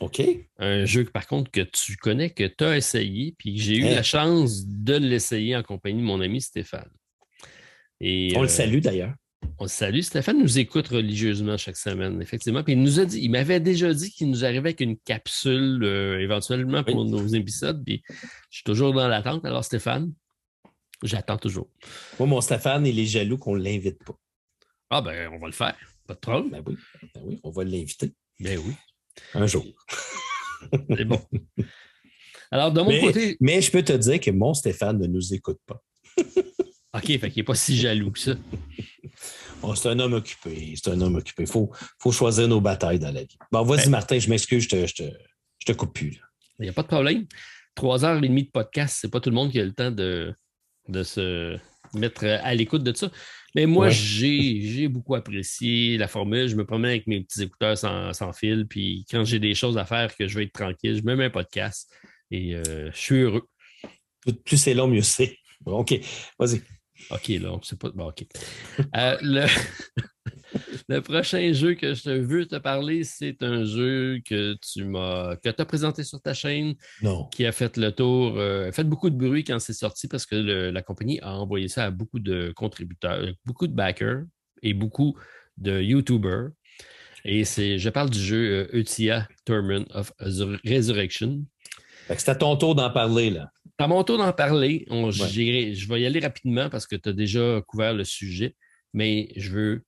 [0.00, 0.22] OK.
[0.58, 3.94] Un jeu, par contre, que tu connais, que tu as essayé, puis j'ai eu Hein?
[3.94, 6.90] la chance de l'essayer en compagnie de mon ami Stéphane.
[8.00, 9.14] Et, On euh, le salue d'ailleurs.
[9.58, 10.00] On le salue.
[10.00, 12.64] Stéphane nous écoute religieusement chaque semaine, effectivement.
[12.64, 15.84] Puis il nous a dit, il m'avait déjà dit qu'il nous arrivait avec une capsule
[15.84, 17.10] euh, éventuellement pour Oui.
[17.10, 17.82] nos épisodes.
[17.84, 18.02] Puis
[18.50, 19.44] je suis toujours dans l'attente.
[19.44, 20.12] Alors, Stéphane,
[21.04, 21.68] j'attends toujours.
[22.18, 24.18] Moi, mon Stéphane, il est jaloux qu'on ne l'invite pas.
[24.90, 25.76] Ah ben, on va le faire.
[26.06, 26.50] Pas de problème.
[26.50, 26.76] Ben oui,
[27.14, 28.74] ben oui, on va l'inviter Ben oui,
[29.34, 29.64] un jour.
[30.96, 31.20] c'est bon.
[32.50, 35.34] Alors, de mon Mais, côté, mais je peux te dire que mon Stéphane ne nous
[35.34, 35.82] écoute pas.
[36.94, 38.34] OK, fait qu'il n'est pas si jaloux que ça.
[39.74, 40.74] C'est un homme occupé.
[40.76, 41.44] C'est un homme occupé.
[41.44, 43.38] Il faut, faut choisir nos batailles dans la vie.
[43.50, 45.02] Bon, vas-y, Ben- Martin, je m'excuse, je te, je, te,
[45.58, 46.20] je te coupe plus.
[46.58, 47.26] Il n'y a pas de problème.
[47.74, 49.90] Trois heures et demie de podcast, c'est pas tout le monde qui a le temps
[49.90, 50.32] de,
[50.88, 51.58] de se
[51.94, 53.10] mettre à l'écoute de ça.
[53.54, 53.92] Mais moi, Ouais.
[53.92, 56.48] j'ai beaucoup apprécié la formule.
[56.48, 58.66] Je me promène avec mes petits écouteurs sans, sans fil.
[58.66, 61.26] Puis quand j'ai des choses à faire que je vais être tranquille, je me mets
[61.26, 61.92] un podcast
[62.30, 63.48] et euh, je suis heureux.
[64.20, 65.38] Plus, plus c'est long, mieux c'est.
[65.60, 65.94] Bon, OK,
[66.38, 66.62] vas-y.
[67.10, 67.90] OK, là, on sait pas.
[67.90, 68.24] Bon, OK.
[68.96, 69.46] Euh, le...
[70.88, 75.48] le prochain jeu que je veux te parler, c'est un jeu que tu m'as que
[75.48, 76.74] as présenté sur ta chaîne.
[77.02, 77.26] Non.
[77.28, 80.26] qui a fait le tour, euh, a fait beaucoup de bruit quand c'est sorti parce
[80.26, 84.22] que le- la compagnie a envoyé ça à beaucoup de contributeurs, beaucoup de backers
[84.62, 85.16] et beaucoup
[85.56, 86.48] de YouTubers.
[87.24, 91.44] Et c'est, je parle du jeu euh, Utia Tournament of Resurrection.
[92.08, 93.50] C'est à ton tour d'en parler, là.
[93.78, 97.12] À mon tour d'en parler, on- je vais y aller rapidement parce que tu as
[97.12, 98.54] déjà couvert le sujet,
[98.92, 99.82] mais je veux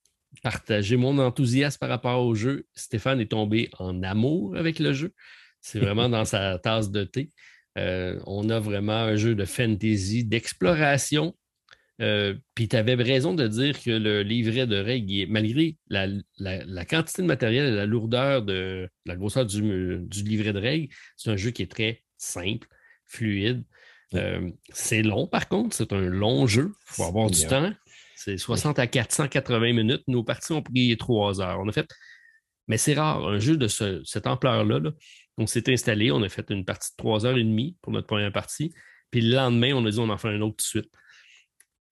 [0.50, 2.66] partager mon enthousiasme par rapport au jeu.
[2.72, 5.10] Stéphane est tombé en amour avec le jeu.
[5.60, 7.30] C'est vraiment dans sa tasse de thé.
[7.76, 11.34] Euh, on a vraiment un jeu de fantasy, d'exploration.
[12.00, 16.06] Euh, Puis tu avais raison de dire que le livret de règles, malgré la,
[16.38, 19.60] la- la quantité de matériel et la lourdeur de la grosseur du,
[20.00, 22.68] du livret de règles, c'est un jeu qui est très simple,
[23.04, 23.64] fluide.
[24.14, 26.72] Euh, c'est long, par contre, c'est un long jeu.
[26.90, 27.72] Il faut avoir du temps.
[28.16, 30.02] C'est 60 à 480 minutes.
[30.08, 31.60] Nos parties ont pris trois heures.
[31.60, 31.86] On a fait,
[32.66, 34.78] mais c'est rare, un jeu de ce- cette ampleur-là.
[34.80, 34.90] là.
[35.38, 38.06] On s'est installé, on a fait une partie de trois heures et demie pour notre
[38.06, 38.72] première partie.
[39.10, 40.90] Puis le lendemain, on a dit on en fait un autre tout de suite.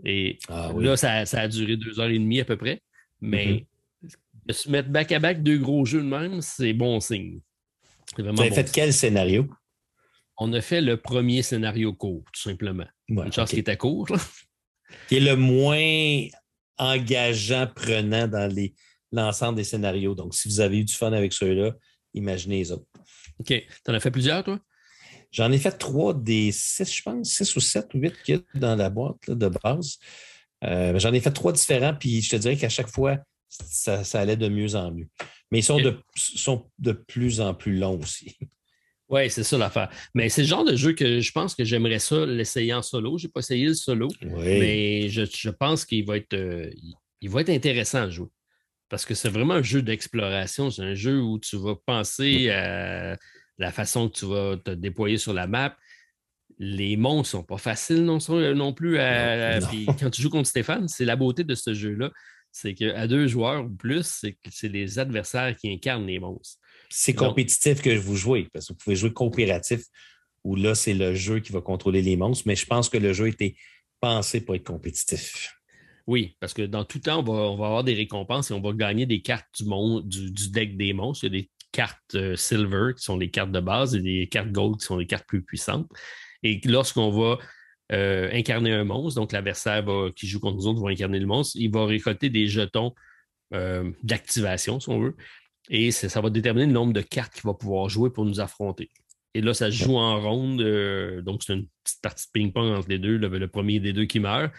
[0.04, 0.84] Et Ah oui.
[0.84, 2.82] là, ça, ça a duré deux heures et demie à peu près.
[3.20, 3.66] Mais
[4.02, 4.16] Mm-hmm.
[4.46, 7.40] de se mettre back-à-back deux gros jeux de même, c'est bon signe.
[8.16, 8.72] Vous avez bon fait signe.
[8.74, 9.48] quel scénario?
[10.36, 12.86] On a fait le premier scénario court, tout simplement.
[13.08, 14.08] Ouais, Une chance qui était court.
[15.08, 16.26] Qui est le moins
[16.78, 18.74] engageant, prenant dans les-
[19.12, 20.14] l'ensemble des scénarios.
[20.14, 21.72] Donc, si vous avez eu du fun avec ceux-là,
[22.14, 22.86] imaginez les autres.
[23.38, 23.52] OK.
[23.84, 24.58] T'en as fait plusieurs, toi?
[25.30, 28.38] J'en ai fait trois des six, je pense, six ou sept ou huit qu'il y
[28.38, 29.98] a dans la boîte là, de base.
[30.64, 34.20] Euh, J'en ai fait trois différents, puis je te dirais qu'à chaque fois, ça, ça
[34.20, 35.08] allait de mieux en mieux.
[35.50, 35.82] Mais ils sont, Ok.
[35.82, 38.36] de, sont de plus en plus longs aussi.
[39.08, 39.90] Oui, c'est ça l'affaire.
[40.14, 43.18] Mais c'est le genre de jeu que je pense que j'aimerais ça l'essayer en solo.
[43.18, 44.58] Je n'ai pas essayé le solo, Oui.
[44.60, 46.70] mais je, je pense qu'il va être euh,
[47.20, 48.28] il- va être intéressant à jouer.
[48.88, 50.70] Parce que c'est vraiment un jeu d'exploration.
[50.70, 53.16] C'est un jeu où tu vas penser à
[53.58, 55.76] la façon que tu vas te déployer sur la map.
[56.58, 58.18] Les monstres ne sont pas faciles non,
[58.54, 58.98] non plus.
[58.98, 59.66] à- Non.
[59.66, 62.10] puis quand tu joues contre Stéphane, c'est la beauté de ce jeu-là.
[62.52, 66.58] C'est qu'à deux joueurs ou plus, c'est les adversaires qui incarnent les monstres.
[66.90, 69.82] C'est compétitif que vous jouez, parce que vous pouvez jouer coopératif,
[70.44, 73.12] où là, c'est le jeu qui va contrôler les monstres, mais je pense que le
[73.12, 73.56] jeu était
[74.00, 75.54] pensé pour être compétitif.
[76.06, 78.60] Oui, parce que dans tout temps, on va, on va avoir des récompenses et on
[78.60, 81.24] va gagner des cartes du, monde, du, du deck des monstres.
[81.24, 84.26] Il y a des cartes euh, silver qui sont les cartes de base et des
[84.26, 85.88] cartes gold qui sont les cartes plus puissantes.
[86.42, 87.38] Et lorsqu'on va
[87.92, 89.84] euh, incarner un monstre, donc l'adversaire
[90.14, 92.94] qui joue contre nous autres va incarner le monstre, il va récolter des jetons
[93.54, 95.16] euh, d'activation, si on veut.
[95.70, 98.90] Et ça va déterminer le nombre de cartes qu'il va pouvoir jouer pour nous affronter.
[99.34, 100.60] Et là, ça se joue en ronde.
[100.60, 103.16] euh, donc, c'est une petite partie de ping-pong entre les deux.
[103.16, 104.52] Le, le premier des deux qui meurt.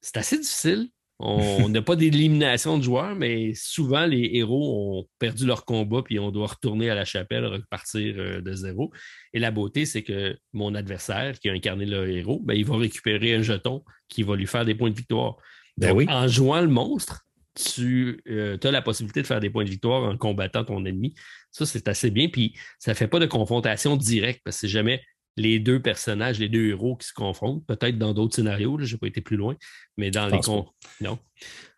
[0.00, 0.88] C'est assez difficile.
[1.20, 6.18] On n'a pas d'élimination de joueurs, mais souvent, les héros ont perdu leur combat puis
[6.18, 8.90] on doit retourner à la chapelle, repartir euh, de zéro.
[9.32, 12.78] Et la beauté, c'est que mon adversaire qui a incarné le héros, ben, il va
[12.78, 15.36] récupérer un jeton qui va lui faire des points de victoire.
[15.76, 16.06] Ben oui.
[16.08, 17.26] En jouant le monstre,
[17.62, 21.14] tu as la possibilité de faire des points de victoire en combattant ton ennemi.
[21.50, 22.28] Ça, c'est assez bien.
[22.28, 25.02] Puis ça ne fait pas de confrontation directe parce que c'est jamais
[25.36, 27.64] les deux personnages, les deux héros qui se confrontent.
[27.66, 29.56] Peut-être dans d'autres scénarios, je n'ai pas été plus loin,
[29.96, 30.40] mais dans Je les.
[30.40, 30.68] con-
[31.00, 31.18] Non.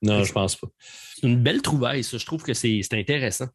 [0.02, 0.68] Non, je pense pas.
[0.78, 2.18] C'est une belle trouvaille, ça.
[2.18, 3.46] Je trouve que c'est intéressant.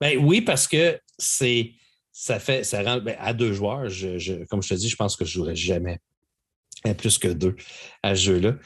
[0.00, 1.72] Ben oui, parce que c'est
[2.12, 3.88] ça fait, ça rend, ben, à deux joueurs,
[4.48, 5.98] comme je te dis, je pense que je ne jouerais jamais
[6.84, 7.56] à plus que deux
[8.02, 8.56] à ce jeu-là.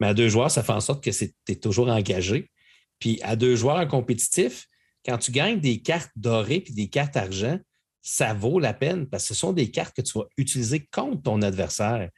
[0.00, 2.50] Mais à deux joueurs, ça fait en sorte que tu es toujours engagé.
[2.98, 4.66] Puis à deux joueurs compétitifs,
[5.04, 7.58] quand tu gagnes des cartes dorées puis des cartes argent,
[8.02, 11.22] ça vaut la peine parce que ce sont des cartes que tu vas utiliser contre
[11.22, 12.08] ton adversaire.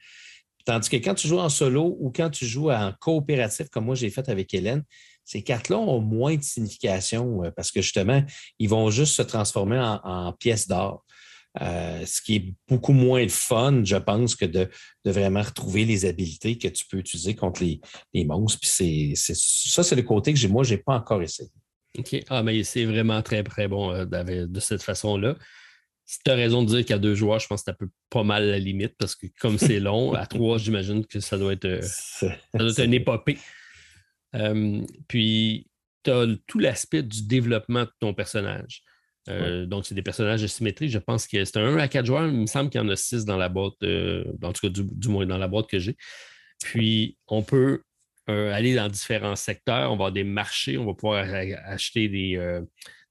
[0.65, 3.95] Tandis que quand tu joues en solo ou quand tu joues en coopératif, comme moi
[3.95, 4.83] j'ai fait avec Hélène,
[5.23, 8.23] ces cartes-là ont moins de signification euh, parce que justement,
[8.59, 11.05] ils vont juste se transformer en, pièces d'or.
[11.59, 14.69] Euh, ce qui est beaucoup moins fun, je pense, que de,
[15.03, 18.59] vraiment retrouver les habilités que tu peux utiliser contre les, monstres.
[18.61, 21.49] Puis c'est, ça, c'est le côté que moi, je n'ai pas encore essayé.
[21.97, 22.23] OK.
[22.29, 25.35] Ah, mais c'est vraiment très, très bon euh, de cette façon-là.
[26.05, 28.23] Si tu as raison de dire qu'à deux joueurs, je pense que un peu pas
[28.23, 31.83] mal la limite parce que comme c'est long, à trois, j'imagine que ça doit être,
[31.83, 33.37] ça doit être une épopée.
[34.35, 35.67] Euh, puis,
[36.03, 38.83] tu as tout l'aspect du développement de ton personnage.
[39.29, 40.89] Euh, donc, c'est des personnages de symétrie.
[40.89, 42.27] Je pense que c'est un 1 à 4 joueurs.
[42.27, 44.69] Il me semble qu'il y en a 6 dans la boîte, euh, en tout cas,
[44.69, 45.95] du, moins dans la boîte que j'ai.
[46.63, 47.81] Puis, on peut
[48.27, 49.91] aller dans différents secteurs.
[49.91, 50.77] On va avoir des marchés.
[50.77, 51.25] On va pouvoir
[51.65, 52.37] acheter des,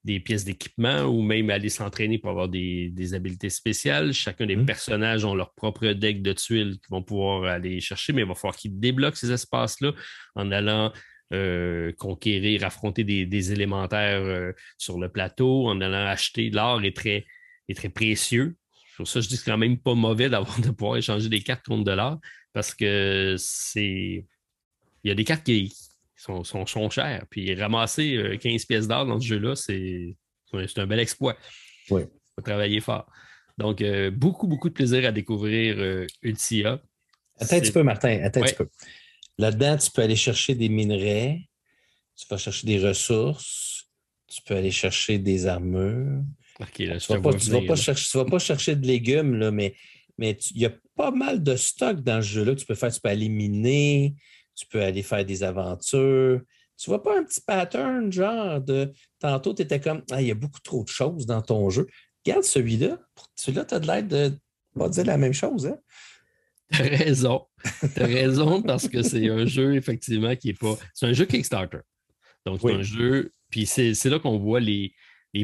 [0.04, 4.12] des pièces d'équipement ou même aller s'entraîner pour avoir des, habiletés spéciales.
[4.12, 4.66] Chacun des mmh.
[4.66, 8.34] personnages ont leur propre deck de tuiles qu'ils vont pouvoir aller chercher, mais il va
[8.34, 9.92] falloir qu'ils débloquent ces espaces-là
[10.34, 10.92] en allant
[11.32, 16.50] euh, conquérir, affronter des, élémentaires euh, sur le plateau, en allant acheter.
[16.50, 17.24] L'or est très,
[17.68, 18.56] est très précieux.
[18.96, 21.40] Pour ça, je dis que c'est quand même pas mauvais d'avoir de pouvoir échanger des
[21.40, 22.18] cartes contre de l'or
[22.52, 24.26] parce que c'est.
[25.04, 25.72] Il y a des cartes qui
[26.16, 27.24] sont, sont, chères.
[27.30, 30.16] Puis ramasser 15 euh, pièces d'or dans ce jeu-là, c'est
[30.52, 31.36] un bel exploit.
[31.90, 32.02] Oui.
[32.02, 33.06] Il faut travailler fort.
[33.56, 36.82] Donc, beaucoup, beaucoup de plaisir à découvrir Ultia.
[37.38, 38.20] Attends un petit peu, Martin.
[38.24, 38.68] Attends un petit peu.
[39.40, 41.48] Là-dedans, tu peux aller chercher des minerais,
[42.14, 43.88] tu vas chercher des ressources,
[44.26, 46.22] tu peux aller chercher des armures.
[47.06, 49.74] tu ne vas, pas chercher de légumes, là, mais
[50.18, 52.54] mais il y a pas mal de stock dans ce jeu-là.
[52.54, 54.14] Tu peux faire, tu peux aller miner,
[54.54, 56.42] tu peux aller faire des aventures.
[56.76, 60.30] Tu vois pas un petit pattern, genre de tantôt, tu étais comme ah, il y
[60.30, 61.86] a beaucoup trop de choses dans ton jeu.
[62.26, 62.98] Regarde celui-là.
[63.36, 64.38] Celui-là, tu as de l'air de
[64.78, 65.78] pas dire la même chose, hein?
[66.76, 67.46] T'as raison.
[67.94, 70.76] T'as raison parce que c'est un jeu, effectivement, qui est pas.
[70.94, 71.80] C'est un jeu Kickstarter.
[72.46, 73.32] Donc, c'est un jeu.
[73.50, 74.94] Puis c'est là qu'on voit les,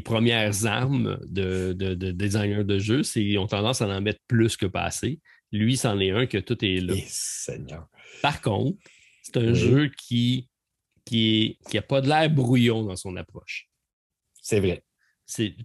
[0.04, 1.72] premières armes de,
[2.12, 3.02] designers de jeux.
[3.16, 5.20] Ils ont tendance à en mettre plus que pas assez.
[5.50, 6.94] Lui, c'en est un que tout est là.
[7.06, 7.88] Seigneur.
[8.22, 8.78] Par contre,
[9.22, 10.48] c'est un jeu qui
[11.04, 13.68] qui n'a pas de l'air brouillon dans son approche.
[14.42, 14.85] C'est vrai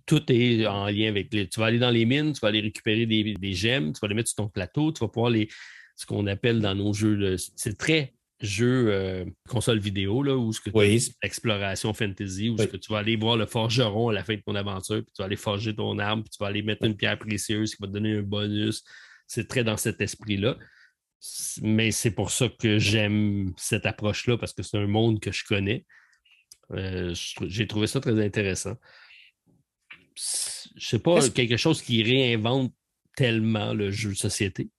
[0.05, 1.47] tout est en lien avec les.
[1.47, 4.15] Tu vas aller dans les mines, tu vas aller récupérer des, gemmes, tu vas les
[4.15, 5.47] mettre sur ton plateau, tu vas pouvoir les.
[5.95, 10.59] Ce qu'on appelle dans nos jeux, c'est très jeu euh, console vidéo, là, où ce
[10.59, 11.13] que oui.
[11.21, 14.41] exploration fantasy, où ce que tu vas aller voir le forgeron à la fin de
[14.41, 16.97] ton aventure, puis tu vas aller forger ton arme, puis tu vas aller mettre une
[16.97, 18.83] pierre précieuse qui va te donner un bonus.
[19.27, 20.57] C'est très dans cet esprit-là.
[21.61, 25.43] Mais c'est pour ça que j'aime cette approche-là, parce que c'est un monde que je
[25.45, 25.85] connais.
[26.71, 27.13] Euh,
[27.45, 28.75] j'ai trouvé ça très intéressant
[30.75, 32.73] je sais pas, quelque chose qui réinvente
[33.15, 34.69] tellement le jeu de société,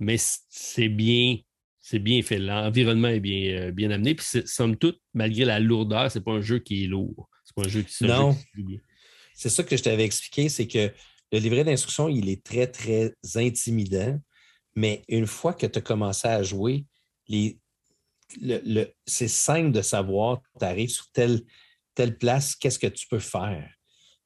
[0.00, 1.38] mais c'est bien,
[1.80, 2.38] c'est bien fait.
[2.38, 4.14] L'environnement est bien, euh, bien amené.
[4.14, 7.28] Puis somme toute, malgré la lourdeur, c'est pas un jeu qui est lourd.
[7.44, 8.36] C'est pas un jeu qui Non.
[9.34, 10.92] C'est ça que je t'avais expliqué, c'est que
[11.32, 14.18] le livret d'instruction, il est très, très intimidant.
[14.74, 16.84] Mais une fois que tu as commencé à jouer,
[17.28, 17.58] les,
[19.06, 21.40] c'est simple de savoir, tu arrives sur telle,
[21.94, 23.72] telle place, qu'est-ce que tu peux faire?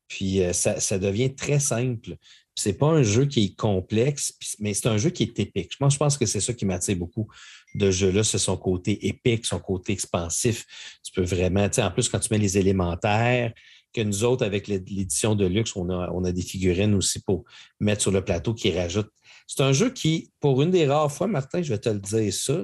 [0.08, 2.16] Puis euh, ça, devient très simple.
[2.54, 5.72] Ce n'est pas un jeu qui est complexe, mais c'est un jeu qui est épique.
[5.72, 7.28] Je pense, que c'est ça qui m'attire beaucoup
[7.74, 10.64] de jeu-là, c'est son côté épique, son côté expansif.
[11.02, 13.52] Tu peux vraiment, tu sais, en plus, quand tu mets les élémentaires,
[13.92, 17.44] que nous autres, avec l'édition de luxe, on a, on a des figurines aussi pour
[17.80, 19.12] mettre sur le plateau qui rajoutent.
[19.46, 22.32] C'est un jeu qui, pour une des rares fois, Martin, je vais te le dire
[22.32, 22.60] ça,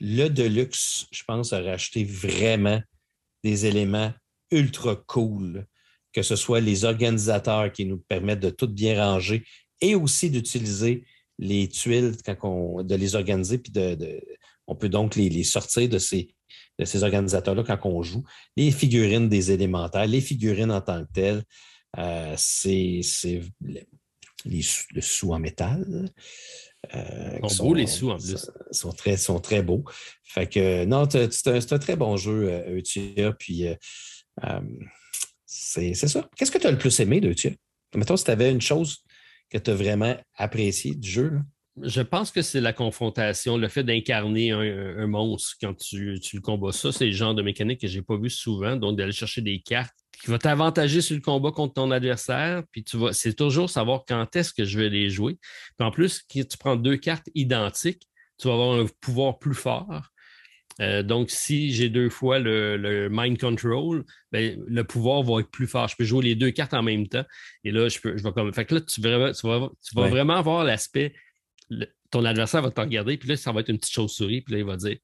[0.00, 2.80] le Deluxe, je pense, a racheté vraiment
[3.44, 4.12] des éléments
[4.50, 5.66] ultra cool
[6.12, 9.44] que ce soit les organisateurs qui nous permettent de tout bien ranger
[9.80, 11.04] et aussi d'utiliser
[11.38, 14.20] les tuiles quand on, de les organiser, puis de,
[14.66, 16.34] on peut donc les, sortir de ces,
[16.78, 18.24] de ces organisateurs-là quand on joue.
[18.56, 21.44] Les figurines des élémentaires, les figurines en tant que telles,
[21.98, 23.00] euh, c'est
[23.64, 23.86] les,
[24.44, 26.10] le sous en métal.
[26.94, 28.50] Euh, sont, beaux les sous en plus.
[28.70, 29.84] Sont très, sont très beaux.
[30.22, 33.74] Fait que non, c'est un, très bon jeu, euh, Puis euh,
[35.50, 36.28] c'est ça.
[36.36, 37.52] Qu'est-ce que tu as le plus aimé de Tia?
[37.94, 38.98] Mettons, si tu avais une chose
[39.50, 41.40] que tu as vraiment appréciée du jeu.
[41.80, 46.72] Je pense que c'est la confrontation, le fait d'incarner un, monstre quand tu, le combats.
[46.72, 48.76] Ça, c'est le genre de mécanique que je n'ai pas vu souvent.
[48.76, 52.62] Donc, d'aller chercher des cartes qui va t'avantager sur le combat contre ton adversaire.
[52.70, 55.38] Puis tu c'est toujours savoir quand est-ce que je vais les jouer.
[55.78, 58.02] Puis en plus, tu prends deux cartes identiques,
[58.38, 60.10] tu vas avoir un pouvoir plus fort.
[60.80, 65.66] Euh, donc, si j'ai deux fois le, mind control, ben, le pouvoir va être plus
[65.66, 65.88] fort.
[65.88, 67.24] Je peux jouer les deux cartes en même temps.
[67.64, 68.52] Et là, je peux, je vais comme.
[68.52, 71.14] Fait que là, tu, vas, vraiment avoir l'aspect.
[72.10, 74.60] ton adversaire va te regarder, puis là, ça va être une petite chauve-souris, puis là,
[74.60, 74.96] il va dire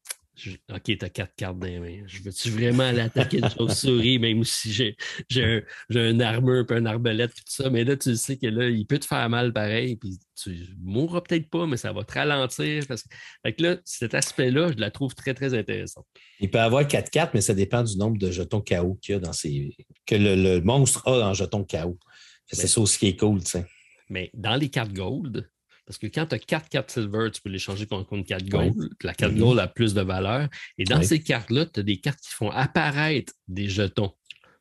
[0.72, 2.02] OK, t'as quatre cartes dans les mains.
[2.06, 4.96] Je veux-tu vraiment aller attaquer une chauve-souris, même si j'ai,
[5.28, 7.70] j'ai, un, armure, puis un arbalète, puis tout ça.
[7.70, 11.20] Mais là, tu sais que là, il peut te faire mal pareil, puis tu mourras
[11.20, 12.84] peut-être pas, mais ça va te ralentir.
[12.88, 13.08] Parce que,
[13.44, 16.04] fait que là, cet aspect-là, je la trouve très, très intéressant.
[16.40, 19.16] Il peut avoir quatre cartes, mais ça dépend du nombre de jetons KO qu'il y
[19.16, 19.76] a dans ces.
[20.06, 21.98] que le, monstre a en jetons KO.
[22.46, 23.66] C'est ça aussi qui est cool, tu sais.
[24.10, 25.48] Mais dans les cartes gold,
[25.86, 28.46] parce que quand tu as 4 cartes silver, tu peux les changer contre une 4
[28.48, 28.74] gold.
[29.02, 30.48] La 4 gold a plus de valeur.
[30.78, 34.12] Et dans ces cartes-là, tu as des cartes qui font apparaître des jetons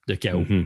[0.08, 0.46] de chaos.
[0.50, 0.66] Mm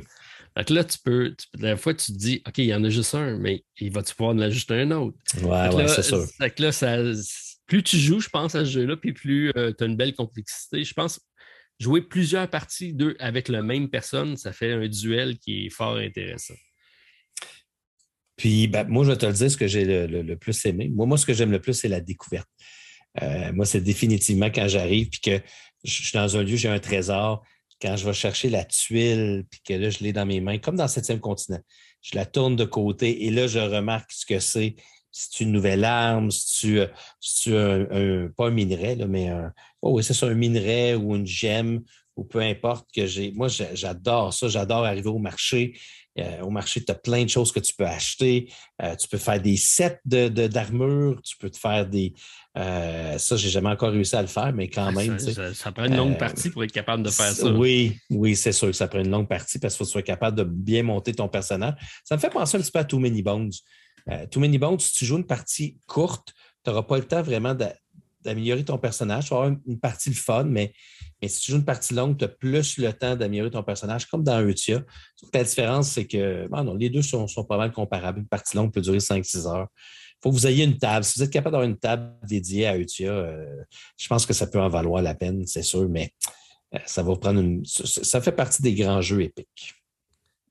[0.69, 3.37] là, tu peux, la fois, tu te dis, OK, il y en a juste un,
[3.37, 5.17] mais il va-tu pouvoir en ajouter un autre?
[5.41, 6.25] Ouais, ouais, c'est sûr.
[6.39, 6.97] là, ça,
[7.65, 10.15] plus tu joues, je pense, à ce jeu-là, puis plus euh, tu as une belle
[10.15, 10.83] complexité.
[10.83, 11.19] Je pense
[11.79, 15.97] jouer plusieurs parties deux, avec la même personne, ça fait un duel qui est fort
[15.97, 16.55] intéressant.
[18.37, 20.89] Puis, ben, moi, je vais te le dire, ce que j'ai le, plus aimé.
[20.93, 22.47] Moi, moi, ce que j'aime le plus, c'est la découverte.
[23.21, 25.41] Euh, moi, c'est définitivement quand j'arrive, puis que
[25.83, 27.43] je suis dans un lieu, j'ai un trésor,
[27.81, 30.75] quand je vais chercher la tuile, puis que là, je l'ai dans mes mains, comme
[30.75, 31.59] dans le septième continent.
[32.01, 34.75] Je la tourne de côté et là, je remarque ce que c'est.
[35.11, 36.77] C'est une nouvelle arme, si
[37.31, 39.51] tu, un, pas un minerai, là, mais un,
[39.81, 41.81] oh oui, c'est un minerai ou une gemme
[42.15, 43.31] ou peu importe que j'ai.
[43.31, 44.47] Moi, j'adore ça.
[44.47, 45.79] J'adore arriver au marché
[46.19, 48.51] euh, au marché, tu as plein de choses que tu peux acheter.
[48.81, 52.13] Euh, tu peux faire des sets d'armure, de, tu peux te faire des.
[52.57, 55.19] Euh, ça, j'ai jamais encore réussi à le faire, mais quand même.
[55.19, 57.51] Ça, prend une longue partie pour être capable de faire ça.
[57.51, 59.93] Oui, oui, c'est sûr que ça prend une longue partie parce qu'il faut que tu
[59.93, 61.75] sois capable de bien monter ton personnage.
[62.03, 63.51] Ça me fait penser un petit peu à Too Many Bones.
[64.31, 66.33] Too Many Bones, si tu joues une partie courte,
[66.63, 67.53] tu n'auras pas le temps vraiment
[68.27, 69.25] d'améliorer ton personnage.
[69.25, 70.73] Tu vas avoir une, partie de fun, mais,
[71.25, 74.23] si tu joues une partie longue, tu as plus le temps d'améliorer ton personnage, comme
[74.23, 74.83] dans Eutia.
[75.33, 78.19] La différence, c'est que ah non, les deux sont, pas mal comparables.
[78.19, 79.67] Une partie longue peut durer 5-6 heures.
[79.71, 81.03] Il faut que vous ayez une table.
[81.03, 83.45] Si vous êtes capable d'avoir une table dédiée à Eutia, euh,
[83.97, 86.11] je pense que ça peut en valoir la peine, c'est sûr, mais
[86.75, 87.63] euh, ça va prendre une.
[87.65, 89.75] Ça fait partie des grands jeux épiques.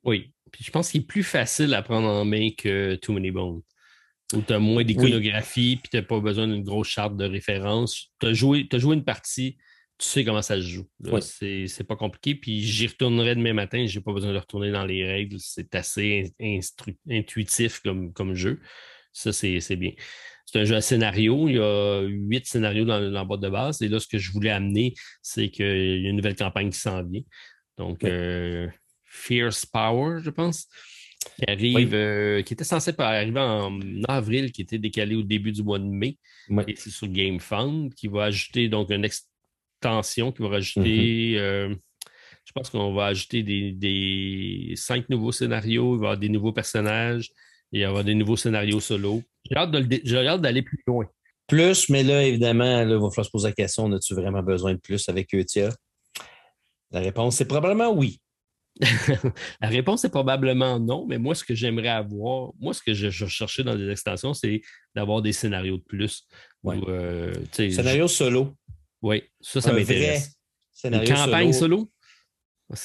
[0.05, 0.33] Oui.
[0.53, 3.61] Puis je pense qu'il est plus facile à prendre en main que Too Many Bones
[4.35, 8.13] où tu as moins d'iconographie, puis tu n'as pas besoin d'une grosse charte de référence.
[8.21, 9.57] Tu as, joué, une partie,
[9.99, 10.89] tu sais comment ça se joue.
[11.21, 12.35] C'est pas compliqué.
[12.35, 15.37] Puis j'y retournerai demain matin, je n'ai pas besoin de retourner dans les règles.
[15.39, 16.35] C'est assez
[17.09, 18.61] intuitif comme, comme jeu.
[19.13, 19.93] Ça, c'est bien.
[20.45, 21.49] C'est un jeu à scénario.
[21.49, 23.81] Il y a huit scénarios dans, la boîte de base.
[23.83, 26.79] Et là, ce que je voulais amener, c'est qu'il y a une nouvelle campagne qui
[26.79, 27.23] s'en vient.
[27.79, 28.69] Donc, euh,
[29.05, 30.69] Fierce Power, je pense
[31.37, 35.63] qui arrive, euh, qui était censé arriver en avril, qui était décalé au début du
[35.63, 36.19] mois de mai.
[36.69, 41.35] Et c'est sur GameFound, qui va ajouter donc une extension qui va rajouter.
[41.35, 41.39] Mm-hmm.
[41.39, 41.75] Euh,
[42.45, 46.53] je pense qu'on va ajouter des, cinq nouveaux scénarios, il va y avoir des nouveaux
[46.53, 47.31] personnages,
[47.73, 49.23] il va y avoir des nouveaux scénarios solo.
[49.51, 51.07] J'ai hâte d'aller plus loin.
[51.49, 54.75] Plus, mais là, évidemment, là, il va falloir se poser la question as-tu vraiment besoin
[54.75, 55.71] de plus avec Eutia?
[56.91, 58.21] La réponse, c'est probablement oui.
[59.61, 63.11] la réponse est probablement non, mais moi, ce que j'aimerais avoir, moi, ce que je,
[63.11, 64.61] cherchais dans des extensions, c'est
[64.95, 66.27] d'avoir des scénarios de plus.
[66.63, 66.79] Ouais.
[66.89, 68.55] Euh, scénario solo.
[69.03, 70.37] Oui, ça, ça m'intéresse.
[70.85, 71.91] Une campagne solo?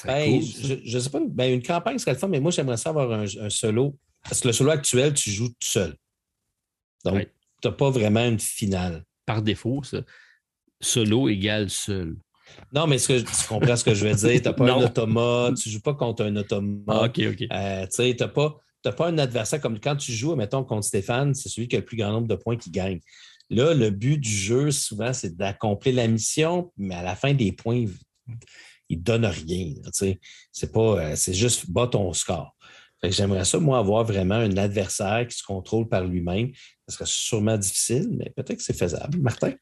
[0.04, 2.90] Ben, je ne sais pas, ben, une campagne serait le fun, mais moi, j'aimerais ça
[2.90, 3.98] avoir un, solo.
[4.22, 5.96] Parce que le solo actuel, tu joues tout seul.
[7.04, 7.28] Donc,
[7.60, 9.04] tu n'as pas vraiment une finale.
[9.26, 10.02] Par défaut, ça.
[10.80, 12.16] Solo égale seul.
[12.72, 14.40] Non, mais que, tu comprends ce que je veux dire.
[14.40, 16.84] Tu n'as pas un automate, tu ne joues pas contre un automate.
[16.88, 17.46] Ah, OK, OK.
[17.52, 18.60] Euh, tu n'as pas,
[18.96, 21.84] pas un adversaire comme quand tu joues, mettons, contre Stéphane, c'est celui qui a le
[21.84, 23.00] plus grand nombre de points qui gagne.
[23.50, 27.52] Là, le but du jeu, souvent, c'est d'accomplir la mission, mais à la fin des
[27.52, 27.84] points,
[28.88, 29.74] il ne donne rien.
[30.52, 32.56] C'est pas, euh, c'est juste bas ton score.
[33.04, 36.52] J'aimerais ça, moi, avoir vraiment un adversaire qui se contrôle par lui-même.
[36.88, 39.18] Ce serait sûrement difficile, mais peut-être que c'est faisable.
[39.18, 39.54] Martin?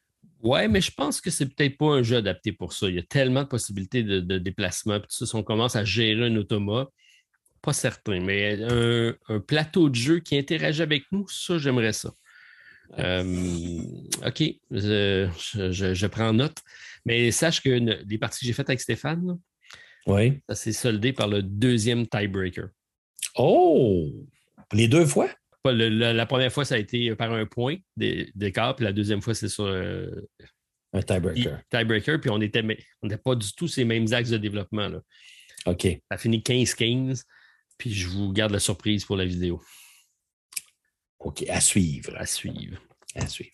[0.43, 2.87] Ouais, mais je pense que c'est peut-être pas un jeu adapté pour ça.
[2.87, 4.99] Il y a tellement de possibilités de, déplacement.
[4.99, 6.87] Puis ça, si on commence à gérer un automa,
[7.61, 12.11] pas certain, mais un, plateau de jeu qui interagit avec nous, ça, j'aimerais ça.
[12.97, 13.81] Euh,
[14.25, 16.57] OK, je, prends note.
[17.05, 19.37] Mais sache que les parties que j'ai faites avec Stéphane,
[20.07, 22.69] ça s'est soldé par le deuxième tiebreaker.
[23.35, 24.09] Oh!
[24.73, 25.29] Les deux fois?
[25.65, 29.49] La, première fois, ça a été par un point d'écart, puis la deuxième fois, c'est
[29.49, 30.09] sur euh,
[30.93, 31.59] un tiebreaker.
[31.69, 32.63] Tiebreaker, puis on n'était
[33.01, 34.89] on pas du tout ces mêmes axes de développement.
[35.65, 35.87] OK.
[36.09, 37.23] Ça finit 15-15.
[37.77, 39.61] Puis je vous garde la surprise pour la vidéo.
[41.19, 41.43] OK.
[41.49, 42.15] À suivre.
[42.17, 42.81] À suivre.
[43.15, 43.51] À suivre.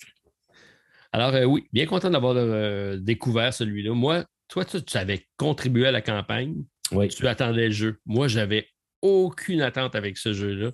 [1.11, 3.93] Alors, euh, oui, bien content d'avoir euh, découvert celui-là.
[3.93, 6.63] Moi, toi, tu, tu, avais contribué à la campagne.
[6.91, 7.07] Oui.
[7.09, 7.99] Tu attendais le jeu.
[8.05, 8.67] Moi, j'avais
[9.01, 10.71] aucune attente avec ce jeu-là.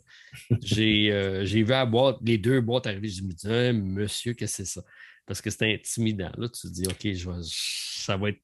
[0.62, 1.66] J'ai euh, vu
[2.22, 3.10] les deux boîtes arriver.
[3.10, 4.84] Je me disais, monsieur, qu'est-ce que c'est ça?
[5.26, 6.32] Parce que c'était intimidant.
[6.38, 7.08] Là, tu te dis, OK,
[7.44, 8.41] ça va être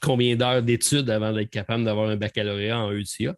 [0.00, 3.34] combien d'heures d'études avant d'être capable d'avoir un baccalauréat en EUTIA?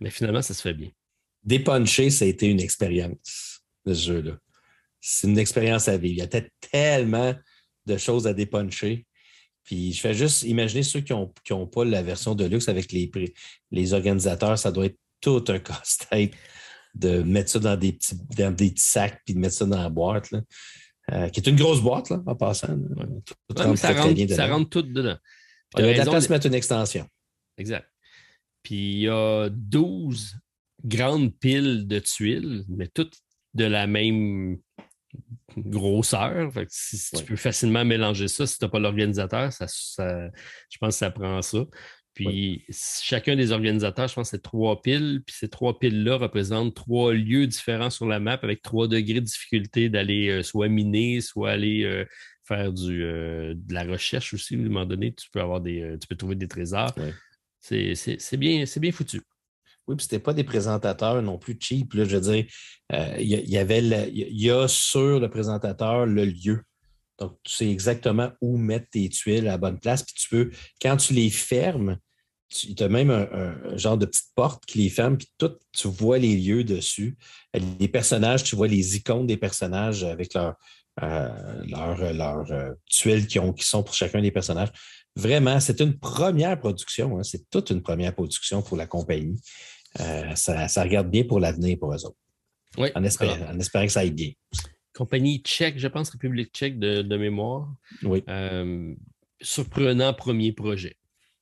[0.00, 0.90] Mais finalement, ça se fait bien.
[1.44, 4.38] Dépuncher, ça a été une expérience, ce jeu-là.
[5.00, 6.14] C'est une expérience à vivre.
[6.14, 7.34] Il y a tellement
[7.86, 9.06] de choses à dépuncher.
[9.66, 12.68] Puis je fais juste imaginer ceux qui n'ont qui ont pas la version de luxe
[12.68, 13.10] avec les,
[13.72, 16.32] les organisateurs, ça doit être tout un casse-tête
[16.94, 19.82] de mettre ça dans des petits, dans des petits sacs puis de mettre ça dans
[19.82, 20.30] la boîte.
[20.30, 20.40] Là.
[21.12, 22.66] Euh, qui est une grosse boîte, là, en passant.
[23.24, 25.16] Tout, tout ça, rentre, ça, rentre, tout dedans.
[25.76, 27.06] Il y a de la place de mettre une extension.
[27.58, 27.88] Exact.
[28.62, 30.36] Puis il y a 12
[30.84, 33.16] grandes piles de tuiles, mais toutes
[33.54, 34.58] de la même
[35.56, 36.52] grosseur.
[36.52, 37.22] Fait que si, si ouais.
[37.22, 40.30] tu peux facilement mélanger ça, si tu n'as pas l'organisateur, ça, ça,
[40.70, 41.64] je pense que ça prend ça.
[42.16, 45.22] Puis chacun des organisateurs, je pense que c'est trois piles.
[45.26, 49.26] Puis ces trois piles-là représentent trois lieux différents sur la map avec trois degrés de
[49.26, 52.06] difficulté d'aller euh, soit miner, soit aller euh,
[52.42, 54.54] faire du, euh, de la recherche aussi.
[54.54, 56.94] À un moment donné, tu peux avoir des, tu peux trouver des trésors.
[57.60, 59.20] C'est bien, bien foutu.
[59.86, 61.94] Oui, puis c'était pas des présentateurs non plus cheap.
[61.94, 62.46] Là, je veux dire,
[62.92, 66.62] euh, il y, il y a sur le présentateur le lieu.
[67.18, 70.02] Donc, tu sais exactement où mettre tes tuiles à la bonne place.
[70.02, 70.50] Puis tu peux,
[70.82, 71.98] quand tu les fermes,
[72.48, 76.18] tu as même un, genre de petite porte qui les ferme, puis tout, tu vois
[76.18, 77.16] les lieux dessus.
[77.80, 80.54] Les personnages, tu vois les icônes des personnages avec leurs
[81.02, 81.28] euh,
[81.66, 84.70] leur, leur, euh, tuiles qui, ont, qui sont pour chacun des personnages.
[85.14, 87.18] Vraiment, c'est une première production.
[87.18, 89.38] Hein, c'est toute une première production pour la compagnie.
[90.00, 92.18] Euh, ça, ça, regarde bien pour l'avenir pour eux autres.
[92.78, 92.88] Oui.
[92.94, 94.32] En espérant, en espérant, que ça aille bien.
[94.94, 97.68] Compagnie tchèque, je pense, République tchèque de, de mémoire.
[98.02, 98.22] Oui.
[98.28, 98.94] Euh,
[99.40, 100.96] surprenant premier projet.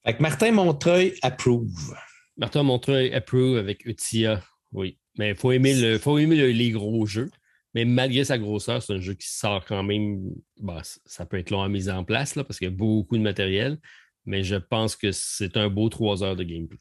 [0.05, 1.95] Avec Martin Montreuil approve.
[2.37, 4.99] Martin Montreuil approve avec Utia, oui.
[5.17, 7.31] Mais il faut aimer, le, faut aimer le, les gros jeux.
[7.75, 10.21] Mais malgré sa grosseur, c'est un jeu qui sort quand même.
[10.61, 13.17] Bon, ça peut être long à mise en place là, parce qu'il y a beaucoup
[13.17, 13.79] de matériel.
[14.27, 16.79] Mais je pense que c'est un beau trois heures de gameplay.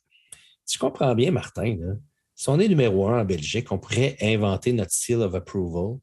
[0.65, 1.94] Si je comprends bien, Martin, là,
[2.35, 5.99] si on est numéro un en Belgique, on pourrait inventer notre seal of approval,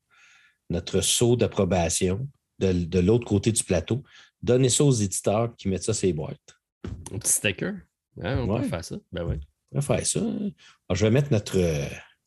[0.68, 2.28] notre saut d'approbation
[2.58, 4.02] de, de l'autre côté du plateau,
[4.42, 6.38] donner ça aux éditeurs qui mettent ça sur les boîtes.
[7.12, 7.74] Un petit sticker.
[8.22, 8.62] Hein, on ouais.
[8.62, 8.96] peut faire ça.
[9.12, 9.36] Ben oui.
[9.72, 10.20] On va faire ça.
[10.20, 10.52] Alors,
[10.92, 11.58] je vais mettre notre.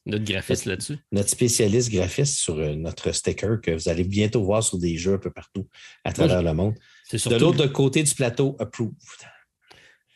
[0.05, 0.97] Notre graphiste là-dessus.
[1.13, 5.17] Notre spécialiste graphiste sur notre sticker que vous allez bientôt voir sur des jeux un
[5.17, 5.67] peu partout
[6.03, 6.75] à travers le monde.
[7.05, 7.29] Surtout...
[7.29, 8.93] De l'autre côté du plateau, approved.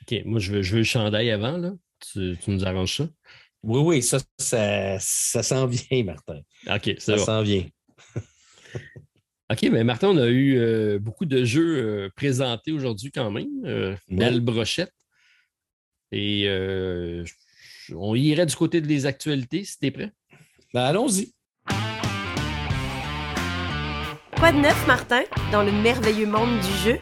[0.02, 1.72] OK, moi je veux, je veux le chandail avant, là.
[2.00, 3.08] Tu, tu nous arranges ça?
[3.64, 6.40] Oui, oui, ça, ça, ça s'en vient, Martin.
[6.70, 7.26] OK, ça bon.
[7.26, 7.66] s'en vient.
[9.50, 13.48] OK, mais Martin, on a eu euh, beaucoup de jeux euh, présentés aujourd'hui quand même.
[13.66, 14.92] Euh, belle brochette.
[16.12, 17.24] Et euh,
[17.94, 20.12] on irait du côté des actualités, si t'es prêt.
[20.74, 21.34] Ben, allons-y.
[24.38, 27.00] Quoi de neuf, Martin, dans le merveilleux monde du jeu?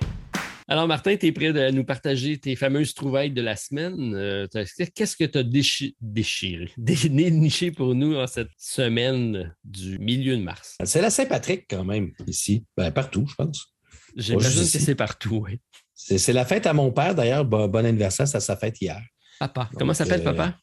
[0.67, 4.15] Alors, Martin, tu es prêt de nous partager tes fameuses trouvailles de la semaine?
[4.15, 4.47] Euh,
[4.95, 10.41] Qu'est-ce que tu as déchi déchiré, déniché pour nous en cette semaine du milieu de
[10.41, 10.75] mars?
[10.83, 12.65] C'est la Saint-Patrick quand même, ici.
[12.75, 13.75] Ben, partout, je pense.
[14.15, 15.59] J'imagine que c'est partout, oui.
[15.93, 17.45] C'est la fête à mon père, d'ailleurs.
[17.45, 19.01] Bon, bon anniversaire, c'est sa fête hier.
[19.39, 19.69] Papa.
[19.77, 20.57] Comment s'appelle euh, papa?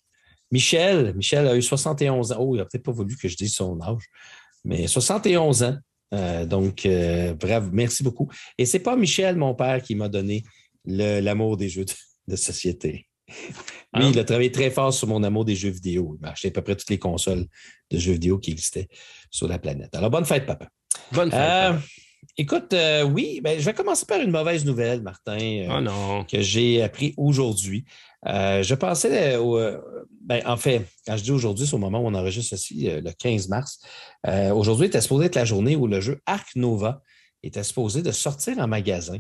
[0.50, 1.14] Michel.
[1.14, 2.36] Michel a eu 71 ans.
[2.40, 4.02] Oh, il n'a peut-être pas voulu que je dise son âge,
[4.64, 5.78] mais 71 ans.
[6.12, 8.30] Euh, donc, euh, bravo, merci beaucoup.
[8.58, 10.44] Et c'est pas Michel, mon père, qui m'a donné
[10.84, 11.92] l'amour des jeux de,
[12.28, 13.06] de société.
[13.94, 14.10] Lui, ah.
[14.12, 16.16] il a travaillé très fort sur mon amour des jeux vidéo.
[16.18, 17.46] Il m'a acheté à peu près toutes les consoles
[17.90, 18.88] de jeux vidéo qui existaient
[19.30, 19.94] sur la planète.
[19.94, 20.68] Alors, bonne fête, papa.
[21.12, 21.40] Bonne fête.
[21.40, 21.82] Euh, papa.
[22.38, 22.74] Écoute,
[23.10, 26.24] oui, ben, je vais commencer par une mauvaise nouvelle, Martin, oh non.
[26.24, 27.84] que j'ai appris aujourd'hui.
[28.26, 29.58] Euh, je pensais, au,
[30.24, 33.10] ben, en fait, quand je dis aujourd'hui, c'est au moment où on enregistre ceci, le
[33.10, 33.80] 15 mars.
[34.26, 37.02] Euh, aujourd'hui était supposé être la journée où le jeu Arc Nova
[37.42, 39.18] était supposé de sortir en magasin.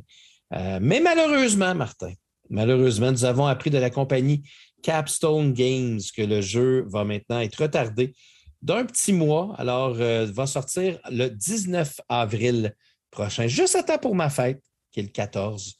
[0.54, 2.12] Euh, mais malheureusement, Martin,
[2.50, 4.42] malheureusement, nous avons appris de la compagnie
[4.82, 8.14] Capstone Games que le jeu va maintenant être retardé
[8.60, 9.54] d'un petit mois.
[9.58, 12.76] Alors, euh, va sortir le 19 avril
[13.10, 14.62] prochain, juste à temps pour ma fête,
[14.92, 15.76] qui est le 14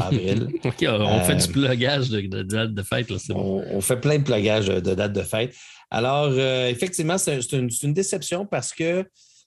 [0.00, 0.48] avril.
[0.64, 3.10] On euh, fait du plugage de, de, date de fête.
[3.10, 5.54] Là, on, on, fait plein de plugages de, de date de fête.
[5.90, 9.04] Alors, euh, effectivement, c'est une, une, déception parce que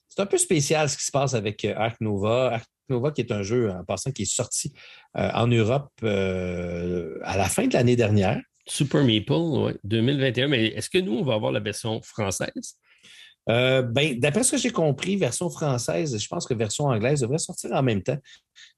[0.08, 2.54] c'est un peu spécial ce qui se passe avec Arc Nova.
[2.54, 4.72] Arc, Nova, qui est un jeu en passant qui est sorti
[5.14, 8.40] en Europe à la fin de l'année dernière.
[8.66, 10.48] Super Meeple, oui, 2021.
[10.48, 12.76] Mais est-ce que nous, on va avoir la version française?
[13.50, 17.38] Euh, ben, D'après ce que j'ai compris, version française, je pense que version anglaise devrait
[17.38, 18.18] sortir en même temps.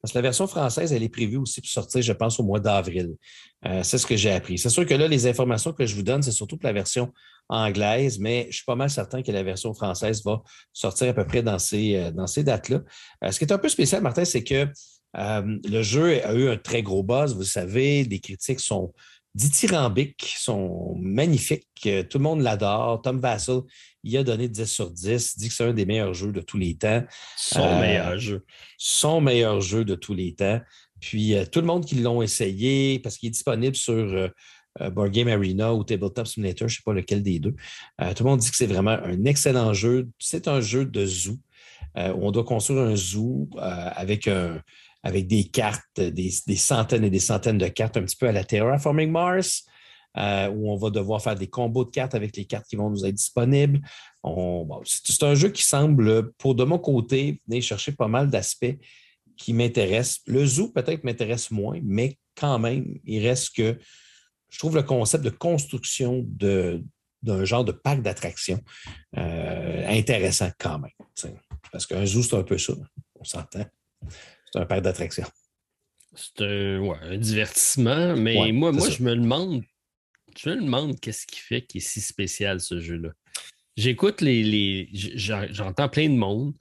[0.01, 2.60] Parce que la version française, elle est prévue aussi pour sortir, je pense, au mois
[2.60, 3.14] d'avril.
[3.66, 4.59] Euh, c'est ce que j'ai appris.
[4.59, 7.12] C'est sûr que là, les informations que je vous donne, c'est surtout pour la version
[7.48, 10.42] anglaise, mais je suis pas mal certain que la version française va
[10.72, 12.80] sortir à peu près dans ces, euh, dans ces dates-là.
[13.30, 14.68] ce qui est un peu spécial, Martin, c'est que
[15.14, 18.92] le jeu a eu un très gros buzz, vous savez, les critiques sont
[19.35, 21.89] dithyrambiques, sont magnifiques.
[22.09, 23.01] Tout le monde l'adore.
[23.02, 23.61] Tom Vassell,
[24.02, 26.59] il a donné 10 sur 10, dit que c'est un des meilleurs jeux de tous
[26.59, 27.05] les temps.
[27.36, 28.44] Son euh, meilleur jeu.
[28.78, 30.61] Son meilleur jeu de tous les temps.
[31.01, 34.28] Puis euh, tout le monde qui l'ont essayé, parce qu'il est disponible sur euh,
[34.90, 37.55] Board Game Arena ou Tabletop Simulator, je ne sais pas lequel des deux.
[38.16, 40.09] tout le monde dit que c'est vraiment un excellent jeu.
[40.19, 41.39] C'est un jeu de zoo
[41.97, 44.62] on doit construire un zoo avec un,
[45.02, 48.44] avec des cartes, des, centaines et des centaines de cartes, un petit peu à la
[48.44, 49.64] Terraforming Mars,
[50.16, 52.90] euh, où on va devoir faire des combos de cartes avec les cartes qui vont
[52.90, 53.81] nous être disponibles.
[54.85, 58.77] c'est un jeu qui semble, pour de mon côté, venir chercher pas mal d'aspects
[59.36, 60.20] qui m'intéressent.
[60.27, 63.78] Le zoo peut-être m'intéresse moins, mais quand même, il reste que
[64.51, 68.60] je trouve le concept de construction d'un genre de parc d'attractions
[69.16, 70.90] euh, intéressant quand même.
[71.72, 72.74] Parce qu'un zoo, c'est un peu ça,
[73.14, 73.64] on s'entend.
[74.52, 75.27] C'est un parc d'attractions.
[76.14, 79.62] C'est un, divertissement, mais moi, moi je me demande,
[80.36, 83.10] je me demande qu'est-ce qui fait qu'il est si spécial ce jeu-là.
[83.77, 84.43] J'écoute les.
[84.43, 86.55] les J'entends plein de monde.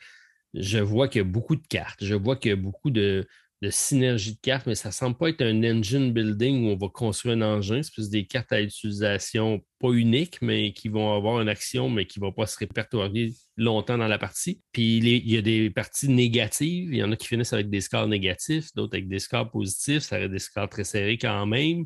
[0.53, 2.03] Je vois qu'il y a beaucoup de cartes.
[2.03, 3.28] Je vois qu'il y a beaucoup de,
[3.61, 6.77] de synergie de cartes, mais ça ne semble pas être un engine building où on
[6.77, 7.84] va construire un engin.
[7.84, 12.06] C'est plus des cartes à utilisation pas unique, mais qui vont avoir une action, mais
[12.06, 14.61] qui ne vont pas se répertorier longtemps dans la partie.
[14.72, 16.94] Puis il y a des parties négatives.
[16.94, 20.03] Il y en a qui finissent avec des scores négatifs, d'autres avec des scores positifs.
[20.03, 21.86] Ça reste des scores très serrés quand même.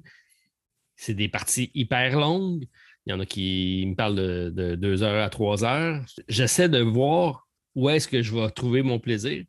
[0.95, 2.65] C'est des parties hyper longues.
[3.05, 6.05] Il y en a qui me parlent de, de deux heures à trois heures.
[6.27, 9.43] J'essaie de voir où est-ce que je vais trouver mon plaisir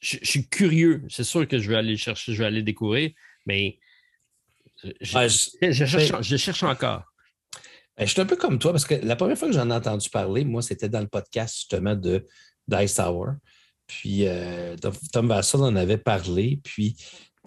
[0.00, 1.04] je, suis curieux.
[1.08, 3.10] C'est sûr que je vais aller chercher, je vais aller découvrir,
[3.46, 3.78] mais
[5.00, 7.04] je, cherche, encore.
[7.96, 9.74] Ben, je suis un peu comme toi parce que la première fois que j'en ai
[9.74, 12.26] entendu parler, moi, c'était dans le podcast justement de
[12.66, 13.32] Dice Tower.
[13.86, 14.76] Puis euh,
[15.12, 16.60] Tom Vassell en avait parlé.
[16.64, 16.96] Puis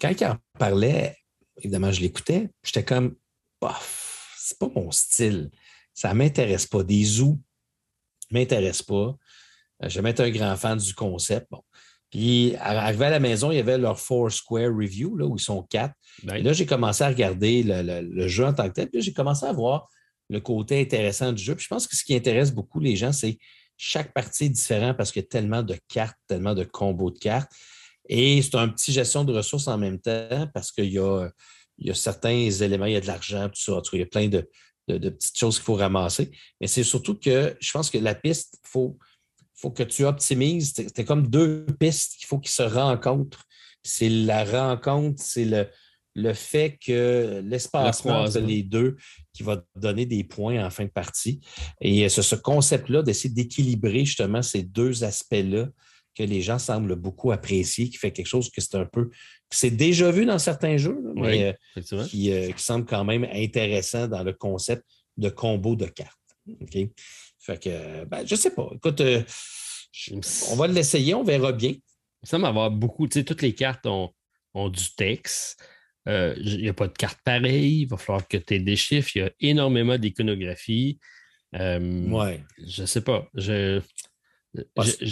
[0.00, 1.16] quand il en parlait,
[1.58, 2.50] évidemment, je l'écoutais.
[2.62, 3.16] J'étais comme,
[3.60, 5.50] bof, c'est pas mon style.
[5.92, 6.82] Ça ne m'intéresse pas.
[6.82, 7.40] Des zoos
[8.30, 9.16] ne m'intéressent pas.
[9.82, 11.48] Je vais être un grand fan du concept.
[11.50, 11.62] Bon.
[12.10, 15.42] Puis, arrivé à la maison, il y avait leur Four Square Review, là, où ils
[15.42, 15.94] sont quatre.
[16.34, 18.90] Et là, j'ai commencé à regarder le, jeu en tant que tel.
[18.90, 19.88] Puis j'ai commencé à voir
[20.28, 21.54] le côté intéressant du jeu.
[21.54, 23.38] Puis je pense que ce qui intéresse beaucoup les gens, c'est
[23.76, 27.18] chaque partie est différent parce qu'il y a tellement de cartes, tellement de combos de
[27.18, 27.50] cartes.
[28.08, 31.28] Et c'est un petit gestion de ressources en même temps parce qu'il y a,
[31.78, 33.74] il y a certains éléments, il y a de l'argent, tout ça.
[33.74, 34.48] En tout cas, il y a plein de,
[34.88, 36.30] de petites choses qu'il faut ramasser.
[36.60, 38.96] Mais c'est surtout que je pense que la piste, il faut
[39.56, 40.74] faut que tu optimises.
[40.74, 43.44] C'est comme deux pistes qu'il faut qu'ils se rencontrent.
[43.82, 45.68] C'est la rencontre, c'est le,
[46.14, 48.96] le fait que l'espace entre les deux
[49.32, 51.40] qui va donner des points en fin de partie.
[51.80, 55.68] Et ce, ce concept-là d'essayer d'équilibrer justement ces deux aspects-là
[56.16, 59.10] que les gens semblent beaucoup apprécier, qui fait quelque chose que c'est un peu.
[59.50, 64.08] C'est déjà vu dans certains jeux, mais euh, qui, euh, qui, semble quand même intéressant
[64.08, 64.82] dans le concept
[65.18, 66.16] de combo de cartes.
[66.60, 66.88] OK?
[67.46, 68.68] Fait que, ben, je sais pas.
[68.74, 69.22] Écoute, euh,
[70.50, 71.74] on va l'essayer, on verra bien.
[72.24, 74.12] Ça va avoir beaucoup, tu sais, toutes les cartes ont,
[74.54, 75.62] du texte.
[76.08, 77.82] Euh, il n'y a pas de carte pareille.
[77.82, 79.10] Il va falloir que tu aies des chiffres.
[79.14, 80.98] Il y a énormément d'iconographie.
[81.54, 82.42] Euh, ouais.
[82.66, 83.28] Je sais pas.
[83.34, 83.80] Je,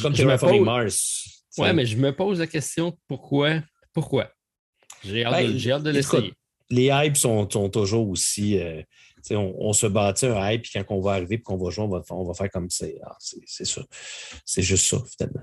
[0.02, 0.60] Comme tu pose...
[0.60, 1.44] Mars.
[1.56, 3.62] Ouais, mais je me pose la question pourquoi?
[3.92, 4.32] Pourquoi?
[5.04, 6.32] J'ai hâte, ben, de, l'essayer.
[6.70, 8.58] Les hypes sont, toujours aussi.
[8.58, 8.82] Euh,
[9.32, 12.24] on, se bâtit un hype, puis quand on va arriver et qu'on va jouer, on
[12.24, 12.98] va, faire comme c'est.
[13.04, 13.82] Ah, c'est ça.
[14.44, 15.40] C'est juste ça, finalement.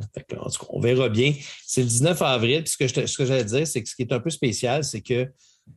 [0.69, 1.33] on verra bien.
[1.65, 2.63] C'est le 19 avril.
[2.63, 5.31] Puis ce que, j'allais dire, c'est que ce qui est un peu spécial, c'est que,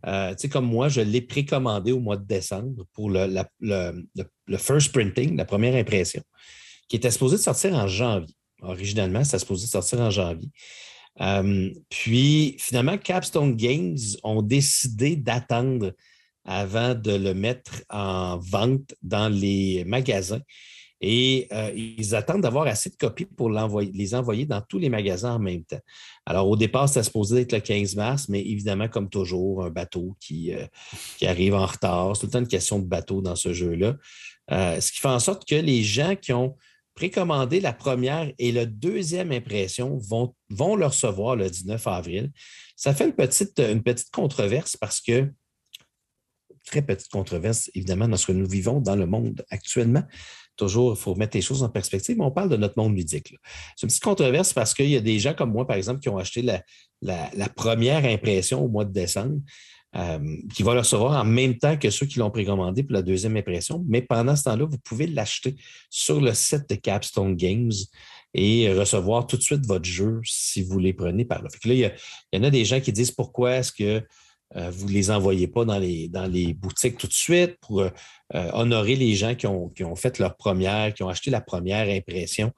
[0.06, 3.26] euh, comme moi, je l'ai précommandé au mois de décembre pour le,
[3.60, 6.22] le, first printing, la première impression,
[6.88, 8.34] qui était supposé de sortir en janvier.
[8.60, 10.48] Originalement, ça supposé de sortir en janvier.
[11.20, 15.92] Euh, puis, finalement, Capstone Games ont décidé d'attendre
[16.44, 20.40] avant de le mettre en vente dans les magasins.
[21.00, 25.34] Et euh, ils attendent d'avoir assez de copies pour les envoyer dans tous les magasins
[25.34, 25.80] en même temps.
[26.24, 30.16] Alors, au départ, c'était supposé être le 15 mars, mais évidemment, comme toujours, un bateau
[30.18, 30.66] qui, euh,
[31.18, 32.16] qui arrive en retard.
[32.16, 33.96] C'est tout le temps une question de bateau dans ce jeu-là.
[34.50, 36.56] Euh, ce qui fait en sorte que les gens qui ont
[36.94, 42.30] précommander la première et la deuxième impression vont, vont le recevoir le 19 avril.
[42.76, 45.30] Ça fait une petite, une petite controverse parce que,
[46.64, 50.02] très petite controverse, évidemment, dans ce que nous vivons dans le monde actuellement.
[50.56, 53.34] Toujours, il faut mettre les choses en perspective, on parle de notre monde ludique.
[53.76, 56.08] C'est une petite controverse parce qu'il y a des gens comme moi, par exemple, qui
[56.08, 59.38] ont acheté la, première impression au mois de décembre.
[59.96, 60.18] Euh,
[60.52, 63.36] qui va le recevoir en même temps que ceux qui l'ont précommandé pour la deuxième
[63.36, 63.84] impression.
[63.86, 65.54] Mais pendant ce temps-là, vous pouvez l'acheter
[65.88, 67.70] sur le site de Capstone Games
[68.34, 71.48] et recevoir tout de suite votre jeu si vous les prenez par là.
[71.64, 71.92] là, il
[72.32, 74.04] y, en a des gens qui disent pourquoi est-ce que
[74.56, 77.80] euh, vous ne les envoyez pas dans les, dans les boutiques tout de suite pour
[77.80, 77.90] euh,
[78.30, 81.88] honorer les gens qui ont, qui ont, fait leur première, qui ont acheté la première
[81.88, 82.52] impression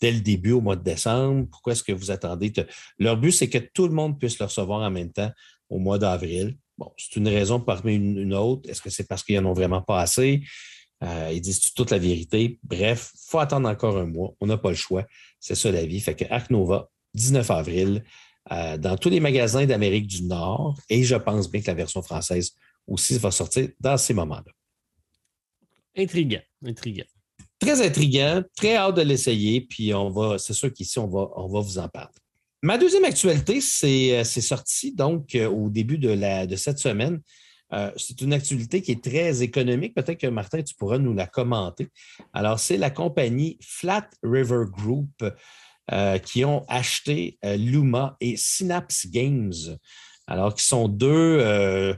[0.00, 1.46] dès le début au mois de décembre.
[1.48, 2.52] Pourquoi est-ce que vous attendez?
[2.98, 5.30] Leur but, c'est que tout le monde puisse le recevoir en même temps
[5.68, 6.56] au mois d'avril.
[6.76, 8.68] Bon, c'est une raison parmi une, autre.
[8.68, 10.42] Est-ce que c'est parce qu'ils n'en ont vraiment pas assez?
[11.02, 12.58] Euh, ils disent toute la vérité.
[12.62, 14.34] Bref, il faut attendre encore un mois.
[14.40, 15.04] On n'a pas le choix.
[15.38, 16.00] C'est ça la vie.
[16.00, 18.04] Fait que Arc Nova, 19 avril,
[18.52, 20.78] euh, dans tous les magasins d'Amérique du Nord.
[20.88, 22.52] Et je pense bien que la version française
[22.86, 24.52] aussi va sortir dans ces moments-là.
[25.96, 27.04] Intriguant, intriguant.
[27.58, 29.60] Très intriguant, très hâte de l'essayer.
[29.62, 32.14] Puis on va, c'est sûr qu'ici, on va, on va vous en parler.
[32.64, 37.20] Ma deuxième actualité, c'est euh, sorti donc euh, au début de, la, de cette semaine.
[37.74, 39.94] Euh, c'est une actualité qui est très économique.
[39.94, 41.88] Peut-être que Martin, tu pourras nous la commenter.
[42.32, 45.10] Alors, c'est la compagnie Flat River Group
[46.24, 49.78] qui ont acheté Luma et Synapse Games.
[50.26, 51.96] Alors, qui sont deux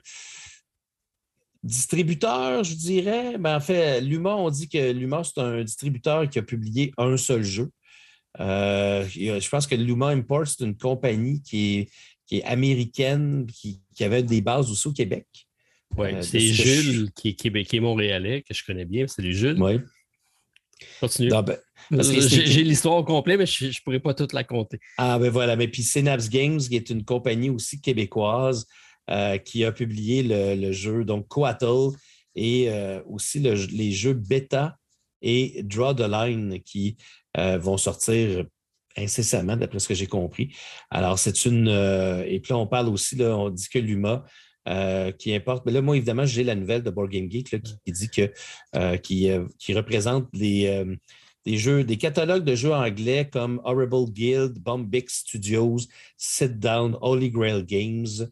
[1.66, 3.36] distributeurs, je dirais.
[3.38, 7.16] Ben, en fait, Luma, on dit que Luma, c'est un distributeur qui a publié un
[7.16, 7.70] seul jeu.
[8.40, 11.88] Euh, je pense que Luma Import, c'est une compagnie qui
[12.30, 15.26] est, américaine, qui, avait des bases aussi au Québec.
[15.96, 19.06] Oui, euh, c'est Jules qui, est, qui, montréalais, que je connais bien.
[19.06, 19.60] C'est Jules.
[19.60, 19.80] Oui.
[21.00, 21.30] Continue.
[21.30, 21.58] Ben,
[21.90, 24.78] j'ai l'histoire au complet, mais je ne pourrais pas toute la compter.
[24.98, 25.56] Ah, ben voilà.
[25.56, 28.66] Mais puis Synapse Games, qui est une compagnie aussi québécoise,
[29.10, 31.96] euh, qui a publié le, jeu, donc Coatl,
[32.34, 32.70] et
[33.06, 34.76] aussi les jeux Beta
[35.22, 36.96] et Draw the Line, qui
[37.38, 38.44] euh, vont sortir
[38.96, 40.54] incessamment, d'après ce que j'ai compris.
[40.90, 41.68] Alors, c'est une.
[41.68, 44.24] Euh, et puis là, on parle aussi, là, on dit que l'UMA.
[44.68, 45.64] Euh, qui importe.
[45.64, 47.50] Mais là, moi, évidemment, j'ai la nouvelle de Board Game Geek
[47.84, 49.30] qui, dit que qui,
[49.60, 50.84] qui, représente des,
[51.46, 55.78] des jeux, des catalogues de jeux anglais comme Horrible Guild, Bombix Studios,
[56.16, 58.28] Sit Down, Holy Grail Games,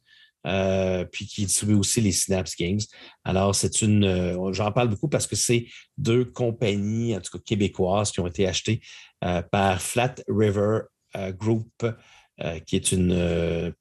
[0.47, 2.81] euh, puis qui distribue aussi les Synapse Games.
[3.23, 4.05] Alors, c'est une.
[4.05, 5.66] Euh, j'en parle beaucoup parce que c'est
[5.97, 8.81] deux compagnies, en tout cas québécoises, qui ont été achetées
[9.23, 10.81] euh, par Flat River
[11.39, 11.86] Group,
[12.66, 13.73] qui est une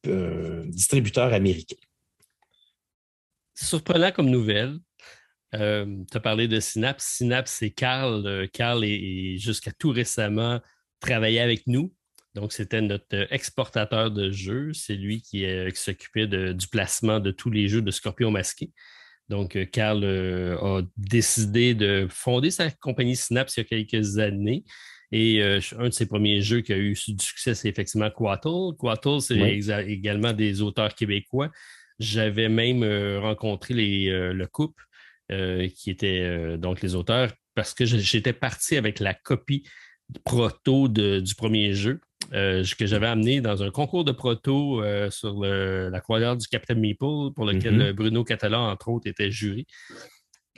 [0.68, 1.76] distributeur américain.
[3.56, 4.78] Surprenant comme nouvelle.
[5.54, 7.06] Tu as parlé de Synapse.
[7.18, 8.50] Synapse, c'est Carl.
[8.52, 10.60] Carl est jusqu'à tout récemment
[11.00, 11.94] travaillé avec nous
[12.36, 14.74] donc, c'était notre exportateur de jeux.
[14.74, 18.72] C'est lui qui, euh, s'occupait du placement de tous les jeux de Scorpion masqué.
[19.30, 24.18] Donc, euh, Carl euh, a décidé de fonder sa compagnie Synapse il y a quelques
[24.18, 24.64] années.
[25.16, 28.76] Et un de ses premiers jeux qui a eu du succès, c'est effectivement Quattle.
[28.80, 29.38] Quattle, c'est
[29.88, 31.52] également des auteurs québécois.
[32.00, 32.84] J'avais même
[33.22, 34.84] rencontré le couple
[35.30, 39.64] qui était donc les auteurs parce que j'étais parti avec la copie
[40.24, 42.02] proto du premier jeu
[42.34, 46.80] euh, que j'avais amené dans un concours de proto euh, sur la croisière du Capitaine
[46.80, 47.92] Meeple, pour lequel mm-hmm.
[47.94, 49.68] Bruno Catalan, entre autres, était jury.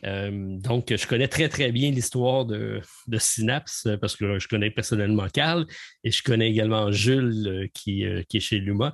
[0.06, 2.82] Euh, donc, je connais très, très bien l'histoire de,
[3.18, 5.66] Synapse parce que je connais personnellement Carl
[6.04, 8.94] et je connais également Jules qui, est chez Luma.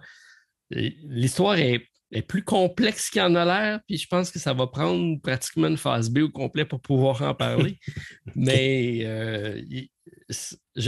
[0.70, 1.88] L'histoire est,
[2.28, 5.78] plus complexe qu'il en a l'air, puis je pense que ça va prendre pratiquement une
[5.78, 7.80] phase B au complet pour pouvoir en parler.
[8.36, 9.08] Mais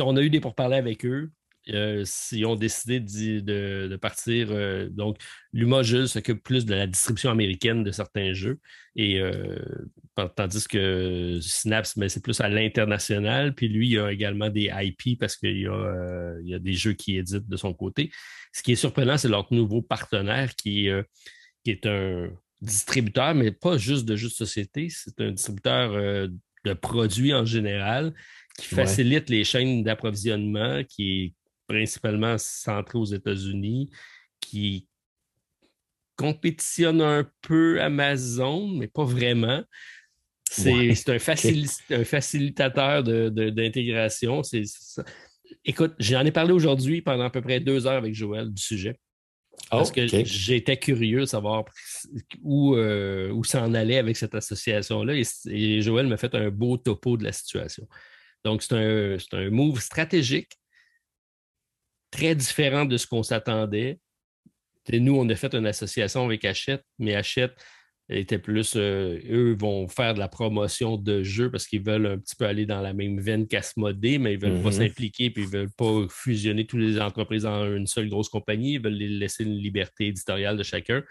[0.02, 1.32] on a eu des pourparlers avec eux.
[1.70, 4.48] Euh, s'ils ont décidé de, partir.
[4.52, 5.18] Euh, donc,
[5.54, 8.60] Luma Jules s'occupe plus de la distribution américaine de certains jeux,
[8.98, 9.60] et euh,
[10.36, 13.56] tandis que Synapse, mais c'est plus à l'international.
[13.56, 16.74] Puis lui, il a également des IP parce qu'il y, a, il y a des
[16.74, 18.12] jeux qui éditent de son côté.
[18.52, 20.90] Ce qui est surprenant, c'est leur nouveau partenaire qui,
[21.64, 22.30] qui est un
[22.62, 26.28] distributeur, mais pas juste de jeux de société, c'est un distributeur
[26.66, 28.14] de produits en général
[28.60, 31.34] qui facilite les chaînes d'approvisionnement, qui
[31.74, 33.90] principalement centré aux États-Unis,
[34.40, 34.88] qui
[36.16, 39.64] compétitionne un peu Amazon, mais pas vraiment.
[40.50, 41.20] C'est un,
[42.06, 44.44] facilitateur d'intégration.
[45.66, 49.00] Écoute, j'en ai parlé aujourd'hui pendant à peu près deux heures avec Joël du sujet.
[49.72, 51.66] Parce que j'étais curieux de savoir
[52.44, 55.16] où, euh, ça en allait avec cette association-là.
[55.16, 57.88] Et, et, Joël m'a fait un beau topo de la situation.
[58.44, 60.52] Donc, c'est un, un move stratégique
[62.14, 64.00] très différent de ce qu'on s'attendait.
[64.92, 67.56] Nous, on a fait une association avec Hachette, mais Hachette
[68.10, 72.18] était plus, euh, eux vont faire de la promotion de jeux parce qu'ils veulent un
[72.20, 74.88] petit peu aller dans la même veine qu'Asmodée, mais ils ne veulent pas mm-hmm.
[74.90, 78.74] s'impliquer et ils ne veulent pas fusionner toutes les entreprises en une seule grosse compagnie.
[78.74, 81.02] Ils veulent laisser une liberté éditoriale de chacun.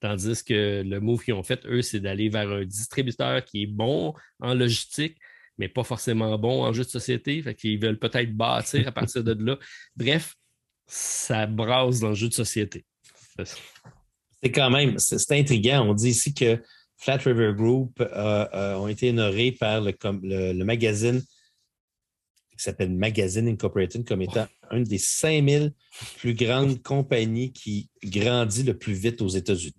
[0.00, 3.66] Tandis que le move qu'ils ont fait, eux, c'est d'aller vers un distributeur qui est
[3.66, 5.18] bon en logistique,
[5.58, 7.42] mais pas forcément bon en jeu de société.
[7.42, 9.58] Fait qu'ils veulent peut-être bâtir à partir de là.
[9.96, 10.34] Bref,
[10.90, 12.84] ça brasse dans le jeu de société.
[14.42, 15.86] C'est quand même, c'est intriguant.
[15.88, 16.60] On dit ici que
[16.96, 24.06] Flat River Group euh, euh, ont été honorés par le, magazine qui s'appelle Magazine Incorporated
[24.06, 25.72] comme étant une des 5000
[26.18, 29.74] plus grandes compagnies qui grandit le plus vite aux États-Unis.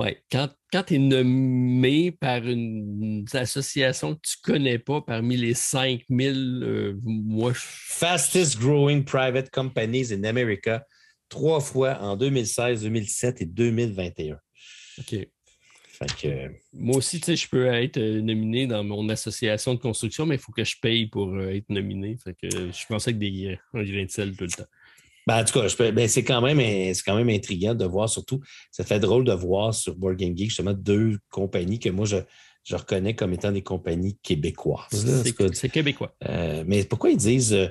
[0.00, 5.36] Oui, quand, quand tu es nommé par une, association que tu ne connais pas parmi
[5.36, 7.52] les 5000, euh, moi.
[7.54, 10.86] Fastest growing private companies in America,
[11.28, 14.38] trois fois en 2016, 2017 et 2021.
[15.00, 15.28] OK.
[16.72, 20.36] Moi aussi, tu sais, je peux être euh, nominé dans mon association de construction, mais
[20.36, 22.16] il faut que je paye pour euh, être nominé.
[22.16, 24.64] Fait que je pensais que des un grain de sel tout le temps.
[25.30, 26.58] Ben, en tout cas, ben, c'est quand, même,
[27.06, 28.40] quand même intriguant de voir, surtout,
[28.72, 32.16] ça fait drôle de voir sur Board Game Geek justement deux compagnies que moi, je,
[32.64, 34.88] je reconnais comme étant des compagnies québécoises.
[35.52, 36.16] C'est québécois.
[36.28, 37.68] Euh, mais pourquoi ils disent, euh,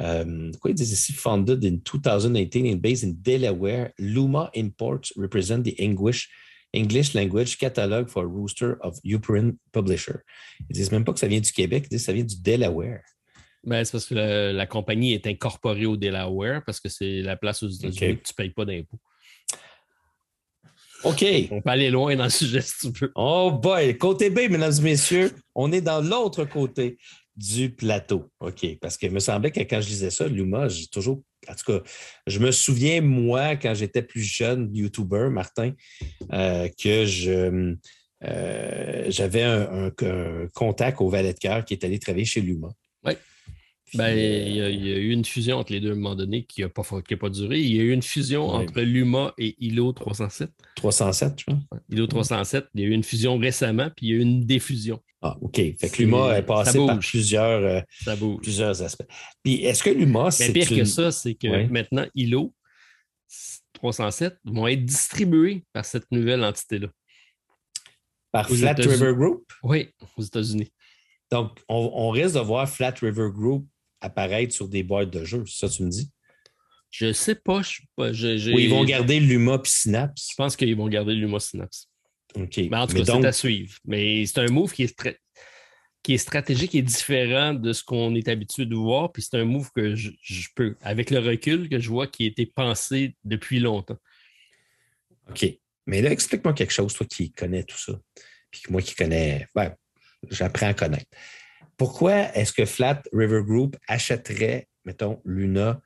[0.00, 5.62] euh, pourquoi ils disent ici founded in 2018 and based in Delaware, Luma Imports represent
[5.62, 6.28] the English,
[6.74, 10.16] English language catalog for Rooster of Ukraine Publisher.
[10.68, 12.42] Ils disent même pas que ça vient du Québec, ils disent que ça vient du
[12.42, 13.04] Delaware.
[13.66, 17.64] Ben, c'est parce que la, compagnie est incorporée au Delaware parce que c'est la place
[17.64, 19.00] aux États-Unis que tu ne payes pas d'impôts.
[21.02, 21.24] OK.
[21.50, 23.12] On peut aller loin dans le sujet si tu veux.
[23.16, 26.96] Oh boy, côté B, mesdames et messieurs, on est dans l'autre côté
[27.36, 28.30] du plateau.
[28.40, 28.78] OK.
[28.80, 31.22] Parce qu'il me semblait que quand je lisais ça, Luma, j'ai toujours.
[31.48, 31.82] En tout cas,
[32.26, 35.72] je me souviens, moi, quand j'étais plus jeune, YouTuber, Martin,
[36.32, 37.74] euh, que je.
[38.24, 39.90] Euh, j'avais un,
[40.54, 42.68] contact au Valet de Cœur qui est allé travailler chez Luma.
[43.04, 43.12] Oui.
[43.94, 46.62] Ben, il, y a, eu une fusion entre les deux à un moment donné qui
[46.62, 47.60] n'a pas, pas duré.
[47.60, 50.50] Il y a eu une fusion entre Luma et ILO 307.
[50.74, 51.62] 307, je pense.
[51.90, 54.44] ILO 307, il y a eu une fusion récemment, puis il y a eu une
[54.44, 55.00] défusion.
[55.22, 55.56] Ah, OK.
[55.56, 59.06] Fait que Luma est passé par plusieurs, euh, plusieurs aspects.
[59.44, 60.48] Puis est-ce que Luma, c'est.
[60.48, 62.52] Mais pire que ça, c'est que maintenant, ILO
[63.74, 66.88] 307 vont être distribués par cette nouvelle entité-là.
[68.32, 69.44] Par Flat River Group?
[69.62, 70.72] Oui, aux États-Unis.
[71.30, 73.66] Donc, on, on risque de voir Flat River Group
[74.00, 76.10] apparaître sur des boîtes de jeux, c'est ça que tu me dis?
[76.90, 77.62] Je sais pas.
[77.62, 80.28] Je, Ou ils vont garder Luma puis Synapse?
[80.30, 81.88] Je pense qu'ils vont garder Luma Synapse.
[82.34, 82.56] OK.
[82.56, 83.78] Mais en tout cas, c'est à suivre.
[83.84, 85.18] Mais c'est un move qui est,
[86.02, 89.12] qui est stratégique et différent de ce qu'on est habitué de voir.
[89.12, 90.10] Puis c'est un move que je,
[90.54, 93.98] peux, avec le recul, que je vois qui a été pensé depuis longtemps.
[95.28, 95.46] OK.
[95.86, 97.92] Mais là, explique-moi quelque chose, toi qui connais tout ça.
[98.50, 99.46] Puis moi qui connais.
[99.54, 99.74] Ben,
[100.30, 101.06] j'apprends à connaître.
[101.76, 105.80] Pourquoi est-ce que Flat River Group achèterait, mettons, Luna,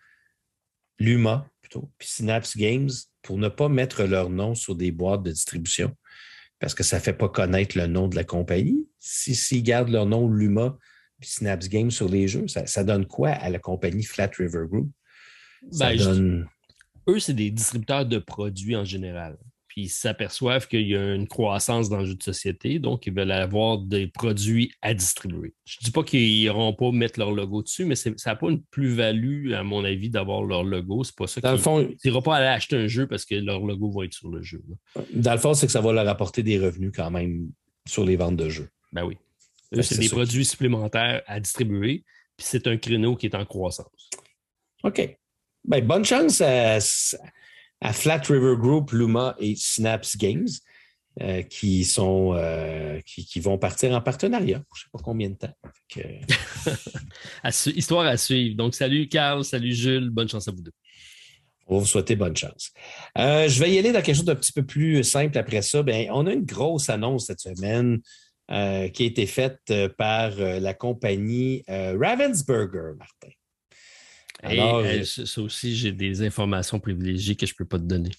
[0.98, 2.90] Luma, plutôt, puis Synapse Games
[3.22, 5.96] pour ne pas mettre leur nom sur des boîtes de distribution?
[6.58, 8.88] Parce que ça ne fait pas connaître le nom de la compagnie.
[8.98, 10.78] S'ils si, gardent leur nom Luma
[11.18, 14.90] puis Synapse Games sur les jeux, ça, donne quoi à la compagnie Flat River Group?
[15.78, 16.46] Ben,
[17.08, 19.36] eux, c'est des distributeurs de produits en général
[19.82, 23.32] ils s'aperçoivent qu'il y a une croissance dans le jeu de société, donc ils veulent
[23.32, 25.54] avoir des produits à distribuer.
[25.64, 28.48] Je ne dis pas qu'ils n'iront pas mettre leur logo dessus, mais ça n'a pas
[28.48, 31.04] une plus-value, à mon avis, d'avoir leur logo.
[31.04, 31.40] C'est pas ça.
[31.40, 34.04] Dans le fond, ils n'iront pas aller acheter un jeu parce que leur logo va
[34.04, 34.62] être sur le jeu.
[35.12, 37.50] Dans le fond, c'est que ça va leur apporter des revenus quand même
[37.86, 38.68] sur les ventes de jeux.
[38.92, 39.16] Ben oui.
[39.82, 42.04] C'est des produits supplémentaires à distribuer,
[42.36, 44.10] puis c'est un créneau qui est en croissance.
[44.82, 45.16] OK.
[45.64, 46.78] Ben, bonne chance à
[47.80, 50.48] à Flat River Group, Luma et Synapse Games,
[51.20, 54.62] euh, qui, sont, euh, qui, vont partir en partenariat.
[54.74, 55.52] Je ne sais pas combien de temps.
[57.74, 58.56] Histoire à suivre.
[58.56, 60.72] Donc, salut Carl, salut Jules, bonne chance à vous deux.
[61.66, 62.72] On va vous souhaiter bonne chance.
[63.18, 65.82] Euh, je vais y aller dans quelque chose d'un petit peu plus simple après ça.
[65.82, 68.00] Bien, on a une grosse annonce cette semaine
[68.48, 73.28] qui a été faite par la compagnie Ravensburger, Martin.
[74.42, 78.10] Alors, euh, ça aussi, j'ai des informations privilégiées que je ne peux pas te donner.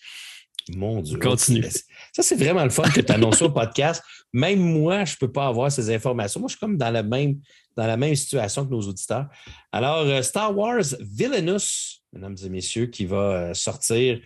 [0.70, 1.18] Mon Dieu.
[1.18, 1.66] Continue.
[2.14, 4.04] Ça, c'est vraiment le fun que tu annonces au podcast.
[4.32, 6.40] Même moi, je ne peux pas avoir ces informations.
[6.40, 7.40] Moi, je suis comme dans la même,
[7.76, 9.28] dans la même situation que nos auditeurs.
[9.72, 14.20] Alors, euh, Star Wars Villainous, mesdames et messieurs, qui va euh, sortir.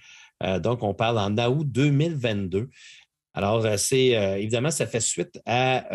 [0.59, 2.69] donc, on parle en août 2022.
[3.33, 4.07] Alors, c'est
[4.39, 5.85] évidemment, ça fait suite à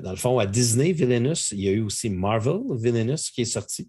[0.00, 3.44] dans le fond, à Disney, Villainous, il y a eu aussi Marvel, Villainous, qui est
[3.44, 3.86] sorti.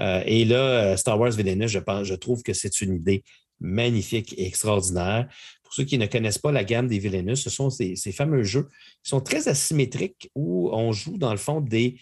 [0.00, 3.22] Et là, Star Wars Villainous, je, pense, je trouve que c'est une idée
[3.60, 5.28] magnifique et extraordinaire.
[5.62, 8.68] Pour ceux qui ne connaissent pas la gamme des Villainous, ce sont ces, fameux jeux
[9.02, 12.00] qui sont très asymétriques où on joue, dans le fond, des,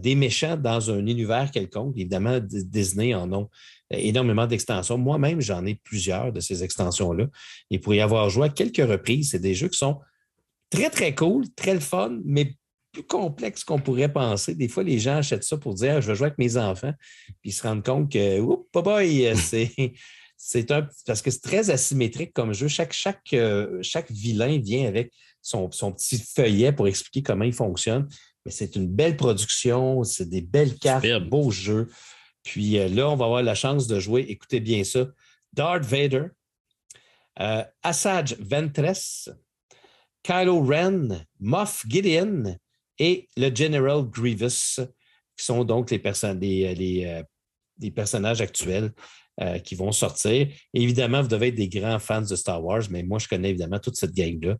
[0.00, 1.94] des méchants dans un univers quelconque.
[1.96, 3.48] Évidemment, Disney en ont
[3.90, 4.98] énormément d'extensions.
[4.98, 7.26] Moi-même, j'en ai plusieurs de ces extensions-là.
[7.70, 10.00] Et pour y avoir joué à quelques reprises, c'est des jeux qui sont
[10.70, 12.54] très, très cool, très fun, mais
[12.92, 14.54] plus complexes qu'on pourrait penser.
[14.54, 16.92] Des fois, les gens achètent ça pour dire je vais jouer avec mes enfants,
[17.40, 19.70] puis ils se rendent compte que, oups, boy, c'est.
[20.44, 22.66] C'est un, parce que c'est très asymétrique comme jeu.
[22.66, 27.52] Chaque, chaque, euh, chaque vilain vient avec son, son, petit feuillet pour expliquer comment il
[27.52, 28.08] fonctionne.
[28.44, 31.88] Mais c'est une belle production, c'est des belles cartes, beaux jeux.
[32.42, 35.06] Puis euh, là, on va avoir la chance de jouer, écoutez bien ça,
[35.52, 36.24] Darth Vader,
[37.38, 39.30] euh, Asajj Ventress,
[40.24, 42.56] Kylo Ren, Moff Gideon
[42.98, 44.80] et le General Grievous,
[45.36, 46.00] qui sont donc les,
[46.74, 47.22] les,
[47.78, 48.92] les personnages actuels
[49.40, 50.46] euh, qui vont sortir.
[50.74, 53.78] évidemment, vous devez être des grands fans de Star Wars, mais moi, je connais évidemment
[53.78, 54.56] toute cette gang-là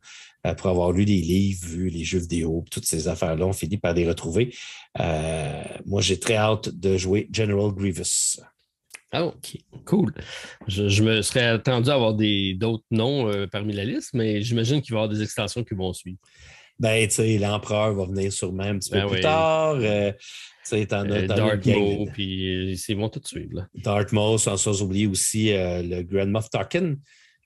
[0.47, 3.45] euh, pour avoir lu les livres, vu les jeux vidéo, toutes ces affaires-là.
[3.45, 4.57] On finit par les retrouver.
[4.99, 8.41] Euh, moi, j'ai très hâte de jouer General Grievous.
[9.13, 10.15] Ah, OK, cool.
[10.67, 15.01] Je, me serais attendu à avoir d'autres noms parmi la liste, mais j'imagine qu'il va
[15.01, 16.19] y avoir des extensions qui vont suivre.
[16.79, 19.79] Ben, tu sais, l'empereur va venir sûrement un petit peu ben plus tard.
[20.89, 23.53] T'en as, Darth Maul, puis c'est bon tout de suite.
[23.53, 23.67] Là.
[23.75, 26.97] Darth Maul, sans, sans oublier aussi euh, le Grand Moff Tarkin.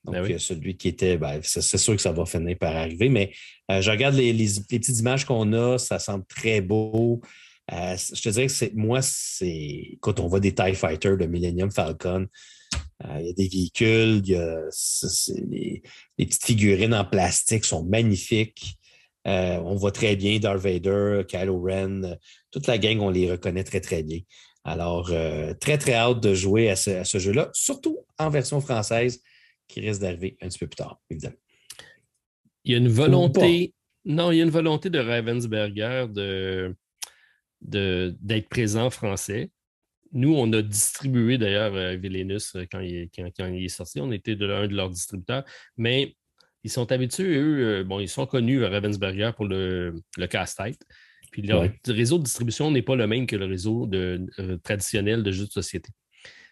[0.04, 3.08] Donc, ben euh, celui qui était, ben, c'est sûr que ça va finir par arriver,
[3.08, 3.32] mais
[3.70, 7.20] euh, je regarde les, les, petites images qu'on a, ça semble très beau.
[7.68, 11.72] je te dirais que c'est, moi, c'est, quand on voit des TIE Fighters de Millennium
[11.72, 12.28] Falcon,
[13.18, 14.60] il y a des véhicules, y a,
[15.50, 15.82] les,
[16.18, 18.78] les, petites figurines en plastique sont magnifiques.
[19.26, 22.16] Euh, on voit très bien Darth Vader, Kylo Ren,
[22.50, 24.20] toute la gang, on les reconnaît très, très bien.
[24.64, 29.22] Alors, euh, très, très hâte de jouer à ce, jeu-là, surtout en version française
[29.68, 31.36] qui risque d'arriver un petit peu plus tard, évidemment.
[32.64, 33.74] Il y a une volonté.
[34.04, 36.76] Non, il y a une volonté de Ravensberger de,
[37.60, 39.50] d'être présent français.
[40.12, 44.00] Nous, on a distribué d'ailleurs euh, Villainous quand il, quand il, est sorti.
[44.00, 45.44] On était de l'un de leurs distributeurs.
[45.76, 46.16] Mais
[46.66, 50.80] ils sont habitués, eux, euh, bon, ils sont connus à Ravensburger pour le, le casse-tête.
[51.30, 55.22] Puis leur réseau de distribution n'est pas le même que le réseau de, euh, traditionnel
[55.22, 55.90] de jeux de société.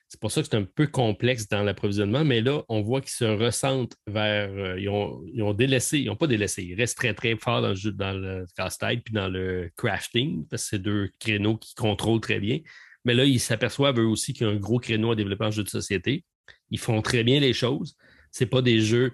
[0.08, 3.10] C'est pour ça que c'est un peu complexe dans l'approvisionnement, mais là, on voit qu'ils
[3.10, 4.50] se ressentent vers.
[4.52, 7.74] Euh, ils, ont, délaissé, ils n'ont pas délaissé, ils restent très, très forts dans le
[7.74, 12.20] jeu, dans le casse-tête puis dans le crafting, parce que c'est deux créneaux qui contrôlent
[12.20, 12.60] très bien.
[13.04, 15.50] Mais là, ils s'aperçoivent eux aussi qu'il y a un gros créneau à développer en
[15.50, 16.24] jeu de société.
[16.70, 17.96] Ils font très bien les choses.
[18.30, 19.12] Ce pas des jeux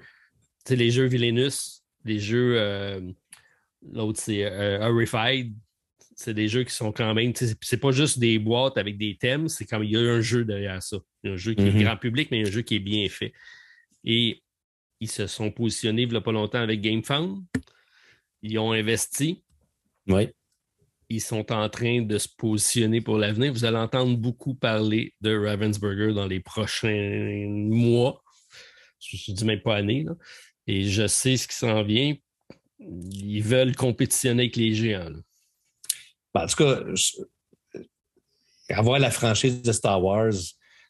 [0.68, 2.58] les jeux Villainous, les jeux.
[2.58, 3.00] Euh,
[3.92, 5.54] l'autre, c'est euh, Horrified.
[6.16, 7.32] C'est des jeux qui sont quand même.
[7.34, 10.44] C'est pas juste des boîtes avec des thèmes, c'est comme il y a un jeu
[10.44, 10.98] derrière ça.
[11.24, 11.82] un jeu qui est mm-hmm.
[11.82, 13.32] grand public, mais un jeu qui est bien fait.
[14.04, 14.42] Et
[15.00, 17.42] ils se sont positionnés il n'y a pas longtemps avec GameFound.
[18.42, 19.42] Ils ont investi.
[20.08, 20.28] Oui.
[21.08, 23.52] Ils sont en train de se positionner pour l'avenir.
[23.52, 28.22] Vous allez entendre beaucoup parler de Ravensburger dans les prochains mois.
[29.00, 30.04] Je ne dis même pas années.
[30.04, 30.12] Là.
[30.66, 32.14] Et je sais ce qui s'en vient.
[32.78, 35.12] Ils veulent compétitionner avec les géants.
[36.32, 36.80] Ben, en tout cas,
[38.70, 40.32] avoir la franchise de Star Wars,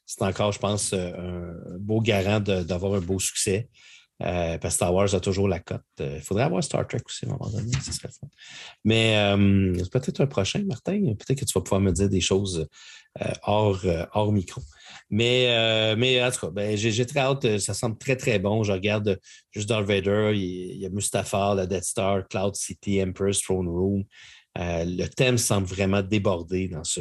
[0.06, 3.68] c'est encore, je pense, euh, un beau garant d'avoir un beau succès.
[4.22, 5.80] Euh, parce que Star Wars a toujours la cote.
[5.98, 8.26] Il euh, faudrait avoir Star Trek aussi à un moment donné, ce serait fun.
[8.84, 9.14] Mais
[9.78, 11.14] c'est peut-être un prochain, Martin.
[11.14, 12.68] Peut-être que tu vas pouvoir me dire des choses
[13.44, 14.60] hors micro.
[15.10, 17.44] Mais, euh, mais en tout cas, ben, j'ai très hâte.
[17.44, 18.62] Euh, ça semble très, très bon.
[18.62, 19.18] Je regarde
[19.50, 24.04] juste Darth Vader, il, y a Mustafar, la Death Star, Cloud City, Emperor's Throne Room.
[24.58, 27.00] Euh, le thème semble vraiment déborder dans ce,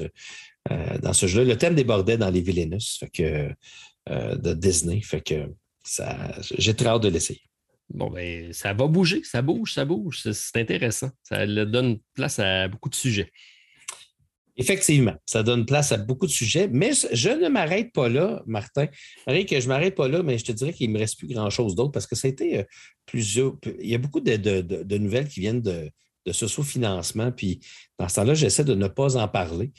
[0.69, 1.53] ce jeu-là.
[1.53, 3.49] Le thème débordait dans les Villainous fait que,
[4.10, 5.02] de Disney.
[5.02, 5.48] Fait que
[6.57, 7.41] j'ai très hâte de l'essayer.
[7.91, 10.22] Bon, ben, ça va bouger, ça bouge, ça bouge.
[10.31, 11.10] C'est intéressant.
[11.23, 13.31] Ça donne place à beaucoup de sujets.
[14.57, 18.88] Effectivement, ça donne place à beaucoup de sujets, mais je ne m'arrête pas là, Martin.
[19.26, 21.17] Marie, que je ne m'arrête pas là, mais je te dirais qu'il ne me reste
[21.17, 22.63] plus grand-chose d'autre parce que ça a été euh,
[23.05, 23.53] plusieurs.
[23.80, 25.89] Il y a beaucoup de, nouvelles qui viennent de,
[26.26, 27.31] de ce sous-financement.
[27.31, 27.61] Puis
[27.97, 29.71] dans ce temps-là, j'essaie de ne pas en parler.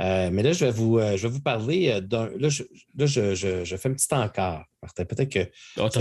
[0.00, 2.30] Euh, mais là, je vais vous, euh, je vais vous parler d'un.
[2.38, 2.64] Là, je,
[3.06, 5.04] je, fais un petit encart, Martin.
[5.06, 6.00] Peut-être que oh, ça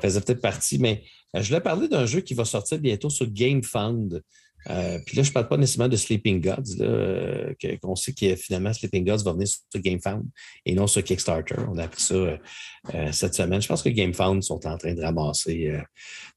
[0.00, 1.04] faisait, peut-être partie, mais
[1.34, 4.22] je voulais parler d'un jeu qui va sortir bientôt sur GameFound.
[4.70, 7.52] Euh, puis là, je ne parle pas nécessairement de Sleeping Gods, euh,
[7.82, 10.24] qu'on sait que finalement Sleeping Gods va venir sur GameFound
[10.64, 11.56] et non sur Kickstarter.
[11.68, 13.62] On a appris ça euh, cette semaine.
[13.62, 15.72] Je pense que GameFound sont en train de ramasser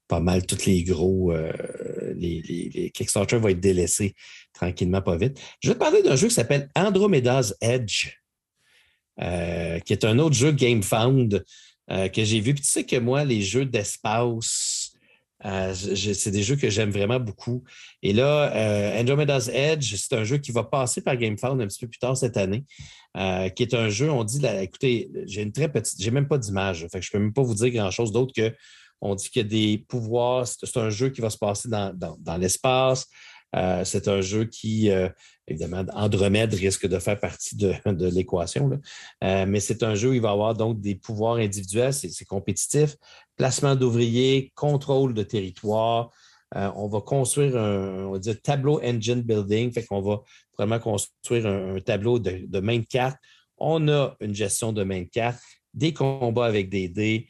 [0.06, 1.32] pas mal tous les gros,
[2.14, 4.14] les, Kickstarter vont être délaissés
[4.52, 5.40] tranquillement, pas vite.
[5.60, 8.08] Je vais te parler d'un jeu qui s'appelle Andromeda's Edge,
[9.18, 11.44] qui est un autre jeu GameFound
[11.88, 12.54] que j'ai vu.
[12.54, 14.79] Puis tu sais que moi, les jeux d'espace,
[15.44, 17.64] euh, c'est des jeux que j'aime vraiment beaucoup.
[18.02, 21.80] Et là, euh, Andromeda's Edge, c'est un jeu qui va passer par GameFound un petit
[21.80, 22.64] peu plus tard cette année,
[23.14, 26.86] qui est un jeu, on dit, écoutez, j'ai une très petite, j'ai même pas d'image,
[26.92, 28.54] fait que je peux même pas vous dire grand-chose d'autre que
[29.00, 31.96] on dit qu'il y a des pouvoirs, c'est un jeu qui va se passer dans,
[31.96, 33.06] dans l'espace.
[33.56, 35.08] Euh, c'est un jeu qui, euh,
[35.48, 37.74] évidemment, Andromède risque de faire partie de,
[38.14, 38.70] l'équation,
[39.24, 42.96] euh, mais c'est un jeu où il va avoir donc des pouvoirs individuels, c'est compétitif,
[43.36, 46.10] placement d'ouvriers, contrôle de territoire.
[46.54, 50.22] on va construire un on va tableau engine building, fait qu'on va
[50.56, 53.14] vraiment construire un, tableau de, main de.
[53.58, 55.32] On a une gestion de main de
[55.74, 57.28] des combats avec des dés.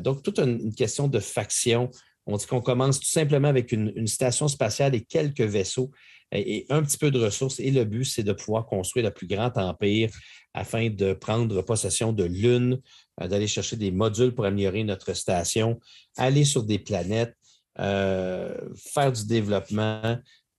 [0.00, 1.90] donc, toute une question de faction
[2.26, 5.90] on dit qu'on commence tout simplement avec une, station spatiale et quelques vaisseaux
[6.32, 7.60] et, un petit peu de ressources.
[7.60, 10.10] Et le but, c'est de pouvoir construire le plus grand empire
[10.54, 12.80] afin de prendre possession de Lune,
[13.20, 15.80] euh, d'aller chercher des modules pour améliorer notre station,
[16.16, 17.34] aller sur des planètes,
[17.78, 20.18] euh, faire du développement,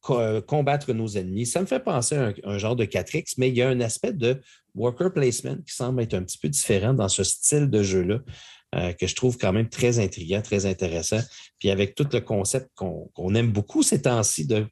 [0.10, 1.46] euh, combattre nos ennemis.
[1.46, 4.12] Ça me fait penser à un, genre de 4X, mais il y a un aspect
[4.12, 4.42] de
[4.76, 8.20] worker placement qui semble être un petit peu différent dans ce style de jeu-là.
[8.76, 11.20] Euh, que je trouve quand même très intriguant, très intéressant.
[11.60, 14.66] Puis avec tout le concept qu'on aime beaucoup ces temps-ci de,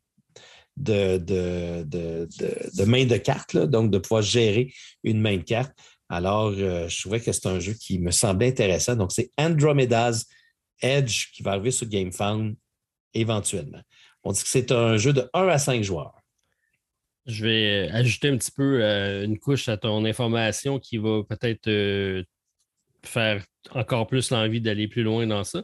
[2.85, 4.73] main de carte, donc de pouvoir gérer
[5.03, 5.73] une main de carte.
[6.09, 8.95] Alors, euh, je trouvais que c'est un jeu qui me semblait intéressant.
[8.95, 10.25] Donc, c'est Andromeda's
[10.81, 12.55] Edge qui va arriver sur GameFound
[13.13, 13.81] éventuellement.
[14.23, 16.15] On dit que c'est un jeu de 1 à 5 joueurs.
[17.27, 21.69] Je vais ajouter un petit peu euh, une couche à ton information qui va peut-être
[23.03, 25.63] faire encore plus l'envie d'aller plus loin dans ça.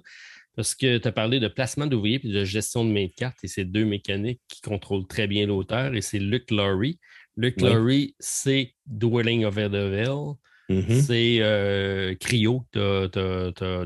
[0.55, 3.37] Parce que tu as parlé de placement d'ouvriers et de gestion de main de carte,
[3.43, 6.99] et c'est deux mécaniques qui contrôlent très bien l'auteur, et c'est Luke Laurie.
[7.35, 10.33] Luke Laurie, c'est Dwelling of Edeville,
[10.69, 11.01] mm-hmm.
[11.01, 13.85] c'est euh, Cryo, tu as,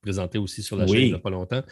[0.00, 1.62] présenté aussi sur la chaîne il n'y a pas longtemps.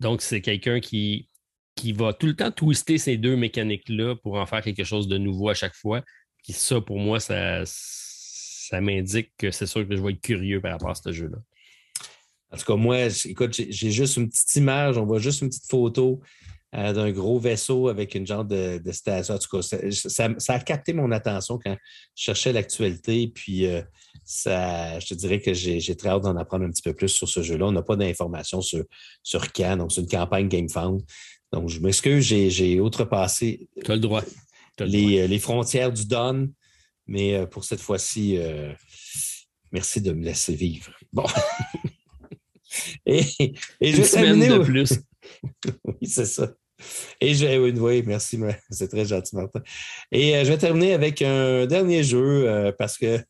[0.00, 1.28] Donc, c'est quelqu'un qui,
[1.76, 5.18] qui va tout le temps twister ces deux mécaniques-là pour en faire quelque chose de
[5.18, 6.02] nouveau à chaque fois.
[6.42, 7.62] Puis ça, pour moi, ça,
[8.68, 11.38] ça m'indique que c'est sûr que je vais être curieux par rapport à ce jeu-là.
[12.52, 15.68] En tout cas, moi, écoute, j'ai juste une petite image, on voit juste une petite
[15.70, 16.20] photo
[16.74, 19.34] euh, d'un gros vaisseau avec une genre de, station.
[19.34, 21.76] En tout cas, ça, a capté mon attention quand
[22.14, 23.28] je cherchais l'actualité.
[23.28, 23.82] Puis, euh,
[24.24, 27.28] ça, je te dirais que j'ai très hâte d'en apprendre un petit peu plus sur
[27.28, 27.66] ce jeu-là.
[27.66, 28.84] On n'a pas d'informations sur,
[29.22, 31.02] sur quand, donc c'est une campagne GameFound.
[31.52, 33.68] Donc, je m'excuse, j'ai outrepassé.
[33.82, 34.22] Tu as le droit.
[34.78, 36.48] les, les, frontières du Don.
[37.12, 38.72] Mais euh, pour cette fois-ci, euh,
[39.70, 40.90] merci de me laisser vivre.
[41.12, 41.26] Bon.
[43.06, 43.20] et,
[43.82, 44.48] et je vais terminer.
[44.48, 44.98] de plus.
[45.84, 46.54] oui, c'est ça.
[47.20, 49.60] Et je, oui, merci, c'est très gentil, Martin.
[50.10, 53.20] Et euh, je vais terminer avec un dernier jeu parce que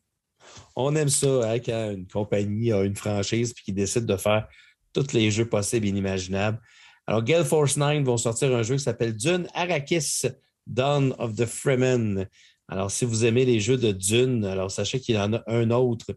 [0.77, 4.47] on aime ça hein, quand une compagnie a une franchise et qui décide de faire
[4.93, 6.61] tous les jeux possibles et inimaginables.
[7.05, 10.21] Alors, Gale Force 9 vont sortir un jeu qui s'appelle Dune Arrakis
[10.65, 12.29] Dawn of the Fremen.
[12.73, 15.69] Alors, si vous aimez les jeux de Dune, alors sachez qu'il y en a un
[15.69, 16.07] autre,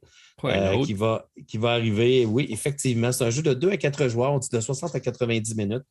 [0.43, 2.25] euh, Qui, va, qui va arriver.
[2.25, 5.01] Oui, effectivement, c'est un jeu de 2 à 4 joueurs, on dit de 60 à
[5.01, 5.83] 90 minutes,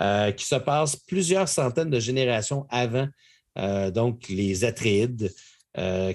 [0.00, 3.06] euh, qui se passe plusieurs centaines de générations avant
[3.56, 5.30] euh, donc les Atreides.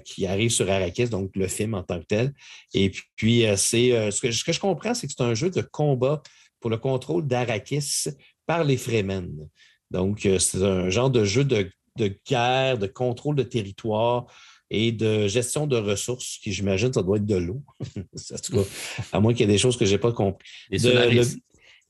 [0.03, 2.33] qui arrivent sur Arrakis, donc le film en tant que tel.
[2.74, 5.61] Et puis, c'est ce que, ce, que, je comprends, c'est que c'est un jeu de
[5.61, 6.22] combat
[6.59, 8.09] pour le contrôle d'Arrakis
[8.45, 9.48] par les Fremen.
[9.90, 14.25] Donc, c'est un genre de jeu de de guerre, de contrôle de territoire
[14.69, 17.61] et de gestion de ressources, qui j'imagine ça doit être de l'eau.
[19.11, 20.48] à moins qu'il y ait des choses que je n'ai pas compris.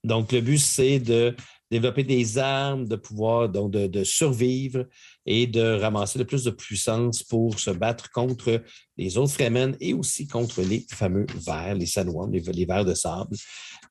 [0.03, 1.35] donc, le but, c'est de
[1.71, 4.85] développer des armes, de pouvoir donc de, survivre
[5.25, 8.61] et de ramasser le plus de puissance pour se battre contre
[8.97, 12.93] les autres Fremen et aussi contre les fameux vers, les Sanwan, les, les vers de
[12.93, 13.35] sable.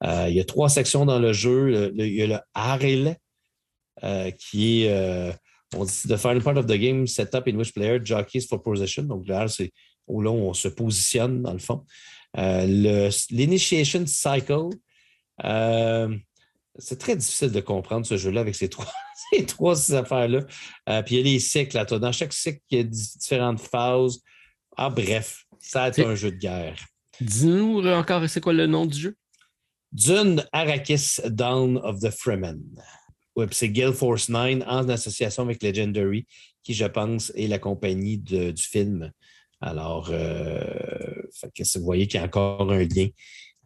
[0.04, 1.92] Euh, il y a trois sections dans le jeu.
[1.96, 3.16] il y a le Harel,
[4.02, 5.32] euh, qui est euh,
[5.76, 9.04] on dit the final part of the game setup in which player jockeys for position.
[9.04, 9.72] Donc là, c'est
[10.06, 11.84] où là on se positionne dans le fond.
[12.36, 14.70] Euh, l'initiation cycle,
[15.44, 16.16] euh,
[16.78, 18.92] c'est très difficile de comprendre ce jeu-là avec ces trois,
[19.30, 20.40] ces trois affaires-là.
[20.88, 21.84] Euh, puis il y a les cycles.
[21.98, 24.20] Dans chaque cycle, il y a différentes phases.
[24.76, 26.76] Ah, bref, ça a été un jeu de guerre.
[27.20, 29.16] Dis-nous encore, c'est quoi le nom du jeu?
[29.92, 32.60] Dune Arrakis Dawn of the Fremen.
[33.36, 36.26] Oui, c'est Gale Force 9 en association avec Legendary,
[36.62, 39.10] qui, je pense, est la compagnie du film.
[39.60, 40.60] Alors, euh,
[41.74, 43.08] vous voyez qu'il y a encore un lien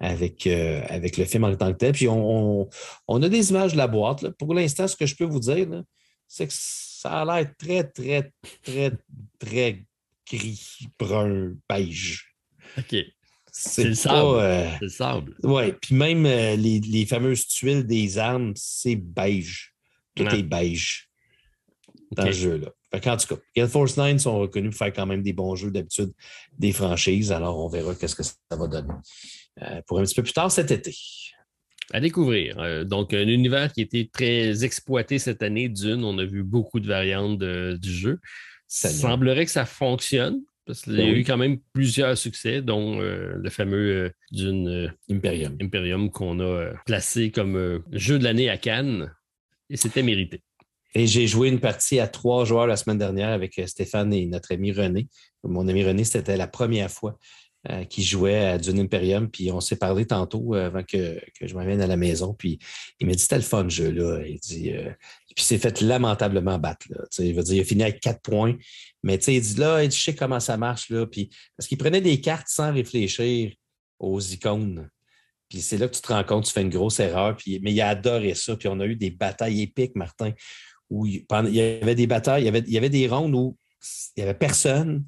[0.01, 1.93] avec, euh, avec le film en tant que tel.
[1.93, 2.69] Puis on,
[3.09, 4.29] a des images de la boîte.
[4.31, 5.83] Pour l'instant, ce que je peux vous dire,
[6.27, 8.33] c'est que ça a l'air très, très,
[8.63, 8.93] très,
[9.39, 9.85] très
[10.31, 12.35] gris, brun, beige.
[12.77, 12.97] OK.
[13.61, 14.39] C'est le sable.
[14.39, 15.35] Euh, c'est le sable.
[15.43, 19.75] Oui, puis même euh, les, fameuses tuiles des armes, c'est beige.
[20.15, 21.09] Tout est beige
[22.13, 22.69] dans le jeu-là.
[22.93, 25.73] en tout cas, Gale Force 9 sont reconnus pour faire quand même des bons jeux
[25.73, 26.13] d'habitude
[26.57, 27.33] des franchises.
[27.33, 28.95] Alors, on verra qu'est-ce que ça va donner
[29.63, 30.97] euh, pour un petit peu plus tard cet été.
[31.93, 32.85] À découvrir.
[32.87, 36.05] donc, un univers qui a été très exploité cette année d'une.
[36.05, 38.21] On a vu beaucoup de variantes du jeu.
[38.69, 40.43] Ça semblerait que ça fonctionne.
[40.69, 44.11] Parce qu'il y a ben eu quand même plusieurs succès, dont euh, le fameux euh,
[44.33, 49.11] d'une euh, Imperium, Imperium qu'on a placé comme jeu de l'année à Cannes.
[49.71, 50.43] Et c'était mérité.
[50.95, 54.53] Et j'ai joué une partie à trois joueurs la semaine dernière avec Stéphane et notre
[54.53, 55.09] ami René.
[55.43, 57.19] Mon ami René, c'était la première fois
[57.91, 59.31] qu'il jouait à Dune Imperium.
[59.31, 62.35] Puis on s'est parlé tantôt avant que, je m'amène à la maison.
[62.35, 62.59] Puis
[63.01, 64.23] il m'a dit c'était le fun jeu là.
[64.27, 64.73] Il dit
[65.39, 66.89] puis s'est fait lamentablement battre.
[66.91, 67.05] Là.
[67.21, 68.57] Il veut dire, il a fini avec quatre points.
[69.05, 70.91] Mais il dit là, je sais comment ça marche.
[70.91, 71.07] Là.
[71.07, 73.53] Puis, parce qu'il prenait des cartes sans réfléchir
[74.01, 74.91] aux icônes.
[75.49, 77.37] Puis c'est là que tu te rends compte, tu fais une grosse erreur.
[77.37, 78.57] Puis, mais il a adoré ça.
[78.57, 80.33] Puis on a eu des batailles épiques, Martin,
[80.91, 83.37] où il, il y avait des batailles, il y avait, il y avait des rondes
[83.37, 83.57] où
[84.17, 85.05] il n'y avait personne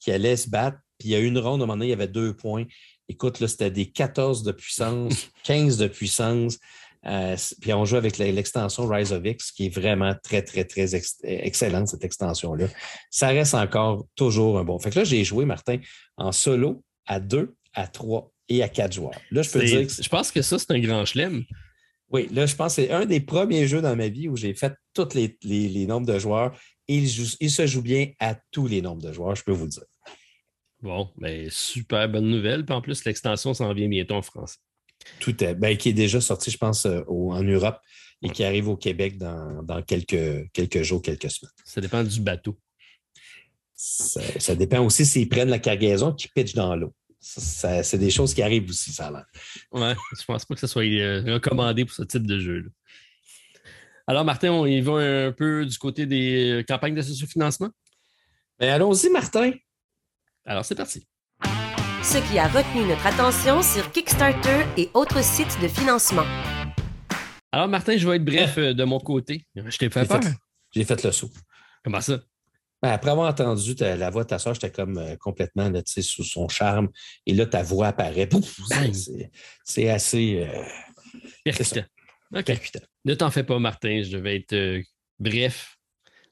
[0.00, 0.78] qui allait se battre.
[0.98, 2.34] Puis il y a eu une ronde, à un moment donné, il y avait deux
[2.34, 2.64] points.
[3.08, 6.58] Écoute, là, c'était des 14 de puissance, 15 de puissance.
[7.06, 10.94] Euh, puis on joue avec l'extension Rise of X, qui est vraiment très, très, très
[11.22, 12.66] excellente, cette extension-là.
[13.10, 14.78] Ça reste encore toujours un bon.
[14.78, 15.78] Fait que là, j'ai joué, Martin,
[16.16, 19.18] en solo à deux, à trois et à quatre joueurs.
[19.30, 21.44] Là, je peux dire Je pense que ça, c'est un grand chelem.
[22.10, 24.54] Oui, là, je pense que c'est un des premiers jeux dans ma vie où j'ai
[24.54, 28.80] fait tous les, nombres de joueurs et il, il, se joue bien à tous les
[28.80, 29.84] nombres de joueurs, je peux vous le dire.
[30.80, 32.64] Bon, mais super bonne nouvelle.
[32.64, 34.58] Puis en plus, l'extension s'en vient bientôt en France.
[35.20, 37.78] Tout est, ben, qui est déjà sorti, je pense, euh, en Europe
[38.22, 41.52] et qui arrive au Québec dans, quelques, quelques jours, quelques semaines.
[41.64, 42.58] Ça dépend du bateau.
[43.74, 46.92] Ça, dépend aussi s'ils prennent la cargaison qui pitch dans l'eau.
[47.20, 49.26] c'est des choses qui arrivent aussi, ça a l'air.
[49.70, 52.72] Ouais, je pense pas que ce soit euh, recommandé pour ce type de jeu.
[54.08, 57.68] Alors, Martin, on y va un peu du côté des euh, campagnes de financement
[58.58, 59.52] Ben, allons-y, Martin.
[60.44, 61.06] Alors, c'est parti
[62.08, 66.24] ce qui a retenu notre attention sur Kickstarter et autres sites de financement.
[67.52, 69.44] Alors, Martin, je vais être bref euh, de mon côté.
[69.54, 70.20] Je t'ai fait peur.
[70.74, 71.30] J'ai fait le saut.
[71.84, 72.18] Comment ça?
[72.80, 76.48] Ben, après avoir entendu la voix de ta soeur, j'étais comme euh, complètement sous son
[76.48, 76.88] charme.
[77.26, 78.26] Et là, ta voix apparaît.
[79.62, 80.48] C'est assez.
[80.48, 81.52] Euh,
[82.42, 82.80] Percutant.
[83.04, 84.02] Ne t'en fais pas, Martin.
[84.02, 84.82] Je vais être
[85.18, 85.77] bref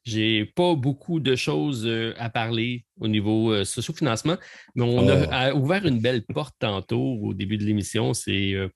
[0.06, 4.36] j'ai pas beaucoup de choses euh, à parler au niveau euh, socio-financement,
[4.76, 5.58] mais on a, oh.
[5.58, 8.14] ouvert une belle porte tantôt au début de l'émission.
[8.14, 8.68] C'est euh,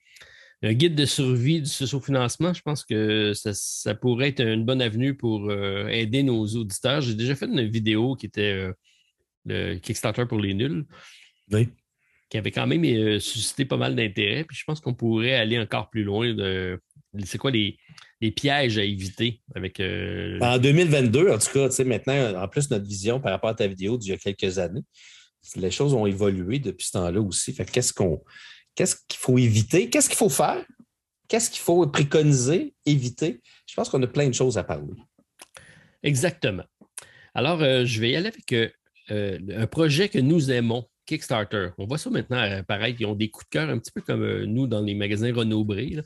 [0.63, 2.53] un guide de survie du socio-financement.
[2.53, 7.01] Je pense que ça, pourrait être une bonne avenue pour aider nos auditeurs.
[7.01, 8.69] J'ai déjà fait une vidéo qui était
[9.47, 10.85] le Kickstarter pour les nuls.
[12.29, 14.45] Qui avait quand même suscité pas mal d'intérêt.
[14.45, 16.35] Puis je pense qu'on pourrait aller encore plus loin.
[16.35, 16.79] De,
[17.25, 17.77] c'est quoi les,
[18.21, 19.81] les pièges à éviter avec.
[19.81, 23.67] Euh, en 2022, en tout cas, maintenant, en plus, notre vision par rapport à ta
[23.67, 24.83] vidéo d'il y a quelques années,
[25.57, 27.53] les choses ont évolué depuis ce temps-là aussi.
[27.53, 28.23] Fait qu'est-ce qu'on
[28.75, 29.91] qu'est-ce qu'il faut éviter?
[29.91, 30.65] Qu'est-ce qu'il faut faire?
[31.29, 33.41] Qu'est-ce qu'il faut préconiser, éviter?
[33.67, 34.95] Je pense qu'on a plein de choses à parler.
[36.03, 36.65] Exactement.
[37.35, 38.53] Alors, euh, je vais y aller avec
[39.11, 41.71] euh, un projet que nous aimons Kickstarter.
[41.77, 42.95] On voit ça maintenant euh, pareil.
[43.01, 45.35] Ils ont des coups de cœur un petit peu comme euh, nous dans les magasins
[45.35, 45.97] Renault Bré.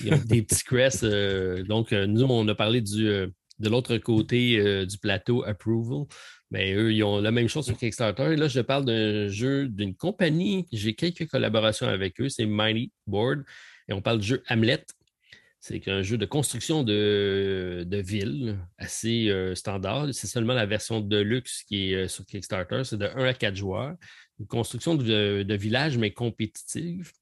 [0.00, 1.04] Ils ont des petits crests.
[1.04, 6.06] Euh, donc, nous, on a parlé du, de l'autre côté du plateau Approval.
[6.50, 8.32] Mais eux, ils ont la même chose sur Kickstarter.
[8.32, 10.66] Et là, je parle d'un jeu d'une compagnie.
[10.72, 12.30] J'ai quelques collaborations avec eux.
[12.30, 13.42] C'est Mighty Board.
[13.88, 14.84] Et on parle du jeu Hamlet.
[15.60, 20.08] C'est un jeu de construction de, de ville assez standard.
[20.12, 22.82] C'est seulement la version de luxe qui est sur Kickstarter.
[22.84, 23.94] C'est de 1 à 4 joueurs
[24.40, 27.12] une construction de, village, mais compétitive.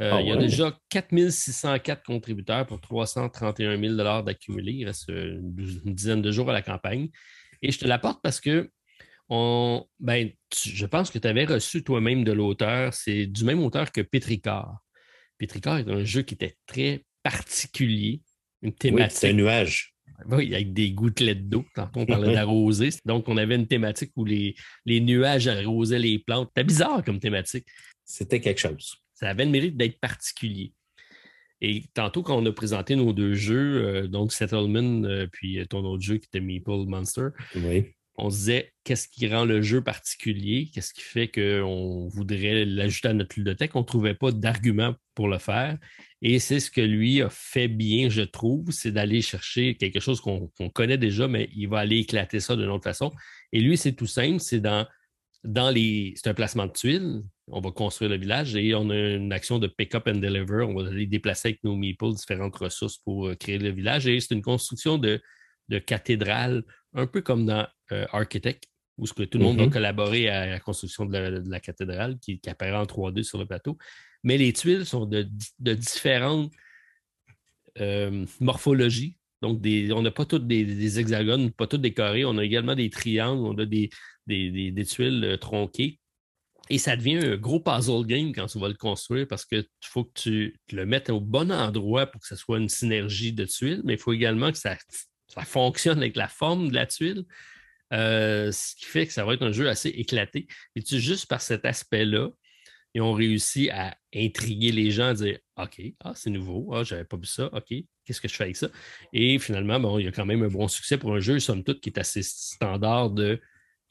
[0.00, 4.72] Euh, ah il y a déjà 4604 contributeurs pour 331 000 d'accumulés.
[4.72, 7.10] Il reste une, dizaine de jours à la campagne.
[7.62, 8.70] Et je te l'apporte parce que
[9.28, 12.92] on, ben, je pense que tu avais reçu toi-même de l'auteur.
[12.92, 14.80] C'est du même auteur que Pétricard.
[15.38, 18.22] Pétricard est un jeu qui était très particulier,
[18.62, 19.16] une thématique.
[19.16, 19.93] c'est un nuage.
[20.30, 21.64] Oui, avec des gouttelettes d'eau.
[21.74, 22.90] Tantôt, on parlait d'arroser.
[23.04, 24.54] Donc, on avait une thématique où les,
[24.86, 26.50] les nuages arrosaient les plantes.
[26.54, 27.66] C'était bizarre comme thématique.
[28.04, 28.96] C'était quelque chose.
[29.14, 30.72] Ça avait le mérite d'être particulier.
[31.60, 35.84] Et tantôt, quand on a présenté nos deux jeux, euh, donc Settlement, euh, puis ton
[35.84, 37.28] autre jeu qui était Meeple Monster,
[38.16, 43.08] on se disait qu'est-ce qui rend le jeu particulier, qu'est-ce qui fait qu'on voudrait l'ajouter
[43.08, 43.74] à notre ludothèque?
[43.74, 45.78] On ne trouvait pas d'argument pour le faire.
[46.22, 50.20] Et c'est ce que lui a fait bien, je trouve, c'est d'aller chercher quelque chose
[50.20, 53.12] qu'on connaît déjà, mais il va aller éclater ça d'une autre façon.
[53.52, 54.86] Et lui, c'est tout simple, c'est dans,
[55.42, 56.14] dans les.
[56.16, 57.22] C'est un placement de tuiles.
[57.48, 60.64] On va construire le village et on a une action de pick-up and deliver.
[60.66, 64.06] On va aller déplacer avec nos meeples différentes ressources pour euh, créer le village.
[64.06, 65.20] Et c'est une construction de,
[65.68, 68.64] de cathédrale, un peu comme dans euh, Architect,
[68.96, 69.70] où tout le monde va mm-hmm.
[69.70, 73.76] collaborer à la construction de la, cathédrale qui, apparaît en 3D sur le plateau.
[74.22, 75.26] Mais les tuiles sont de,
[75.58, 76.52] différentes
[77.80, 79.18] euh, morphologies.
[79.42, 82.24] Donc, on n'a pas toutes des, hexagones, pas toutes des carrés.
[82.24, 83.90] On a également des triangles, on a des,
[84.26, 85.98] des tuiles euh, tronquées.
[86.70, 90.04] Et ça devient un gros puzzle game quand tu vas le construire parce qu'il faut
[90.04, 93.82] que tu le mettes au bon endroit pour que ce soit une synergie de tuiles,
[93.84, 94.76] mais il faut également que ça,
[95.28, 97.24] ça fonctionne avec la forme de la tuile.
[97.92, 100.46] Euh, ce qui fait que ça va être un jeu assez éclaté.
[100.74, 102.30] Et tu, juste par cet aspect-là,
[102.94, 107.04] ils ont réussi à intriguer les gens, à dire OK, ah, c'est nouveau, ah, j'avais
[107.04, 108.68] pas vu ça, OK, qu'est-ce que je fais avec ça?
[109.12, 111.64] Et finalement, bon, il y a quand même un bon succès pour un jeu, somme
[111.64, 113.40] toute, qui est assez standard de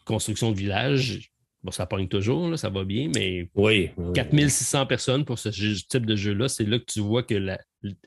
[0.05, 1.29] construction de village.
[1.63, 6.15] Bon, ça pogne toujours, ça va bien, mais oui, 4600 personnes pour ce type de
[6.15, 7.57] jeu-là, c'est là que tu vois que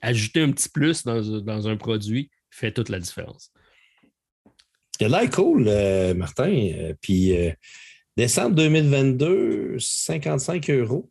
[0.02, 3.52] ajouter un petit plus dans un produit fait toute la différence.
[5.00, 6.70] Il a l'air cool, euh, Martin.
[6.74, 7.52] Euh, puis euh,
[8.16, 11.10] décembre 2022, 55 euros.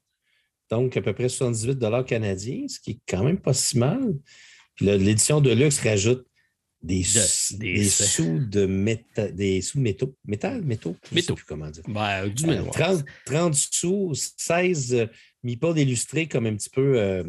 [0.72, 4.16] Donc à peu près 78 canadiens, ce qui est quand même pas si mal.
[4.76, 6.26] Puis l'édition de luxe rajoute
[6.82, 10.16] des, sous de métal, des sous métaux.
[10.26, 10.96] Métal, métaux?
[11.12, 11.38] Métaux.
[11.48, 11.84] comment dire.
[11.88, 15.08] Ben, du 30, 30, sous, 16
[15.56, 17.00] pas illustrés comme un petit peu.
[17.00, 17.24] Euh,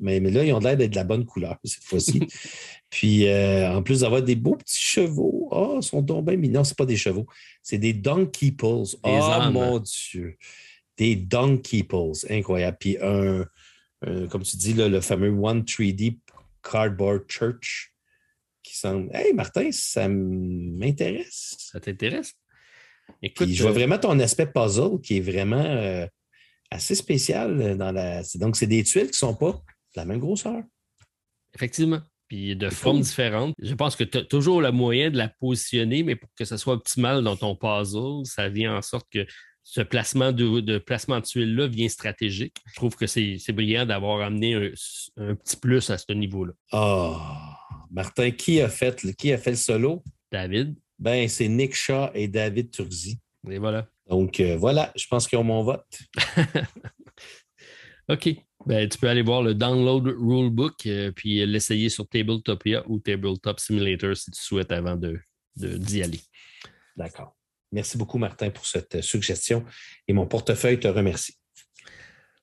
[0.00, 2.20] mais, là, ils ont l'air d'être de la bonne couleur cette fois-ci.
[2.90, 5.48] Puis, euh, en plus d'avoir des beaux petits chevaux.
[5.50, 7.26] oh, ils sont donc bien non, Ce pas des chevaux.
[7.62, 8.96] C'est des Donkey Pulls.
[9.02, 10.36] Oh, mon Dieu.
[10.98, 12.26] Des Donkey Pulls.
[12.28, 12.76] Incroyable.
[12.78, 13.46] Puis, un,
[14.28, 16.18] comme tu dis, le fameux One 3D
[16.62, 17.92] Cardboard Church
[18.62, 19.10] qui semble.
[19.14, 21.54] Hey, Martin, ça m'intéresse.
[21.58, 22.34] Ça t'intéresse?
[23.22, 26.06] Écoute, je vois euh, vraiment ton aspect puzzle qui est vraiment
[26.70, 28.22] assez spécial euh, dans la.
[28.36, 30.62] Donc, c'est des tuiles qui ne sont pas de la même grosseur.
[31.54, 32.00] Effectivement.
[32.28, 33.54] Puis de formes différentes.
[33.60, 36.58] Je pense que tu as toujours le moyen de la positionner, mais pour que ça
[36.58, 39.24] soit optimal dans ton puzzle, ça vient en sorte que
[39.62, 42.56] ce placement de, placement de tuiles-là vient stratégique.
[42.66, 46.52] Je trouve que c'est brillant d'avoir amené un, petit plus à ce niveau-là.
[46.72, 47.58] Ah,
[47.90, 50.02] Martin, qui a, fait, qui a fait le solo?
[50.30, 50.76] David.
[50.98, 53.18] Ben, c'est Nick Shaw et David Turzi.
[53.50, 53.88] Et voilà.
[54.08, 55.86] Donc euh, voilà, je pense qu'ils ont mon vote.
[58.08, 58.36] OK.
[58.66, 63.60] Ben, tu peux aller voir le Download Rulebook euh, puis l'essayer sur Tabletopia ou Tabletop
[63.60, 65.14] Simulator si tu souhaites avant d'y
[65.56, 66.20] de, d'y aller.
[66.96, 67.36] D'accord.
[67.72, 69.64] Merci beaucoup, Martin, pour cette suggestion.
[70.08, 71.34] Et mon portefeuille te remercie.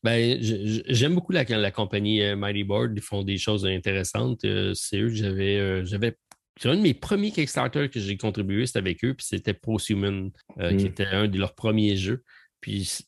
[0.03, 2.93] Ben, j'aime beaucoup la, la, compagnie euh, Mighty Board.
[2.95, 4.41] Ils font des choses intéressantes.
[4.73, 6.17] C'est eux que j'avais
[6.59, 10.32] c'est un de mes premiers Kickstarter que j'ai contribué, c'était avec eux, puis c'était Prosuman,
[10.59, 10.88] euh, qui mm.
[10.88, 12.23] était un de leurs premiers jeux.
[12.61, 12.99] Puis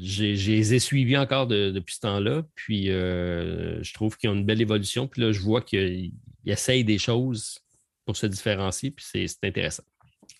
[0.00, 4.46] je les ai suivis encore depuis ce temps-là, puis euh, je trouve qu'ils ont une
[4.46, 5.08] belle évolution.
[5.08, 6.12] Puis là, je vois qu'ils
[6.46, 7.58] essayent des choses
[8.06, 9.84] pour se différencier, puis c'est intéressant.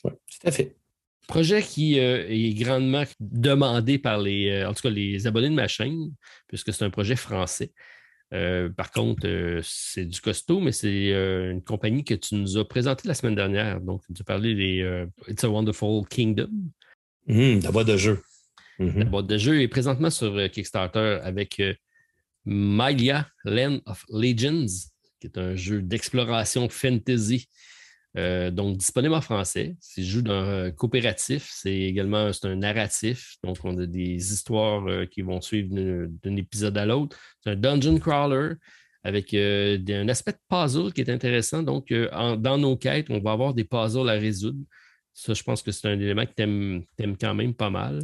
[0.05, 0.77] Oui, tout à fait.
[1.29, 5.69] Projet qui euh, est grandement demandé par les, en tout cas, les abonnés de ma
[5.69, 6.13] chaîne,
[6.49, 7.73] puisque c'est un projet français.
[8.33, 12.57] Euh, par contre, euh, c'est du costaud, mais c'est euh, une compagnie que tu nous
[12.57, 13.81] as présentée la semaine dernière.
[13.81, 16.51] Donc, tu as parlé des It's a Wonderful Kingdom.
[17.27, 18.23] Mmh, la boîte de jeu.
[18.79, 18.99] Mmh.
[18.99, 21.63] La boîte de jeu est présentement sur Kickstarter avec
[22.47, 27.49] Mylia, Land of Legends, qui est un jeu d'exploration fantasy
[28.19, 29.77] euh, donc, disponible en français.
[29.81, 31.51] C'est jeu d'un coopératif.
[31.53, 33.37] C'est également c'est un narratif.
[33.43, 37.17] Donc, on a des histoires euh, qui vont suivre d'un épisode à l'autre.
[37.43, 38.55] C'est un dungeon crawler
[39.03, 41.63] avec euh, un aspect de puzzle qui est intéressant.
[41.63, 44.61] Donc, dans nos quêtes, on va avoir des puzzles à résoudre.
[45.15, 48.01] Ça, je pense que c'est un élément que tu aimes, quand même pas mal.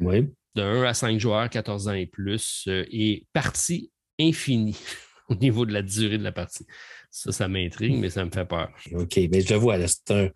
[0.00, 0.28] Oui.
[0.54, 4.76] De 1 à 5 joueurs, 14 ans et plus, et partie infinie
[5.28, 6.66] au niveau de la durée de la partie.
[7.10, 8.70] Ça, ça m'intrigue, mais ça me fait peur.
[8.92, 10.30] OK, mais je vois, c'est un,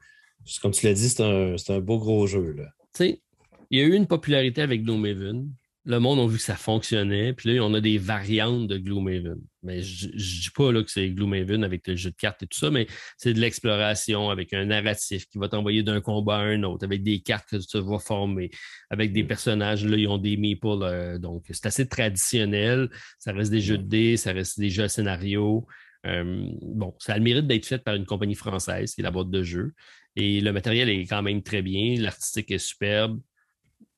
[0.61, 2.55] comme tu l'as dit, c'est un, un, beau gros jeu.
[2.57, 3.23] Tu sais,
[3.71, 5.49] il y a eu une popularité avec Gloomhaven.
[5.85, 7.33] Le monde a vu que ça fonctionnait.
[7.33, 9.41] Puis là, on a des variantes de Gloomhaven.
[9.65, 12.47] Mais je ne dis pas là, que c'est Gloomhaven avec le jeu de cartes et
[12.47, 12.87] tout ça, mais
[13.17, 17.03] c'est de l'exploration avec un narratif qui va t'envoyer d'un combat à un autre, avec
[17.03, 18.51] des cartes que tu vas former,
[18.91, 19.85] avec des personnages.
[19.85, 20.83] Là, ils ont des meeples.
[20.83, 22.89] Euh, donc, c'est assez traditionnel.
[23.19, 25.67] Ça reste des jeux de dés, ça reste des jeux à scénario.
[26.07, 29.11] Euh, bon, ça a le mérite d'être fait par une compagnie française, qui est la
[29.11, 29.73] boîte de jeu.
[30.15, 32.01] Et le matériel est quand même très bien.
[32.01, 33.21] L'artistique est superbe.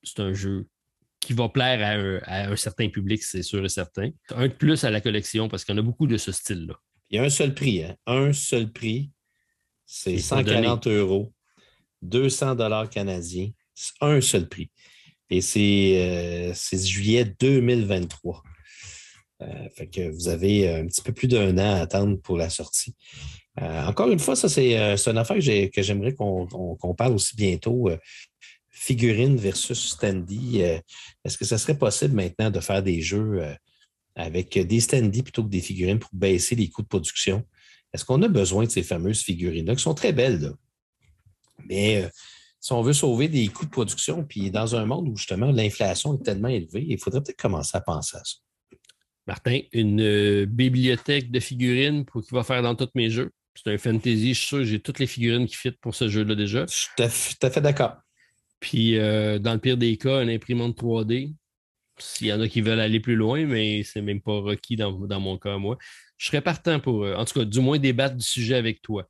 [0.03, 0.67] C'est un jeu
[1.25, 4.11] qui va plaire à un, certain public, c'est sûr et certain.
[4.35, 6.75] Un de plus à la collection parce qu'il y en a beaucoup de ce style-là.
[7.11, 7.97] Il y a un seul prix, hein?
[8.07, 9.11] un seul prix.
[9.87, 11.33] C'est 140 euros,
[12.03, 13.51] 200 dollars canadiens,
[14.01, 14.71] un seul prix.
[15.31, 18.43] Et c'est euh, juillet 2023.
[19.43, 22.51] Euh, fait que vous avez un petit peu plus d'un an à attendre pour la
[22.51, 22.95] sortie.
[23.61, 27.91] Euh, encore une fois, ça, c'est une affaire que j'aimerais qu'on parle aussi bientôt.
[28.85, 30.61] Figurine versus standy.
[31.25, 33.43] Est-ce que ça serait possible maintenant de faire des jeux
[34.15, 37.45] avec des standy plutôt que des figurines pour baisser les coûts de production?
[37.93, 40.53] Est-ce qu'on a besoin de ces fameuses figurines-là qui sont très belles?
[41.67, 42.09] Mais
[42.61, 46.15] si on veut sauver des coûts de production, puis dans un monde où justement l'inflation
[46.15, 48.37] est tellement élevée, il faudrait peut-être commencer à penser à ça.
[49.27, 53.31] Martin, une euh, bibliothèque de figurines pour qu'il va faire dans tous mes jeux?
[53.55, 56.09] C'est un fantasy, je suis sûr que j'ai toutes les figurines qui fit pour ce
[56.09, 56.67] jeu-là déjà.
[56.67, 56.75] Je
[57.09, 57.97] suis tout à fait d'accord.
[58.65, 61.35] Puis, euh, dans le pire des cas, une imprimante 3D.
[61.99, 65.21] S'il y en a qui veulent aller plus loin, mais c'est même pas requis dans,
[65.21, 65.77] mon cas, moi.
[66.17, 69.07] Je serais partant pour, euh, en tout cas, du moins débattre du sujet avec toi.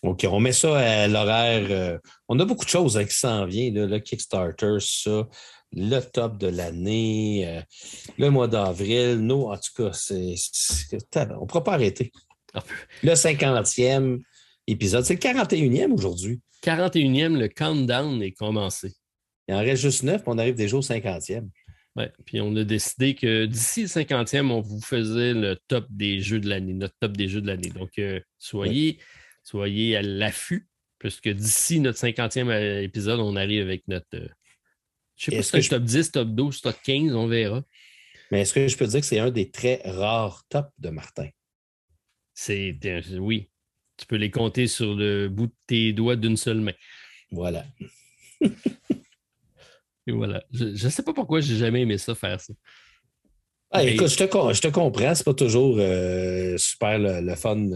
[0.00, 1.66] OK, on met ça à l'horaire.
[1.68, 3.84] Euh, on a beaucoup de choses hein, qui s'en viennent.
[3.84, 5.28] Le Kickstarter, ça,
[5.72, 7.60] le top de l'année, euh,
[8.16, 9.18] le mois d'avril.
[9.18, 10.36] Nous, en tout cas, c'est,
[11.14, 12.12] on ne pourra pas arrêter.
[12.54, 12.64] Ah.
[13.02, 14.22] Le 50e
[14.66, 15.04] épisode.
[15.04, 16.40] C'est le 41e aujourd'hui.
[16.62, 18.92] 41e, le countdown est commencé.
[19.48, 21.48] Il en reste juste neuf, puis on arrive déjà au 50e.
[21.96, 26.20] Oui, puis on a décidé que d'ici le 50e, on vous faisait le top des
[26.20, 27.68] jeux de l'année, notre top des jeux de l'année.
[27.68, 28.98] Donc, euh, soyez
[29.44, 30.68] soyez à l'affût,
[30.98, 34.06] puisque d'ici notre 50e euh, épisode, on arrive avec notre.
[34.14, 34.28] Euh,
[35.16, 37.62] je ne sais pas si c'est top 10, top 12, top 15, on verra.
[38.32, 41.28] Mais est-ce que je peux dire que c'est un des très rares tops de Martin?
[42.32, 42.76] C'est
[43.16, 43.48] oui.
[43.96, 46.72] Tu peux les compter sur le bout de tes doigts d'une seule main.
[47.30, 47.64] Voilà.
[50.06, 50.44] Et voilà.
[50.52, 52.52] Je ne sais pas pourquoi j'ai jamais aimé ça, faire ça.
[53.70, 57.70] Ah, écoute, je te, je te comprends, c'est pas toujours euh, super le, fun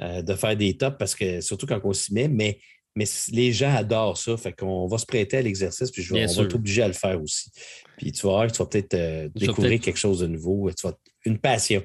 [0.00, 2.60] euh, de faire des tops parce que surtout quand on s'y met, mais,
[2.94, 4.36] mais les gens adorent ça.
[4.36, 7.20] Fait qu'on va se prêter à l'exercice, puis je, on va t'obliger à le faire
[7.20, 7.50] aussi.
[7.96, 10.70] Puis tu vas voir tu vas peut-être euh, découvrir quelque chose de nouveau.
[10.70, 11.82] Tu vas, une passion.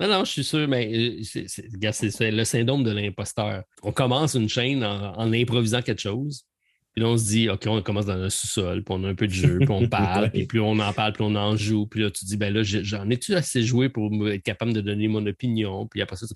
[0.00, 3.64] Non, non, je suis sûr, mais euh, c'est le syndrome de l'imposteur.
[3.82, 6.46] On commence une chaîne en, improvisant quelque chose.
[6.92, 9.14] Puis là, on se dit, OK, on commence dans un sous-sol, puis on a un
[9.14, 11.86] peu de jeu, puis on parle, puis plus on en parle, plus on en joue.
[11.86, 15.06] Puis là, tu dis, ben là, j'en ai-tu assez joué pour être capable de donner
[15.06, 15.86] mon opinion?
[15.86, 16.26] Puis après ça,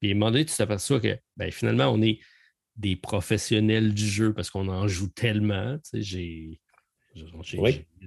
[0.00, 2.18] puis à un moment donné, tu t'aperçois que ben, finalement, on est
[2.76, 5.78] des professionnels du jeu parce qu'on en joue tellement.
[5.92, 6.60] J'ai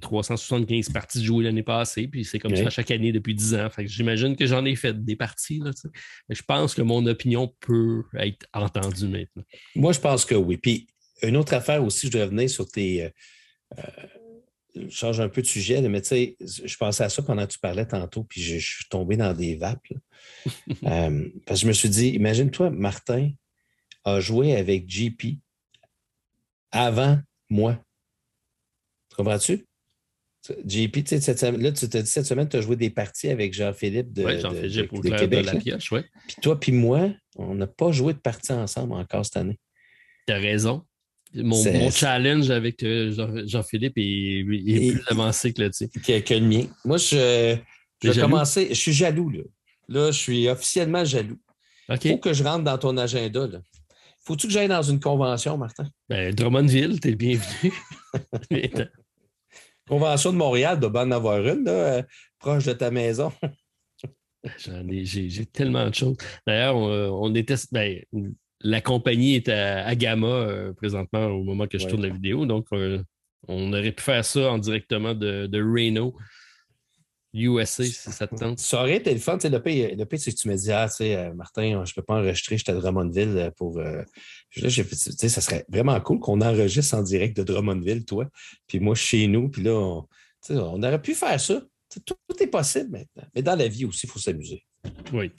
[0.02, 3.70] 375 parties jouer l'année passée, puis c'est comme ça chaque année depuis 10 ans.
[3.80, 5.60] j'imagine que j'en ai fait des parties.
[5.60, 5.72] Là,
[6.30, 9.44] je pense que mon opinion peut être entendue maintenant.
[9.76, 10.58] Moi, je pense que oui.
[10.58, 10.88] Puis
[11.24, 13.06] une autre affaire aussi, je dois revenir sur tes.
[13.06, 13.10] Euh,
[13.80, 14.08] euh,
[14.76, 17.54] je change un peu de sujet, mais tu sais, je pensais à ça pendant que
[17.54, 19.82] tu parlais tantôt, puis je, suis tombé dans des vapes.
[20.84, 23.32] Euh, parce que je me suis dit, imagine-toi, Martin
[24.04, 25.38] a joué avec JP
[26.72, 27.20] avant
[27.50, 27.82] moi.
[29.18, 29.66] Comprends-tu?
[30.66, 33.54] JP, tu sais, là, tu t'as dit cette semaine, tu as joué des parties avec
[33.54, 35.42] Jean-Philippe de, ouais, Jean-Philippe de, de, Québec.
[35.42, 36.06] De la pioche, ouais.
[36.28, 39.60] Puis toi, puis moi, on n'a pas joué de parties ensemble encore cette année.
[40.28, 40.84] Tu as raison.
[41.34, 45.88] Mon, challenge avec euh, Jean-Philippe est, plus avancé que le tien.
[45.88, 46.66] Que, le mien.
[46.86, 47.58] Moi, je,
[48.02, 49.30] je, commencer, je suis jaloux.
[49.30, 49.44] Là.
[49.90, 51.40] là, je suis officiellement jaloux.
[51.90, 53.48] Il faut que je rentre dans ton agenda.
[54.24, 55.90] Faut-tu que j'aille dans une convention, Martin?
[56.10, 57.74] Ben, Drummondville, t'es bienvenu.
[59.88, 62.04] convention de Montréal, doit en avoir une, là, euh,
[62.40, 63.32] proche de ta maison.
[64.60, 66.18] J'en ai, j'ai, tellement de choses.
[66.46, 67.56] D'ailleurs, on, était.
[67.72, 68.00] Ben,
[68.62, 72.46] la compagnie est à, Gamma euh, présentement au moment que je tourne la vidéo.
[72.46, 73.02] Donc, euh,
[73.48, 76.16] on aurait pu faire ça en directement de, Reno,
[77.44, 78.60] USA, si ça te tente.
[78.60, 79.38] Ça aurait été le fun.
[79.44, 81.96] Le pire, le c'est que tu me dis, ah, tu sais, euh, Martin, je ne
[81.96, 83.80] peux pas enregistrer, j'étais à Drummondville pour.
[83.80, 84.06] là,
[84.56, 88.26] ça serait vraiment cool qu'on enregistre en direct de Drummondville, toi,
[88.68, 90.08] puis moi chez nous, puis là, on,
[90.50, 91.62] on aurait pu faire ça.
[91.90, 93.24] Tout, tout, est possible maintenant.
[93.34, 94.64] Mais dans la vie aussi, il faut s'amuser.
[95.14, 95.32] Oui.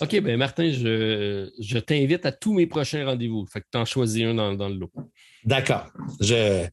[0.00, 3.46] OK, ben Martin, je, t'invite à tous mes prochains rendez-vous.
[3.46, 4.90] Fait que tu en choisis un dans, le lot.
[5.44, 5.92] D'accord.
[6.20, 6.66] Je,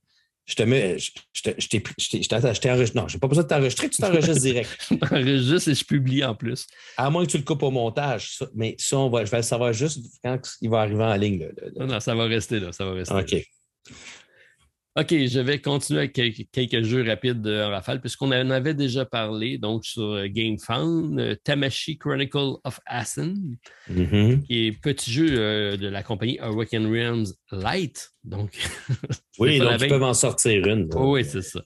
[0.49, 0.97] je te mets.
[0.97, 2.99] Je, t'ai enregistré.
[2.99, 4.69] Non, je n'ai pas besoin de t'enregistrer, tu t'enregistres direct.
[4.89, 6.65] je t'enregistre et je publie en plus.
[6.97, 8.39] À moins que tu le coupes au montage.
[8.55, 11.49] mais ça, on va, je vais le savoir juste quand il va arriver en ligne.
[11.77, 12.71] Non, non, ça va rester là.
[12.71, 13.13] Ça va rester.
[13.13, 13.45] OK.
[14.95, 16.13] OK, je vais continuer avec
[16.51, 21.35] quelques jeux rapides de rafale, puisqu'on en avait déjà parlé, donc sur euh, GameFound, euh,
[21.43, 24.43] Tamashi Chronicle of Assen, Mhm.
[24.43, 28.09] qui est petit jeu euh, de la compagnie Awaken Realms Light.
[28.23, 28.51] Donc,
[29.39, 30.89] Oui, donc ils peuvent en sortir une.
[30.95, 31.61] oui, c'est ça.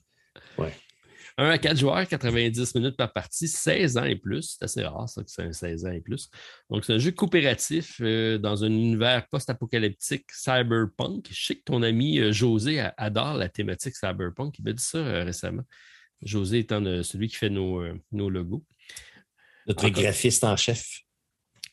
[1.38, 1.44] Ouais.
[1.46, 4.56] 1 à 4 joueurs, 90 minutes par partie, 16 ans et plus.
[4.58, 6.28] C'est assez rare, ça, que c'est un 16 ans et plus.
[6.70, 11.26] Donc, c'est un jeu coopératif euh, dans un univers post-apocalyptique cyberpunk.
[11.30, 14.58] Je sais que ton ami euh, José adore la thématique cyberpunk.
[14.58, 15.62] Il m'a dit ça euh, récemment.
[16.22, 17.82] José étant celui qui fait nos,
[18.12, 18.64] nos logos.
[19.66, 20.02] Notre Encore.
[20.02, 21.00] graphiste en chef.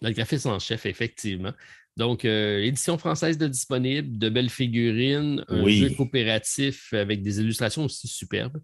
[0.01, 1.53] Le graphiste en chef, effectivement.
[1.97, 5.77] Donc, euh, édition française de disponible, de belles figurines, un Oui.
[5.77, 8.61] jeu coopératif avec des illustrations aussi superbes.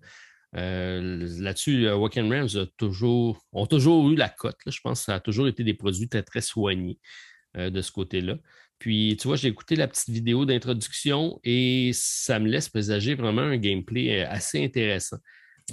[0.57, 4.57] Euh, Là-dessus, euh, Wacken Rams a toujours, ont toujours eu la cote.
[4.65, 4.71] là.
[4.71, 6.99] Je pense que ça a toujours été des produits très, très soignés
[7.57, 8.37] euh, de ce côté-là.
[8.79, 13.41] Puis, tu vois, j'ai écouté la petite vidéo d'introduction et ça me laisse présager vraiment
[13.41, 15.17] un gameplay euh, assez intéressant.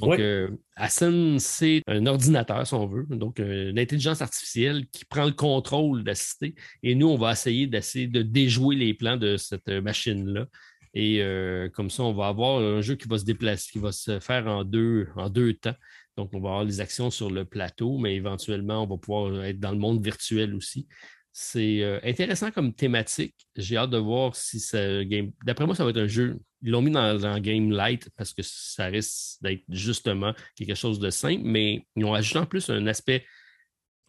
[0.01, 0.21] Donc, Ouais.
[0.21, 5.25] euh, Asen, c'est un ordinateur, si on veut, donc euh, une intelligence artificielle qui prend
[5.25, 6.57] le contrôle de la cité.
[6.83, 10.47] Et nous, on va essayer d'essayer de déjouer les plans de cette euh, machine-là.
[10.95, 13.93] Et euh, comme ça, on va avoir un jeu qui va se déplacer, qui va
[13.93, 15.75] se faire en deux, en deux temps.
[16.17, 19.59] Donc, on va avoir les actions sur le plateau, mais éventuellement, on va pouvoir être
[19.59, 20.87] dans le monde virtuel aussi.
[21.33, 23.35] C'est euh, intéressant comme thématique.
[23.57, 25.33] J'ai hâte de voir si ça game.
[25.45, 26.39] D'après moi, ça va être un jeu.
[26.63, 31.11] Ils l'ont mis dans, Game Light parce que ça risque d'être justement quelque chose de
[31.11, 33.27] simple, mais ils ont ajouté en plus un aspect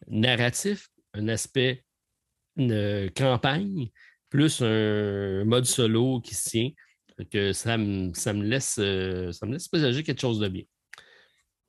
[0.07, 1.83] narratif, un aspect
[2.59, 3.89] euh, campagne,
[4.35, 6.69] plus un mode solo qui se tient.
[7.31, 10.63] Que ça me, ça me laisse euh, ça me laisse présager quelque chose de bien.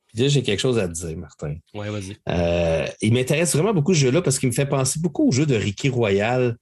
[0.08, 1.54] Puis là, j'ai quelque chose à te dire, Martin.
[1.72, 2.16] Ouais, vas-y.
[2.28, 5.46] Euh, il m'intéresse vraiment beaucoup ce jeu-là parce qu'il me fait penser beaucoup au jeu
[5.46, 6.56] de Ricky Royal,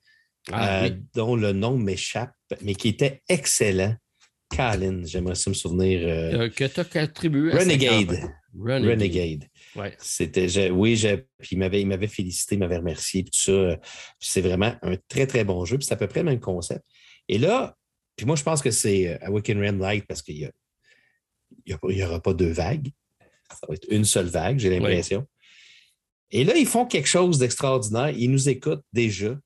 [0.53, 1.03] Ah, euh, oui.
[1.15, 3.95] dont le nom m'échappe, mais qui était excellent.
[4.55, 6.01] Colin, j'aimerais ça me souvenir.
[6.55, 7.53] que tu as contribué.
[7.53, 8.31] Renegade.
[8.55, 9.45] Renegade.
[9.77, 9.95] Ouais.
[9.99, 10.97] C'était, oui,
[11.39, 13.79] puis il m'avait, il m'avait félicité, il m'avait remercié, puis tout ça.
[14.21, 16.85] C'est vraiment un très, très bon jeu, puis c'est à peu près le même concept.
[17.29, 17.77] Et là,
[18.17, 20.51] puis moi, je pense que c'est euh, Awaken Realm Light parce qu'il
[21.67, 22.91] n'y aura pas deux vagues.
[23.51, 25.27] Ça va être une seule vague, j'ai l'impression.
[26.31, 28.11] Et là, ils font quelque chose d'extraordinaire.
[28.11, 29.39] Ils nous écoutent déjà.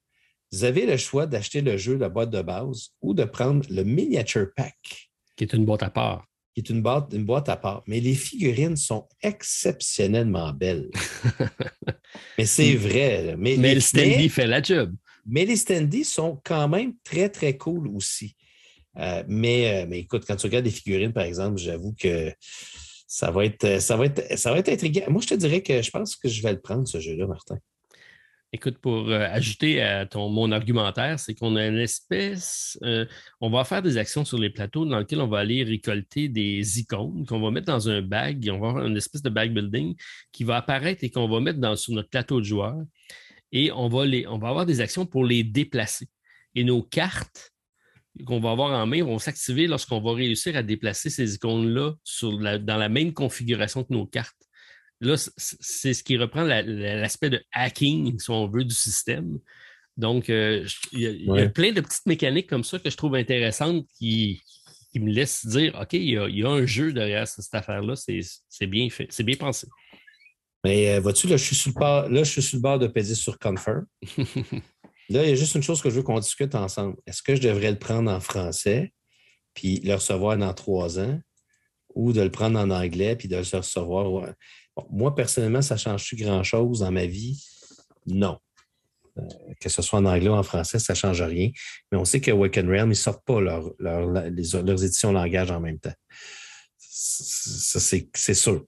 [0.52, 3.84] Vous avez le choix d'acheter le jeu, la boîte de base, ou de prendre le
[3.84, 6.27] miniature pack Qui est une boîte à part.
[6.62, 7.82] Qui est une boîte, une boîte à part.
[7.86, 10.90] Mais les figurines sont exceptionnellement belles.
[12.38, 13.22] mais c'est vrai.
[13.22, 13.36] là.
[13.36, 14.92] Mais, Mais les, le standy mais- fait la job.
[15.26, 18.34] mais les standees sont quand même très, très cool aussi.
[18.98, 22.32] Euh, mais, euh, mais écoute, quand tu regardes les figurines, par exemple, j'avoue que
[23.06, 25.04] ça va être, ça va être, ça va être intriguant.
[25.08, 27.58] Moi, je te dirais que je pense que je vais le prendre, ce jeu-là, Martin.
[28.50, 33.04] Écoute, pour euh, ajouter à mon argumentaire, c'est qu'on a une espèce, euh,
[33.42, 36.80] on va faire des actions sur les plateaux dans lesquels on va aller récolter des
[36.80, 38.48] icônes qu'on va mettre dans un bag.
[38.50, 39.94] On va avoir une espèce de bag building
[40.32, 42.80] qui va apparaître et qu'on va mettre sur notre plateau de joueurs.
[43.52, 44.04] Et on va,
[44.48, 46.08] avoir des actions pour les déplacer.
[46.54, 47.52] Et nos cartes
[48.26, 51.96] qu'on va avoir en main vont s'activer lorsqu'on va réussir à déplacer ces icônes-là
[52.60, 54.47] dans la même configuration que nos cartes.
[55.00, 59.38] Là, c'est ce qui reprend la- la- l'aspect de hacking, si on veut, du système.
[59.96, 63.14] Donc, euh, il y, a- y plein de petites mécaniques comme ça que je trouve
[63.14, 64.40] intéressantes qui,
[64.92, 67.54] qui me laissent dire OK, il y a, il y a un jeu derrière cette
[67.54, 69.66] affaire-là, c'est c'est bien fait, c'est bien pensé.
[70.64, 72.78] Mais euh, vois-tu, là, je suis sur le bord, là, je suis sur le bord
[72.78, 73.86] de peser sur Confirm.
[75.10, 76.96] Là, il y a juste une chose que je veux qu'on discute ensemble.
[77.06, 78.92] Est-ce que je devrais le prendre en français,
[79.54, 81.18] puis le recevoir dans trois ans,
[81.94, 84.34] ou de le prendre en anglais, puis de le recevoir?
[84.78, 87.44] Bon, moi, personnellement, ça change-tu grand-chose dans ma vie?
[88.06, 88.38] Non.
[89.18, 89.22] Euh,
[89.60, 91.50] que ce soit en anglais ou en français, ça ne change rien.
[91.90, 95.10] Mais on sait que Waken Realm, ils ne sortent pas leur- leur- les- leurs éditions
[95.10, 95.94] langage en même temps.
[96.78, 98.64] Ça, c'est sûr.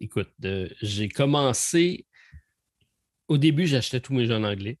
[0.00, 2.04] Écoute, euh, j'ai commencé.
[3.28, 4.78] Au début, j'achetais tous mes jeux en anglais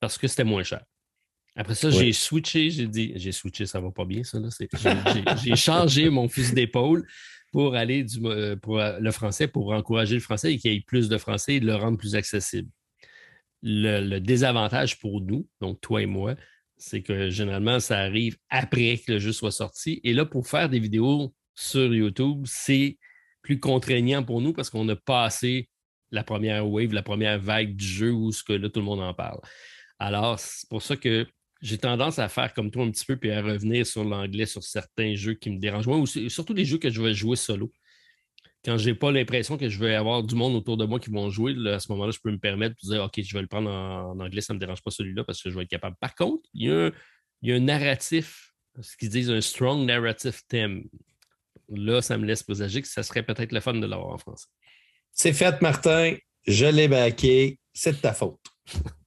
[0.00, 0.84] parce que c'était moins cher.
[1.56, 1.94] Après ça, Ouais.
[1.94, 4.38] j'ai switché, j'ai dit, j'ai switché, ça va pas bien, ça.
[4.38, 4.48] là.
[5.44, 7.06] J'ai changé mon fusil d'épaule
[7.56, 10.76] pour aller du, euh, pour euh, le français, pour encourager le français et qu'il y
[10.76, 12.68] ait plus de français et de le rendre plus accessible.
[13.62, 16.34] Le, désavantage pour nous, donc toi et moi,
[16.76, 20.02] c'est que généralement, ça arrive après que le jeu soit sorti.
[20.04, 22.98] Et là, pour faire des vidéos sur YouTube, c'est
[23.40, 25.70] plus contraignant pour nous parce qu'on a passé
[26.10, 29.00] la première wave, la première vague du jeu où ce que là, tout le monde
[29.00, 29.40] en parle.
[29.98, 31.26] Alors, c'est pour ça que
[31.62, 34.62] j'ai tendance à faire comme toi un petit peu puis à revenir sur l'anglais sur
[34.62, 37.36] certains jeux qui me dérangent moins, ou c'est- surtout les jeux que je vais jouer
[37.36, 37.72] solo.
[38.64, 41.30] Quand j'ai pas l'impression que je vais avoir du monde autour de moi qui vont
[41.30, 43.46] jouer, là, à ce moment-là, je peux me permettre de dire OK, je vais le
[43.46, 45.70] prendre en, en anglais, ça ne me dérange pas celui-là parce que je vais être
[45.70, 45.96] capable.
[46.00, 46.92] Par contre, il y a un,
[47.42, 50.84] il y a un narratif ce qu'ils disent un strong narrative theme.
[51.68, 54.46] Là, ça me laisse présager que ça serait peut-être le fun de l'avoir en français.
[55.12, 56.14] C'est fait, Martin.
[56.46, 57.58] Je l'ai baqué.
[57.72, 58.40] C'est de ta faute.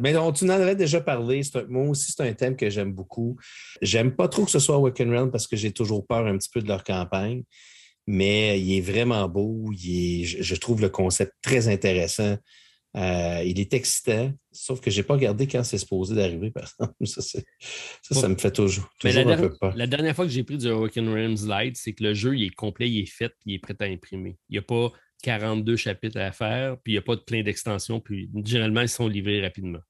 [0.00, 1.42] Mais non, tu en avais déjà parlé.
[1.68, 3.36] moi aussi, c'est un thème que j'aime beaucoup.
[3.82, 6.50] J'aime pas trop que ce soit Awaken Realm parce que j'ai toujours peur un petit
[6.52, 7.42] peu de leur campagne.
[8.06, 9.70] Mais il est vraiment beau.
[9.74, 12.36] je trouve le concept très intéressant.
[12.96, 16.64] Euh, il est excitant, sauf que je n'ai pas regardé quand c'est supposé d'arriver, par
[16.80, 17.06] exemple.
[17.06, 17.20] Ça,
[18.14, 19.76] ça, me fait toujours, toujours un peu peur.
[19.76, 22.46] La dernière fois que j'ai pris du Awaken Realms Light, c'est que le jeu il
[22.46, 24.38] est complet, il est fait, il est prêt à imprimer.
[24.48, 24.90] Il n'y a pas
[25.22, 28.88] 42 chapitres à faire, puis il n'y a pas de plein d'extensions, puis généralement, ils
[28.88, 29.80] sont livrés rapidement.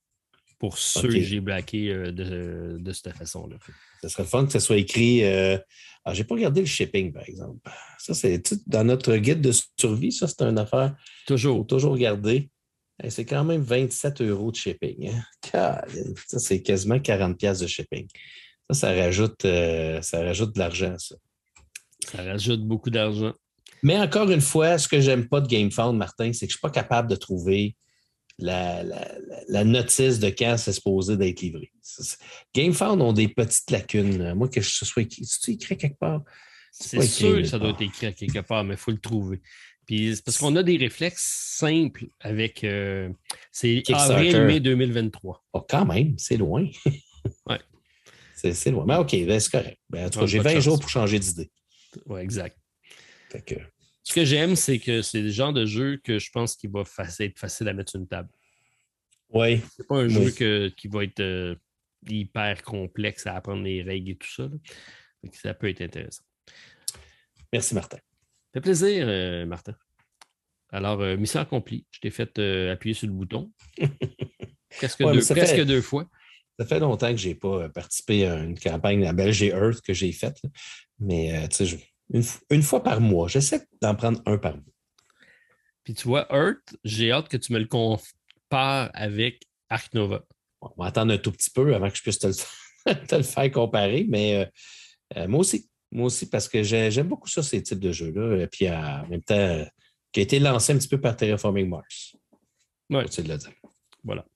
[0.58, 3.56] Pour ceux que j'ai blaqués euh, de, cette façon-là.
[4.02, 5.22] Ce serait fun que ça soit écrit.
[5.22, 5.52] Euh...
[5.52, 5.62] Alors,
[6.04, 7.58] ah, j'ai pas regardé le shipping, par exemple.
[7.98, 10.96] Ça, c'est dans notre guide de survie, ça, c'est une affaire.
[11.26, 11.64] Toujours.
[11.64, 12.50] toujours regarder.
[13.08, 15.10] c'est quand même 27 euros de shipping.
[15.10, 15.22] Hein.
[15.44, 18.08] Ça, c'est quasiment 40 pièces de shipping.
[18.70, 21.14] Ça, ça rajoute, euh, ça rajoute de l'argent, ça.
[22.10, 23.34] Ça rajoute beaucoup d'argent.
[23.82, 26.58] Mais encore une fois, ce que j'aime pas de GameFound, Martin, c'est que je ne
[26.58, 27.76] suis pas capable de trouver
[28.38, 28.84] la,
[29.64, 31.72] notice de quand c'est supposé d'être livré.
[32.54, 34.34] GameFound ont des petites lacunes.
[34.34, 36.22] Moi, que ce soit écrit, c'est écrit quelque part?
[36.70, 39.40] C'est sûr que ça doit être écrit quelque part, mais il faut le trouver.
[39.86, 42.62] Puis parce qu'on a des réflexes simples avec.
[42.62, 43.08] Euh,
[43.50, 45.44] c'est avril-mai 2023.
[45.54, 46.68] Oh, quand même, c'est loin.
[47.46, 47.58] ouais.
[48.34, 48.84] C'est loin.
[48.86, 49.80] Mais OK, ben, c'est correct.
[49.88, 51.50] Ben, en tout cas, j'ai 20 jours pour changer d'idée.
[52.06, 52.56] Oui, exact.
[54.02, 56.82] Ce que j'aime, c'est que c'est le genre de jeu que je pense qu'il va
[57.20, 58.30] être facile à mettre sur une table.
[59.30, 59.60] Oui.
[59.76, 60.30] C'est pas un jeu
[60.70, 61.54] qui va être euh,
[62.08, 64.48] hyper complexe à apprendre les règles et tout ça.
[65.32, 66.22] Ça peut être intéressant.
[67.52, 67.98] Merci, Martin.
[67.98, 68.02] Ça
[68.54, 69.74] fait plaisir, euh, Martin.
[70.70, 71.86] Alors, euh, mission accomplie.
[71.90, 72.38] Je t'ai fait
[72.70, 73.52] appuyer sur le bouton.
[74.70, 76.08] presque, deux, fois.
[76.58, 79.92] Ça fait longtemps que je n'ai pas participé à une campagne à Belgique Earth que
[79.92, 80.40] j'ai faite.
[80.98, 81.76] Mais tu sais, je
[82.10, 83.28] une, fois par mois.
[83.28, 84.64] J'essaie d'en prendre un par mois.
[85.84, 90.24] Puis tu vois, Earth, j'ai hâte que tu me le compares avec Ark Nova.
[90.60, 94.06] on va attendre un tout petit peu avant que je puisse te le, faire comparer,
[94.08, 94.46] mais euh,
[95.16, 95.68] euh, moi aussi.
[95.90, 98.46] Moi aussi, parce que j'aime beaucoup ça, ces types de jeux-là.
[98.48, 99.64] Puis en même temps,
[100.12, 102.14] qui a été lancé un petit peu par Terraforming Mars.
[102.90, 103.08] Oui.
[103.08, 103.52] Tu le dire.
[104.04, 104.26] Voilà.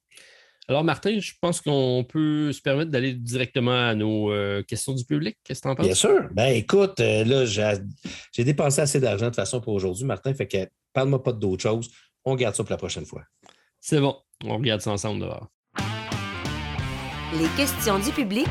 [0.73, 5.05] Alors, Martin, je pense qu'on peut se permettre d'aller directement à nos euh, questions du
[5.05, 5.37] public.
[5.45, 5.85] Qu'est-ce que tu en penses?
[5.85, 6.29] Bien sûr.
[6.33, 10.33] Ben, écoute, euh, là, j'ai dépensé assez d'argent de toute façon pour aujourd'hui, Martin.
[10.33, 11.91] Fait que parle-moi pas d'autre chose.
[12.25, 13.23] On garde ça pour la prochaine fois.
[13.83, 14.17] C'est bon.
[14.47, 15.47] On regarde ça ensemble dehors.
[17.39, 18.49] Les questions du public,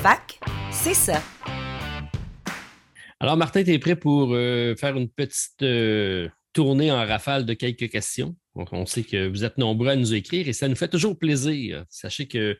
[0.00, 0.38] fac,
[0.70, 1.20] c'est ça.
[3.18, 5.64] Alors, Martin, tu es prêt pour euh, faire une petite
[6.52, 8.36] tournée en rafale de quelques questions?
[8.54, 11.84] On sait que vous êtes nombreux à nous écrire et ça nous fait toujours plaisir.
[11.88, 12.56] Sachez que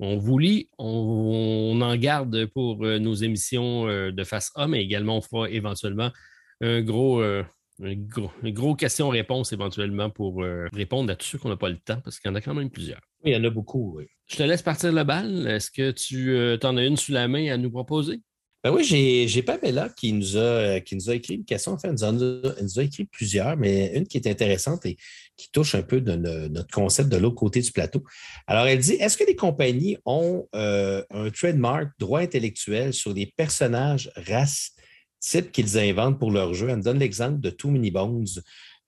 [0.00, 4.82] on vous lit, on, en garde pour euh, nos émissions euh, de face A, mais
[4.82, 6.12] également on fera éventuellement
[6.60, 7.42] un gros, euh,
[7.80, 12.28] gros, question-réponse éventuellement pour répondre à tous ceux qu'on n'a pas le temps, parce qu'il
[12.28, 13.00] y en a quand même plusieurs.
[13.24, 14.06] Oui, il y en a beaucoup, oui.
[14.26, 15.46] Je te laisse partir le bal.
[15.46, 18.20] Est-ce que tu en as une sous la main à nous proposer?
[18.64, 21.72] Ben oui, j'ai Pamela qui nous, a, qui nous a écrit une question.
[21.72, 24.96] Enfin, elle nous, a, écrit plusieurs, mais une qui est intéressante et
[25.36, 28.02] qui touche un peu notre concept de l'autre côté du plateau.
[28.48, 33.26] Alors, elle dit Est-ce que les compagnies ont euh, un trademark droit intellectuel sur les
[33.26, 34.72] personnages, races,
[35.20, 38.26] types qu'ils inventent pour leur jeu Elle me donne l'exemple de Too Many Bones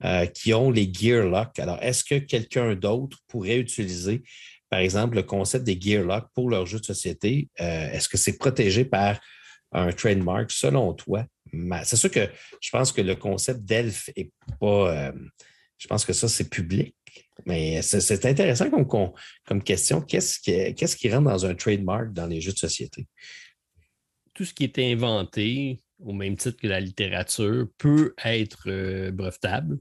[0.04, 1.60] euh, qui ont les Gear Lock.
[1.60, 4.22] Alors, est-ce que quelqu'un d'autre pourrait utiliser,
[4.68, 7.48] par exemple, le concept des Gear Lock pour leur jeu de société?
[7.60, 9.20] Euh, Est-ce que c'est protégé par
[9.72, 11.24] un trademark, selon toi?
[11.84, 12.28] C'est sûr que
[12.60, 15.08] je pense que le concept d'elfe n'est pas.
[15.08, 15.12] Euh,
[15.78, 16.94] je pense que ça, c'est public.
[17.46, 20.02] Mais c'est intéressant comme, question.
[20.02, 23.06] Qu'est-ce qui, qui rentre dans un trademark dans les jeux de société?
[24.34, 29.78] Tout ce qui est inventé, au même titre que la littérature, peut être euh, brevetable.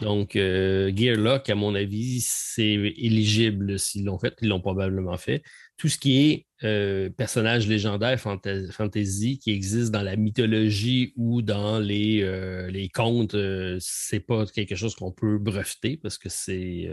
[0.00, 4.34] Donc, euh, Gearlock, à mon avis, c'est éligible s'ils l'ont fait.
[4.40, 5.42] Ils l'ont probablement fait
[5.76, 11.80] tout ce qui est euh, personnage légendaire fantasy qui existe dans la mythologie ou dans
[11.80, 16.88] les, euh, les contes, euh, c'est pas quelque chose qu'on peut breveter parce que c'est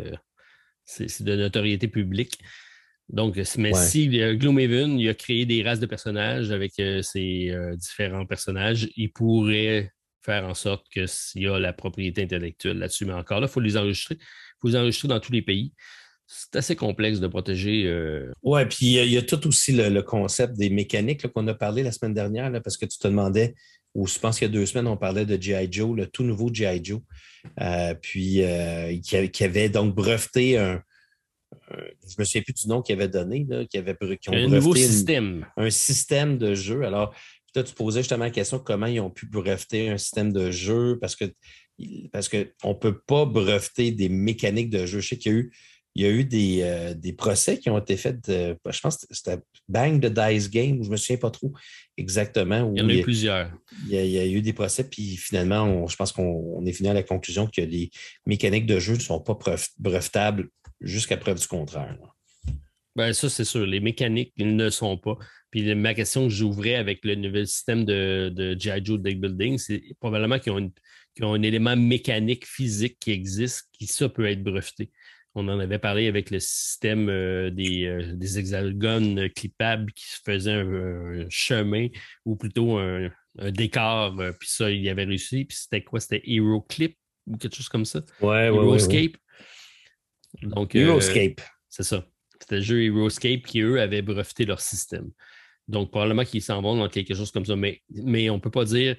[1.19, 2.39] de notoriété publique.
[3.09, 8.87] Donc, mais si Gloomhaven il a créé des races de personnages avec ses différents personnages,
[8.95, 9.91] il pourrait
[10.21, 13.05] faire en sorte qu'il y a la propriété intellectuelle là-dessus.
[13.05, 14.15] Mais encore là, il faut les enregistrer.
[14.19, 15.73] Il faut les enregistrer dans tous les pays
[16.31, 17.85] c'est assez complexe de protéger.
[17.87, 21.81] Euh, oui, puis il y, a tout aussi le, concept des mécaniques qu'on a parlé
[21.81, 23.55] la semaine dernière, parce que tu te demandais,
[23.95, 25.67] ou je pense qu'il y a deux semaines, on parlait de G.I.
[25.71, 26.81] Joe, le tout nouveau G.I.
[26.83, 27.01] Joe,
[27.59, 30.83] euh, puis euh, qui, avait donc breveté un,
[31.71, 34.47] je me souviens plus du nom qu'ils avaient donné, là, qui avait qui ont un
[34.47, 35.47] nouveau une- système.
[35.57, 36.83] un système de jeu.
[36.83, 37.11] Alors,
[37.55, 40.99] toi, tu posais justement la question comment ils ont pu breveter un système de jeu
[41.01, 41.25] parce que
[42.11, 44.99] parce qu'on ne peut pas breveter des mécaniques de jeu.
[44.99, 45.51] Je sais qu'il y a eu,
[45.95, 48.97] il y a eu des, euh, des procès qui ont été faits, de- je pense
[48.97, 49.37] que c'était
[49.67, 51.51] Bang the Dice Game, je ne me souviens pas trop
[51.97, 52.61] exactement.
[52.61, 53.51] Où Il y en a eu plusieurs.
[53.85, 56.23] il y a- il y a eu des procès, puis finalement, on- je pense qu'on
[56.57, 57.89] on est venu à la conclusion que les
[58.25, 59.37] mécaniques de jeu ne sont pas
[59.77, 60.49] brevetables
[60.81, 61.97] jusqu'à preuve du contraire.
[62.95, 63.65] Ben, ça, c'est sûr.
[63.65, 65.17] Les mécaniques, ils ne sont pas.
[65.51, 68.81] Puis ma question que j'ouvrais avec le nouvel système de, de G.I.
[68.83, 70.71] Joe Deck Building, c'est probablement qu'ils ont,
[71.15, 74.91] qu'ils ont un élément mécanique, physique qui existe, qui ça peut être breveté.
[75.39, 80.19] On en avait parlé avec le système euh, des, euh, des hexagones clippables qui se
[80.25, 81.87] faisaient un, un chemin
[82.25, 84.19] ou plutôt un, un décor.
[84.19, 85.45] euh, puis ça, il y avait réussi.
[85.45, 85.99] Puis c'était quoi?
[85.99, 88.01] C'était Hero Clip ou quelque chose comme ça?
[88.21, 89.15] Ouais, Heroescape.
[90.41, 91.41] Donc, euh, Heroescape.
[91.69, 92.05] c'est ça.
[92.41, 95.09] C'était le jeu Heroescape qui, eux, avaient breveté leur système.
[95.67, 97.55] Donc, probablement qu'ils s'en vont dans quelque chose comme ça.
[97.55, 98.95] Mais, mais on ne peut pas dire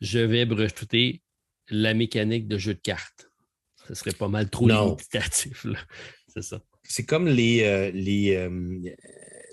[0.00, 1.22] je vais breveter
[1.68, 3.28] la mécanique de jeu de cartes.
[3.88, 5.66] Ce serait pas mal trop limitatif.
[6.28, 6.60] C'est ça.
[6.82, 8.80] C'est comme les, euh, les euh,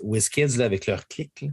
[0.02, 1.42] WizKids là, avec leur clic.
[1.42, 1.48] là.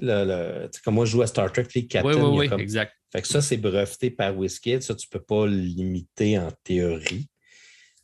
[0.00, 2.28] Le- le- comme moi, je joue à Star Trek League Captain.
[2.30, 2.92] Oui, comme- exact.
[3.12, 4.82] Fait que ça, c'est breveté par WizKids.
[4.82, 7.28] Ça, tu ne peux pas le limiter en théorie.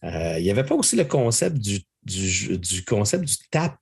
[0.05, 3.77] Euh, il n'y avait pas aussi le concept du, du, concept du tap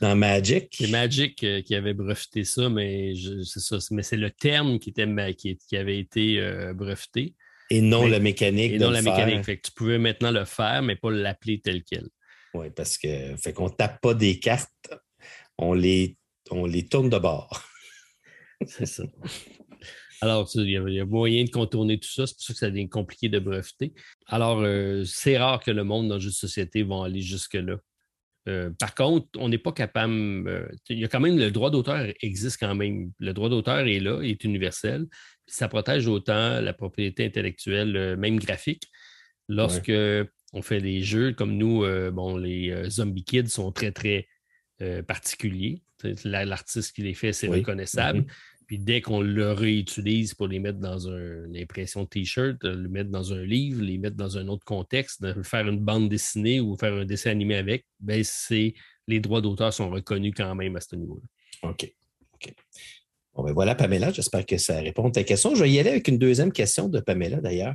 [0.00, 0.74] dans Magic.
[0.76, 3.12] C'est Magic euh, qui avait breveté ça, mais
[3.44, 3.78] c'est ça.
[3.90, 7.34] Mais c'est le terme qui, était, qui, qui avait été euh, breveté
[7.74, 8.72] Et non Mais- la mécanique.
[8.72, 9.44] et non le la mécanique.
[9.44, 12.08] Fait que tu pouvais maintenant le faire, mais pas l'appeler tel quel.
[12.54, 14.90] Oui, parce que fait qu'on ne tape pas des cartes,
[15.56, 16.16] on les,
[16.50, 17.62] on les tourne de bord.
[18.66, 19.04] C'est ça.
[20.20, 22.26] Alors, il y, a, il y a moyen de contourner tout ça.
[22.26, 23.92] C'est pour ça que ça devient compliqué de breveter.
[24.26, 27.78] Alors, euh, c'est rare que le monde dans le jeu de société va aller jusque-là.
[28.48, 30.12] Euh, par contre, on n'est pas capable.
[30.48, 33.10] euh, il y a quand même le droit d'auteur existe quand même.
[33.18, 35.06] Le droit d'auteur est là, est universel.
[35.46, 38.84] Ça protège autant la propriété intellectuelle, euh, même graphique.
[39.48, 39.92] Lorsque
[40.52, 44.28] on fait des jeux comme nous, euh, bon, les euh, Zombie Kids sont très, très
[44.80, 45.82] euh, particuliers.
[46.24, 47.58] L'artiste qui les fait, c'est Oui.
[47.58, 48.20] reconnaissable.
[48.20, 48.26] Mhm.
[48.66, 52.88] Puis dès qu'on le réutilise pour les mettre dans un- une impression de T-shirt, le
[52.88, 56.76] mettre dans un livre, les mettre dans un autre contexte, faire une bande dessinée ou
[56.76, 58.74] faire un dessin animé avec, ben c'est
[59.08, 61.68] les droits d'auteur sont reconnus quand même à ce niveau-là.
[61.70, 61.92] OK.
[62.34, 62.54] OK.
[63.34, 65.54] Bon, ben voilà, Pamela, j'espère que ça répond à ta question.
[65.54, 67.74] Je vais y aller avec une deuxième question de Pamela, d'ailleurs.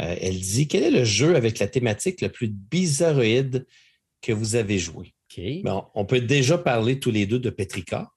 [0.00, 3.66] Euh, elle dit Quel est le jeu avec la thématique le plus bizarroïde
[4.22, 5.14] que vous avez joué?
[5.62, 8.16] Bon, on peut déjà parler tous les deux de Petricard.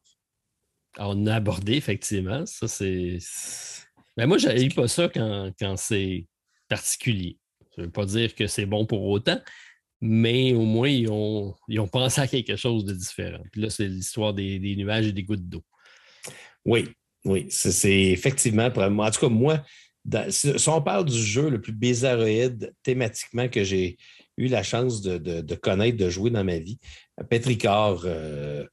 [0.98, 2.45] Alors, on a abordé, effectivement.
[2.45, 3.19] Ça, c'est.
[4.18, 6.26] Ben moi, je pas ça quand, quand c'est
[6.68, 7.38] particulier.
[7.76, 9.40] Ça ne veut pas dire que c'est bon pour autant,
[10.01, 13.42] mais au moins, ils ont, ils ont pensé à quelque chose de différent.
[13.51, 15.64] Puis là, c'est l'histoire des, des nuages et des gouttes d'eau.
[16.65, 16.90] Oui,
[17.25, 19.64] oui, c'est effectivement, pour moi- en tout cas, moi,
[20.06, 23.98] dans- si, on parle du jeu le plus bizarroïde thématiquement que j'ai
[24.38, 26.80] eu la chance de, de- de connaître, de jouer dans ma vie,
[27.30, 28.65] Petricard, euh,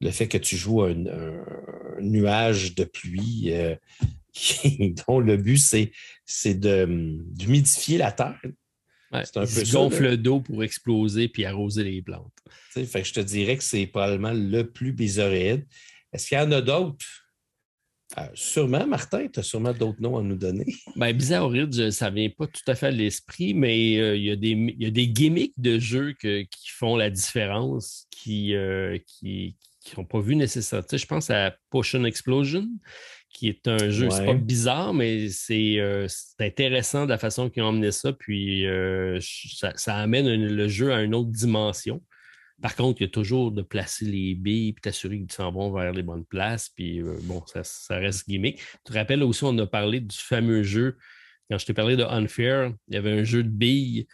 [0.00, 3.74] le fait que tu joues un, un nuage de pluie euh,
[4.32, 5.58] qui- dont le but,
[6.24, 8.38] c'est d'humidifier la terre.
[9.12, 10.10] Ouais, C'est un ils peu se ça, gonflent là.
[10.10, 12.32] le dos pour exploser puis arroser les plantes.
[12.70, 15.64] Fait que je te dirais que c'est probablement le plus bizarroïde.
[16.12, 17.06] Est-ce qu'il y en a d'autres?
[18.18, 20.64] Euh, sûrement, Martin, tu as sûrement d'autres noms à nous donner.
[20.96, 24.24] Ben, Bizarroid, je- ça ne vient pas tout à fait à l'esprit, mais euh, il
[24.24, 28.06] y, a des- il y a des gimmicks de jeu que- qui font la différence,
[28.10, 30.82] qui n'ont qui, qui pas vu nécessairement.
[30.88, 32.66] Tu sais, je pense à Potion Explosion,
[33.28, 34.26] qui est un jeu, c'est Ouais.
[34.26, 38.64] pas bizarre, mais c'est euh, c'est intéressant de la façon qu'ils ont emmené ça, puis
[38.66, 42.00] euh, ça, ça amène un- le jeu à une autre dimension.
[42.62, 45.70] Par contre, il y a toujours de placer les billes puis t'assurer qu'ils s'en vont
[45.72, 46.70] vers les bonnes places.
[46.70, 48.58] Puis euh, bon, ça, ça reste gimmick.
[48.58, 50.96] Tu te rappelles aussi, on a parlé du fameux jeu.
[51.50, 54.06] Quand je t'ai parlé de Unfair, il y avait un jeu de billes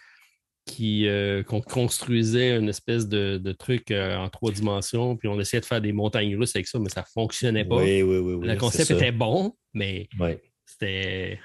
[0.64, 5.38] qui euh, qu'on construisait une espèce de, de truc euh, en trois dimensions, puis on
[5.40, 7.76] essayait de faire des montagnes russes avec ça, mais ça ne fonctionnait pas.
[7.76, 8.34] Oui, oui, oui.
[8.34, 10.08] oui, Le concept était bon, mais
[10.64, 11.40] c'était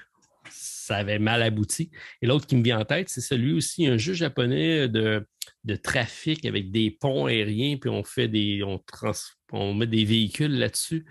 [0.88, 1.90] ça avait mal abouti.
[2.22, 5.26] Et l'autre qui me vient en tête, c'est celui aussi, un jeu japonais de,
[5.64, 8.62] de trafic avec des ponts aériens, puis on fait des.
[8.64, 9.12] On, trans,
[9.52, 11.04] on met des véhicules là-dessus.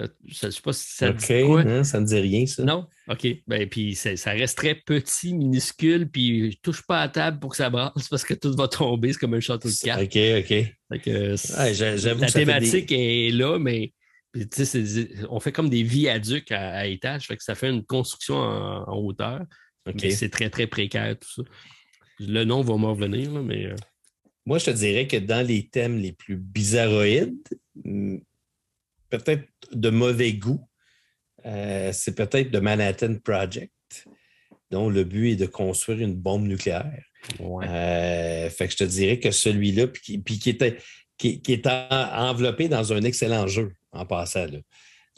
[0.00, 1.60] Euh, Je ne sais pas si ça OK, dit quoi.
[1.60, 2.64] hein, ça ne dit rien, ça.
[2.64, 2.88] Non?
[3.08, 3.28] OK.
[3.46, 7.50] Ben, puis ça, reste très petit, minuscule, puis je touche pas à la table pour
[7.50, 9.12] que ça brasse parce que tout va tomber.
[9.12, 10.02] C'est comme un château de cartes.
[10.02, 10.16] OK,
[10.96, 11.00] OK.
[11.00, 13.92] Que, Ouais, la des- thématique est là, mais
[14.34, 17.54] puis, tu sais, c'est- on fait comme des viaducs à, à étage, fait que ça
[17.54, 19.44] fait une construction en, en hauteur.
[20.10, 21.42] C'est très, très précaire, tout ça.
[22.18, 23.76] Le nom va m'en revenir, là, mais euh,
[24.44, 27.46] Moi, je te dirais que dans les thèmes les plus bizarroïdes,
[27.84, 28.16] hmm,
[29.08, 30.68] peut-être de mauvais goût,
[31.46, 33.72] euh, c'est peut-être The Manhattan Project,
[34.72, 37.04] dont le but est de construire une bombe nucléaire.
[37.40, 40.76] Euh, fait que je te dirais que celui-là, puis, qui, était,
[41.18, 44.46] qui, est enveloppé dans un excellent jeu en passant.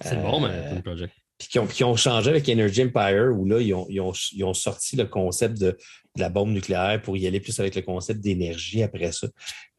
[0.03, 4.55] C'est bon, Manhattan Project puis qui ont, changé avec Energy Empire, où là, ils ont,
[4.55, 5.77] sorti le concept de,
[6.17, 9.29] la bombe nucléaire pour y aller plus avec le concept d'énergie après ça.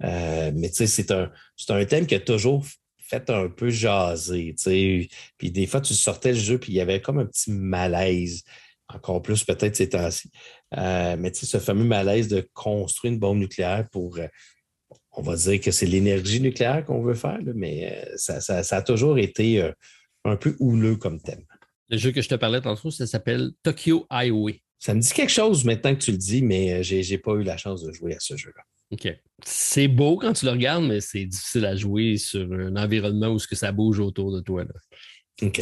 [0.04, 1.32] Euh, mais tu sais, c'est un,
[1.70, 2.64] un thème qui a toujours
[3.00, 4.54] fait un peu jaser.
[5.38, 8.44] Puis des fois, tu sortais le jeu, puis il y avait comme un petit malaise,
[8.88, 10.30] encore plus peut-être ces temps-ci.
[10.78, 14.20] Euh, mais tu sais, ce fameux malaise de construire une bombe nucléaire pour...
[15.18, 18.82] Euh, on va dire que c'est l'énergie nucléaire qu'on veut faire, mais ça, ça, a
[18.82, 19.72] toujours été
[20.24, 21.44] un peu houleux comme thème.
[21.90, 24.62] Le jeu que je te parlais tantôt, ça s'appelle Tokyo Highway.
[24.80, 27.34] Ça me dit quelque chose maintenant que tu le dis, mais euh, je n'ai pas
[27.34, 28.62] eu la chance de jouer à ce jeu-là.
[28.92, 29.08] OK.
[29.44, 33.40] C'est beau quand tu le regardes, mais c'est difficile à jouer sur un environnement où
[33.40, 34.66] ce que ça bouge autour de toi.
[35.42, 35.62] OK.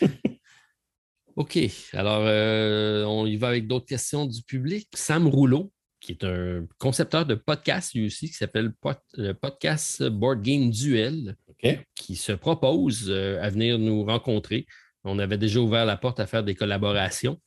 [1.36, 1.58] OK.
[1.92, 4.88] Alors, euh, on y va avec d'autres questions du public.
[4.94, 8.72] Sam Rouleau, qui est un concepteur de podcast lui aussi, qui s'appelle
[9.16, 11.36] le podcast Board Game Duel,
[11.94, 14.66] qui se propose euh, à venir nous rencontrer.
[15.04, 17.40] On avait déjà ouvert la porte à faire des collaborations.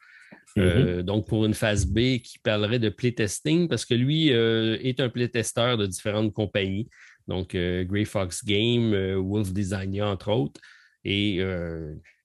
[0.57, 1.03] Euh, mm-hmm.
[1.03, 5.09] donc, pour une phase B qui parlerait de playtesting, parce que lui euh, est un
[5.09, 6.87] playtesteur de différentes compagnies,
[7.27, 10.61] donc Grey Fox Game, Wolf Designer, entre autres.
[11.05, 11.35] Et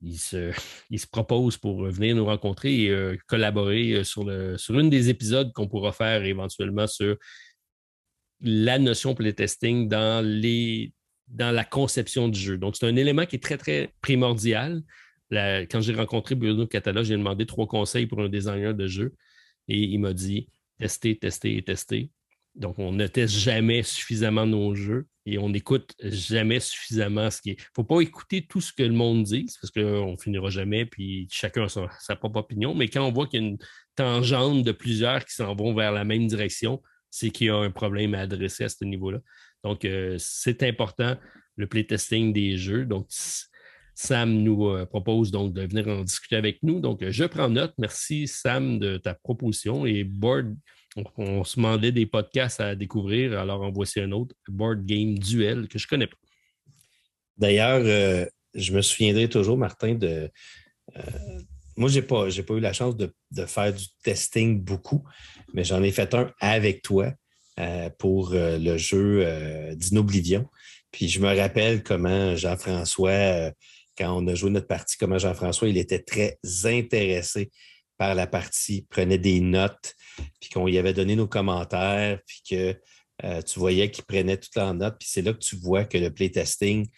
[0.00, 0.52] il se,
[0.90, 5.68] il, se, propose pour venir nous rencontrer et collaborer sur, le, une des épisodes qu'on
[5.68, 7.16] pourra faire éventuellement sur
[8.40, 10.92] la notion playtesting dans, les,
[11.28, 12.58] dans la conception du jeu.
[12.58, 14.82] Donc, c'est un élément qui est très, très primordial.
[15.30, 19.14] quand j'ai rencontré Bruno Catala, j'ai demandé trois conseils pour un designer de jeu
[19.68, 22.10] et il m'a dit tester, tester et tester.
[22.54, 27.50] Donc, on ne teste jamais suffisamment nos jeux et on n'écoute jamais suffisamment ce qui
[27.50, 27.54] est.
[27.54, 30.86] Il ne faut pas écouter tout ce que le monde dit, parce qu'on finira jamais,
[30.86, 32.74] puis chacun a sa, propre opinion.
[32.74, 33.58] Mais quand on voit qu'il y a une
[33.94, 37.70] tangente de plusieurs qui s'en vont vers la même direction, c'est qu'il y a un
[37.70, 39.18] problème à adresser à ce niveau-là.
[39.62, 41.16] Donc, euh, c'est important,
[41.56, 42.84] le playtesting des jeux.
[42.84, 43.06] Donc,
[43.94, 46.80] Sam nous euh, propose donc de venir en discuter avec nous.
[46.80, 47.74] Donc, je prends note.
[47.78, 49.86] Merci, Sam, de ta proposition.
[49.86, 50.56] Et Board
[51.16, 55.68] on, se demandait des podcasts à découvrir, alors en voici un autre, Board Game Duel,
[55.68, 56.16] que je ne connais pas.
[57.36, 60.30] D'ailleurs, euh, je me souviendrai toujours, Martin, de.
[60.96, 61.02] Euh,
[61.76, 63.12] moi, je n'ai pas, pas eu la chance de,
[63.46, 65.02] faire du testing beaucoup,
[65.54, 67.12] mais j'en ai fait un avec toi
[67.58, 70.46] euh, pour le jeu d'Inoblivion.
[70.90, 73.52] Puis je me rappelle comment Jean-François,
[73.96, 77.50] quand on a joué notre partie, comment Jean-François, il était très intéressé
[78.00, 79.94] par la partie, prenait des notes,
[80.40, 82.80] puis qu'on y avait donné nos commentaires, puis que
[83.24, 84.96] euh, tu voyais qu'il prenait tout en note.
[84.98, 86.88] Puis c'est là que tu vois que le playtesting,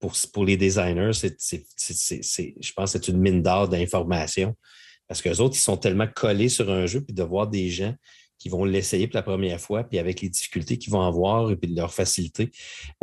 [0.00, 4.56] pour, pour les designers, c'est, je pense que c'est une mine d'or d'informations.
[5.06, 7.94] Parce qu'eux autres, ils sont tellement collés sur un jeu, puis de voir des gens
[8.36, 11.56] qui vont l'essayer pour la première fois, puis avec les difficultés qu'ils vont avoir et
[11.56, 12.50] puis leur facilité,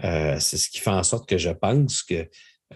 [0.04, 2.28] euh, c'est ce qui fait en sorte que je pense que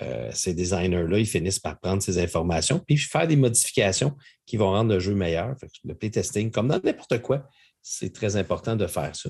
[0.01, 4.71] euh, ces designers-là, ils finissent par prendre ces informations puis faire des modifications qui vont
[4.71, 5.55] rendre le jeu meilleur.
[5.83, 7.47] le playtesting, comme dans n'importe quoi,
[7.81, 9.29] c'est très important de faire ça.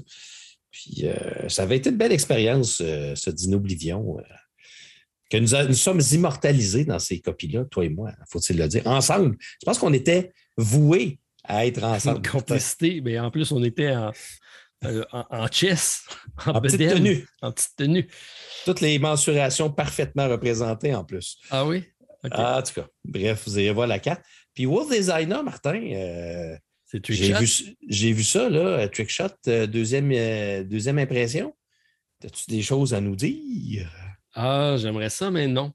[0.71, 4.17] Puis euh, ça avait été une belle expérience, euh, ce Dino Oblivion,
[5.29, 9.37] que nous, sommes immortalisés dans ces copies-là, toi et moi, faut-il le dire, ensemble.
[9.39, 12.27] Je pense qu'on était voués à être ensemble.
[12.27, 14.11] Complicité, mais en plus, on était en,
[15.11, 16.05] en, chess,
[16.45, 17.27] en, petite tenue.
[17.41, 18.07] En petite tenue.
[18.65, 21.37] Toutes les mensurations parfaitement représentées en plus.
[21.49, 21.83] Ah oui?
[22.31, 24.21] Ah, en tout cas, bref, vous allez voir la carte.
[24.53, 26.57] Puis Wolf Designer, Martin, euh,
[26.91, 31.55] j'ai vu, j'ai vu ça, là, Trickshot, euh, deuxième, euh, deuxième impression.
[32.23, 33.89] As-tu des choses à nous dire?
[34.33, 35.71] Ah, j'aimerais ça, mais non.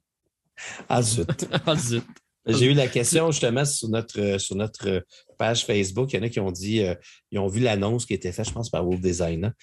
[0.89, 1.47] Ah zut.
[1.65, 2.03] ah zut.
[2.47, 5.03] J'ai eu la question justement sur notre, euh, sur notre
[5.37, 6.11] page Facebook.
[6.13, 6.95] Il y en a qui ont dit, euh,
[7.31, 9.53] ils ont vu l'annonce qui était faite, je pense, par World Design.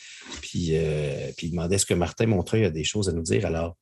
[0.40, 3.46] Puis, euh, puis ils demandaient est-ce que Martin Montreuil a des choses à nous dire?
[3.46, 3.76] Alors.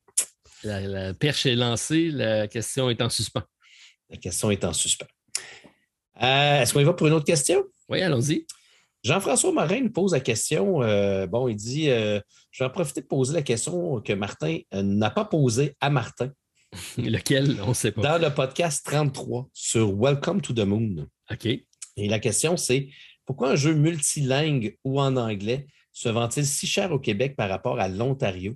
[0.63, 3.43] La, perche est lancée, la question est en suspens.
[4.09, 5.07] La question est en suspens.
[6.19, 7.63] est-ce qu'on y va pour une autre question?
[7.89, 8.45] Oui, allons-y.
[9.03, 10.79] Jean-François Morin nous pose la question.
[11.27, 12.23] bon, il dit Je
[12.59, 16.31] vais en profiter de poser la question que Martin n'a pas posée à Martin.
[16.97, 18.01] Lequel, on ne sait pas.
[18.01, 21.07] Dans le podcast 33 sur Welcome to the Moon.
[21.29, 21.47] OK.
[22.01, 22.89] Et la question, c'est
[23.25, 27.79] pourquoi un jeu multilingue ou en anglais se vend-il si cher au Québec par rapport
[27.79, 28.55] à l'Ontario?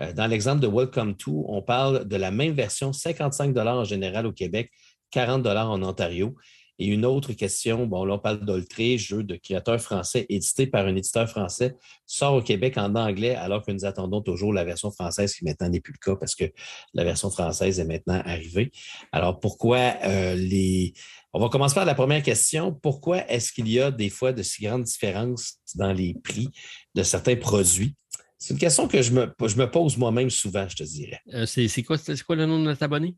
[0.00, 4.26] Euh, dans l'exemple de Welcome to, on parle de la même version, 55 en général
[4.26, 4.70] au Québec,
[5.10, 6.36] 40 en Ontario.
[6.78, 10.86] Et une autre question, bon, là, on parle d'Oltré, jeu de créateur français édité par
[10.86, 14.90] un éditeur français, sort au Québec en anglais, alors que nous attendons toujours la version
[14.90, 16.44] française, qui maintenant n'est plus le cas parce que
[16.92, 18.72] la version française est maintenant arrivée.
[19.12, 20.94] Alors, pourquoi euh, les.
[21.32, 22.72] On va commencer par la première question.
[22.72, 26.50] Pourquoi est-ce qu'il y a des fois de si grandes différences dans les prix
[26.94, 27.94] de certains produits?
[28.38, 31.20] C'est une question que je me, je me pose moi-même souvent, je te dirais.
[31.32, 31.96] Euh, c'est quoi,
[32.26, 33.16] quoi le nom de notre abonné?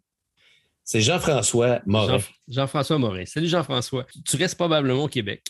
[0.87, 2.19] C'est Jean-François Morin.
[2.47, 3.25] Jean-François Morin.
[3.27, 4.07] Salut Jean-François.
[4.25, 5.43] Tu restes probablement au Québec.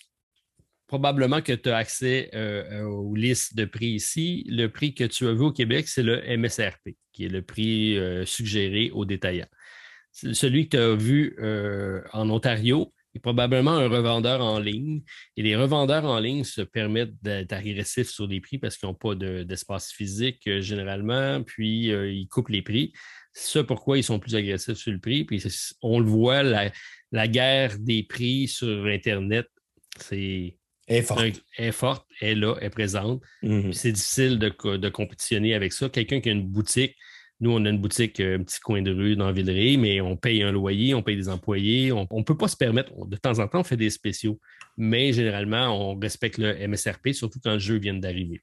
[0.86, 4.44] Probablement que tu as accès euh, euh, aux listes de prix ici.
[4.48, 7.98] Le prix que tu as vu au Québec, c'est le MSRP, qui est le prix
[8.24, 9.48] suggéré aux détaillants.
[10.10, 11.36] Celui que tu as vu
[12.14, 15.02] en Ontario, est probablement un revendeur en ligne.
[15.36, 18.94] Et les revendeurs en ligne se permettent d'être agressifs sur les prix parce qu'ils n'ont
[18.94, 22.92] pas d'espace physique euh, généralement, puis euh, ils coupent les prix.
[23.38, 25.24] C'est ça pourquoi ils sont plus agressifs sur le prix.
[25.24, 25.44] Puis
[25.82, 29.46] on le voit, la, guerre des prix sur Internet,
[30.00, 30.56] c'est.
[30.88, 31.42] Est forte.
[31.58, 33.20] est forte, est là, est présente.
[33.42, 33.72] Mm-hmm.
[33.72, 35.88] C'est difficile de, de compétitionner avec ça.
[35.90, 36.94] Quelqu'un qui a une boutique,
[37.40, 40.42] nous, on a une boutique, un petit coin de rue dans Villeray, mais on paye
[40.42, 41.92] un loyer, on paye des employés.
[41.92, 44.40] On ne peut pas se permettre, de temps en temps, on fait des spéciaux,
[44.78, 48.40] mais généralement, on respecte le MSRP, surtout quand le jeu vient d'arriver.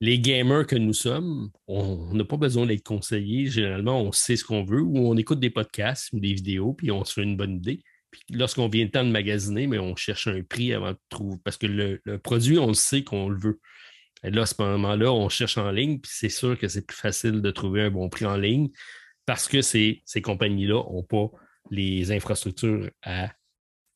[0.00, 3.46] Les gamers que nous sommes, on n'a pas besoin d'être conseillés.
[3.46, 6.92] Généralement, on sait ce qu'on veut ou on écoute des podcasts ou des vidéos, puis
[6.92, 7.82] on se fait une bonne idée.
[8.10, 11.36] Puis lorsqu'on vient le temps de magasiner, mais on cherche un prix avant de trouver.
[11.44, 13.60] Parce que le, produit, on le sait qu'on le veut.
[14.22, 16.96] Et là, à ce moment-là, on cherche en ligne, puis c'est sûr que c'est plus
[16.96, 18.70] facile de trouver un bon prix en ligne
[19.26, 21.30] parce que ces, ces compagnies-là n'ont pas
[21.70, 23.30] les infrastructures à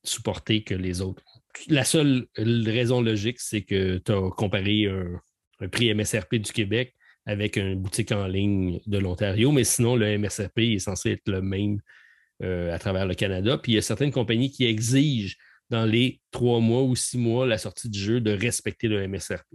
[0.05, 1.23] supporter que les autres.
[1.69, 5.21] La seule raison logique, c'est que tu as comparé un,
[5.69, 6.95] prix MSRP du Québec
[7.27, 11.41] avec une boutique en ligne de l'Ontario, mais sinon, le MSRP est censé être le
[11.41, 11.81] même
[12.43, 13.59] euh, à travers le Canada.
[13.59, 15.37] Puis il y a certaines compagnies qui exigent
[15.71, 19.55] dans les trois mois ou six mois la sortie du jeu de respecter le MSRP.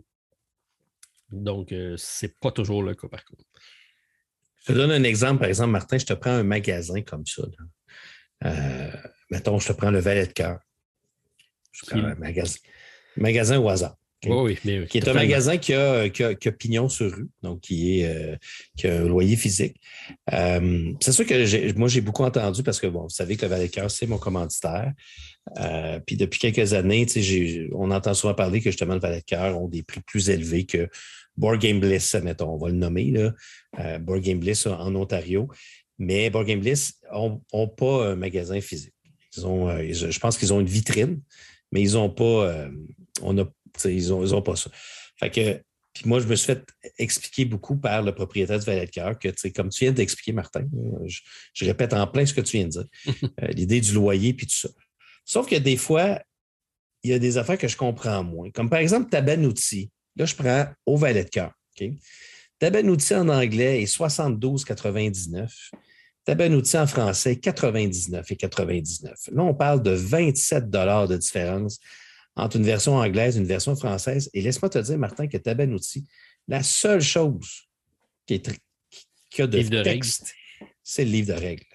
[1.30, 3.44] Donc, euh, ce n'est pas toujours le cas, par contre.
[4.62, 7.44] Je te donne un exemple, par exemple, Martin, je te prends un magasin comme ça.
[8.46, 8.92] Euh,
[9.30, 10.60] mettons, je te prends le Valet de cœur.
[11.72, 12.60] Je prends un magasin,
[13.18, 13.98] magasin au hasard.
[14.26, 16.10] Oui, mais, qui est un magasin qui a,
[16.58, 18.36] pignon sur rue, donc qui, est, euh,
[18.76, 19.76] qui a un loyer physique.
[20.30, 23.68] c'est sûr que moi, j'ai beaucoup entendu parce que, bon, vous savez que le de
[23.68, 24.92] Cœur, c'est mon commanditaire.
[26.06, 27.06] puis depuis quelques années,
[27.74, 30.90] on entend souvent parler que justement le de Cœur ont des prix plus élevés que
[31.38, 33.34] Board Game Bliss, mettons, on va le nommer, là,
[33.80, 35.48] euh, Board Game Bliss en Ontario.
[36.00, 38.94] Mais Board Game Bliss n'ont pas un magasin physique.
[39.36, 41.22] Ils ont, euh, je pense qu'ils ont une vitrine,
[41.72, 42.70] mais ils n'ont pas, euh,
[43.22, 43.38] on
[43.86, 44.70] ils ont, ils ont pas ça.
[45.20, 45.62] Fait que,
[45.94, 46.64] puis moi, je me suis fait
[47.00, 50.68] expliquer beaucoup par le propriétaire du Valet de Cœur que, comme tu viens d'expliquer, Martin,
[51.06, 52.86] je, répète en plein ce que tu viens de dire,
[53.50, 54.70] l'idée du loyer puis tout ça.
[55.26, 56.22] Sauf que des fois,
[57.04, 58.52] il y a des affaires que je comprends moins.
[58.52, 59.90] Comme par exemple, ta outil.
[60.16, 61.52] Là, je prends au valet de cœur.
[61.76, 61.98] Okay?
[62.88, 65.50] outil en anglais est 72,99.
[66.54, 69.32] outil en français, 99,99.
[69.32, 71.80] Là, on parle de 27 de différence
[72.38, 74.30] entre une version anglaise et une version française.
[74.34, 75.38] Et laisse-moi te dire, Martin, que
[75.74, 76.06] outil,
[76.48, 77.68] la seule chose
[78.26, 78.60] qui, est,
[79.32, 80.34] qui a de texte,
[80.84, 81.66] c'est le livre de règles.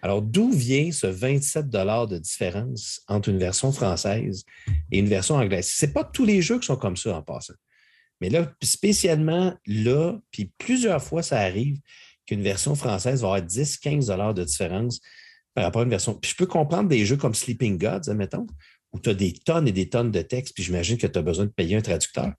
[0.00, 4.44] Alors, d'où vient ce 27 de différence entre une version française
[4.90, 5.68] et une version anglaise?
[5.68, 7.54] Ce n'est pas tous les jeux qui sont comme ça en passant.
[8.20, 11.78] Mais là, spécialement là, puis plusieurs fois, ça arrive
[12.26, 15.00] qu'une version française va avoir 10, 15 de différence
[15.54, 16.14] par rapport à une version.
[16.14, 18.46] Puis je peux comprendre des jeux comme Sleeping Gods, admettons,
[18.92, 21.22] où tu as des tonnes et des tonnes de textes, puis j'imagine que tu as
[21.22, 22.32] besoin de payer un traducteur.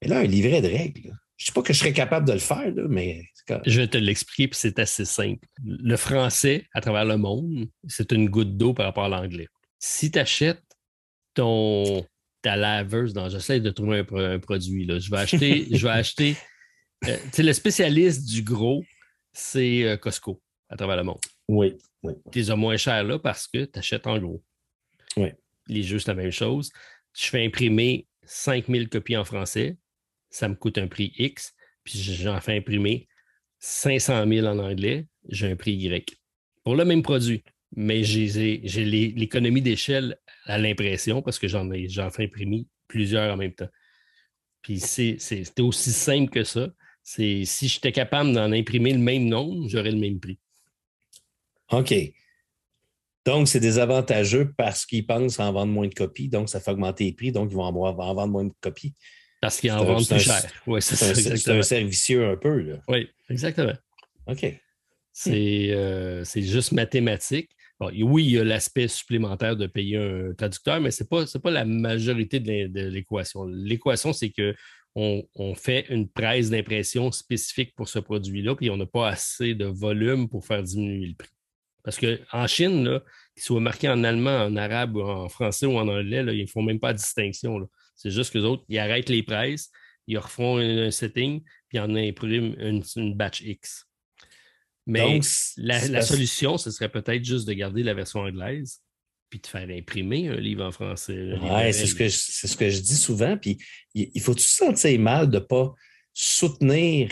[0.00, 2.32] Mais là, un livret de règles, je ne sais pas que je serais capable de
[2.32, 3.24] le faire, mais.
[3.66, 5.46] Je vais te l'expliquer, puis c'est assez simple.
[5.62, 9.46] Le français, à travers le monde, c'est une goutte d'eau par rapport à l'anglais.
[9.78, 10.62] Si tu achètes
[11.34, 12.04] ton,
[12.42, 14.98] ta laveuse, j'essaie de trouver un, produit, là.
[14.98, 16.36] je vais acheter, je vais acheter.
[17.06, 18.82] Euh, le spécialiste du gros,
[19.32, 21.20] c'est euh, Costco à travers le monde.
[21.46, 22.14] Oui, oui.
[22.32, 24.42] Tu les as moins cher là parce que tu achètes en gros.
[25.16, 25.28] Oui.
[25.66, 26.70] Les jeux, c'est la même chose.
[27.14, 29.76] Je fais imprimer 5000 copies en français
[30.36, 33.08] ça me coûte un prix X, puis j'en fais imprimer
[33.58, 36.16] 500 000 en anglais, j'ai un prix Y.
[36.62, 37.42] Pour le même produit,
[37.74, 38.26] mais j'ai
[39.14, 43.68] l'économie d'échelle à l'impression parce que j'en fais imprimer plusieurs en même temps.
[44.62, 46.68] Puis c'est aussi simple que ça.
[47.02, 50.38] Si j'étais capable d'en imprimer le même nombre, j'aurais le même prix.
[51.70, 51.94] OK.
[53.26, 57.04] Donc, c'est désavantageux parce qu'ils pensent en vendre moins de copies, donc ça fait augmenter
[57.04, 58.94] les prix, donc ils vont en vendre moins de copies.
[59.40, 60.42] Parce qu'ils en vendent plus cher.
[60.80, 62.60] c'est un, servicieux un peu.
[62.60, 62.76] Là.
[62.88, 63.74] Oui, exactement.
[64.28, 64.46] OK.
[65.12, 67.50] C'est euh, juste mathématique.
[67.80, 71.50] oui, il y a l'aspect supplémentaire de payer un traducteur, mais ce n'est pas, pas
[71.50, 73.44] la majorité de l'équation.
[73.44, 78.86] L'équation, c'est qu'on on fait une presse d'impression spécifique pour ce produit-là, puis on n'a
[78.86, 81.28] pas assez de volume pour faire diminuer le prix.
[81.86, 83.00] Parce qu'en Chine,
[83.32, 86.62] qu'il soit marqué en allemand, en arabe, en français ou en anglais, ils ne font
[86.62, 87.60] même pas de distinction.
[87.94, 89.70] C'est juste que autres, ils arrêtent les presses,
[90.08, 93.86] ils refont un, setting, puis ils en impriment une, batch X.
[94.84, 95.20] Mais
[95.58, 98.80] la, solution, ce serait peut-être juste de garder la version anglaise,
[99.30, 101.34] puis de faire imprimer un livre en français.
[101.40, 103.36] Oui, c'est ce, que je, ce que je dis souvent.
[103.36, 103.58] Puis
[103.94, 105.72] il faut-tu se sentir mal de ne pas
[106.12, 107.10] soutenir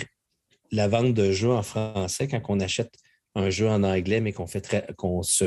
[0.72, 2.92] la vente de jeux en français quand on achète
[3.34, 5.46] un jeu en anglais, mais qu'on fait qu'on se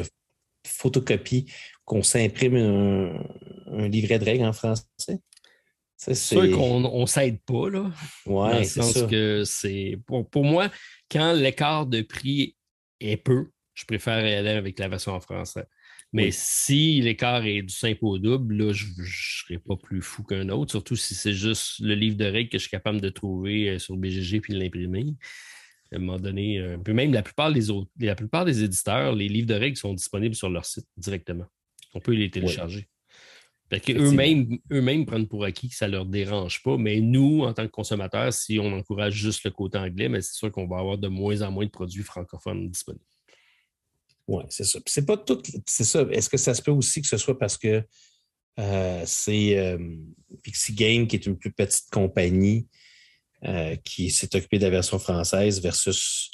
[0.66, 1.51] photocopie,
[1.85, 4.83] qu'on s'imprime un, livret de règles en français.
[5.95, 7.91] C'est sûr qu'on ne s'aide pas, là.
[8.64, 9.07] C'est ça.
[9.07, 9.98] que c'est.
[10.06, 10.69] Pour, moi,
[11.09, 12.56] quand l'écart de prix
[12.99, 15.66] est peu, je préfère aller avec la version en français.
[16.14, 20.24] Mais si l'écart est du simple au double, là, je ne serais pas plus fou
[20.24, 23.09] qu'un autre, surtout si c'est juste le livre de règles que je suis capable de
[23.09, 25.06] trouver euh, sur BGG puis l'imprimer
[25.91, 26.59] à un moment donné.
[26.59, 29.77] Euh, puis même la plupart, des autres, la plupart des éditeurs, les livres de règles
[29.77, 31.45] sont disponibles sur leur site directement.
[31.93, 32.88] On peut les télécharger.
[33.72, 36.77] Eux-mêmes eux prennent pour acquis que ça ne leur dérange pas.
[36.77, 40.51] Mais nous, en tant que consommateurs, si on encourage juste le côté anglais, c'est sûr
[40.51, 43.03] qu'on va avoir de moins en moins de produits francophones disponibles.
[44.27, 44.80] Oui, c'est ça.
[44.85, 45.41] C'est pas tout.
[45.66, 46.06] C'est ça.
[46.11, 47.83] Est-ce que ça se peut aussi que ce soit parce que
[48.59, 49.95] euh, c'est euh,
[50.43, 52.67] Pixie Game, qui est une plus petite compagnie,
[53.45, 56.32] euh, qui s'est occupé de la version française versus,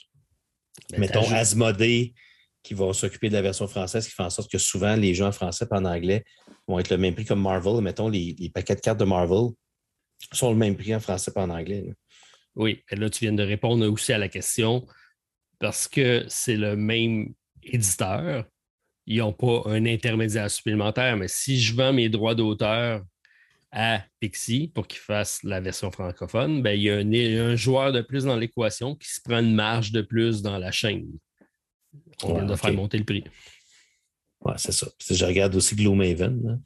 [0.91, 2.13] ben, mettons, Asmodée
[2.63, 5.25] qui va s'occuper de la version française, qui fait en sorte que souvent les jeux
[5.25, 6.23] en français et en anglais
[6.65, 7.81] vont être le même prix comme Marvel.
[7.81, 9.51] Mettons, les, paquets de cartes de Marvel
[10.31, 11.93] sont le même prix en français et en anglais.
[12.55, 14.87] Oui, et là, tu viens de répondre aussi à la question
[15.59, 17.33] parce que c'est le même
[17.63, 18.45] éditeur.
[19.05, 23.03] Ils n'ont pas un intermédiaire supplémentaire, mais si je vends mes droits d'auteur
[23.73, 28.01] à Pixie pour qu'il fasse la version francophone, ben, il, y a un, joueur de
[28.01, 31.07] plus dans l'équation qui se prend une marge de plus dans la chaîne.
[32.23, 33.23] On faire monter le prix.
[34.41, 34.87] Oui, c'est ça.
[35.09, 36.61] Je regarde aussi Gloomhaven,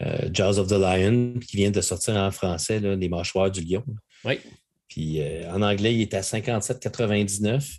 [0.00, 3.84] euh, Jaws of the Lion, qui vient de sortir en français, Les mâchoires du lion.
[4.24, 4.40] Oui.
[4.88, 7.78] Puis euh, en anglais, il est à 57,99.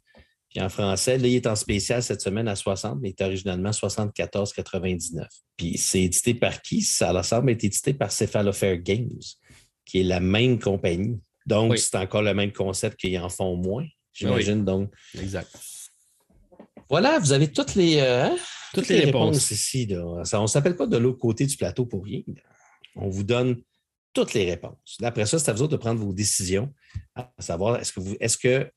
[0.53, 3.25] Puis en français, là, il est en spécial cette semaine à 60, mais il est
[3.25, 5.25] originalement 74,99.
[5.57, 6.82] Puis c'est édité par qui?
[6.82, 9.19] Ça semble être édité par Cephalofair Games,
[9.83, 11.19] qui est la même compagnie.
[11.48, 14.64] Donc, c'est encore le même concept qu'ils en font moins, j'imagine.
[14.64, 15.49] Donc, exact.
[16.88, 18.38] Voilà, vous avez toutes les, euh, hein?
[18.75, 19.49] toutes, les, réponses.
[19.49, 19.88] ici.
[19.91, 22.22] on ne s'appelle pas de l'autre côté du plateau pour rien.
[22.95, 23.59] On vous donne
[24.14, 24.99] toutes les réponses.
[25.01, 26.72] après ça, c'est à vous autres de prendre vos décisions,
[27.15, 28.72] à savoir est-ce que vous, est-ce que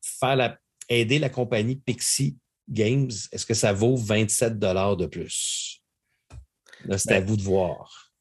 [0.00, 0.58] faire la,
[1.00, 2.36] aider la compagnie Pixie
[2.68, 5.82] Games, est-ce que ça vaut 27 de plus?
[6.84, 8.12] Là, c'est à ben, vous de voir.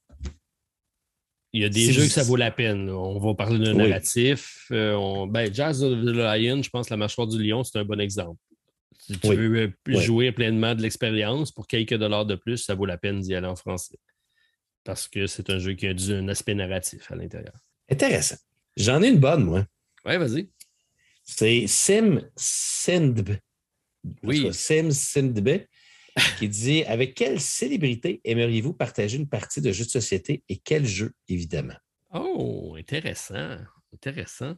[1.53, 2.89] Il y a des jeux que ça vaut la peine.
[2.89, 4.67] On va parler d'un narratif.
[4.71, 7.85] Euh, ben, Jazz of the Lion, je pense que la mâchoire du lion, c'est un
[7.85, 8.39] bon exemple.
[8.99, 12.85] Si tu veux euh, jouer pleinement de l'expérience pour quelques dollars de plus, ça vaut
[12.85, 13.97] la peine d'y aller en français.
[14.83, 17.53] Parce que c'est un jeu qui a un aspect narratif à l'intérieur.
[17.89, 18.37] Intéressant.
[18.77, 19.65] J'en ai une bonne, moi.
[20.05, 20.49] Oui, vas-y.
[21.23, 23.29] C'est Sim Sindb.
[24.23, 24.53] Oui.
[24.53, 25.47] Sim Sindb
[26.37, 30.85] qui dit Avec quelle célébrité aimeriez-vous partager une partie de jeu de société et quel
[30.85, 31.77] jeu, évidemment?
[32.13, 33.57] Oh, intéressant.
[33.93, 34.55] Intéressant.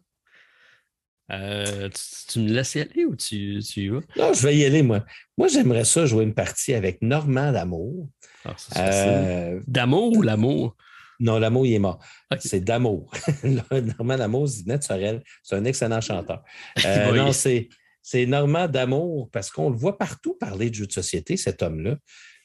[1.32, 1.90] Euh,
[2.30, 4.02] tu, me laisses y aller ou tu, y vas?
[4.18, 5.06] Non, je vais y aller, moi.
[5.38, 8.10] Moi, j'aimerais ça jouer une partie avec Normand D'Amour.
[8.44, 10.76] Ah, euh, D'amour ou l'amour?
[11.24, 12.04] Non, l'amour, il est mort.
[12.40, 13.10] C'est d'amour.
[13.44, 16.44] Normand D'Amour, Zinette Sorel, c'est un excellent chanteur.
[16.86, 17.70] Euh, non, c'est,
[18.02, 21.96] c'est Normand D'Amour parce qu'on le voit partout parler de jeux de société, cet homme-là.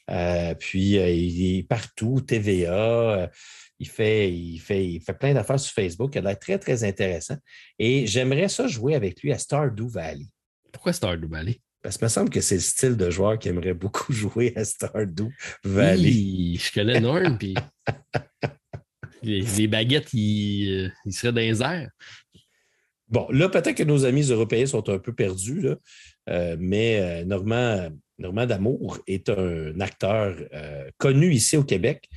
[0.09, 3.29] Euh, puis, euh, il est partout, TVA.
[3.79, 6.15] il, fait, il, fait, il fait plein d'affaires sur Facebook.
[6.15, 7.35] Il a l'air très, très intéressant.
[7.77, 10.25] Et j'aimerais ça jouer avec lui à Stardew Valley.
[10.71, 11.59] Pourquoi Stardew Valley?
[11.81, 14.63] Parce que me semble que c'est le style de joueur qui aimerait beaucoup jouer à
[14.63, 15.29] Stardew
[15.65, 16.55] Valley.
[16.55, 17.55] je connais Norm, puis
[19.23, 21.89] les, baguettes, ils, seraient dans les airs.
[23.07, 25.75] Bon, là, peut-être que nos amis européens sont un peu perdus, là,
[26.29, 27.89] euh, mais euh, Normand,
[28.19, 32.07] Normand D'Amour est un acteur euh, connu ici au Québec.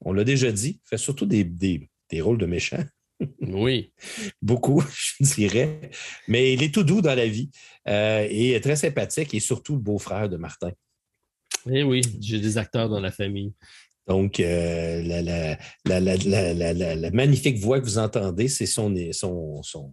[0.00, 2.84] On l'a déjà dit, fait surtout des, des, rôles de méchants.
[3.40, 3.92] Oui.
[4.42, 4.82] Beaucoup,
[5.20, 5.90] je dirais.
[6.26, 7.48] Mais il est tout doux dans la vie
[7.86, 10.72] et très sympathique et surtout le beau-frère de Martin.
[11.70, 13.54] Eh oui, j'ai des acteurs dans la famille.
[14.06, 18.94] Donc, euh, la, magnifique voix que vous entendez, c'est son,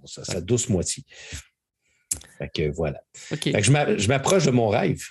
[0.06, 1.03] sa, douce moitié.
[2.38, 3.01] Fait que voilà.
[3.31, 5.01] je m'approche de mon rêve.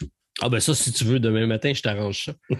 [0.40, 2.34] Ah ben ça, si tu veux, demain matin, je t'arrange ça.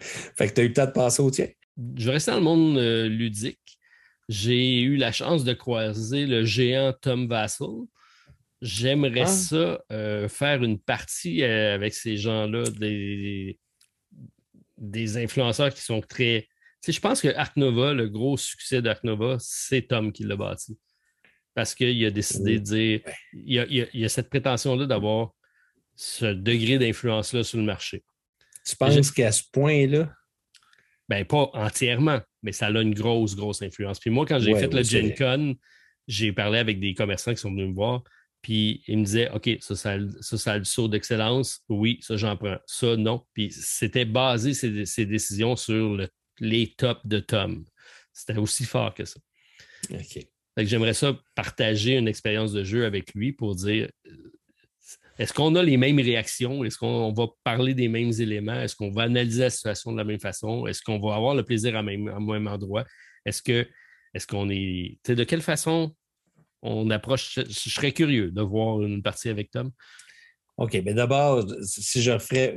[0.00, 1.48] fait que tu as eu le temps de passer au tien?
[1.96, 3.58] Je vais rester dans le monde euh, ludique.
[4.28, 7.86] J'ai eu la chance de croiser le géant Tom Vassell.
[8.60, 9.26] J'aimerais Ah.
[9.26, 13.58] ça euh, faire une partie avec ces gens-là, des,
[14.82, 16.42] des influenceurs qui sont très.
[16.82, 20.24] Tu sais, je pense que Ark Nova, le gros succès d'Ark Nova, c'est Tom qui
[20.24, 20.76] l'a bâti.
[21.54, 23.00] Parce qu'il a décidé de dire.
[23.32, 25.30] Il y a, il y a- il y a cette prétention-là d'avoir
[25.94, 28.02] ce degré d'influence-là sur le marché.
[28.66, 30.12] Tu penses qu'à ce point-là,
[31.08, 33.98] Ben, pas entièrement, mais ça a une grosse, grosse influence.
[34.00, 35.14] Puis moi, quand j'ai Ouais, fait le Gen.
[35.14, 35.56] Con,
[36.08, 38.02] j'ai parlé avec des commerçants qui sont venus me voir,
[38.42, 41.60] puis ils me disaient OK, ça, ça, ça, ça a le saut d'excellence.
[41.68, 42.58] Oui, ça, j'en prends.
[42.66, 43.24] Ça, non.
[43.34, 46.08] Puis c'était basé, ces, ces décisions, sur le-
[46.40, 47.64] les tops de Tom.
[48.12, 49.20] C'était aussi fort que ça.
[49.90, 50.00] OK.
[50.54, 54.32] Fait que j'aimerais ça partager une expérience de jeu avec lui pour dire euh,
[55.18, 56.64] est-ce qu'on a les mêmes réactions?
[56.64, 58.60] Est-ce qu'on va parler des mêmes éléments?
[58.60, 60.66] Est-ce qu'on va analyser la situation de la même façon?
[60.66, 62.84] Est-ce qu'on va avoir le plaisir à même, au même endroit?
[63.24, 63.66] Est-ce que
[64.14, 64.98] est-ce qu'on est.
[65.02, 65.94] tu sais, de quelle façon
[66.62, 67.40] on approche.
[67.48, 69.70] Je serais curieux de voir une partie avec Tom.
[70.56, 72.56] OK, mais d'abord, si je refais,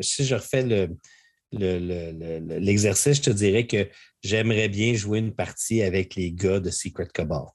[1.51, 3.90] l'exercice, je te dirais que
[4.24, 7.45] j'aimerais bien jouer une partie avec les gars de Secret Cabal.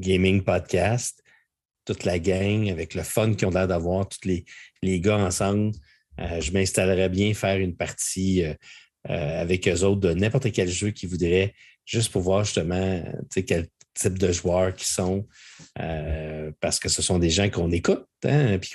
[0.00, 1.22] Gaming Podcast,
[1.84, 4.44] toute la gang, avec le fun qu'ils ont l'air d'avoir, tous les,
[4.82, 5.72] les gars ensemble.
[6.20, 8.54] Euh, je m'installerais bien faire une partie euh,
[9.10, 11.54] euh, avec eux autres de n'importe quel jeu qu'ils voudraient,
[11.84, 13.02] juste pour voir justement
[13.46, 15.26] quel type de joueurs qu'ils sont,
[15.80, 18.72] euh, parce que ce sont des gens qu'on écoute, hein, puis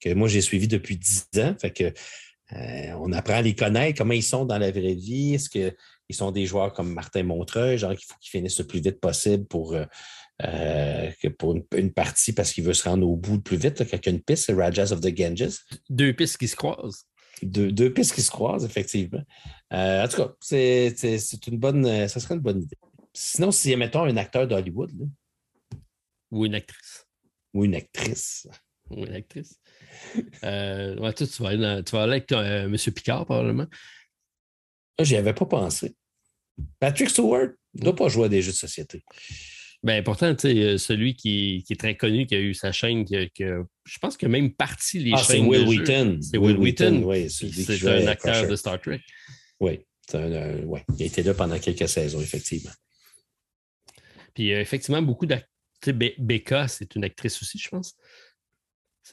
[0.00, 1.54] que moi j'ai suivi depuis 10 ans.
[1.58, 1.84] Fait que
[2.52, 5.34] euh, on apprend à les connaître, comment ils sont dans la vraie vie.
[5.34, 5.74] Est-ce qu'ils
[6.12, 9.46] sont des joueurs comme Martin Montreuil, genre qu'il faut qu'ils finissent le plus vite possible
[9.46, 13.42] pour, euh, que pour une, une partie parce qu'il veut se rendre au bout le
[13.42, 15.58] plus vite, là, quand il y a une piste, c'est Rajas of the Ganges.
[15.88, 17.06] Deux pistes qui se croisent.
[17.42, 19.22] Deux, deux pistes qui se croisent, effectivement.
[19.70, 22.76] En tout cas, c'est une bonne, ça serait une bonne idée.
[23.12, 24.92] Sinon, si, mettons, un acteur d'Hollywood
[26.30, 27.06] Ou une actrice.
[27.52, 28.46] ou une actrice,
[28.90, 29.58] Ou une actrice.
[30.44, 32.76] Euh, ouais, tu vas aller, dans- tu vas aller avec euh, M.
[32.94, 33.66] Picard, probablement.
[35.00, 35.94] j'y avais pas pensé.
[36.78, 39.02] Patrick Stewart ne doit pas jouer à des jeux de société.
[39.82, 43.16] Ben, pourtant, euh, celui qui, qui est très connu, qui a eu sa chaîne, qui
[43.16, 45.46] a- qui a- je pense a même parti les Ah, c'est chaînes.
[45.46, 45.78] Will de jeux.
[45.80, 46.18] Wheaton.
[46.20, 47.02] C'est Will Wheaton.
[47.04, 47.46] Oui, C'est
[47.88, 48.50] un acteur Crusher.
[48.50, 49.00] de Star Trek.
[49.58, 50.84] Oui, c'est un, euh, ouais.
[50.98, 52.72] il a été là pendant quelques saisons, effectivement.
[54.34, 57.94] Puis euh, effectivement, beaucoup Be- Becca, c'est une actrice aussi, je pense.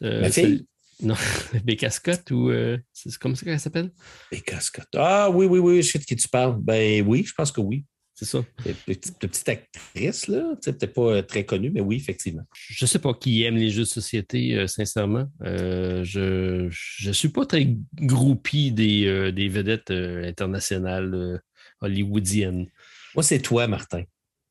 [0.03, 0.65] Euh, Ma fille?
[1.01, 1.15] Non,
[1.63, 2.49] Becca Scott ou.
[2.49, 3.91] euh, c'est comme ça qu'elle s'appelle?
[4.31, 4.87] Becca Scott.
[4.95, 6.57] Ah oui, oui, oui, je sais de qui tu parles.
[6.59, 7.85] Ben oui, je pense que oui.
[8.15, 8.43] C'est ça.
[8.65, 10.55] De petite, petite actrice, là.
[10.63, 12.41] Peut-être pas euh, très connue, mais oui, effectivement.
[12.55, 15.29] Je ne sais pas qui aime les jeux de société, euh, sincèrement.
[15.43, 21.37] Euh, je ne suis pas très groupie des, euh, des vedettes euh, internationales euh,
[21.81, 22.65] hollywoodiennes.
[23.13, 24.01] Moi, c'est toi, Martin.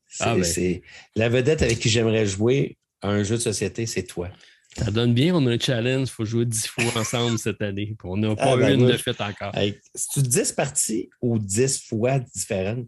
[0.07, 0.81] C'est, Ah, ben.
[1.15, 4.29] La vedette avec qui j'aimerais jouer à un jeu de société, c'est toi.
[4.77, 7.95] Ça donne bien, on a un challenge, il faut jouer dix fois ensemble cette année.
[7.97, 9.51] Puis on n'a pas Ah, ben, eu une moi, de encore.
[9.95, 12.85] C'est-tu 10 parties ou 10 fois différentes?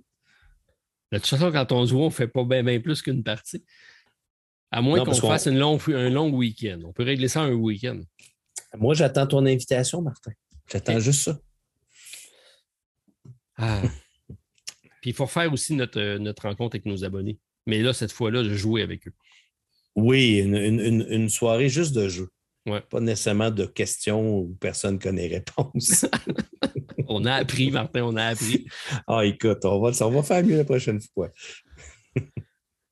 [1.12, 3.64] De toute façon, quand on joue, on ne fait pas bien plus qu'une partie.
[4.72, 6.80] À moins qu'on fasse une longue, un long week-end.
[6.86, 8.00] On peut régler ça un week-end.
[8.78, 10.32] Moi, j'attends ton invitation, Martin.
[10.72, 11.02] J'attends Ok.
[11.02, 11.40] juste ça.
[13.58, 13.82] Ah.
[15.02, 17.38] Puis il faut faire aussi notre, euh, notre rencontre avec nos abonnés.
[17.66, 19.14] Mais là, cette fois-là, je jouais avec eux.
[19.96, 22.30] Oui, une, une- une- soirée juste de jeu.
[22.66, 22.82] Ouais.
[22.90, 26.06] Pas nécessairement de questions où personne ne connaît réponse.
[27.08, 28.68] On a appris, Martin, on a appris.
[29.08, 31.32] ah, écoute, on va, on va faire mieux la prochaine fois.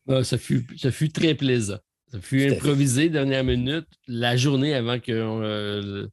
[0.10, 1.78] Ah, ça, fut, ça fut très plaisant.
[2.12, 5.12] Ça fut improvisé, dernière minute, la journée avant que.
[5.12, 6.08] euh,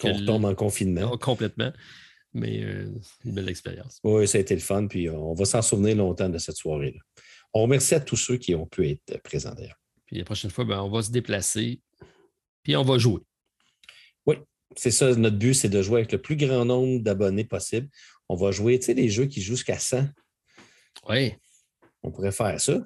[0.00, 1.10] Qu'on retombe en confinement.
[1.12, 1.72] Oh, complètement.
[2.34, 3.98] Mais euh, c'est une belle expérience.
[4.04, 7.00] Oui, ça a été le fun, puis on va s'en souvenir longtemps de cette soirée-là.
[7.52, 9.80] On remercie à tous ceux qui ont pu être présents d'ailleurs.
[10.06, 11.80] Puis la prochaine fois, ben, on va se déplacer.
[12.62, 13.20] Puis on va jouer.
[14.76, 17.88] C'est ça, notre but, c'est de jouer avec le plus grand nombre d'abonnés possible.
[18.28, 20.08] On va jouer, tu sais, des jeux qui jouent jusqu'à 100.
[21.08, 21.34] Oui.
[22.02, 22.80] On pourrait faire ça.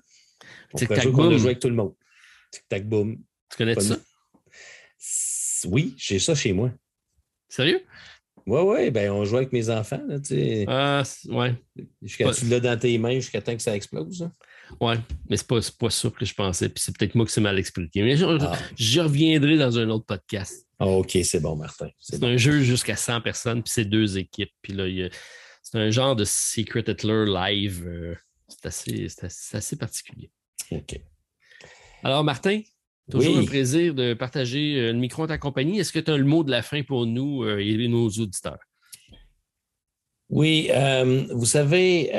[0.72, 1.38] On pourrait jouer boom.
[1.38, 1.94] joué avec tout le monde.
[2.50, 3.18] Tic-tac, boum.
[3.50, 3.96] Tu connais ça?
[5.66, 6.72] Oui, j'ai ça chez moi.
[7.48, 7.84] Sérieux?
[8.46, 10.00] Oui, oui, ben on joue avec mes enfants.
[10.06, 10.18] Là.
[10.68, 11.54] Ah, ouais.
[12.00, 14.22] Jusqu'à tu l'as dans tes mains jusqu'à temps que ça explose.
[14.22, 14.32] hein?
[14.80, 14.96] Ouais.
[15.28, 16.68] Mais c'est pas, pas ça que je pensais.
[16.68, 18.02] Puis c'est peut-être moi qui c'est mal expliqué.
[18.02, 18.56] Mais je, Ah.
[18.76, 20.64] je reviendrai dans un autre podcast.
[20.78, 21.88] Ah, OK, c'est bon, Martin.
[21.98, 22.28] C'est bon.
[22.28, 24.52] un jeu jusqu'à 100 personnes, puis c'est deux équipes.
[24.62, 25.10] Puis là, il y a-
[25.62, 27.84] c'est un genre de Secret Hitler live.
[27.86, 28.14] euh,
[28.48, 30.30] c'est assez, assez, c'est assez particulier.
[30.70, 31.00] OK.
[32.04, 32.60] Alors, Martin,
[33.10, 35.78] Toujours un plaisir de partager euh, le micro en ta compagnie.
[35.78, 38.58] Est-ce que tu as le mot de la fin pour nous euh, et nos auditeurs?
[40.28, 42.10] Oui, euh, vous savez,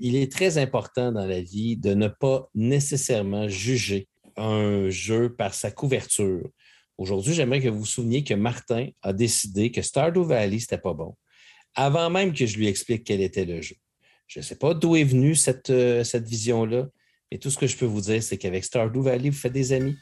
[0.00, 5.54] il est très important dans la vie de ne pas nécessairement juger un jeu par
[5.54, 6.42] sa couverture.
[6.98, 10.92] Aujourd'hui, j'aimerais que vous vous souveniez que Martin a décidé que Stardew Valley, n'était pas
[10.92, 11.14] bon,
[11.76, 13.76] avant même que je lui explique quel était le jeu.
[14.26, 15.72] Je ne sais pas d'où est venue cette,
[16.02, 16.88] cette vision-là,
[17.30, 19.72] mais tout ce que je peux vous dire, c'est qu'avec Stardew Valley, vous faites des
[19.72, 19.96] amis,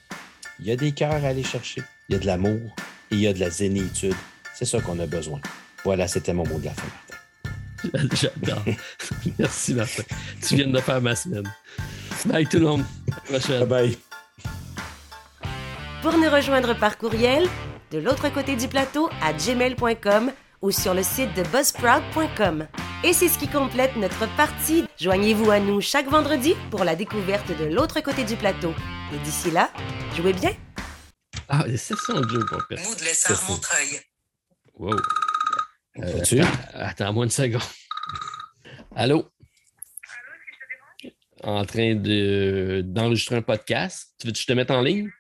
[0.61, 2.75] il y a des cœurs à aller chercher, il y a de l'amour
[3.11, 4.15] et il y a de la zénitude.
[4.55, 5.41] C'est ça qu'on a besoin.
[5.85, 6.87] Voilà, c'était mon mot de la fin,
[7.83, 8.09] Martin.
[8.15, 8.65] J'adore.
[9.39, 10.03] Merci, Martin.
[10.47, 11.51] Tu viens de faire ma semaine.
[12.27, 12.85] Bye tout le monde.
[13.31, 13.99] Bye bye.
[16.03, 17.47] Pour nous rejoindre par courriel,
[17.91, 20.31] de l'autre côté du plateau à gmail.com
[20.61, 22.67] ou sur le site de buzzsprout.com.
[23.03, 24.85] Et c'est ce qui complète notre partie.
[25.01, 28.75] Joignez-vous à nous chaque vendredi pour la découverte de l'autre côté du plateau.
[29.13, 29.73] Et d'ici là,
[30.17, 30.53] jouez bien.
[31.49, 34.01] Ah, c'est ça le jeu, pour Mood Lessard Montreuil.
[34.75, 34.97] Wow.
[35.99, 37.63] Euh, Attends-moi une seconde.
[38.95, 39.29] Allô?
[41.43, 44.15] En train d'enregistrer un podcast.
[44.19, 45.11] Tu veux que je te mette en ligne?